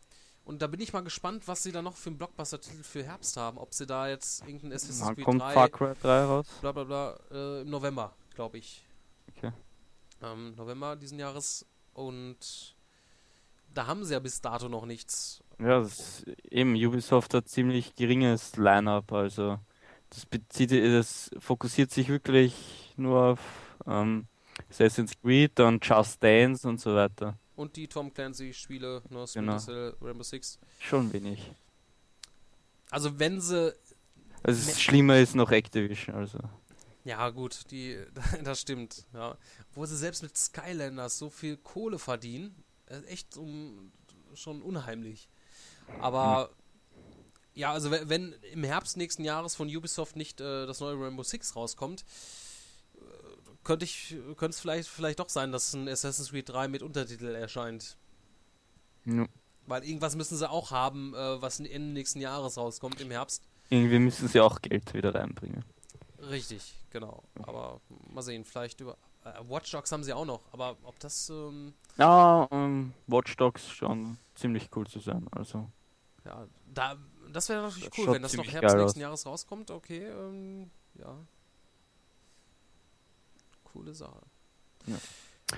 Und 0.43 0.61
da 0.61 0.67
bin 0.67 0.81
ich 0.81 0.91
mal 0.91 1.03
gespannt, 1.03 1.47
was 1.47 1.63
sie 1.63 1.71
da 1.71 1.81
noch 1.81 1.95
für 1.95 2.09
einen 2.09 2.17
Blockbuster-Titel 2.17 2.83
für 2.83 3.03
Herbst 3.03 3.37
haben. 3.37 3.57
Ob 3.57 3.73
sie 3.73 3.85
da 3.85 4.07
jetzt 4.07 4.45
irgendein 4.45 4.73
Assassin's 4.73 5.15
Creed 5.15 5.25
kommt 5.25 5.41
3, 5.41 5.53
Far 5.53 5.69
Cry 5.69 5.93
3 6.01 6.23
raus? 6.23 6.47
bla 6.61 6.71
bla 6.71 6.83
bla, 6.83 7.19
äh, 7.31 7.61
im 7.61 7.69
November, 7.69 8.13
glaube 8.33 8.57
ich. 8.57 8.83
Okay. 9.35 9.51
Ähm, 10.21 10.55
November 10.55 10.95
diesen 10.95 11.19
Jahres. 11.19 11.65
Und 11.93 12.75
da 13.73 13.87
haben 13.87 14.03
sie 14.03 14.13
ja 14.13 14.19
bis 14.19 14.41
dato 14.41 14.67
noch 14.67 14.85
nichts. 14.85 15.43
Ja, 15.59 15.79
das, 15.79 16.23
eben, 16.49 16.73
Ubisoft 16.73 17.33
hat 17.33 17.47
ziemlich 17.47 17.95
geringes 17.95 18.57
Line-up, 18.57 19.11
also 19.11 19.59
das 20.09 20.25
bezieht, 20.25 20.71
das 20.71 21.29
fokussiert 21.39 21.91
sich 21.91 22.09
wirklich 22.09 22.93
nur 22.97 23.21
auf 23.23 23.39
ähm, 23.85 24.25
Assassin's 24.69 25.13
Creed 25.21 25.59
und 25.59 25.85
Just 25.85 26.21
Dance 26.21 26.67
und 26.67 26.79
so 26.79 26.95
weiter. 26.95 27.37
Und 27.55 27.75
die 27.75 27.87
Tom 27.87 28.13
Clancy-Spiele, 28.13 29.01
ne, 29.09 29.27
Splinter 29.27 29.33
Genau. 29.53 29.57
Cell, 29.57 29.95
Rainbow 30.01 30.23
Six. 30.23 30.57
Schon 30.79 31.11
wenig. 31.13 31.51
Also 32.89 33.19
wenn 33.19 33.39
sie 33.41 33.73
Also 34.43 34.69
es 34.71 34.79
schlimmer 34.81 35.17
ist 35.19 35.35
noch 35.35 35.51
Activision, 35.51 36.15
also. 36.15 36.39
Ja, 37.03 37.29
gut, 37.29 37.69
die, 37.71 37.97
das 38.43 38.61
stimmt. 38.61 39.05
Ja. 39.13 39.37
Wo 39.73 39.85
sie 39.85 39.97
selbst 39.97 40.23
mit 40.23 40.37
Skylanders 40.37 41.17
so 41.17 41.29
viel 41.29 41.57
Kohle 41.57 41.99
verdienen, 41.99 42.55
äh, 42.87 43.01
echt 43.05 43.37
um, 43.37 43.91
schon 44.33 44.61
unheimlich. 44.61 45.27
Aber 45.99 46.51
ja, 47.53 47.71
also 47.73 47.91
we- 47.91 48.07
wenn 48.07 48.33
im 48.53 48.63
Herbst 48.63 48.97
nächsten 48.97 49.23
Jahres 49.25 49.55
von 49.55 49.67
Ubisoft 49.75 50.15
nicht 50.15 50.39
äh, 50.39 50.65
das 50.65 50.79
neue 50.79 50.99
Rainbow 50.99 51.23
Six 51.23 51.55
rauskommt, 51.55 52.05
könnte 53.63 53.85
ich, 53.85 54.15
könnte 54.37 54.49
es 54.49 54.59
vielleicht, 54.59 54.89
vielleicht 54.89 55.19
doch 55.19 55.29
sein, 55.29 55.51
dass 55.51 55.73
ein 55.73 55.87
Assassin's 55.87 56.31
Creed 56.31 56.49
3 56.49 56.67
mit 56.67 56.81
Untertitel 56.81 57.27
erscheint. 57.35 57.97
Ja. 59.05 59.25
Weil 59.67 59.83
irgendwas 59.83 60.15
müssen 60.15 60.37
sie 60.37 60.49
auch 60.49 60.71
haben, 60.71 61.13
äh, 61.13 61.41
was 61.41 61.59
Ende 61.59 61.79
nächsten 61.93 62.19
Jahres 62.19 62.57
rauskommt 62.57 62.99
im 63.01 63.11
Herbst. 63.11 63.43
Irgendwie 63.69 63.99
müssen 63.99 64.27
sie 64.27 64.39
auch 64.41 64.61
Geld 64.61 64.93
wieder 64.93 65.15
reinbringen. 65.15 65.63
Richtig, 66.19 66.75
genau. 66.89 67.23
Aber 67.43 67.79
mal 68.09 68.21
sehen, 68.21 68.43
vielleicht 68.45 68.79
über. 68.81 68.97
Äh, 69.23 69.33
Watch 69.47 69.71
Dogs 69.71 69.91
haben 69.91 70.03
sie 70.03 70.13
auch 70.13 70.25
noch, 70.25 70.41
aber 70.51 70.77
ob 70.83 70.99
das. 70.99 71.29
Ähm, 71.29 71.73
Ja, 71.97 72.47
ähm, 72.51 72.93
Watch 73.07 73.35
Dogs 73.37 73.69
schon 73.69 74.17
ziemlich 74.35 74.69
cool 74.75 74.87
zu 74.87 74.99
sein, 74.99 75.27
also. 75.31 75.69
ja, 76.25 76.47
da, 76.73 76.97
das 77.31 77.47
wäre 77.49 77.61
natürlich 77.61 77.89
Das 77.89 77.97
cool, 77.99 78.13
wenn 78.13 78.21
das 78.21 78.33
noch 78.33 78.45
Herbst 78.45 78.75
nächsten 78.75 78.99
aus. 78.99 79.01
Jahres 79.01 79.25
rauskommt. 79.25 79.71
Okay, 79.71 80.05
ähm, 80.07 80.69
ja. 80.95 81.15
Coole 83.71 83.93
Sache. 83.93 84.21
Ja. 84.87 84.97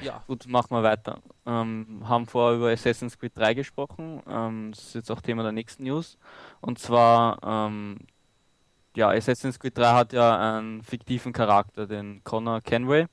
Ja, 0.01 0.23
Gut, 0.27 0.47
machen 0.47 0.71
wir 0.71 0.81
weiter. 0.81 1.21
Ähm, 1.45 2.01
haben 2.05 2.25
vorher 2.25 2.57
über 2.57 2.71
Assassin's 2.71 3.17
Creed 3.17 3.37
3 3.37 3.53
gesprochen. 3.53 4.23
Ähm, 4.27 4.71
das 4.71 4.85
ist 4.85 4.95
jetzt 4.95 5.11
auch 5.11 5.21
Thema 5.21 5.43
der 5.43 5.51
nächsten 5.51 5.83
News. 5.83 6.17
Und 6.61 6.79
zwar, 6.79 7.37
ähm, 7.43 7.99
ja, 8.95 9.09
Assassin's 9.09 9.59
Creed 9.59 9.77
3 9.77 9.93
hat 9.93 10.13
ja 10.13 10.57
einen 10.57 10.81
fiktiven 10.81 11.31
Charakter, 11.31 11.85
den 11.85 12.23
Connor 12.23 12.61
Kenway. 12.61 13.05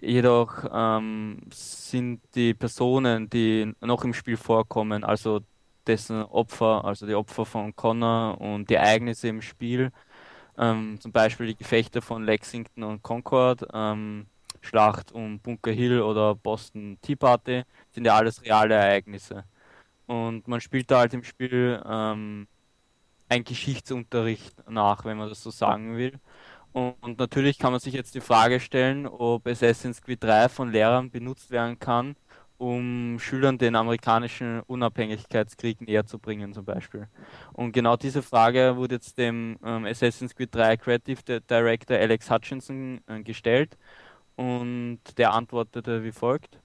Jedoch 0.00 0.64
ähm, 0.70 1.40
sind 1.50 2.20
die 2.34 2.52
Personen, 2.54 3.30
die 3.30 3.72
noch 3.80 4.04
im 4.04 4.12
Spiel 4.12 4.36
vorkommen, 4.36 5.04
also 5.04 5.40
dessen 5.86 6.22
Opfer, 6.24 6.84
also 6.84 7.06
die 7.06 7.14
Opfer 7.14 7.46
von 7.46 7.74
Connor 7.74 8.40
und 8.40 8.68
die 8.68 8.74
Ereignisse 8.74 9.28
im 9.28 9.40
Spiel, 9.42 9.90
ähm, 10.58 10.98
zum 11.00 11.12
Beispiel 11.12 11.46
die 11.48 11.56
Gefechte 11.56 12.02
von 12.02 12.24
Lexington 12.24 12.84
und 12.84 13.02
Concord, 13.02 13.66
ähm, 13.72 14.26
Schlacht 14.60 15.12
um 15.12 15.38
Bunker 15.40 15.72
Hill 15.72 16.00
oder 16.02 16.34
Boston 16.34 16.98
Tea 17.02 17.16
Party, 17.16 17.64
sind 17.90 18.06
ja 18.06 18.14
alles 18.16 18.42
reale 18.42 18.74
Ereignisse. 18.74 19.44
Und 20.06 20.48
man 20.48 20.60
spielt 20.60 20.90
da 20.90 21.00
halt 21.00 21.14
im 21.14 21.24
Spiel 21.24 21.82
ähm, 21.86 22.46
ein 23.28 23.44
Geschichtsunterricht 23.44 24.68
nach, 24.70 25.04
wenn 25.04 25.18
man 25.18 25.28
das 25.28 25.42
so 25.42 25.50
sagen 25.50 25.96
will. 25.96 26.18
Und, 26.72 26.94
und 27.02 27.18
natürlich 27.18 27.58
kann 27.58 27.72
man 27.72 27.80
sich 27.80 27.94
jetzt 27.94 28.14
die 28.14 28.20
Frage 28.20 28.60
stellen, 28.60 29.06
ob 29.06 29.46
Assassin's 29.46 30.02
Creed 30.02 30.22
3 30.22 30.48
von 30.48 30.72
Lehrern 30.72 31.10
benutzt 31.10 31.50
werden 31.50 31.78
kann, 31.78 32.16
um 32.64 33.18
Schülern 33.18 33.58
den 33.58 33.76
amerikanischen 33.76 34.60
Unabhängigkeitskrieg 34.60 35.82
näher 35.82 36.06
zu 36.06 36.18
bringen, 36.18 36.54
zum 36.54 36.64
Beispiel. 36.64 37.08
Und 37.52 37.72
genau 37.72 37.98
diese 37.98 38.22
Frage 38.22 38.76
wurde 38.76 38.94
jetzt 38.94 39.18
dem 39.18 39.58
ähm, 39.62 39.84
Assassin's 39.84 40.34
Creed 40.34 40.54
3 40.54 40.78
Creative 40.78 41.40
Director 41.42 41.98
Alex 41.98 42.30
Hutchinson 42.30 43.02
äh, 43.06 43.22
gestellt 43.22 43.76
und 44.36 45.00
der 45.18 45.34
antwortete 45.34 46.04
wie 46.04 46.12
folgt. 46.12 46.58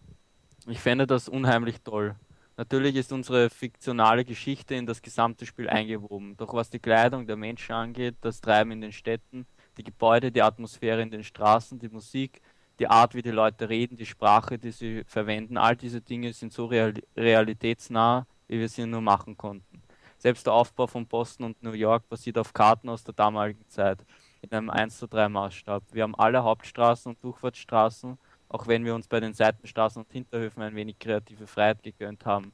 Ich 0.68 0.80
fände 0.80 1.06
das 1.06 1.28
unheimlich 1.28 1.82
toll. 1.82 2.16
Natürlich 2.56 2.96
ist 2.96 3.12
unsere 3.12 3.50
fiktionale 3.50 4.24
Geschichte 4.24 4.76
in 4.76 4.86
das 4.86 5.02
gesamte 5.02 5.46
Spiel 5.46 5.70
eingewoben. 5.70 6.38
Doch 6.38 6.54
was 6.54 6.70
die 6.70 6.80
Kleidung 6.80 7.28
der 7.28 7.36
Menschen 7.36 7.74
angeht, 7.74 8.16
das 8.22 8.40
Treiben 8.40 8.72
in 8.72 8.80
den 8.80 8.94
Städten, 8.94 9.46
die 9.78 9.84
Gebäude, 9.84 10.32
die 10.32 10.42
Atmosphäre 10.42 11.02
in 11.02 11.12
den 11.12 11.26
Straßen, 11.26 11.78
die 11.78 11.90
Musik, 11.90 12.42
die 12.80 12.88
Art, 12.88 13.14
wie 13.14 13.22
die 13.22 13.31
Leute 13.31 13.69
reden, 13.69 13.97
die 13.97 14.06
Sprache, 14.06 14.57
die 14.57 14.72
sie 14.72 15.03
verwenden, 15.06 15.57
all 15.57 15.76
diese 15.76 16.01
Dinge 16.01 16.31
sind 16.34 16.53
so 16.53 16.65
real 16.65 16.93
realitätsnah, 17.15 18.26
wie 18.47 18.60
wir 18.60 18.69
sie 18.69 18.85
nur 18.85 19.01
machen 19.01 19.38
konnten. 19.38 19.84
Selbst 20.18 20.45
der 20.45 20.53
Aufbau 20.53 20.88
von 20.88 21.06
Boston 21.06 21.45
und 21.45 21.64
New 21.64 21.72
York 21.72 22.07
basiert 22.10 22.38
auf 22.38 22.53
Karten 22.53 22.89
aus 22.89 23.03
der 23.03 23.14
damaligen 23.14 23.68
Zeit 23.69 24.06
in 24.41 24.51
einem 24.51 24.69
1 24.69 24.97
zu 24.97 25.07
3 25.07 25.30
Maßstab. 25.30 25.84
Wir 25.91 26.03
haben 26.03 26.15
alle 26.15 26.43
Hauptstraßen 26.43 27.11
und 27.11 27.23
Durchfahrtsstraßen, 27.23 28.18
auch 28.49 28.68
wenn 28.68 28.85
wir 28.85 28.95
uns 28.95 29.07
bei 29.07 29.19
den 29.19 29.34
Seitenstraßen 29.34 30.01
und 30.01 30.11
Hinterhöfen 30.11 30.64
ein 30.64 30.76
wenig 30.76 30.99
kreative 30.99 31.47
Freiheit 31.47 31.84
gegönnt 31.84 32.26
haben. 32.26 32.53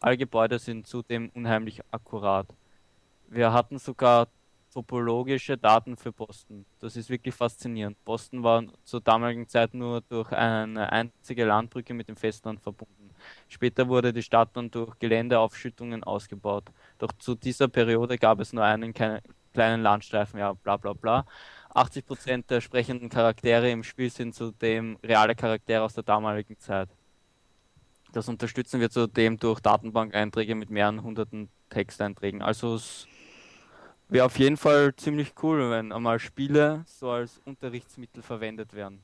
Alle 0.00 0.16
Gebäude 0.16 0.58
sind 0.58 0.86
zudem 0.86 1.30
unheimlich 1.34 1.80
akkurat. 1.90 2.46
Wir 3.28 3.52
hatten 3.52 3.78
sogar 3.78 4.28
topologische 4.74 5.56
Daten 5.56 5.96
für 5.96 6.12
Boston. 6.12 6.66
Das 6.80 6.96
ist 6.96 7.08
wirklich 7.08 7.34
faszinierend. 7.34 7.96
Boston 8.04 8.42
war 8.42 8.64
zur 8.82 9.00
damaligen 9.00 9.46
Zeit 9.48 9.72
nur 9.72 10.00
durch 10.00 10.32
eine 10.32 10.90
einzige 10.90 11.44
Landbrücke 11.44 11.94
mit 11.94 12.08
dem 12.08 12.16
Festland 12.16 12.60
verbunden. 12.60 13.10
Später 13.48 13.88
wurde 13.88 14.12
die 14.12 14.22
Stadt 14.22 14.50
dann 14.54 14.72
durch 14.72 14.98
Geländeaufschüttungen 14.98 16.02
ausgebaut. 16.02 16.64
Doch 16.98 17.12
zu 17.18 17.36
dieser 17.36 17.68
Periode 17.68 18.18
gab 18.18 18.40
es 18.40 18.52
nur 18.52 18.64
einen 18.64 18.92
kleinen 18.92 19.82
Landstreifen, 19.82 20.40
ja, 20.40 20.52
bla 20.54 20.76
bla 20.76 20.92
bla. 20.92 21.24
80% 21.72 22.48
der 22.48 22.60
sprechenden 22.60 23.08
Charaktere 23.08 23.70
im 23.70 23.84
Spiel 23.84 24.10
sind 24.10 24.34
zudem 24.34 24.98
reale 25.04 25.36
Charaktere 25.36 25.82
aus 25.82 25.94
der 25.94 26.02
damaligen 26.04 26.58
Zeit. 26.58 26.88
Das 28.12 28.28
unterstützen 28.28 28.80
wir 28.80 28.90
zudem 28.90 29.38
durch 29.38 29.60
Datenbank-Einträge 29.60 30.56
mit 30.56 30.70
mehreren 30.70 31.02
hunderten 31.02 31.48
Texteinträgen. 31.70 32.42
Also 32.42 32.74
es 32.74 33.06
wäre 34.08 34.26
auf 34.26 34.38
jeden 34.38 34.56
Fall 34.56 34.94
ziemlich 34.96 35.32
cool, 35.42 35.70
wenn 35.70 35.92
einmal 35.92 36.18
Spiele 36.18 36.84
so 36.86 37.10
als 37.10 37.40
Unterrichtsmittel 37.44 38.22
verwendet 38.22 38.74
werden. 38.74 39.02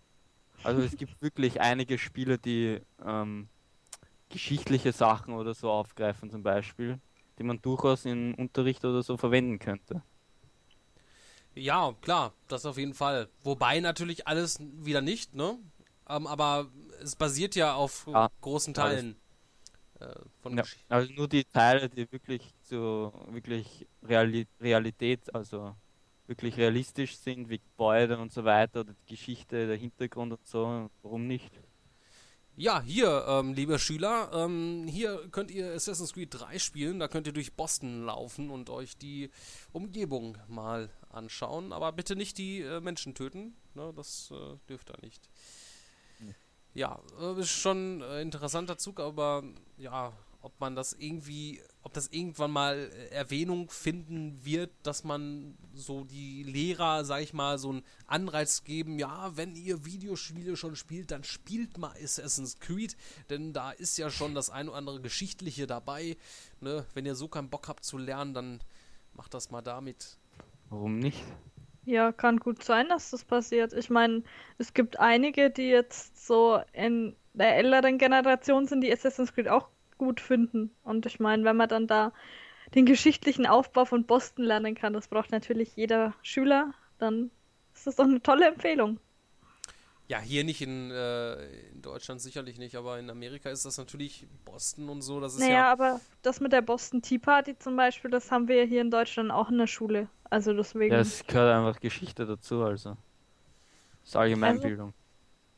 Also 0.63 0.83
es 0.83 0.97
gibt 0.97 1.21
wirklich 1.23 1.61
einige 1.61 1.99
Spiele, 1.99 2.39
die 2.39 2.81
ähm, 3.05 3.49
geschichtliche 4.29 4.93
Sachen 4.93 5.35
oder 5.35 5.55
so 5.55 5.71
aufgreifen 5.71 6.31
zum 6.31 6.43
Beispiel, 6.43 6.99
die 7.39 7.43
man 7.43 7.61
durchaus 7.63 8.05
im 8.05 8.35
Unterricht 8.35 8.85
oder 8.85 9.03
so 9.03 9.17
verwenden 9.17 9.59
könnte. 9.59 10.03
Ja, 11.55 11.95
klar, 12.01 12.33
das 12.49 12.65
auf 12.65 12.79
jeden 12.79 12.95
Fall. 12.95 13.29
Wobei 13.43 13.81
natürlich 13.81 14.29
alles 14.29 14.59
wieder 14.61 15.01
nicht, 15.01 15.35
ne? 15.35 15.59
Ähm, 16.09 16.27
aber 16.27 16.69
es 17.03 17.17
basiert 17.17 17.55
ja 17.55 17.75
auf 17.75 18.07
ja, 18.07 18.31
großen 18.41 18.75
Teilen. 18.75 19.17
Äh, 19.99 20.15
von 20.43 20.57
ja, 20.57 20.65
also 20.89 21.13
nur 21.13 21.29
die 21.29 21.45
Teile, 21.45 21.89
die 21.89 22.11
wirklich 22.13 22.55
so 22.71 23.13
wirklich 23.29 23.87
Reali 24.03 24.47
Realität, 24.61 25.35
also 25.35 25.75
wirklich 26.27 26.57
realistisch 26.57 27.17
sind, 27.17 27.49
wie 27.51 27.59
Gebäude 27.59 28.17
und 28.19 28.33
so 28.33 28.45
weiter, 28.45 28.81
oder 28.81 28.93
die 28.93 29.15
Geschichte, 29.15 29.67
der 29.67 29.77
Hintergrund 29.77 30.33
und 30.33 30.47
so, 30.47 30.89
warum 31.03 31.27
nicht? 31.27 31.53
Ja, 32.57 32.83
hier, 32.83 33.25
ähm, 33.27 33.55
liebe 33.55 33.79
Schüler, 33.79 34.31
ähm, 34.35 34.87
hier 34.87 35.29
könnt 35.31 35.51
ihr 35.51 35.73
Assassin's 35.73 36.13
Creed 36.13 36.29
3 36.33 36.59
spielen. 36.59 36.99
Da 36.99 37.09
könnt 37.09 37.27
ihr 37.27 37.33
durch 37.33 37.55
Boston 37.55 38.05
laufen 38.05 38.51
und 38.51 38.69
euch 38.69 38.99
die 38.99 39.31
Umgebung 39.73 40.37
mal 40.47 40.91
anschauen. 41.09 41.73
Aber 41.73 41.91
bitte 41.93 42.17
nicht 42.17 42.37
die 42.37 42.61
äh, 42.61 42.81
Menschen 42.81 43.15
töten. 43.15 43.57
Ne, 43.75 43.93
das 43.97 44.31
äh, 44.31 44.57
dürft 44.69 44.91
ihr 44.91 44.99
nicht. 45.01 45.31
Ja, 46.75 47.01
äh, 47.21 47.41
ist 47.41 47.49
schon 47.49 48.03
ein 48.03 48.23
interessanter 48.23 48.79
Zug, 48.79 49.01
aber 49.01 49.43
ja, 49.77 50.13
ob 50.43 50.59
man 50.61 50.77
das 50.77 50.93
irgendwie, 50.93 51.61
ob 51.83 51.95
das 51.95 52.09
irgendwann 52.09 52.51
mal 52.51 52.77
äh, 52.77 53.15
Erwähnung 53.15 53.71
finden 53.71 54.45
wird, 54.45 54.71
dass 54.83 55.05
man 55.05 55.57
so 55.75 56.05
die 56.05 56.43
Lehrer, 56.43 57.05
sag 57.05 57.23
ich 57.23 57.33
mal, 57.33 57.59
so 57.59 57.71
einen 57.71 57.83
Anreiz 58.07 58.65
geben, 58.65 58.99
ja, 58.99 59.37
wenn 59.37 59.55
ihr 59.55 59.85
Videospiele 59.85 60.57
schon 60.57 60.77
spielt, 60.77 61.11
dann 61.11 61.25
spielt 61.25 61.79
mal 61.79 61.93
Assassin's 62.03 62.59
Creed, 62.59 62.97
denn 63.31 63.53
da 63.53 63.71
ist 63.71 63.97
ja 63.97 64.11
schon 64.11 64.35
das 64.35 64.51
ein 64.51 64.69
oder 64.69 64.79
andere 64.79 65.01
Geschichtliche 65.01 65.67
dabei. 65.67 66.17
Ne? 66.61 66.85
Wenn 66.95 67.07
ihr 67.07 67.15
so 67.15 67.29
keinen 67.29 67.49
Bock 67.49 67.69
habt 67.69 67.85
zu 67.85 67.97
lernen, 67.97 68.35
dann 68.35 68.61
macht 69.15 69.33
das 69.35 69.51
mal 69.51 69.63
damit. 69.63 70.19
Warum 70.69 70.99
nicht? 70.99 71.23
Ja, 71.87 72.13
kann 72.13 72.39
gut 72.39 72.63
sein, 72.63 72.89
dass 72.89 73.11
das 73.11 73.25
passiert. 73.25 73.73
Ich 73.73 73.89
meine, 73.89 74.23
es 74.59 74.75
gibt 74.75 75.01
einige, 75.01 75.51
die 75.51 75.71
jetzt 75.71 76.27
so 76.27 76.61
in 76.73 77.17
der 77.33 77.57
älteren 77.57 77.97
Generation 77.97 78.67
sind, 78.67 78.83
die 78.83 78.93
Assassin's 78.93 79.33
Creed 79.33 79.49
auch 79.49 79.69
gut 80.01 80.21
finden. 80.21 80.71
Und 80.83 81.05
ich 81.05 81.21
meine, 81.21 81.45
wenn 81.45 81.57
man 81.57 81.69
dann 81.69 81.87
da 81.87 82.13
den 82.75 82.87
geschichtlichen 82.87 83.47
Aufbau 83.47 83.85
von 83.85 84.07
Boston 84.07 84.45
lernen 84.45 84.75
kann, 84.75 84.95
das 84.95 85.09
braucht 85.09 85.31
natürlich 85.31 85.77
jeder 85.77 86.15
Schüler, 86.23 86.73
dann 86.99 87.31
ist 87.75 87.87
das 87.87 87.97
doch 87.97 88.05
eine 88.05 88.23
tolle 88.23 88.49
Empfehlung. 88.49 88.99
Ja, 90.09 90.19
hier 90.19 90.43
nicht 90.43 90.63
in, 90.63 90.91
äh, 90.91 91.35
in 91.69 91.83
Deutschland 91.83 92.23
sicherlich 92.23 92.59
nicht, 92.59 92.77
aber 92.77 92.99
in 92.99 93.11
Amerika 93.11 93.51
ist 93.51 93.67
das 93.67 93.77
natürlich 93.77 94.27
Boston 94.47 94.89
und 94.89 95.03
so. 95.03 95.21
Das 95.21 95.35
ist 95.35 95.41
naja, 95.41 95.53
ja 95.53 95.73
aber 95.73 96.01
das 96.23 96.41
mit 96.41 96.53
der 96.53 96.63
Boston 96.63 97.03
Tea 97.03 97.19
Party 97.19 97.59
zum 97.59 97.77
Beispiel, 97.77 98.11
das 98.11 98.31
haben 98.31 98.49
wir 98.49 98.65
hier 98.65 98.81
in 98.81 98.91
Deutschland 98.91 99.31
auch 99.31 99.51
in 99.51 99.59
der 99.59 99.67
Schule. 99.67 100.09
Also 100.31 100.55
deswegen. 100.55 100.95
Ja, 100.95 101.01
es 101.01 101.25
gehört 101.27 101.55
einfach 101.55 101.79
Geschichte 101.79 102.25
dazu, 102.25 102.65
also. 102.65 102.97
Das 104.01 104.09
ist 104.09 104.17
Allgemeinbildung. 104.17 104.87
Also, 104.89 105.01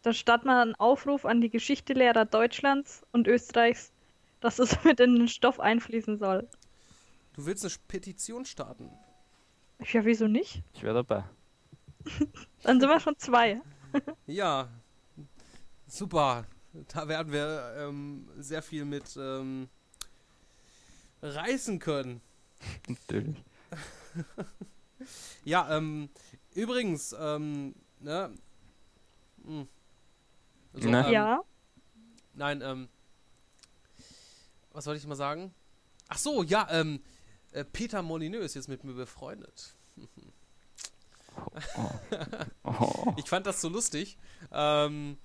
da 0.02 0.12
startet 0.12 0.46
man 0.46 0.56
einen 0.56 0.74
Aufruf 0.74 1.24
an 1.24 1.40
die 1.40 1.48
Geschichtelehrer 1.48 2.24
Deutschlands 2.24 3.06
und 3.12 3.28
Österreichs, 3.28 3.91
dass 4.42 4.58
es 4.58 4.76
mit 4.84 5.00
in 5.00 5.16
den 5.16 5.28
Stoff 5.28 5.60
einfließen 5.60 6.18
soll. 6.18 6.48
Du 7.34 7.46
willst 7.46 7.64
eine 7.64 7.72
Petition 7.88 8.44
starten? 8.44 8.90
Ja, 9.92 10.04
wieso 10.04 10.28
nicht? 10.28 10.62
Ich 10.74 10.82
wäre 10.82 11.02
dabei. 11.02 11.24
Dann 12.62 12.80
sind 12.80 12.88
wir 12.88 13.00
schon 13.00 13.18
zwei. 13.18 13.60
ja, 14.26 14.68
super. 15.86 16.46
Da 16.88 17.08
werden 17.08 17.32
wir 17.32 17.74
ähm, 17.78 18.28
sehr 18.38 18.62
viel 18.62 18.84
mit 18.84 19.16
ähm, 19.16 19.68
reißen 21.22 21.78
können. 21.78 22.20
Natürlich. 22.88 23.36
ja, 25.44 25.76
ähm, 25.76 26.08
übrigens, 26.54 27.14
ähm, 27.18 27.74
ne? 28.00 28.32
Hm. 29.44 29.68
So, 30.74 30.88
ne? 30.88 31.06
ähm, 31.06 31.12
ja. 31.12 31.40
Nein, 32.34 32.62
ähm, 32.62 32.88
was 34.72 34.86
wollte 34.86 34.98
ich 34.98 35.06
mal 35.06 35.14
sagen? 35.14 35.54
Ach 36.08 36.18
so, 36.18 36.42
ja, 36.42 36.66
ähm, 36.70 37.00
äh, 37.52 37.64
Peter 37.64 38.02
Molyneux 38.02 38.44
ist 38.44 38.54
jetzt 38.54 38.68
mit 38.68 38.84
mir 38.84 38.94
befreundet. 38.94 39.74
Oh. 42.64 43.14
ich 43.16 43.28
fand 43.28 43.46
das 43.46 43.60
so 43.60 43.68
lustig. 43.68 44.18
Ähm, 44.50 45.18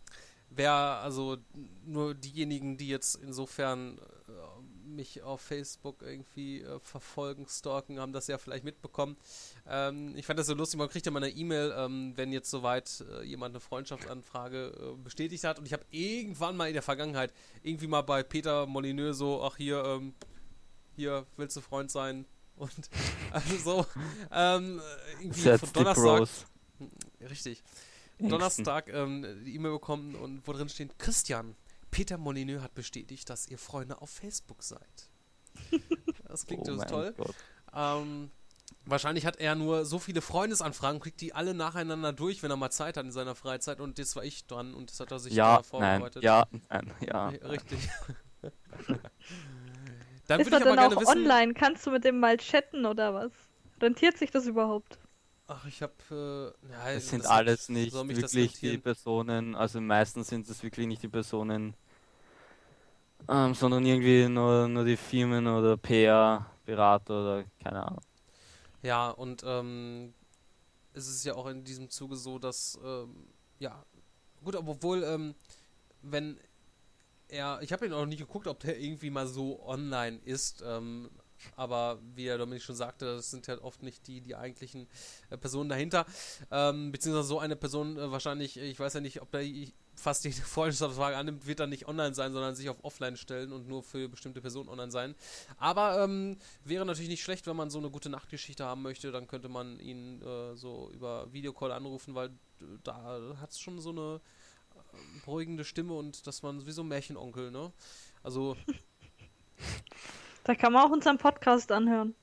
wer, 0.50 0.72
also 0.74 1.38
nur 1.86 2.16
diejenigen, 2.16 2.78
die 2.78 2.88
jetzt 2.88 3.16
insofern 3.16 3.98
äh, 3.98 4.57
mich 4.96 5.22
auf 5.22 5.42
Facebook 5.42 6.02
irgendwie 6.02 6.62
äh, 6.62 6.80
verfolgen, 6.80 7.46
stalken, 7.48 8.00
haben 8.00 8.14
das 8.14 8.28
ja 8.28 8.38
vielleicht 8.38 8.64
mitbekommen. 8.64 9.18
Ähm, 9.68 10.16
ich 10.16 10.26
fand 10.26 10.40
das 10.40 10.48
so 10.48 10.54
lustig, 10.54 10.78
man 10.80 10.90
kriegt 10.90 11.06
ja 11.06 11.12
mal 11.12 11.24
eine 11.24 11.34
E-Mail, 11.34 11.74
ähm, 11.78 12.14
wenn 12.16 12.32
jetzt 12.32 12.50
soweit 12.50 13.04
äh, 13.12 13.24
jemand 13.24 13.54
eine 13.54 13.60
Freundschaftsanfrage 13.60 14.96
äh, 14.96 15.04
bestätigt 15.04 15.44
hat. 15.44 15.60
Und 15.60 15.66
ich 15.66 15.74
habe 15.74 15.86
irgendwann 15.92 16.56
mal 16.58 16.68
in 16.68 16.74
der 16.74 16.84
Vergangenheit 16.84 17.34
irgendwie 17.64 17.88
mal 17.88 18.02
bei 18.02 18.24
Peter 18.24 18.66
Molyneux 18.66 19.18
so, 19.18 19.44
ach 19.44 19.58
hier, 19.58 19.84
ähm, 19.84 20.14
hier 20.96 21.26
willst 21.36 21.56
du 21.58 21.62
Freund 21.62 21.92
sein? 21.92 22.26
Und 22.58 22.72
also 23.32 23.58
so, 23.58 23.86
ähm, 24.32 24.82
irgendwie 25.20 25.44
That's 25.44 25.60
von 25.60 25.74
Donnerstag. 25.74 26.28
Richtig. 27.30 27.62
Donnerstag 28.20 28.90
ähm, 28.92 29.26
die 29.46 29.56
E-Mail 29.56 29.74
bekommen 29.74 30.16
und 30.16 30.48
wo 30.48 30.54
drin 30.54 30.70
steht, 30.70 30.98
Christian, 30.98 31.56
Peter 31.92 32.18
Molyneux 32.18 32.62
hat 32.62 32.74
bestätigt, 32.74 33.30
dass 33.30 33.48
ihr 33.48 33.58
Freunde 33.58 34.02
auf 34.02 34.10
Facebook 34.10 34.64
seid. 34.64 35.10
Das 36.30 36.46
klingt 36.46 36.68
oh 36.68 36.76
toll. 36.84 37.16
Ähm, 37.74 38.32
wahrscheinlich 38.86 39.26
hat 39.26 39.38
er 39.38 39.56
nur 39.56 39.86
so 39.86 39.98
viele 39.98 40.22
Freundesanfragen, 40.22 41.00
kriegt 41.00 41.22
die 41.22 41.34
alle 41.34 41.54
nacheinander 41.54 42.12
durch, 42.12 42.44
wenn 42.44 42.52
er 42.52 42.58
mal 42.58 42.70
Zeit 42.70 42.98
hat 42.98 43.06
in 43.06 43.14
seiner 43.14 43.34
Freizeit 43.34 43.80
und 43.80 43.98
das 43.98 44.14
war 44.18 44.26
ich 44.26 44.46
dran 44.46 44.74
und 44.74 44.92
das 44.92 45.00
hat 45.00 45.10
er 45.12 45.20
sich 45.20 45.34
ja, 45.34 45.56
da 45.58 45.64
vorbereitet. 45.64 46.16
Nein, 46.16 46.24
ja, 46.24 46.48
nein, 46.70 46.94
ja. 47.00 47.28
Richtig. 47.30 47.80
Dann 50.28 50.42
ist 50.42 50.52
er 50.52 50.60
denn 50.60 50.78
auch 50.78 50.92
wissen, 51.00 51.08
online? 51.08 51.54
Kannst 51.54 51.88
du 51.88 51.92
mit 51.92 52.04
dem 52.04 52.20
mal 52.20 52.36
chatten 52.38 52.86
oder 52.86 53.14
was? 53.14 53.32
Rentiert 53.82 54.18
sich 54.18 54.32
das 54.32 54.46
überhaupt? 54.46 55.00
Ach, 55.48 55.66
ich 55.66 55.82
habe. 55.82 55.94
Äh, 56.12 56.72
ja, 56.72 56.90
Es 56.94 57.10
sind 57.10 57.24
das- 57.24 57.32
alles 57.32 57.70
nicht 57.70 57.94
wirklich 57.94 58.60
die? 58.60 58.78
Personen, 58.78 59.56
also 59.56 59.80
meistens 59.82 60.28
sind 60.30 60.48
es 60.50 60.64
wirklich 60.64 60.88
nicht 60.88 61.04
die 61.04 61.08
Personen, 61.08 61.76
ähm, 63.30 63.54
sondern 63.54 63.86
irgendwie 63.86 64.28
nur, 64.28 64.68
nur 64.68 64.86
die 64.86 64.98
Firmen 64.98 65.48
oder 65.48 65.78
PR-Berater 65.78 67.22
oder 67.22 67.44
keine 67.64 67.84
Ahnung. 67.86 68.02
Ja, 68.82 69.10
und 69.10 69.44
ähm, 69.46 70.14
es 70.94 71.08
ist 71.08 71.26
ja 71.26 71.36
auch 71.36 71.48
in 71.48 71.64
diesem 71.64 71.90
Zuge 71.90 72.16
so, 72.16 72.40
dass, 72.40 72.80
ähm, 72.84 73.28
ja, 73.60 73.86
gut, 74.44 74.56
obwohl, 74.56 75.04
ähm, 75.04 75.36
wenn 76.02 76.40
er, 77.30 77.62
ich 77.62 77.74
habe 77.74 77.86
ihn 77.86 77.94
auch 77.94 78.00
noch 78.02 78.06
nicht 78.08 78.20
geguckt, 78.20 78.48
ob 78.48 78.60
der 78.62 78.80
irgendwie 78.80 79.10
mal 79.10 79.28
so 79.28 79.64
online 79.66 80.20
ist, 80.26 80.64
ähm, 80.66 81.10
aber 81.56 82.00
wie 82.16 82.26
der 82.26 82.38
Dominik 82.38 82.64
schon 82.64 82.76
sagte, 82.76 83.06
das 83.06 83.32
sind 83.32 83.48
ja 83.48 83.62
oft 83.62 83.84
nicht 83.84 84.08
die, 84.08 84.22
die 84.22 84.36
eigentlichen 84.36 84.88
äh, 85.30 85.38
Personen 85.38 85.70
dahinter, 85.70 86.06
ähm, 86.52 86.92
beziehungsweise 86.92 87.28
so 87.28 87.40
eine 87.40 87.56
Person 87.56 87.98
äh, 87.98 88.12
wahrscheinlich, 88.12 88.58
ich 88.58 88.80
weiß 88.80 88.94
ja 88.94 89.02
nicht, 89.02 89.22
ob 89.22 89.32
der 89.32 89.44
fast 89.98 90.24
die 90.24 90.32
Freundschaftsfrage 90.32 91.18
annimmt, 91.18 91.46
wird 91.46 91.60
dann 91.60 91.70
nicht 91.70 91.88
online 91.88 92.14
sein, 92.14 92.32
sondern 92.32 92.56
sich 92.56 92.70
auf 92.70 92.84
offline 92.84 93.18
stellen 93.18 93.52
und 93.52 93.68
nur 93.68 93.84
für 93.84 94.08
bestimmte 94.08 94.42
Personen 94.42 94.70
online 94.70 94.92
sein. 94.92 95.16
Aber 95.58 96.04
ähm, 96.04 96.38
wäre 96.64 96.86
natürlich 96.86 97.10
nicht 97.10 97.24
schlecht, 97.24 97.48
wenn 97.48 97.56
man 97.56 97.70
so 97.70 97.80
eine 97.80 97.90
gute 97.90 98.10
Nachtgeschichte 98.10 98.64
haben 98.64 98.84
möchte, 98.84 99.12
dann 99.12 99.28
könnte 99.28 99.50
man 99.50 99.80
ihn 99.80 100.22
äh, 100.22 100.56
so 100.56 100.92
über 100.94 101.32
Videocall 101.34 101.72
anrufen, 101.72 102.16
weil 102.16 102.28
äh, 102.28 102.66
da 102.84 103.20
hat 103.42 103.52
es 103.52 103.60
schon 103.60 103.80
so 103.82 103.90
eine 103.90 104.22
äh, 104.76 105.20
beruhigende 105.26 105.66
Stimme 105.66 105.94
und 105.94 106.26
dass 106.28 106.44
man 106.44 106.66
wie 106.66 106.72
so 106.72 106.84
ein 106.84 106.88
Märchenonkel, 106.88 107.52
ne? 107.52 107.72
Also, 108.24 108.56
Da 110.48 110.56
kann 110.56 110.72
man 110.72 110.84
auch 110.86 110.92
unseren 110.92 111.18
Podcast 111.18 111.74
anhören. 111.74 112.16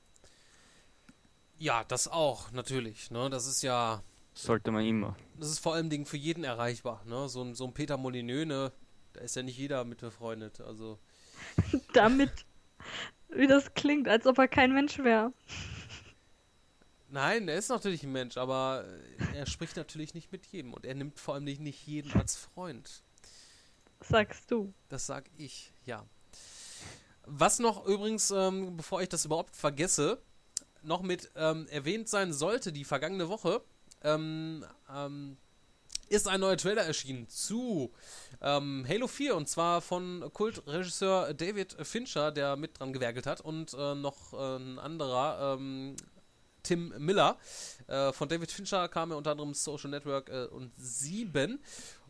ja, 1.59 1.83
das 1.83 2.07
auch, 2.07 2.51
natürlich, 2.51 3.11
ne? 3.11 3.29
Das 3.29 3.45
ist 3.45 3.61
ja, 3.61 4.01
Sollte 4.33 4.71
man 4.71 4.83
immer. 4.83 5.15
das 5.37 5.49
ist 5.51 5.59
vor 5.59 5.75
allem 5.75 5.91
Ding 5.91 6.07
für 6.07 6.17
jeden 6.17 6.43
erreichbar, 6.43 7.03
ne? 7.05 7.29
So 7.29 7.43
ein, 7.43 7.53
so 7.53 7.65
ein 7.65 7.73
Peter 7.75 7.97
Molyneux, 7.97 8.47
ne? 8.47 8.71
Da 9.13 9.21
ist 9.21 9.35
ja 9.35 9.43
nicht 9.43 9.57
jeder 9.59 9.83
mit 9.85 9.99
befreundet, 9.99 10.59
also. 10.59 10.97
Damit, 11.93 12.31
wie 13.29 13.45
das 13.45 13.73
klingt, 13.75 14.07
als 14.07 14.25
ob 14.25 14.39
er 14.39 14.47
kein 14.47 14.73
Mensch 14.73 14.97
wäre. 14.97 15.31
Nein, 17.09 17.47
er 17.47 17.57
ist 17.57 17.69
natürlich 17.69 18.01
ein 18.01 18.11
Mensch, 18.11 18.37
aber 18.37 18.85
er 19.35 19.45
spricht 19.45 19.77
natürlich 19.77 20.15
nicht 20.15 20.31
mit 20.31 20.47
jedem 20.47 20.73
und 20.73 20.83
er 20.83 20.95
nimmt 20.95 21.19
vor 21.19 21.35
allem 21.35 21.43
nicht, 21.43 21.61
nicht 21.61 21.85
jeden 21.85 22.11
als 22.19 22.35
Freund. 22.35 23.03
Sagst 24.01 24.49
du. 24.49 24.73
Das 24.89 25.05
sag 25.05 25.29
ich, 25.37 25.71
ja. 25.85 26.05
Was 27.27 27.59
noch 27.59 27.85
übrigens, 27.85 28.31
ähm, 28.31 28.77
bevor 28.77 29.01
ich 29.01 29.09
das 29.09 29.25
überhaupt 29.25 29.55
vergesse, 29.55 30.21
noch 30.83 31.01
mit 31.01 31.31
ähm, 31.35 31.67
erwähnt 31.69 32.07
sein 32.07 32.33
sollte, 32.33 32.71
die 32.71 32.83
vergangene 32.83 33.29
Woche, 33.29 33.61
ähm, 34.03 34.63
ähm, 34.93 35.37
ist 36.07 36.27
ein 36.27 36.39
neuer 36.39 36.57
Trailer 36.57 36.83
erschienen 36.83 37.27
zu 37.27 37.91
ähm, 38.41 38.85
Halo 38.87 39.07
4 39.07 39.35
und 39.35 39.49
zwar 39.49 39.81
von 39.81 40.29
Kultregisseur 40.33 41.33
David 41.33 41.75
Fincher, 41.81 42.31
der 42.31 42.55
mit 42.55 42.79
dran 42.79 42.93
gewerkelt 42.93 43.25
hat 43.25 43.41
und 43.41 43.73
äh, 43.73 43.95
noch 43.95 44.33
äh, 44.33 44.57
ein 44.57 44.77
anderer, 44.77 45.55
ähm, 45.57 45.95
Tim 46.61 46.93
Miller. 46.97 47.37
Äh, 47.87 48.11
von 48.11 48.27
David 48.27 48.51
Fincher 48.51 48.87
kam 48.87 49.11
ja 49.11 49.17
unter 49.17 49.31
anderem 49.31 49.53
Social 49.53 49.89
Network 49.89 50.29
äh, 50.29 50.45
und 50.45 50.71
7. 50.77 51.59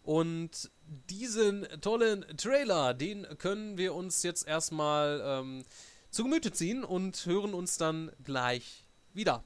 Und 0.06 0.70
diesen 1.10 1.68
tollen 1.82 2.26
Trailer, 2.38 2.94
den 2.94 3.26
können 3.40 3.76
wir 3.76 3.96
uns 3.96 4.22
jetzt 4.22 4.48
erstmal 4.48 5.20
ähm, 5.26 5.64
zu 6.12 6.24
Gemüte 6.24 6.52
ziehen 6.52 6.84
und 6.84 7.26
hören 7.26 7.56
uns 7.56 7.80
dann 7.80 8.12
gleich 8.24 8.86
wieder. 9.14 9.44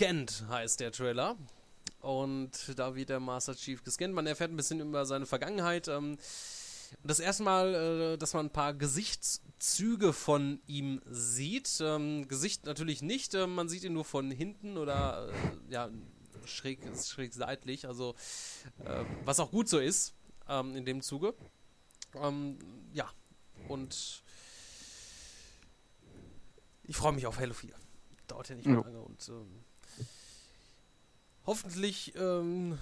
Scanned 0.00 0.44
heißt 0.48 0.80
der 0.80 0.92
Trailer. 0.92 1.36
Und 2.00 2.78
da 2.78 2.94
wird 2.94 3.10
der 3.10 3.20
Master 3.20 3.54
Chief 3.54 3.84
gescannt. 3.84 4.14
Man 4.14 4.26
erfährt 4.26 4.50
ein 4.50 4.56
bisschen 4.56 4.80
über 4.80 5.04
seine 5.04 5.26
Vergangenheit. 5.26 5.88
Ähm, 5.88 6.16
das 7.04 7.20
erste 7.20 7.42
Mal, 7.42 7.74
äh, 7.74 8.16
dass 8.16 8.32
man 8.32 8.46
ein 8.46 8.50
paar 8.50 8.72
Gesichtszüge 8.72 10.14
von 10.14 10.62
ihm 10.66 11.02
sieht. 11.04 11.82
Ähm, 11.82 12.26
Gesicht 12.28 12.64
natürlich 12.64 13.02
nicht. 13.02 13.34
Ähm, 13.34 13.54
man 13.54 13.68
sieht 13.68 13.84
ihn 13.84 13.92
nur 13.92 14.06
von 14.06 14.30
hinten 14.30 14.78
oder 14.78 15.28
äh, 15.28 15.72
ja, 15.72 15.90
schräg, 16.46 16.80
schräg 16.96 17.34
seitlich. 17.34 17.86
Also, 17.86 18.14
äh, 18.86 19.04
was 19.26 19.38
auch 19.38 19.50
gut 19.50 19.68
so 19.68 19.78
ist 19.78 20.14
ähm, 20.48 20.76
in 20.76 20.86
dem 20.86 21.02
Zuge. 21.02 21.34
Ja, 22.94 23.10
und 23.68 24.24
ich 26.84 26.96
freue 26.96 27.12
mich 27.12 27.26
auf 27.26 27.38
Halo 27.38 27.52
4. 27.52 27.74
Dauert 28.28 28.48
ja 28.48 28.54
nicht 28.54 28.66
mehr 28.66 28.80
lange 28.80 29.02
und 29.02 29.20
hoffentlich 31.46 32.14
ähm, 32.16 32.78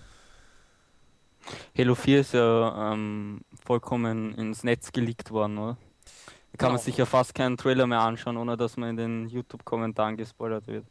Halo 1.76 1.94
4 1.94 2.20
ist 2.20 2.35
ja 2.35 2.93
ähm, 2.93 3.43
vollkommen 3.64 4.35
ins 4.35 4.64
Netz 4.64 4.93
geleakt 4.93 5.30
worden, 5.30 5.59
oder? 5.59 5.78
Da 6.52 6.59
kann 6.59 6.72
man 6.72 6.78
Genau. 6.78 6.85
sich 6.85 6.97
ja 6.97 7.06
fast 7.06 7.35
keinen 7.35 7.56
Trailer 7.56 7.86
mehr 7.86 8.01
anschauen, 8.01 8.36
ohne 8.36 8.56
dass 8.56 8.76
man 8.76 8.90
in 8.90 8.97
den 8.97 9.28
YouTube-Kommentaren 9.28 10.16
gespoilert 10.16 10.66
wird. 10.66 10.86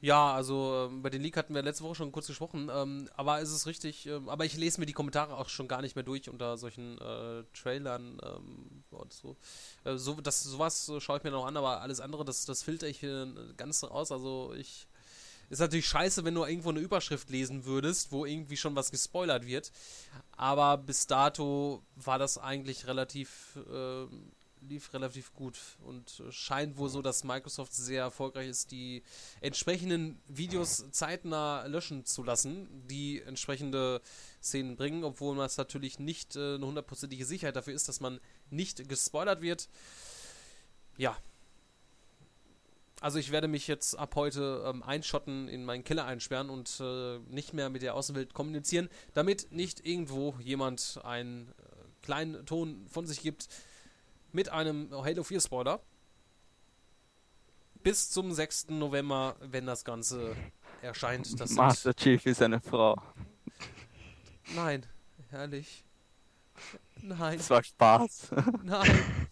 Ja, 0.00 0.34
also 0.34 0.88
ähm, 0.90 1.00
bei 1.02 1.08
den 1.08 1.22
Leak 1.22 1.36
hatten 1.38 1.54
wir 1.54 1.62
letzte 1.62 1.82
Woche 1.84 1.94
schon 1.94 2.12
kurz 2.12 2.26
gesprochen, 2.26 2.68
ähm, 2.70 3.08
aber 3.16 3.40
es 3.40 3.50
ist 3.50 3.66
richtig, 3.66 4.06
ähm, 4.06 4.28
aber 4.28 4.44
ich 4.44 4.54
lese 4.54 4.78
mir 4.78 4.84
die 4.86 4.92
Kommentare 4.92 5.34
auch 5.36 5.48
schon 5.48 5.66
gar 5.66 5.80
nicht 5.80 5.94
mehr 5.96 6.04
durch 6.04 6.28
unter 6.28 6.58
solchen 6.58 6.98
äh, 6.98 7.44
Trailern 7.54 8.20
ähm, 8.22 8.84
und 8.90 9.12
so. 9.14 9.38
Äh, 9.84 9.96
so 9.96 10.20
das, 10.20 10.42
sowas 10.42 10.88
äh, 10.90 11.00
schaue 11.00 11.18
ich 11.18 11.24
mir 11.24 11.30
noch 11.30 11.46
an, 11.46 11.56
aber 11.56 11.80
alles 11.80 12.00
andere, 12.00 12.24
das, 12.26 12.44
das 12.44 12.62
filter 12.62 12.86
ich 12.86 13.02
äh, 13.02 13.26
ganz 13.56 13.82
raus. 13.82 14.12
Also 14.12 14.52
ich. 14.56 14.88
Ist 15.50 15.60
natürlich 15.60 15.86
scheiße, 15.88 16.24
wenn 16.24 16.34
du 16.34 16.44
irgendwo 16.44 16.70
eine 16.70 16.80
Überschrift 16.80 17.30
lesen 17.30 17.64
würdest, 17.64 18.12
wo 18.12 18.24
irgendwie 18.24 18.56
schon 18.56 18.74
was 18.76 18.90
gespoilert 18.90 19.46
wird. 19.46 19.70
Aber 20.36 20.78
bis 20.78 21.06
dato 21.06 21.82
war 21.96 22.18
das 22.18 22.38
eigentlich 22.38 22.86
relativ, 22.86 23.58
ähm, 23.70 24.32
lief 24.60 24.92
relativ 24.94 25.34
gut 25.34 25.58
und 25.84 26.20
äh, 26.20 26.32
scheint 26.32 26.76
wohl 26.78 26.88
so, 26.88 27.02
dass 27.02 27.24
Microsoft 27.24 27.74
sehr 27.74 28.02
erfolgreich 28.02 28.48
ist, 28.48 28.70
die 28.70 29.02
entsprechenden 29.40 30.20
Videos 30.26 30.84
zeitnah 30.90 31.66
löschen 31.66 32.04
zu 32.04 32.22
lassen, 32.22 32.68
die 32.88 33.20
entsprechende 33.22 34.00
Szenen 34.42 34.76
bringen, 34.76 35.04
obwohl 35.04 35.36
das 35.36 35.56
natürlich 35.56 35.98
nicht 35.98 36.36
äh, 36.36 36.54
eine 36.54 36.66
hundertprozentige 36.66 37.26
Sicherheit 37.26 37.56
dafür 37.56 37.74
ist, 37.74 37.88
dass 37.88 38.00
man 38.00 38.20
nicht 38.50 38.88
gespoilert 38.88 39.42
wird. 39.42 39.68
Ja. 40.96 41.16
Also 43.04 43.18
ich 43.18 43.32
werde 43.32 43.48
mich 43.48 43.68
jetzt 43.68 43.98
ab 43.98 44.14
heute 44.14 44.64
ähm, 44.66 44.82
einschotten, 44.82 45.46
in 45.46 45.66
meinen 45.66 45.84
Keller 45.84 46.06
einsperren 46.06 46.48
und 46.48 46.80
äh, 46.80 47.18
nicht 47.28 47.52
mehr 47.52 47.68
mit 47.68 47.82
der 47.82 47.96
Außenwelt 47.96 48.32
kommunizieren, 48.32 48.88
damit 49.12 49.52
nicht 49.52 49.84
irgendwo 49.84 50.34
jemand 50.40 50.98
einen 51.04 51.48
äh, 51.48 51.52
kleinen 52.00 52.46
Ton 52.46 52.86
von 52.88 53.06
sich 53.06 53.20
gibt 53.20 53.48
mit 54.32 54.48
einem 54.48 54.90
Halo 54.90 55.22
4 55.22 55.38
Spoiler. 55.42 55.80
Bis 57.82 58.08
zum 58.08 58.32
6. 58.32 58.68
November, 58.70 59.36
wenn 59.38 59.66
das 59.66 59.84
Ganze 59.84 60.34
erscheint. 60.80 61.38
Das 61.38 61.50
Master 61.50 61.92
Chief 61.92 62.24
ist 62.24 62.40
eine 62.40 62.58
Frau. 62.58 62.96
Nein, 64.54 64.86
herrlich. 65.28 65.84
Nein. 67.02 67.36
Das 67.36 67.50
war 67.50 67.62
Spaß. 67.62 68.30
Nein. 68.62 69.28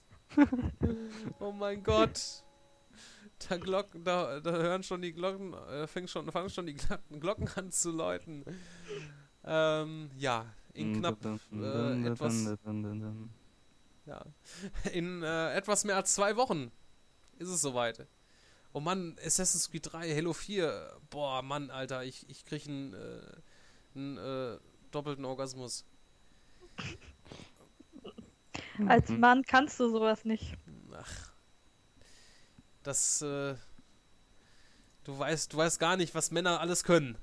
Oh 1.40 1.52
mein 1.52 1.82
Gott. 1.82 2.41
Da, 3.48 3.56
Glocken, 3.56 4.04
da, 4.04 4.40
da 4.40 4.50
hören 4.52 4.82
schon 4.82 5.02
die 5.02 5.12
Glocken, 5.12 5.54
äh, 5.54 5.86
fängt 5.86 6.10
schon, 6.10 6.30
fangen 6.30 6.50
schon 6.50 6.66
die 6.66 6.74
Glocken, 6.74 7.20
Glocken 7.20 7.48
an 7.56 7.70
zu 7.70 7.90
läuten. 7.90 8.44
Ähm, 9.44 10.10
ja, 10.16 10.46
in 10.74 10.98
knapp 10.98 11.18
äh, 11.24 12.06
etwas, 12.06 12.44
ja, 14.06 14.24
in 14.92 15.22
äh, 15.22 15.54
etwas 15.54 15.84
mehr 15.84 15.96
als 15.96 16.14
zwei 16.14 16.36
Wochen 16.36 16.70
ist 17.38 17.48
es 17.48 17.60
soweit. 17.60 18.06
Oh 18.72 18.80
Mann, 18.80 19.16
Assassin's 19.24 19.70
Creed 19.70 19.92
3, 19.92 20.14
Halo 20.14 20.32
4, 20.32 20.96
boah, 21.10 21.42
Mann, 21.42 21.70
Alter, 21.70 22.04
ich, 22.04 22.28
ich 22.30 22.44
krieg 22.44 22.66
einen, 22.66 22.94
äh, 22.94 23.36
einen 23.94 24.16
äh, 24.18 24.58
doppelten 24.92 25.24
Orgasmus. 25.24 25.84
Als 28.86 29.08
Mhm. 29.10 29.20
Mann 29.20 29.42
kannst 29.42 29.78
du 29.78 29.90
sowas 29.90 30.24
nicht. 30.24 30.56
Ach. 30.92 31.31
Das, 32.82 33.22
äh, 33.22 33.54
du 35.04 35.18
weißt, 35.18 35.52
du 35.52 35.56
weißt 35.56 35.78
gar 35.78 35.96
nicht, 35.96 36.14
was 36.14 36.30
Männer 36.30 36.60
alles 36.60 36.84
können. 36.84 37.16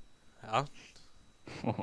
Ja. 0.44 0.66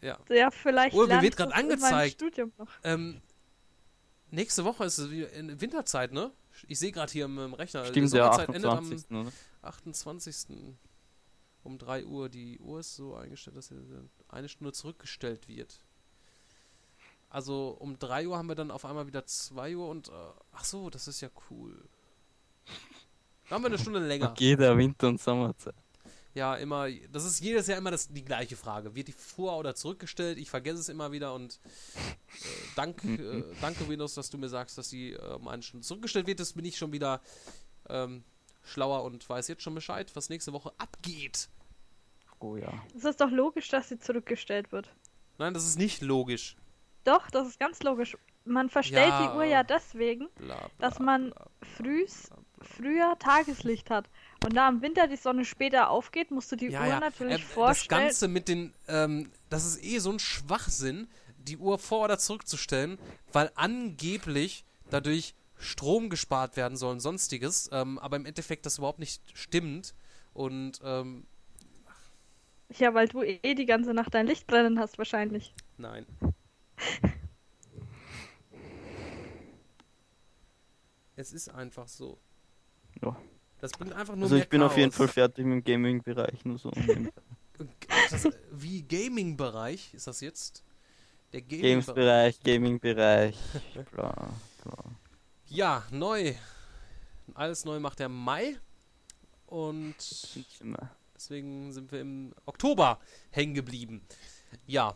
ja. 0.00 0.18
Ja, 0.28 0.50
vielleicht 0.50 0.96
Oh, 0.96 1.06
mir 1.06 1.22
wird 1.22 1.36
gerade 1.36 1.54
angezeigt. 1.54 2.14
Studium 2.14 2.52
noch. 2.56 2.68
Ähm, 2.84 3.20
nächste 4.30 4.64
Woche 4.64 4.84
ist 4.84 4.98
es 4.98 5.10
wieder 5.10 5.30
in 5.32 5.60
Winterzeit, 5.60 6.12
ne? 6.12 6.32
Ich 6.68 6.78
sehe 6.78 6.92
gerade 6.92 7.12
hier 7.12 7.26
im, 7.26 7.38
im 7.38 7.54
Rechner. 7.54 7.82
die 7.82 7.88
Stimmt, 7.90 8.12
endet 8.14 8.66
28., 8.66 9.10
am 9.10 9.20
oder? 9.22 9.32
28. 9.62 10.76
um 11.62 11.78
3 11.78 12.04
Uhr. 12.06 12.28
Die 12.28 12.58
Uhr 12.60 12.80
ist 12.80 12.96
so 12.96 13.14
eingestellt, 13.14 13.56
dass 13.56 13.68
sie 13.68 13.76
eine 14.28 14.48
Stunde 14.48 14.72
zurückgestellt 14.72 15.48
wird. 15.48 15.80
Also 17.30 17.76
um 17.78 17.98
3 17.98 18.26
Uhr 18.26 18.36
haben 18.36 18.48
wir 18.48 18.56
dann 18.56 18.72
auf 18.72 18.84
einmal 18.84 19.06
wieder 19.06 19.24
2 19.24 19.76
Uhr 19.76 19.88
und 19.88 20.08
äh, 20.08 20.12
ach 20.52 20.64
so, 20.64 20.90
das 20.90 21.06
ist 21.06 21.20
ja 21.20 21.28
cool. 21.50 21.88
Da 23.48 23.54
haben 23.54 23.62
wir 23.62 23.68
eine 23.68 23.78
Stunde 23.78 24.00
länger. 24.06 24.32
Okay, 24.32 24.56
der 24.56 24.76
Winter- 24.76 25.08
und 25.08 25.20
Sommerzeit. 25.20 25.74
Ja, 26.34 26.54
immer, 26.56 26.88
das 27.12 27.24
ist 27.24 27.40
jedes 27.40 27.66
Jahr 27.66 27.78
immer 27.78 27.90
das, 27.90 28.08
die 28.08 28.24
gleiche 28.24 28.56
Frage. 28.56 28.94
Wird 28.94 29.08
die 29.08 29.12
vor- 29.12 29.58
oder 29.58 29.74
zurückgestellt? 29.74 30.38
Ich 30.38 30.50
vergesse 30.50 30.78
es 30.78 30.88
immer 30.88 31.10
wieder 31.10 31.34
und 31.34 31.58
äh, 31.94 32.40
dank, 32.76 33.02
äh, 33.04 33.44
danke 33.60 33.88
Windows, 33.88 34.14
dass 34.14 34.30
du 34.30 34.38
mir 34.38 34.48
sagst, 34.48 34.76
dass 34.76 34.88
die 34.88 35.12
äh, 35.12 35.34
um 35.34 35.48
eine 35.48 35.62
Stunde 35.62 35.86
zurückgestellt 35.86 36.26
wird. 36.26 36.40
Das 36.40 36.52
bin 36.52 36.64
ich 36.64 36.78
schon 36.78 36.92
wieder 36.92 37.20
ähm, 37.88 38.24
schlauer 38.64 39.04
und 39.04 39.28
weiß 39.28 39.48
jetzt 39.48 39.62
schon 39.62 39.74
Bescheid, 39.74 40.10
was 40.14 40.28
nächste 40.28 40.52
Woche 40.52 40.72
abgeht. 40.78 41.48
Oh 42.40 42.56
ja. 42.56 42.72
Es 42.96 43.04
ist 43.04 43.20
doch 43.20 43.30
logisch, 43.30 43.68
dass 43.68 43.88
sie 43.88 43.98
zurückgestellt 43.98 44.72
wird. 44.72 44.88
Nein, 45.38 45.54
das 45.54 45.66
ist 45.66 45.78
nicht 45.78 46.00
logisch. 46.00 46.56
Doch, 47.04 47.30
das 47.30 47.48
ist 47.48 47.58
ganz 47.58 47.82
logisch. 47.82 48.16
Man 48.44 48.68
verstellt 48.68 49.08
Ja, 49.10 49.32
die 49.32 49.36
Uhr 49.36 49.44
ja 49.44 49.62
deswegen, 49.62 50.28
Bla, 50.36 50.56
bla, 50.56 50.70
dass 50.78 50.98
man 50.98 51.32
frühs, 51.76 52.30
früher 52.62 53.18
Tageslicht 53.18 53.90
hat. 53.90 54.08
Und 54.44 54.56
da 54.56 54.68
im 54.68 54.80
Winter 54.82 55.06
die 55.06 55.16
Sonne 55.16 55.44
später 55.44 55.90
aufgeht, 55.90 56.30
musst 56.30 56.50
du 56.52 56.56
die 56.56 56.68
Ja, 56.68 56.80
Uhr 56.80 56.86
ja. 56.86 57.00
natürlich 57.00 57.36
Äh, 57.36 57.38
das 57.38 57.54
vorstellen. 57.54 58.00
Ganze 58.02 58.28
mit 58.28 58.48
den, 58.48 58.72
ähm, 58.88 59.30
das 59.50 59.64
ist 59.66 59.84
eh 59.84 59.98
so 59.98 60.10
ein 60.10 60.18
Schwachsinn, 60.18 61.08
die 61.38 61.56
Uhr 61.58 61.78
vor- 61.78 62.04
oder 62.04 62.18
zurückzustellen, 62.18 62.98
weil 63.32 63.50
angeblich 63.54 64.64
dadurch 64.90 65.34
Strom 65.58 66.08
gespart 66.08 66.56
werden 66.56 66.76
soll 66.76 66.92
und 66.92 67.00
sonstiges, 67.00 67.68
ähm, 67.72 67.98
aber 67.98 68.16
im 68.16 68.24
Endeffekt 68.26 68.64
das 68.66 68.78
überhaupt 68.78 68.98
nicht 68.98 69.22
stimmt. 69.34 69.94
Und 70.32 70.80
ähm, 70.82 71.26
Ja, 72.78 72.94
weil 72.94 73.08
du 73.08 73.22
eh 73.22 73.54
die 73.54 73.66
ganze 73.66 73.92
Nacht 73.94 74.14
dein 74.14 74.26
Licht 74.26 74.46
brennen 74.46 74.78
hast, 74.78 74.96
wahrscheinlich. 74.98 75.54
nein. 75.76 76.06
Es 81.16 81.32
ist 81.32 81.48
einfach 81.50 81.86
so. 81.88 82.18
Ja. 83.02 83.16
Das 83.60 83.72
bringt 83.72 83.92
einfach 83.92 84.14
nur 84.14 84.24
Also 84.24 84.36
mehr 84.36 84.44
ich 84.44 84.48
bin 84.48 84.62
auf 84.62 84.76
jeden 84.76 84.90
Chaos. 84.90 84.96
Fall 84.96 85.08
fertig 85.08 85.44
mit 85.44 85.58
dem 85.58 85.64
Gaming-Bereich, 85.64 86.44
nur 86.44 86.58
so. 86.58 86.70
Das, 88.10 88.26
wie 88.52 88.82
Gaming-Bereich 88.82 89.92
ist 89.92 90.06
das 90.06 90.22
jetzt? 90.22 90.64
Der 91.34 91.42
Games-Bereich, 91.42 92.40
Gaming-Bereich, 92.40 93.36
bla, 93.92 94.32
bla. 94.64 94.84
Ja, 95.46 95.84
neu. 95.90 96.34
Alles 97.34 97.66
neu 97.66 97.78
macht 97.78 97.98
der 97.98 98.08
Mai. 98.08 98.58
Und 99.46 99.94
deswegen 101.14 101.70
sind 101.72 101.92
wir 101.92 102.00
im 102.00 102.32
Oktober 102.46 102.98
hängen 103.30 103.52
geblieben. 103.52 104.00
Ja. 104.66 104.94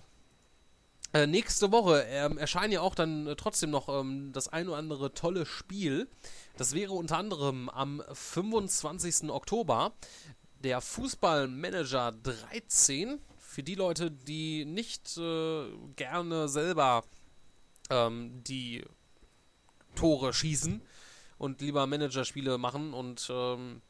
Äh, 1.14 1.28
nächste 1.28 1.70
Woche 1.70 2.04
ähm, 2.08 2.38
erscheint 2.38 2.72
ja 2.72 2.80
auch 2.80 2.96
dann 2.96 3.28
äh, 3.28 3.36
trotzdem 3.36 3.70
noch 3.70 3.88
ähm, 3.88 4.32
das 4.32 4.48
ein 4.48 4.66
oder 4.66 4.78
andere 4.78 5.14
tolle 5.14 5.46
Spiel. 5.46 6.08
Das 6.56 6.74
wäre 6.74 6.92
unter 6.92 7.18
anderem 7.18 7.68
am 7.68 8.02
25. 8.12 9.30
Oktober 9.30 9.92
der 10.64 10.80
Fußballmanager 10.80 12.12
13. 12.50 13.20
Für 13.38 13.62
die 13.62 13.76
Leute, 13.76 14.10
die 14.10 14.64
nicht 14.64 15.16
äh, 15.16 15.66
gerne 15.94 16.48
selber 16.48 17.04
ähm, 17.90 18.42
die 18.42 18.84
Tore 19.94 20.32
schießen 20.32 20.82
und 21.38 21.60
lieber 21.60 21.86
Managerspiele 21.86 22.58
machen 22.58 22.92
und 22.92 23.30
ähm, 23.30 23.82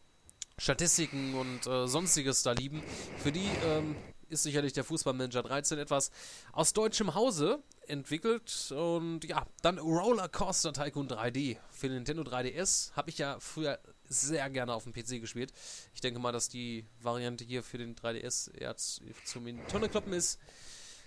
Statistiken 0.58 1.36
und 1.36 1.66
äh, 1.66 1.88
sonstiges 1.88 2.42
da 2.42 2.52
lieben. 2.52 2.82
Für 3.16 3.32
die 3.32 3.48
ähm, 3.64 3.96
ist 4.28 4.42
sicherlich 4.42 4.72
der 4.72 4.84
Fußballmanager 4.84 5.42
13 5.42 5.78
etwas 5.78 6.10
aus 6.52 6.72
deutschem 6.72 7.14
Hause 7.14 7.62
entwickelt. 7.86 8.72
Und 8.72 9.24
ja, 9.24 9.46
dann 9.62 9.78
Roller 9.78 10.28
Coaster 10.28 10.72
Tycoon 10.72 11.08
3D 11.08 11.58
für 11.70 11.88
Nintendo 11.88 12.22
3DS. 12.22 12.92
Habe 12.92 13.10
ich 13.10 13.18
ja 13.18 13.38
früher 13.40 13.78
sehr 14.08 14.48
gerne 14.50 14.72
auf 14.72 14.84
dem 14.84 14.92
PC 14.92 15.20
gespielt. 15.20 15.52
Ich 15.94 16.00
denke 16.00 16.20
mal, 16.20 16.32
dass 16.32 16.48
die 16.48 16.86
Variante 17.00 17.44
hier 17.44 17.62
für 17.62 17.78
den 17.78 17.94
3DS 17.94 18.54
eher 18.54 18.76
zum 18.76 19.46
in 19.46 19.66
Tonne 19.68 19.88
kloppen 19.88 20.12
ist. 20.12 20.38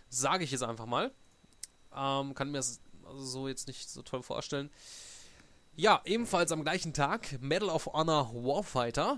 Sage 0.09 0.43
ich 0.43 0.51
jetzt 0.51 0.63
einfach 0.63 0.85
mal. 0.85 1.11
Ähm, 1.95 2.33
kann 2.33 2.51
mir 2.51 2.57
das 2.57 2.79
so 3.15 3.47
jetzt 3.47 3.67
nicht 3.67 3.89
so 3.89 4.01
toll 4.01 4.23
vorstellen. 4.23 4.69
Ja, 5.75 6.01
ebenfalls 6.05 6.51
am 6.51 6.63
gleichen 6.63 6.93
Tag 6.93 7.39
Medal 7.41 7.69
of 7.69 7.87
Honor 7.87 8.31
Warfighter. 8.33 9.17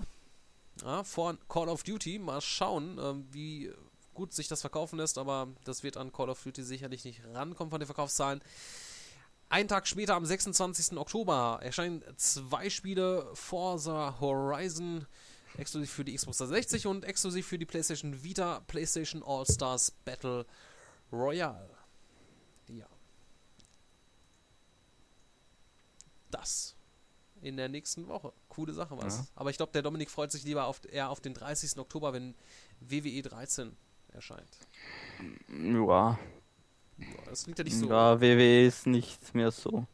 Ja, 0.82 1.04
vor 1.04 1.36
Call 1.48 1.68
of 1.68 1.82
Duty. 1.82 2.18
Mal 2.18 2.40
schauen, 2.40 2.98
ähm, 3.02 3.26
wie 3.30 3.72
gut 4.20 4.34
sich 4.34 4.48
das 4.48 4.60
verkaufen 4.60 4.98
lässt, 4.98 5.16
aber 5.16 5.48
das 5.64 5.82
wird 5.82 5.96
an 5.96 6.12
Call 6.12 6.28
of 6.28 6.42
Duty 6.42 6.62
sicherlich 6.62 7.06
nicht 7.06 7.22
rankommen 7.32 7.70
von 7.70 7.80
den 7.80 7.86
Verkaufszahlen. 7.86 8.42
Einen 9.48 9.66
Tag 9.66 9.88
später, 9.88 10.14
am 10.14 10.26
26. 10.26 10.98
Oktober, 10.98 11.58
erscheinen 11.62 12.04
zwei 12.16 12.68
Spiele 12.68 13.30
Forza 13.32 14.20
Horizon 14.20 15.06
exklusiv 15.56 15.90
für 15.90 16.04
die 16.04 16.14
Xbox 16.14 16.36
360 16.36 16.86
und 16.86 17.04
exklusiv 17.04 17.46
für 17.46 17.58
die 17.58 17.64
PlayStation 17.64 18.22
Vita, 18.22 18.60
PlayStation 18.66 19.22
All-Stars 19.22 19.90
Battle 20.04 20.44
Royale. 21.10 21.70
Ja. 22.68 22.86
Das 26.30 26.76
in 27.40 27.56
der 27.56 27.70
nächsten 27.70 28.06
Woche. 28.06 28.34
Coole 28.50 28.74
Sache 28.74 28.98
was. 28.98 29.16
Ja. 29.16 29.26
Aber 29.34 29.48
ich 29.48 29.56
glaube, 29.56 29.72
der 29.72 29.80
Dominik 29.80 30.10
freut 30.10 30.30
sich 30.30 30.44
lieber 30.44 30.66
auf, 30.66 30.82
eher 30.84 31.08
auf 31.08 31.20
den 31.20 31.32
30. 31.32 31.78
Oktober, 31.78 32.12
wenn 32.12 32.34
WWE 32.80 33.22
13 33.22 33.74
erscheint. 34.12 34.58
Ja, 35.48 36.18
Ja, 36.98 37.06
Das 37.26 37.44
klingt 37.44 37.58
ja 37.58 37.64
nicht 37.64 37.76
so. 37.78 37.88
ja 37.88 38.20
WWE 38.20 38.66
ist 38.66 38.86
nicht 38.86 39.34
mehr 39.34 39.50
so 39.50 39.86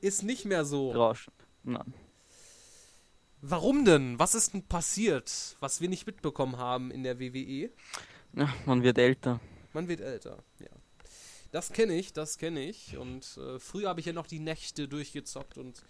Ist 0.00 0.22
nicht 0.22 0.44
mehr 0.44 0.64
so. 0.64 0.92
rauschend. 0.92 1.34
Nein. 1.62 1.94
Warum 3.40 3.84
denn? 3.84 4.18
Was 4.18 4.34
ist 4.34 4.54
denn 4.54 4.62
passiert, 4.66 5.56
was 5.60 5.80
wir 5.80 5.88
nicht 5.88 6.06
mitbekommen 6.06 6.56
haben 6.56 6.90
in 6.90 7.02
der 7.02 7.20
WWE? 7.20 7.70
Ja, 8.32 8.52
man 8.66 8.82
wird 8.82 8.98
älter. 8.98 9.40
Man 9.72 9.86
wird 9.88 10.00
älter, 10.00 10.42
ja. 10.58 10.68
Das 11.52 11.70
kenne 11.72 11.94
ich, 11.96 12.12
das 12.12 12.38
kenne 12.38 12.66
ich. 12.68 12.96
Und 12.96 13.36
äh, 13.38 13.58
früher 13.60 13.88
habe 13.88 14.00
ich 14.00 14.06
ja 14.06 14.12
noch 14.12 14.26
die 14.26 14.40
Nächte 14.40 14.88
durchgezockt 14.88 15.56
und 15.58 15.84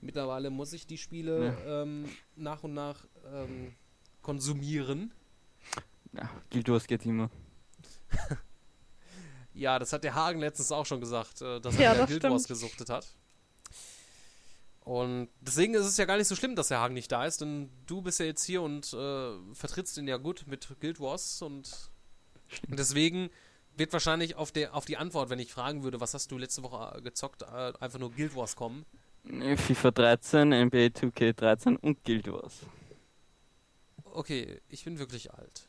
mittlerweile 0.00 0.48
muss 0.50 0.72
ich 0.72 0.86
die 0.86 0.96
Spiele 0.96 1.56
ähm, 1.66 2.08
nach 2.36 2.62
und 2.62 2.72
nach 2.74 3.04
ähm, 3.32 3.74
konsumieren. 4.22 5.12
Ja, 6.16 6.30
Guild 6.50 6.68
Wars 6.68 6.86
geht 6.86 7.04
immer. 7.04 7.30
Ja, 9.54 9.78
das 9.78 9.92
hat 9.92 10.04
der 10.04 10.14
Hagen 10.14 10.40
letztens 10.40 10.70
auch 10.70 10.84
schon 10.86 11.00
gesagt, 11.00 11.40
äh, 11.40 11.60
dass 11.60 11.76
Ja, 11.78 11.92
er 11.92 11.92
wieder 11.94 12.00
das 12.02 12.10
Guild 12.10 12.22
Wars 12.24 12.44
stimmt. 12.44 12.60
gesuchtet 12.60 12.90
hat. 12.90 13.06
Und 14.84 15.28
deswegen 15.40 15.74
ist 15.74 15.86
es 15.86 15.96
ja 15.96 16.04
gar 16.04 16.16
nicht 16.16 16.28
so 16.28 16.36
schlimm, 16.36 16.54
dass 16.54 16.68
der 16.68 16.78
Hagen 16.80 16.94
nicht 16.94 17.10
da 17.10 17.24
ist, 17.24 17.40
denn 17.40 17.70
du 17.86 18.02
bist 18.02 18.20
ja 18.20 18.26
jetzt 18.26 18.44
hier 18.44 18.62
und 18.62 18.92
äh, 18.92 19.54
vertrittst 19.54 19.96
ihn 19.98 20.06
ja 20.06 20.16
gut 20.16 20.44
mit 20.46 20.68
Guild 20.80 21.00
Wars 21.00 21.42
und 21.42 21.90
und 22.68 22.78
deswegen 22.78 23.28
wird 23.76 23.92
wahrscheinlich 23.92 24.36
auf, 24.36 24.52
der, 24.52 24.72
auf 24.74 24.84
die 24.84 24.96
Antwort, 24.96 25.28
wenn 25.30 25.40
ich 25.40 25.52
fragen 25.52 25.82
würde, 25.82 26.00
was 26.00 26.14
hast 26.14 26.30
du 26.30 26.38
letzte 26.38 26.62
Woche 26.62 26.96
äh, 26.96 27.02
gezockt, 27.02 27.42
äh, 27.42 27.72
einfach 27.80 27.98
nur 27.98 28.12
Guild 28.12 28.36
Wars 28.36 28.54
kommen. 28.54 28.86
FIFA 29.24 29.90
13, 29.90 30.48
NBA 30.50 30.86
2K 30.86 31.32
13 31.32 31.76
und 31.76 32.04
Guild 32.04 32.30
Wars. 32.30 32.60
Okay, 34.04 34.60
ich 34.68 34.84
bin 34.84 35.00
wirklich 35.00 35.34
alt. 35.34 35.68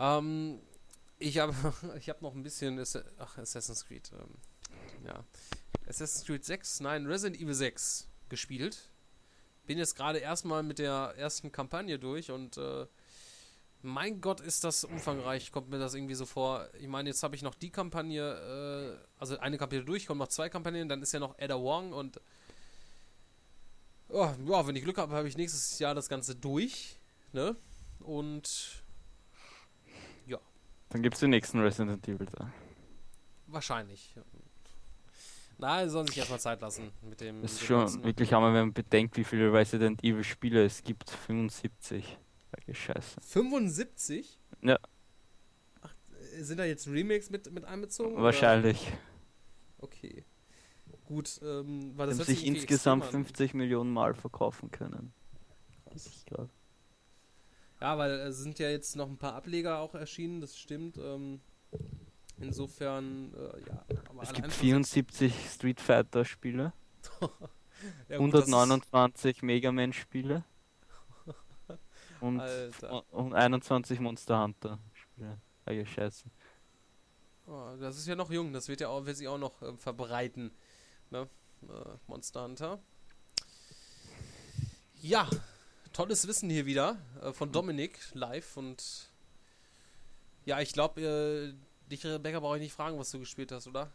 Ähm, 0.00 0.60
ich 1.18 1.38
habe 1.38 1.54
ich 1.98 2.08
hab 2.08 2.22
noch 2.22 2.34
ein 2.34 2.42
bisschen 2.42 2.82
ach, 3.18 3.38
Assassin's 3.38 3.84
Creed. 3.84 4.10
Ähm, 4.18 5.06
ja. 5.06 5.24
Assassin's 5.86 6.24
Creed 6.24 6.44
6, 6.44 6.80
nein, 6.80 7.06
Resident 7.06 7.40
Evil 7.40 7.54
6 7.54 8.08
gespielt. 8.28 8.90
Bin 9.66 9.78
jetzt 9.78 9.94
gerade 9.94 10.18
erstmal 10.18 10.62
mit 10.62 10.78
der 10.78 11.14
ersten 11.16 11.52
Kampagne 11.52 11.98
durch 11.98 12.30
und 12.30 12.56
äh, 12.56 12.86
mein 13.82 14.20
Gott, 14.20 14.40
ist 14.40 14.64
das 14.64 14.84
umfangreich, 14.84 15.52
kommt 15.52 15.70
mir 15.70 15.78
das 15.78 15.94
irgendwie 15.94 16.14
so 16.14 16.26
vor. 16.26 16.68
Ich 16.78 16.88
meine, 16.88 17.08
jetzt 17.08 17.22
habe 17.22 17.34
ich 17.34 17.42
noch 17.42 17.54
die 17.54 17.70
Kampagne, 17.70 18.98
äh, 18.98 19.06
also 19.18 19.38
eine 19.38 19.58
Kampagne 19.58 19.84
durch, 19.84 20.06
kommen 20.06 20.18
noch 20.18 20.28
zwei 20.28 20.48
Kampagnen, 20.48 20.88
dann 20.88 21.02
ist 21.02 21.12
ja 21.12 21.20
noch 21.20 21.38
Ada 21.38 21.60
Wong 21.60 21.92
und 21.92 22.20
ja, 24.12 24.34
ja, 24.44 24.66
wenn 24.66 24.74
ich 24.76 24.82
Glück 24.82 24.98
habe, 24.98 25.14
habe 25.14 25.28
ich 25.28 25.36
nächstes 25.36 25.78
Jahr 25.78 25.94
das 25.94 26.08
Ganze 26.08 26.34
durch, 26.34 26.98
ne? 27.32 27.56
Und 28.00 28.82
Dann 30.90 31.02
gibt 31.02 31.14
es 31.14 31.20
den 31.20 31.30
nächsten 31.30 31.60
Resident 31.60 32.06
Evil 32.08 32.26
da. 32.26 32.50
wahrscheinlich. 33.46 34.14
Na, 35.58 35.84
sie 35.84 35.90
sollen 35.90 36.06
sich 36.06 36.16
erstmal 36.18 36.40
Zeit 36.40 36.60
lassen 36.62 36.90
mit 37.02 37.20
dem. 37.20 37.42
Das 37.42 37.52
ist 37.52 37.64
schon 37.64 37.80
ganzen- 37.80 38.04
wirklich 38.04 38.32
hammer, 38.32 38.46
wenn 38.54 38.60
man 38.66 38.72
bedenkt, 38.72 39.16
wie 39.16 39.24
viele 39.24 39.52
Resident 39.52 40.02
Evil 40.02 40.24
Spiele 40.24 40.64
es 40.64 40.82
gibt. 40.82 41.10
75. 41.10 42.16
Welche 42.52 42.74
Scheiße. 42.74 43.20
75? 43.20 44.38
Ja, 44.62 44.78
Äh, 45.82 46.42
Sind 46.42 46.58
da 46.58 46.64
jetzt 46.64 46.86
Remakes 46.88 47.28
mit, 47.30 47.50
mit 47.52 47.64
einbezogen? 47.64 48.14
oder? 48.14 48.22
wahrscheinlich. 48.24 48.90
Okay. 49.78 50.24
Gut, 51.04 51.40
ähm, 51.42 51.92
weil 51.96 52.06
das 52.08 52.18
sich 52.18 52.46
insgesamt 52.46 53.02
extrem 53.04 53.20
an. 53.20 53.24
50 53.26 53.54
Millionen 53.54 53.92
Mal 53.92 54.14
verkaufen 54.14 54.70
können. 54.70 55.12
Krass. 55.90 56.06
Ich 56.06 56.24
glaub. 56.26 56.48
Ja, 57.80 57.96
weil 57.96 58.10
es 58.12 58.38
sind 58.38 58.58
ja 58.58 58.68
jetzt 58.68 58.94
noch 58.96 59.08
ein 59.08 59.16
paar 59.16 59.34
Ableger 59.34 59.78
auch 59.78 59.94
erschienen, 59.94 60.40
das 60.40 60.58
stimmt. 60.58 60.98
Ähm, 60.98 61.40
insofern, 62.38 63.32
äh, 63.34 63.60
ja. 63.68 63.84
Aber 64.08 64.22
Es 64.22 64.32
gibt 64.32 64.52
schon 64.52 64.60
74 64.60 65.34
Street 65.50 65.80
Fighter 65.80 66.24
Spiele, 66.24 66.72
Ja, 68.08 68.18
gut, 68.18 68.34
das 68.34 68.40
ist- 68.46 68.52
129 68.54 69.42
Mega 69.42 69.72
Man 69.72 69.92
Spiele 69.94 70.44
und, 72.20 72.42
und 73.10 73.34
21 73.34 73.98
Monster 74.00 74.42
Hunter 74.42 74.78
Spiele. 74.92 75.40
Welche 75.64 75.86
Scheiße. 75.86 76.24
Oh, 77.46 77.74
das 77.80 77.96
ist 77.96 78.06
ja 78.06 78.14
noch 78.14 78.30
jung, 78.30 78.52
das 78.52 78.68
wird 78.68 78.80
ja 78.82 78.88
auch, 78.88 79.06
wird 79.06 79.16
sich 79.16 79.26
auch 79.28 79.38
noch 79.38 79.62
äh, 79.62 79.74
verbreiten. 79.78 80.50
Ne? 81.10 81.28
Äh, 81.62 81.96
Monster 82.06 82.44
Hunter. 82.44 82.78
Ja, 85.00 85.26
tolles 85.92 86.26
Wissen 86.26 86.50
hier 86.50 86.66
wieder 86.66 86.96
äh, 87.22 87.32
von 87.32 87.52
Dominik 87.52 87.98
live 88.14 88.56
und 88.56 89.10
ja, 90.44 90.60
ich 90.60 90.72
glaube, 90.72 91.00
äh, 91.00 91.88
dich, 91.90 92.04
Rebecca, 92.04 92.40
brauche 92.40 92.56
ich 92.56 92.62
nicht 92.62 92.72
fragen, 92.72 92.98
was 92.98 93.10
du 93.10 93.18
gespielt 93.18 93.52
hast, 93.52 93.66
oder? 93.66 93.90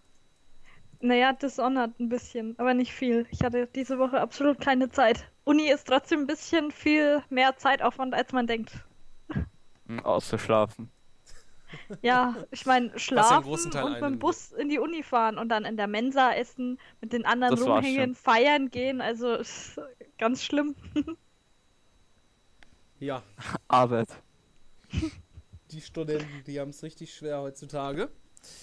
Naja, 1.01 1.33
Dishonored 1.33 1.99
ein 1.99 2.09
bisschen, 2.09 2.57
aber 2.57 2.73
nicht 2.73 2.93
viel. 2.93 3.27
Ich 3.29 3.43
hatte 3.43 3.67
diese 3.67 3.99
Woche 3.99 4.21
absolut 4.21 4.59
keine 4.61 4.89
Zeit. 4.89 5.29
Uni 5.43 5.69
ist 5.69 5.87
trotzdem 5.87 6.21
ein 6.21 6.27
bisschen 6.27 6.71
viel 6.71 7.21
mehr 7.29 7.57
Zeitaufwand, 7.57 8.13
als 8.13 8.31
man 8.31 8.47
denkt. 8.47 8.71
Hm, 9.87 9.99
Außer 9.99 10.39
schlafen. 10.39 10.89
Ja, 12.01 12.35
ich 12.51 12.65
meine, 12.65 12.97
schlafen 12.97 13.49
und 13.49 13.91
mit 13.91 14.01
dem. 14.01 14.19
Bus 14.19 14.53
in 14.53 14.69
die 14.69 14.79
Uni 14.79 15.03
fahren 15.03 15.37
und 15.37 15.49
dann 15.49 15.65
in 15.65 15.77
der 15.77 15.87
Mensa 15.87 16.31
essen, 16.33 16.79
mit 17.01 17.11
den 17.11 17.25
anderen 17.25 17.55
Das 17.55 17.65
rumhängen, 17.65 18.15
feiern 18.15 18.69
gehen. 18.69 19.01
Also 19.01 19.33
ist 19.35 19.79
ganz 20.17 20.43
schlimm. 20.43 20.75
Ja, 23.05 23.21
Arbeit. 23.67 24.09
die 25.69 25.79
Studenten, 25.79 26.43
die 26.45 26.59
haben 26.59 26.71
es 26.71 26.81
richtig 26.81 27.13
schwer 27.13 27.39
heutzutage. 27.39 28.09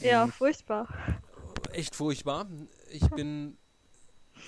Ja, 0.01 0.27
furchtbar. 0.27 0.89
Echt 1.71 1.95
furchtbar. 1.95 2.49
Ich 2.91 3.09
bin, 3.11 3.57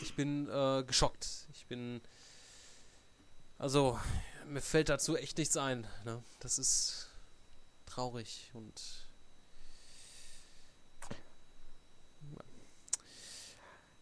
ich 0.02 0.16
bin 0.16 0.48
äh, 0.48 0.82
geschockt. 0.82 1.46
Ich 1.52 1.68
bin, 1.68 2.00
also 3.56 3.96
mir 4.48 4.60
fällt 4.60 4.88
dazu 4.88 5.16
echt 5.16 5.38
nichts 5.38 5.56
ein. 5.56 5.86
Ne? 6.04 6.24
Das 6.40 6.58
ist 6.58 7.08
traurig 7.86 8.50
und 8.52 9.06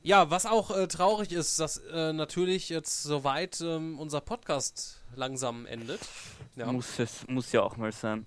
ja, 0.00 0.30
was 0.30 0.46
auch 0.46 0.70
äh, 0.70 0.88
traurig 0.88 1.32
ist, 1.32 1.60
dass 1.60 1.76
äh, 1.76 2.14
natürlich 2.14 2.70
jetzt 2.70 3.02
soweit 3.02 3.60
ähm, 3.60 3.98
unser 3.98 4.22
Podcast 4.22 5.01
langsam 5.14 5.66
endet. 5.66 6.00
Ja. 6.56 6.70
Muss 6.70 6.98
es 6.98 7.26
muss 7.28 7.52
ja 7.52 7.62
auch 7.62 7.76
mal 7.76 7.92
sein. 7.92 8.26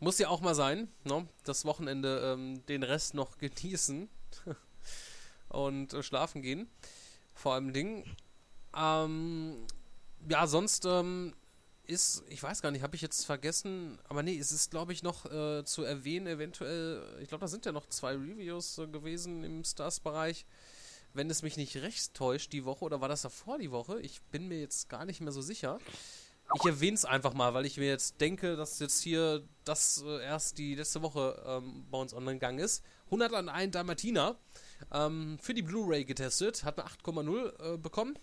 Muss 0.00 0.18
ja 0.18 0.28
auch 0.28 0.40
mal 0.40 0.54
sein, 0.54 0.88
ne? 1.04 1.26
Das 1.44 1.64
Wochenende 1.64 2.34
ähm, 2.34 2.64
den 2.66 2.82
Rest 2.82 3.14
noch 3.14 3.38
genießen 3.38 4.08
und 5.48 5.92
äh, 5.92 6.02
schlafen 6.02 6.42
gehen. 6.42 6.68
Vor 7.34 7.54
allem 7.54 7.72
Ding. 7.72 8.04
Ähm, 8.76 9.66
ja, 10.28 10.46
sonst 10.46 10.84
ähm, 10.84 11.34
ist, 11.86 12.24
ich 12.28 12.42
weiß 12.42 12.62
gar 12.62 12.70
nicht, 12.70 12.82
habe 12.82 12.96
ich 12.96 13.02
jetzt 13.02 13.24
vergessen, 13.24 13.98
aber 14.08 14.22
nee, 14.22 14.38
es 14.38 14.52
ist, 14.52 14.70
glaube 14.70 14.92
ich, 14.92 15.02
noch 15.02 15.26
äh, 15.26 15.64
zu 15.64 15.82
erwähnen, 15.84 16.26
eventuell, 16.26 17.18
ich 17.20 17.28
glaube, 17.28 17.42
da 17.42 17.48
sind 17.48 17.66
ja 17.66 17.72
noch 17.72 17.86
zwei 17.88 18.12
Reviews 18.12 18.78
äh, 18.78 18.86
gewesen 18.86 19.44
im 19.44 19.64
Stars-Bereich. 19.64 20.46
Wenn 21.14 21.30
es 21.30 21.42
mich 21.42 21.56
nicht 21.56 21.76
recht 21.76 22.12
täuscht, 22.14 22.52
die 22.52 22.64
Woche, 22.64 22.84
oder 22.84 23.00
war 23.00 23.08
das 23.08 23.22
davor 23.22 23.58
die 23.58 23.70
Woche? 23.70 24.00
Ich 24.00 24.20
bin 24.22 24.48
mir 24.48 24.60
jetzt 24.60 24.88
gar 24.88 25.04
nicht 25.04 25.20
mehr 25.20 25.32
so 25.32 25.40
sicher. 25.40 25.78
Ich 26.56 26.64
erwähne 26.64 26.94
es 26.94 27.04
einfach 27.04 27.34
mal, 27.34 27.54
weil 27.54 27.66
ich 27.66 27.78
mir 27.78 27.86
jetzt 27.86 28.20
denke, 28.20 28.56
dass 28.56 28.78
jetzt 28.80 29.00
hier 29.00 29.42
das 29.64 30.04
äh, 30.06 30.22
erst 30.24 30.58
die 30.58 30.74
letzte 30.74 31.02
Woche 31.02 31.42
ähm, 31.46 31.86
bei 31.90 31.98
uns 31.98 32.12
online 32.12 32.36
gegangen 32.36 32.58
ist. 32.58 32.84
101 33.06 33.72
Dalmatiner 33.72 34.36
ähm, 34.92 35.38
für 35.40 35.54
die 35.54 35.62
Blu-ray 35.62 36.04
getestet, 36.04 36.64
hat 36.64 36.78
eine 36.78 36.88
8,0 36.88 37.74
äh, 37.74 37.78
bekommen. 37.78 38.18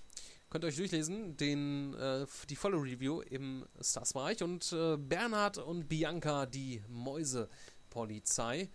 Könnt 0.49 0.65
ihr 0.65 0.68
euch 0.68 0.76
durchlesen, 0.76 1.38
den, 1.38 1.93
äh, 1.93 2.26
die 2.49 2.57
volle 2.57 2.76
Review 2.76 3.22
im 3.22 3.65
Stars-Bereich. 3.81 4.43
Und 4.43 4.72
äh, 4.73 4.97
Bernhard 4.97 5.57
und 5.57 5.88
Bianca, 5.88 6.45
die 6.45 6.84
Mäuse-Polizei, 6.89 8.69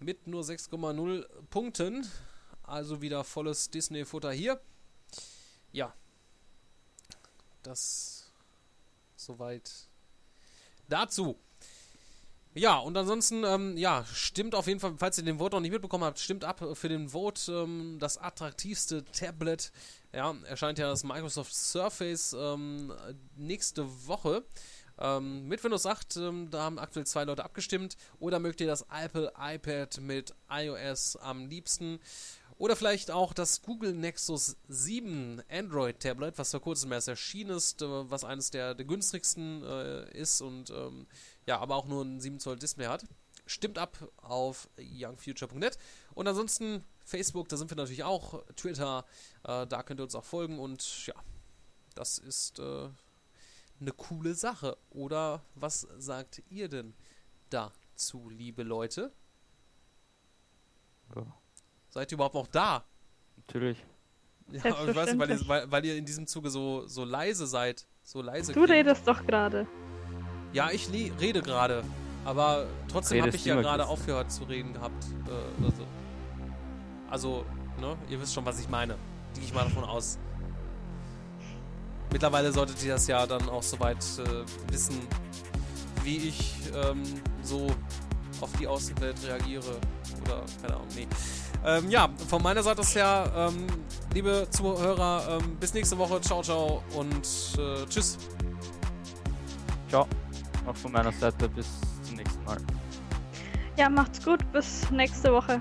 mit 0.00 0.26
nur 0.26 0.42
6,0 0.42 1.26
Punkten. 1.50 2.06
Also 2.68 3.00
wieder 3.00 3.24
volles 3.24 3.70
Disney-Futter 3.70 4.30
hier. 4.30 4.60
Ja. 5.72 5.94
Das 7.62 8.30
soweit 9.16 9.88
dazu. 10.88 11.38
Ja, 12.54 12.78
und 12.78 12.96
ansonsten, 12.96 13.44
ähm, 13.44 13.76
ja, 13.76 14.04
stimmt 14.12 14.54
auf 14.54 14.66
jeden 14.66 14.80
Fall, 14.80 14.94
falls 14.98 15.16
ihr 15.16 15.24
den 15.24 15.38
Vote 15.38 15.56
noch 15.56 15.60
nicht 15.60 15.70
mitbekommen 15.70 16.04
habt, 16.04 16.18
stimmt 16.18 16.44
ab 16.44 16.62
für 16.74 16.88
den 16.88 17.10
Vote. 17.10 17.52
Ähm, 17.52 17.98
das 18.00 18.18
attraktivste 18.18 19.04
Tablet, 19.04 19.70
ja, 20.12 20.34
erscheint 20.44 20.78
ja 20.78 20.88
das 20.88 21.04
Microsoft 21.04 21.54
Surface 21.54 22.34
ähm, 22.38 22.92
nächste 23.36 23.86
Woche. 24.06 24.44
Ähm, 24.98 25.46
mit 25.46 25.62
Windows 25.62 25.86
8, 25.86 26.16
ähm, 26.16 26.50
da 26.50 26.62
haben 26.62 26.78
aktuell 26.78 27.06
zwei 27.06 27.24
Leute 27.24 27.44
abgestimmt. 27.44 27.96
Oder 28.18 28.40
mögt 28.40 28.60
ihr 28.60 28.66
das 28.66 28.84
Apple 28.90 29.32
iPad 29.38 30.00
mit 30.00 30.34
iOS 30.50 31.16
am 31.16 31.46
liebsten? 31.46 32.00
Oder 32.58 32.74
vielleicht 32.74 33.12
auch 33.12 33.32
das 33.32 33.62
Google 33.62 33.92
Nexus 33.94 34.56
7 34.68 35.42
Android 35.48 36.00
Tablet, 36.00 36.36
was 36.38 36.50
vor 36.50 36.60
kurzem 36.60 36.90
erst 36.90 37.06
erschienen 37.06 37.56
ist, 37.56 37.82
äh, 37.82 38.10
was 38.10 38.24
eines 38.24 38.50
der, 38.50 38.74
der 38.74 38.84
günstigsten 38.84 39.62
äh, 39.62 40.10
ist 40.10 40.40
und 40.40 40.70
ähm, 40.70 41.06
ja, 41.46 41.60
aber 41.60 41.76
auch 41.76 41.86
nur 41.86 42.04
ein 42.04 42.20
7 42.20 42.40
Zoll 42.40 42.58
Display 42.58 42.86
hat. 42.86 43.04
Stimmt 43.46 43.78
ab 43.78 43.96
auf 44.16 44.68
youngfuture.net. 44.78 45.78
Und 46.14 46.26
ansonsten 46.26 46.84
Facebook, 47.04 47.48
da 47.48 47.56
sind 47.56 47.70
wir 47.70 47.76
natürlich 47.76 48.02
auch, 48.02 48.44
Twitter, 48.56 49.04
äh, 49.44 49.66
da 49.66 49.82
könnt 49.84 50.00
ihr 50.00 50.04
uns 50.04 50.16
auch 50.16 50.24
folgen 50.24 50.58
und 50.58 51.06
ja, 51.06 51.14
das 51.94 52.18
ist 52.18 52.58
äh, 52.58 52.88
eine 53.80 53.92
coole 53.92 54.34
Sache. 54.34 54.76
Oder 54.90 55.44
was 55.54 55.86
sagt 55.98 56.42
ihr 56.50 56.68
denn 56.68 56.92
dazu, 57.50 58.28
liebe 58.28 58.64
Leute? 58.64 59.12
Ja. 61.14 61.24
Seid 61.90 62.12
ihr 62.12 62.16
überhaupt 62.16 62.34
noch 62.34 62.46
da? 62.46 62.84
Natürlich. 63.36 63.84
Ja, 64.50 64.74
aber 64.74 64.88
ich 64.88 64.96
weiß 64.96 65.10
nicht, 65.10 65.18
weil 65.18 65.30
ihr, 65.30 65.48
weil, 65.48 65.70
weil 65.70 65.84
ihr 65.84 65.96
in 65.96 66.04
diesem 66.04 66.26
Zuge 66.26 66.50
so, 66.50 66.86
so 66.86 67.04
leise 67.04 67.46
seid. 67.46 67.86
So 68.02 68.22
leise. 68.22 68.52
Du 68.52 68.64
redest 68.64 69.06
doch 69.06 69.26
gerade. 69.26 69.66
Ja, 70.52 70.70
ich 70.70 70.90
rede 70.90 71.42
gerade. 71.42 71.84
Aber 72.24 72.66
trotzdem 72.90 73.22
habe 73.22 73.34
ich 73.34 73.44
ja 73.44 73.60
gerade 73.60 73.86
aufgehört 73.86 74.32
zu 74.32 74.44
reden 74.44 74.72
gehabt. 74.72 75.04
Äh, 75.26 75.64
also. 75.64 75.86
also, 77.10 77.44
ne? 77.80 77.96
Ihr 78.10 78.20
wisst 78.20 78.34
schon, 78.34 78.44
was 78.44 78.60
ich 78.60 78.68
meine. 78.68 78.96
Gehe 79.34 79.44
ich 79.44 79.54
mal 79.54 79.64
davon 79.64 79.84
aus. 79.84 80.18
Mittlerweile 82.10 82.52
solltet 82.52 82.82
ihr 82.82 82.94
das 82.94 83.06
ja 83.06 83.26
dann 83.26 83.48
auch 83.50 83.62
soweit 83.62 84.02
äh, 84.18 84.72
wissen, 84.72 84.98
wie 86.04 86.16
ich 86.16 86.54
ähm, 86.74 87.02
so 87.42 87.66
auf 88.40 88.50
die 88.58 88.66
Außenwelt 88.66 89.16
reagiere. 89.26 89.78
Oder, 90.22 90.42
keine 90.62 90.74
Ahnung, 90.74 90.88
nee. 90.94 91.06
Ähm, 91.64 91.90
ja, 91.90 92.08
von 92.28 92.42
meiner 92.42 92.62
Seite 92.62 92.80
aus 92.80 92.94
her, 92.94 93.30
ähm, 93.34 93.66
liebe 94.14 94.46
Zuhörer, 94.50 95.38
ähm, 95.38 95.56
bis 95.56 95.74
nächste 95.74 95.98
Woche. 95.98 96.20
Ciao, 96.20 96.42
ciao 96.42 96.82
und 96.94 97.26
äh, 97.58 97.84
tschüss. 97.88 98.18
Ciao. 99.88 100.06
Auch 100.66 100.76
von 100.76 100.92
meiner 100.92 101.12
Seite 101.12 101.48
bis 101.48 101.66
zum 102.02 102.16
nächsten 102.16 102.44
Mal. 102.44 102.58
Ja, 103.76 103.88
macht's 103.88 104.22
gut. 104.24 104.40
Bis 104.52 104.90
nächste 104.90 105.32
Woche. 105.32 105.60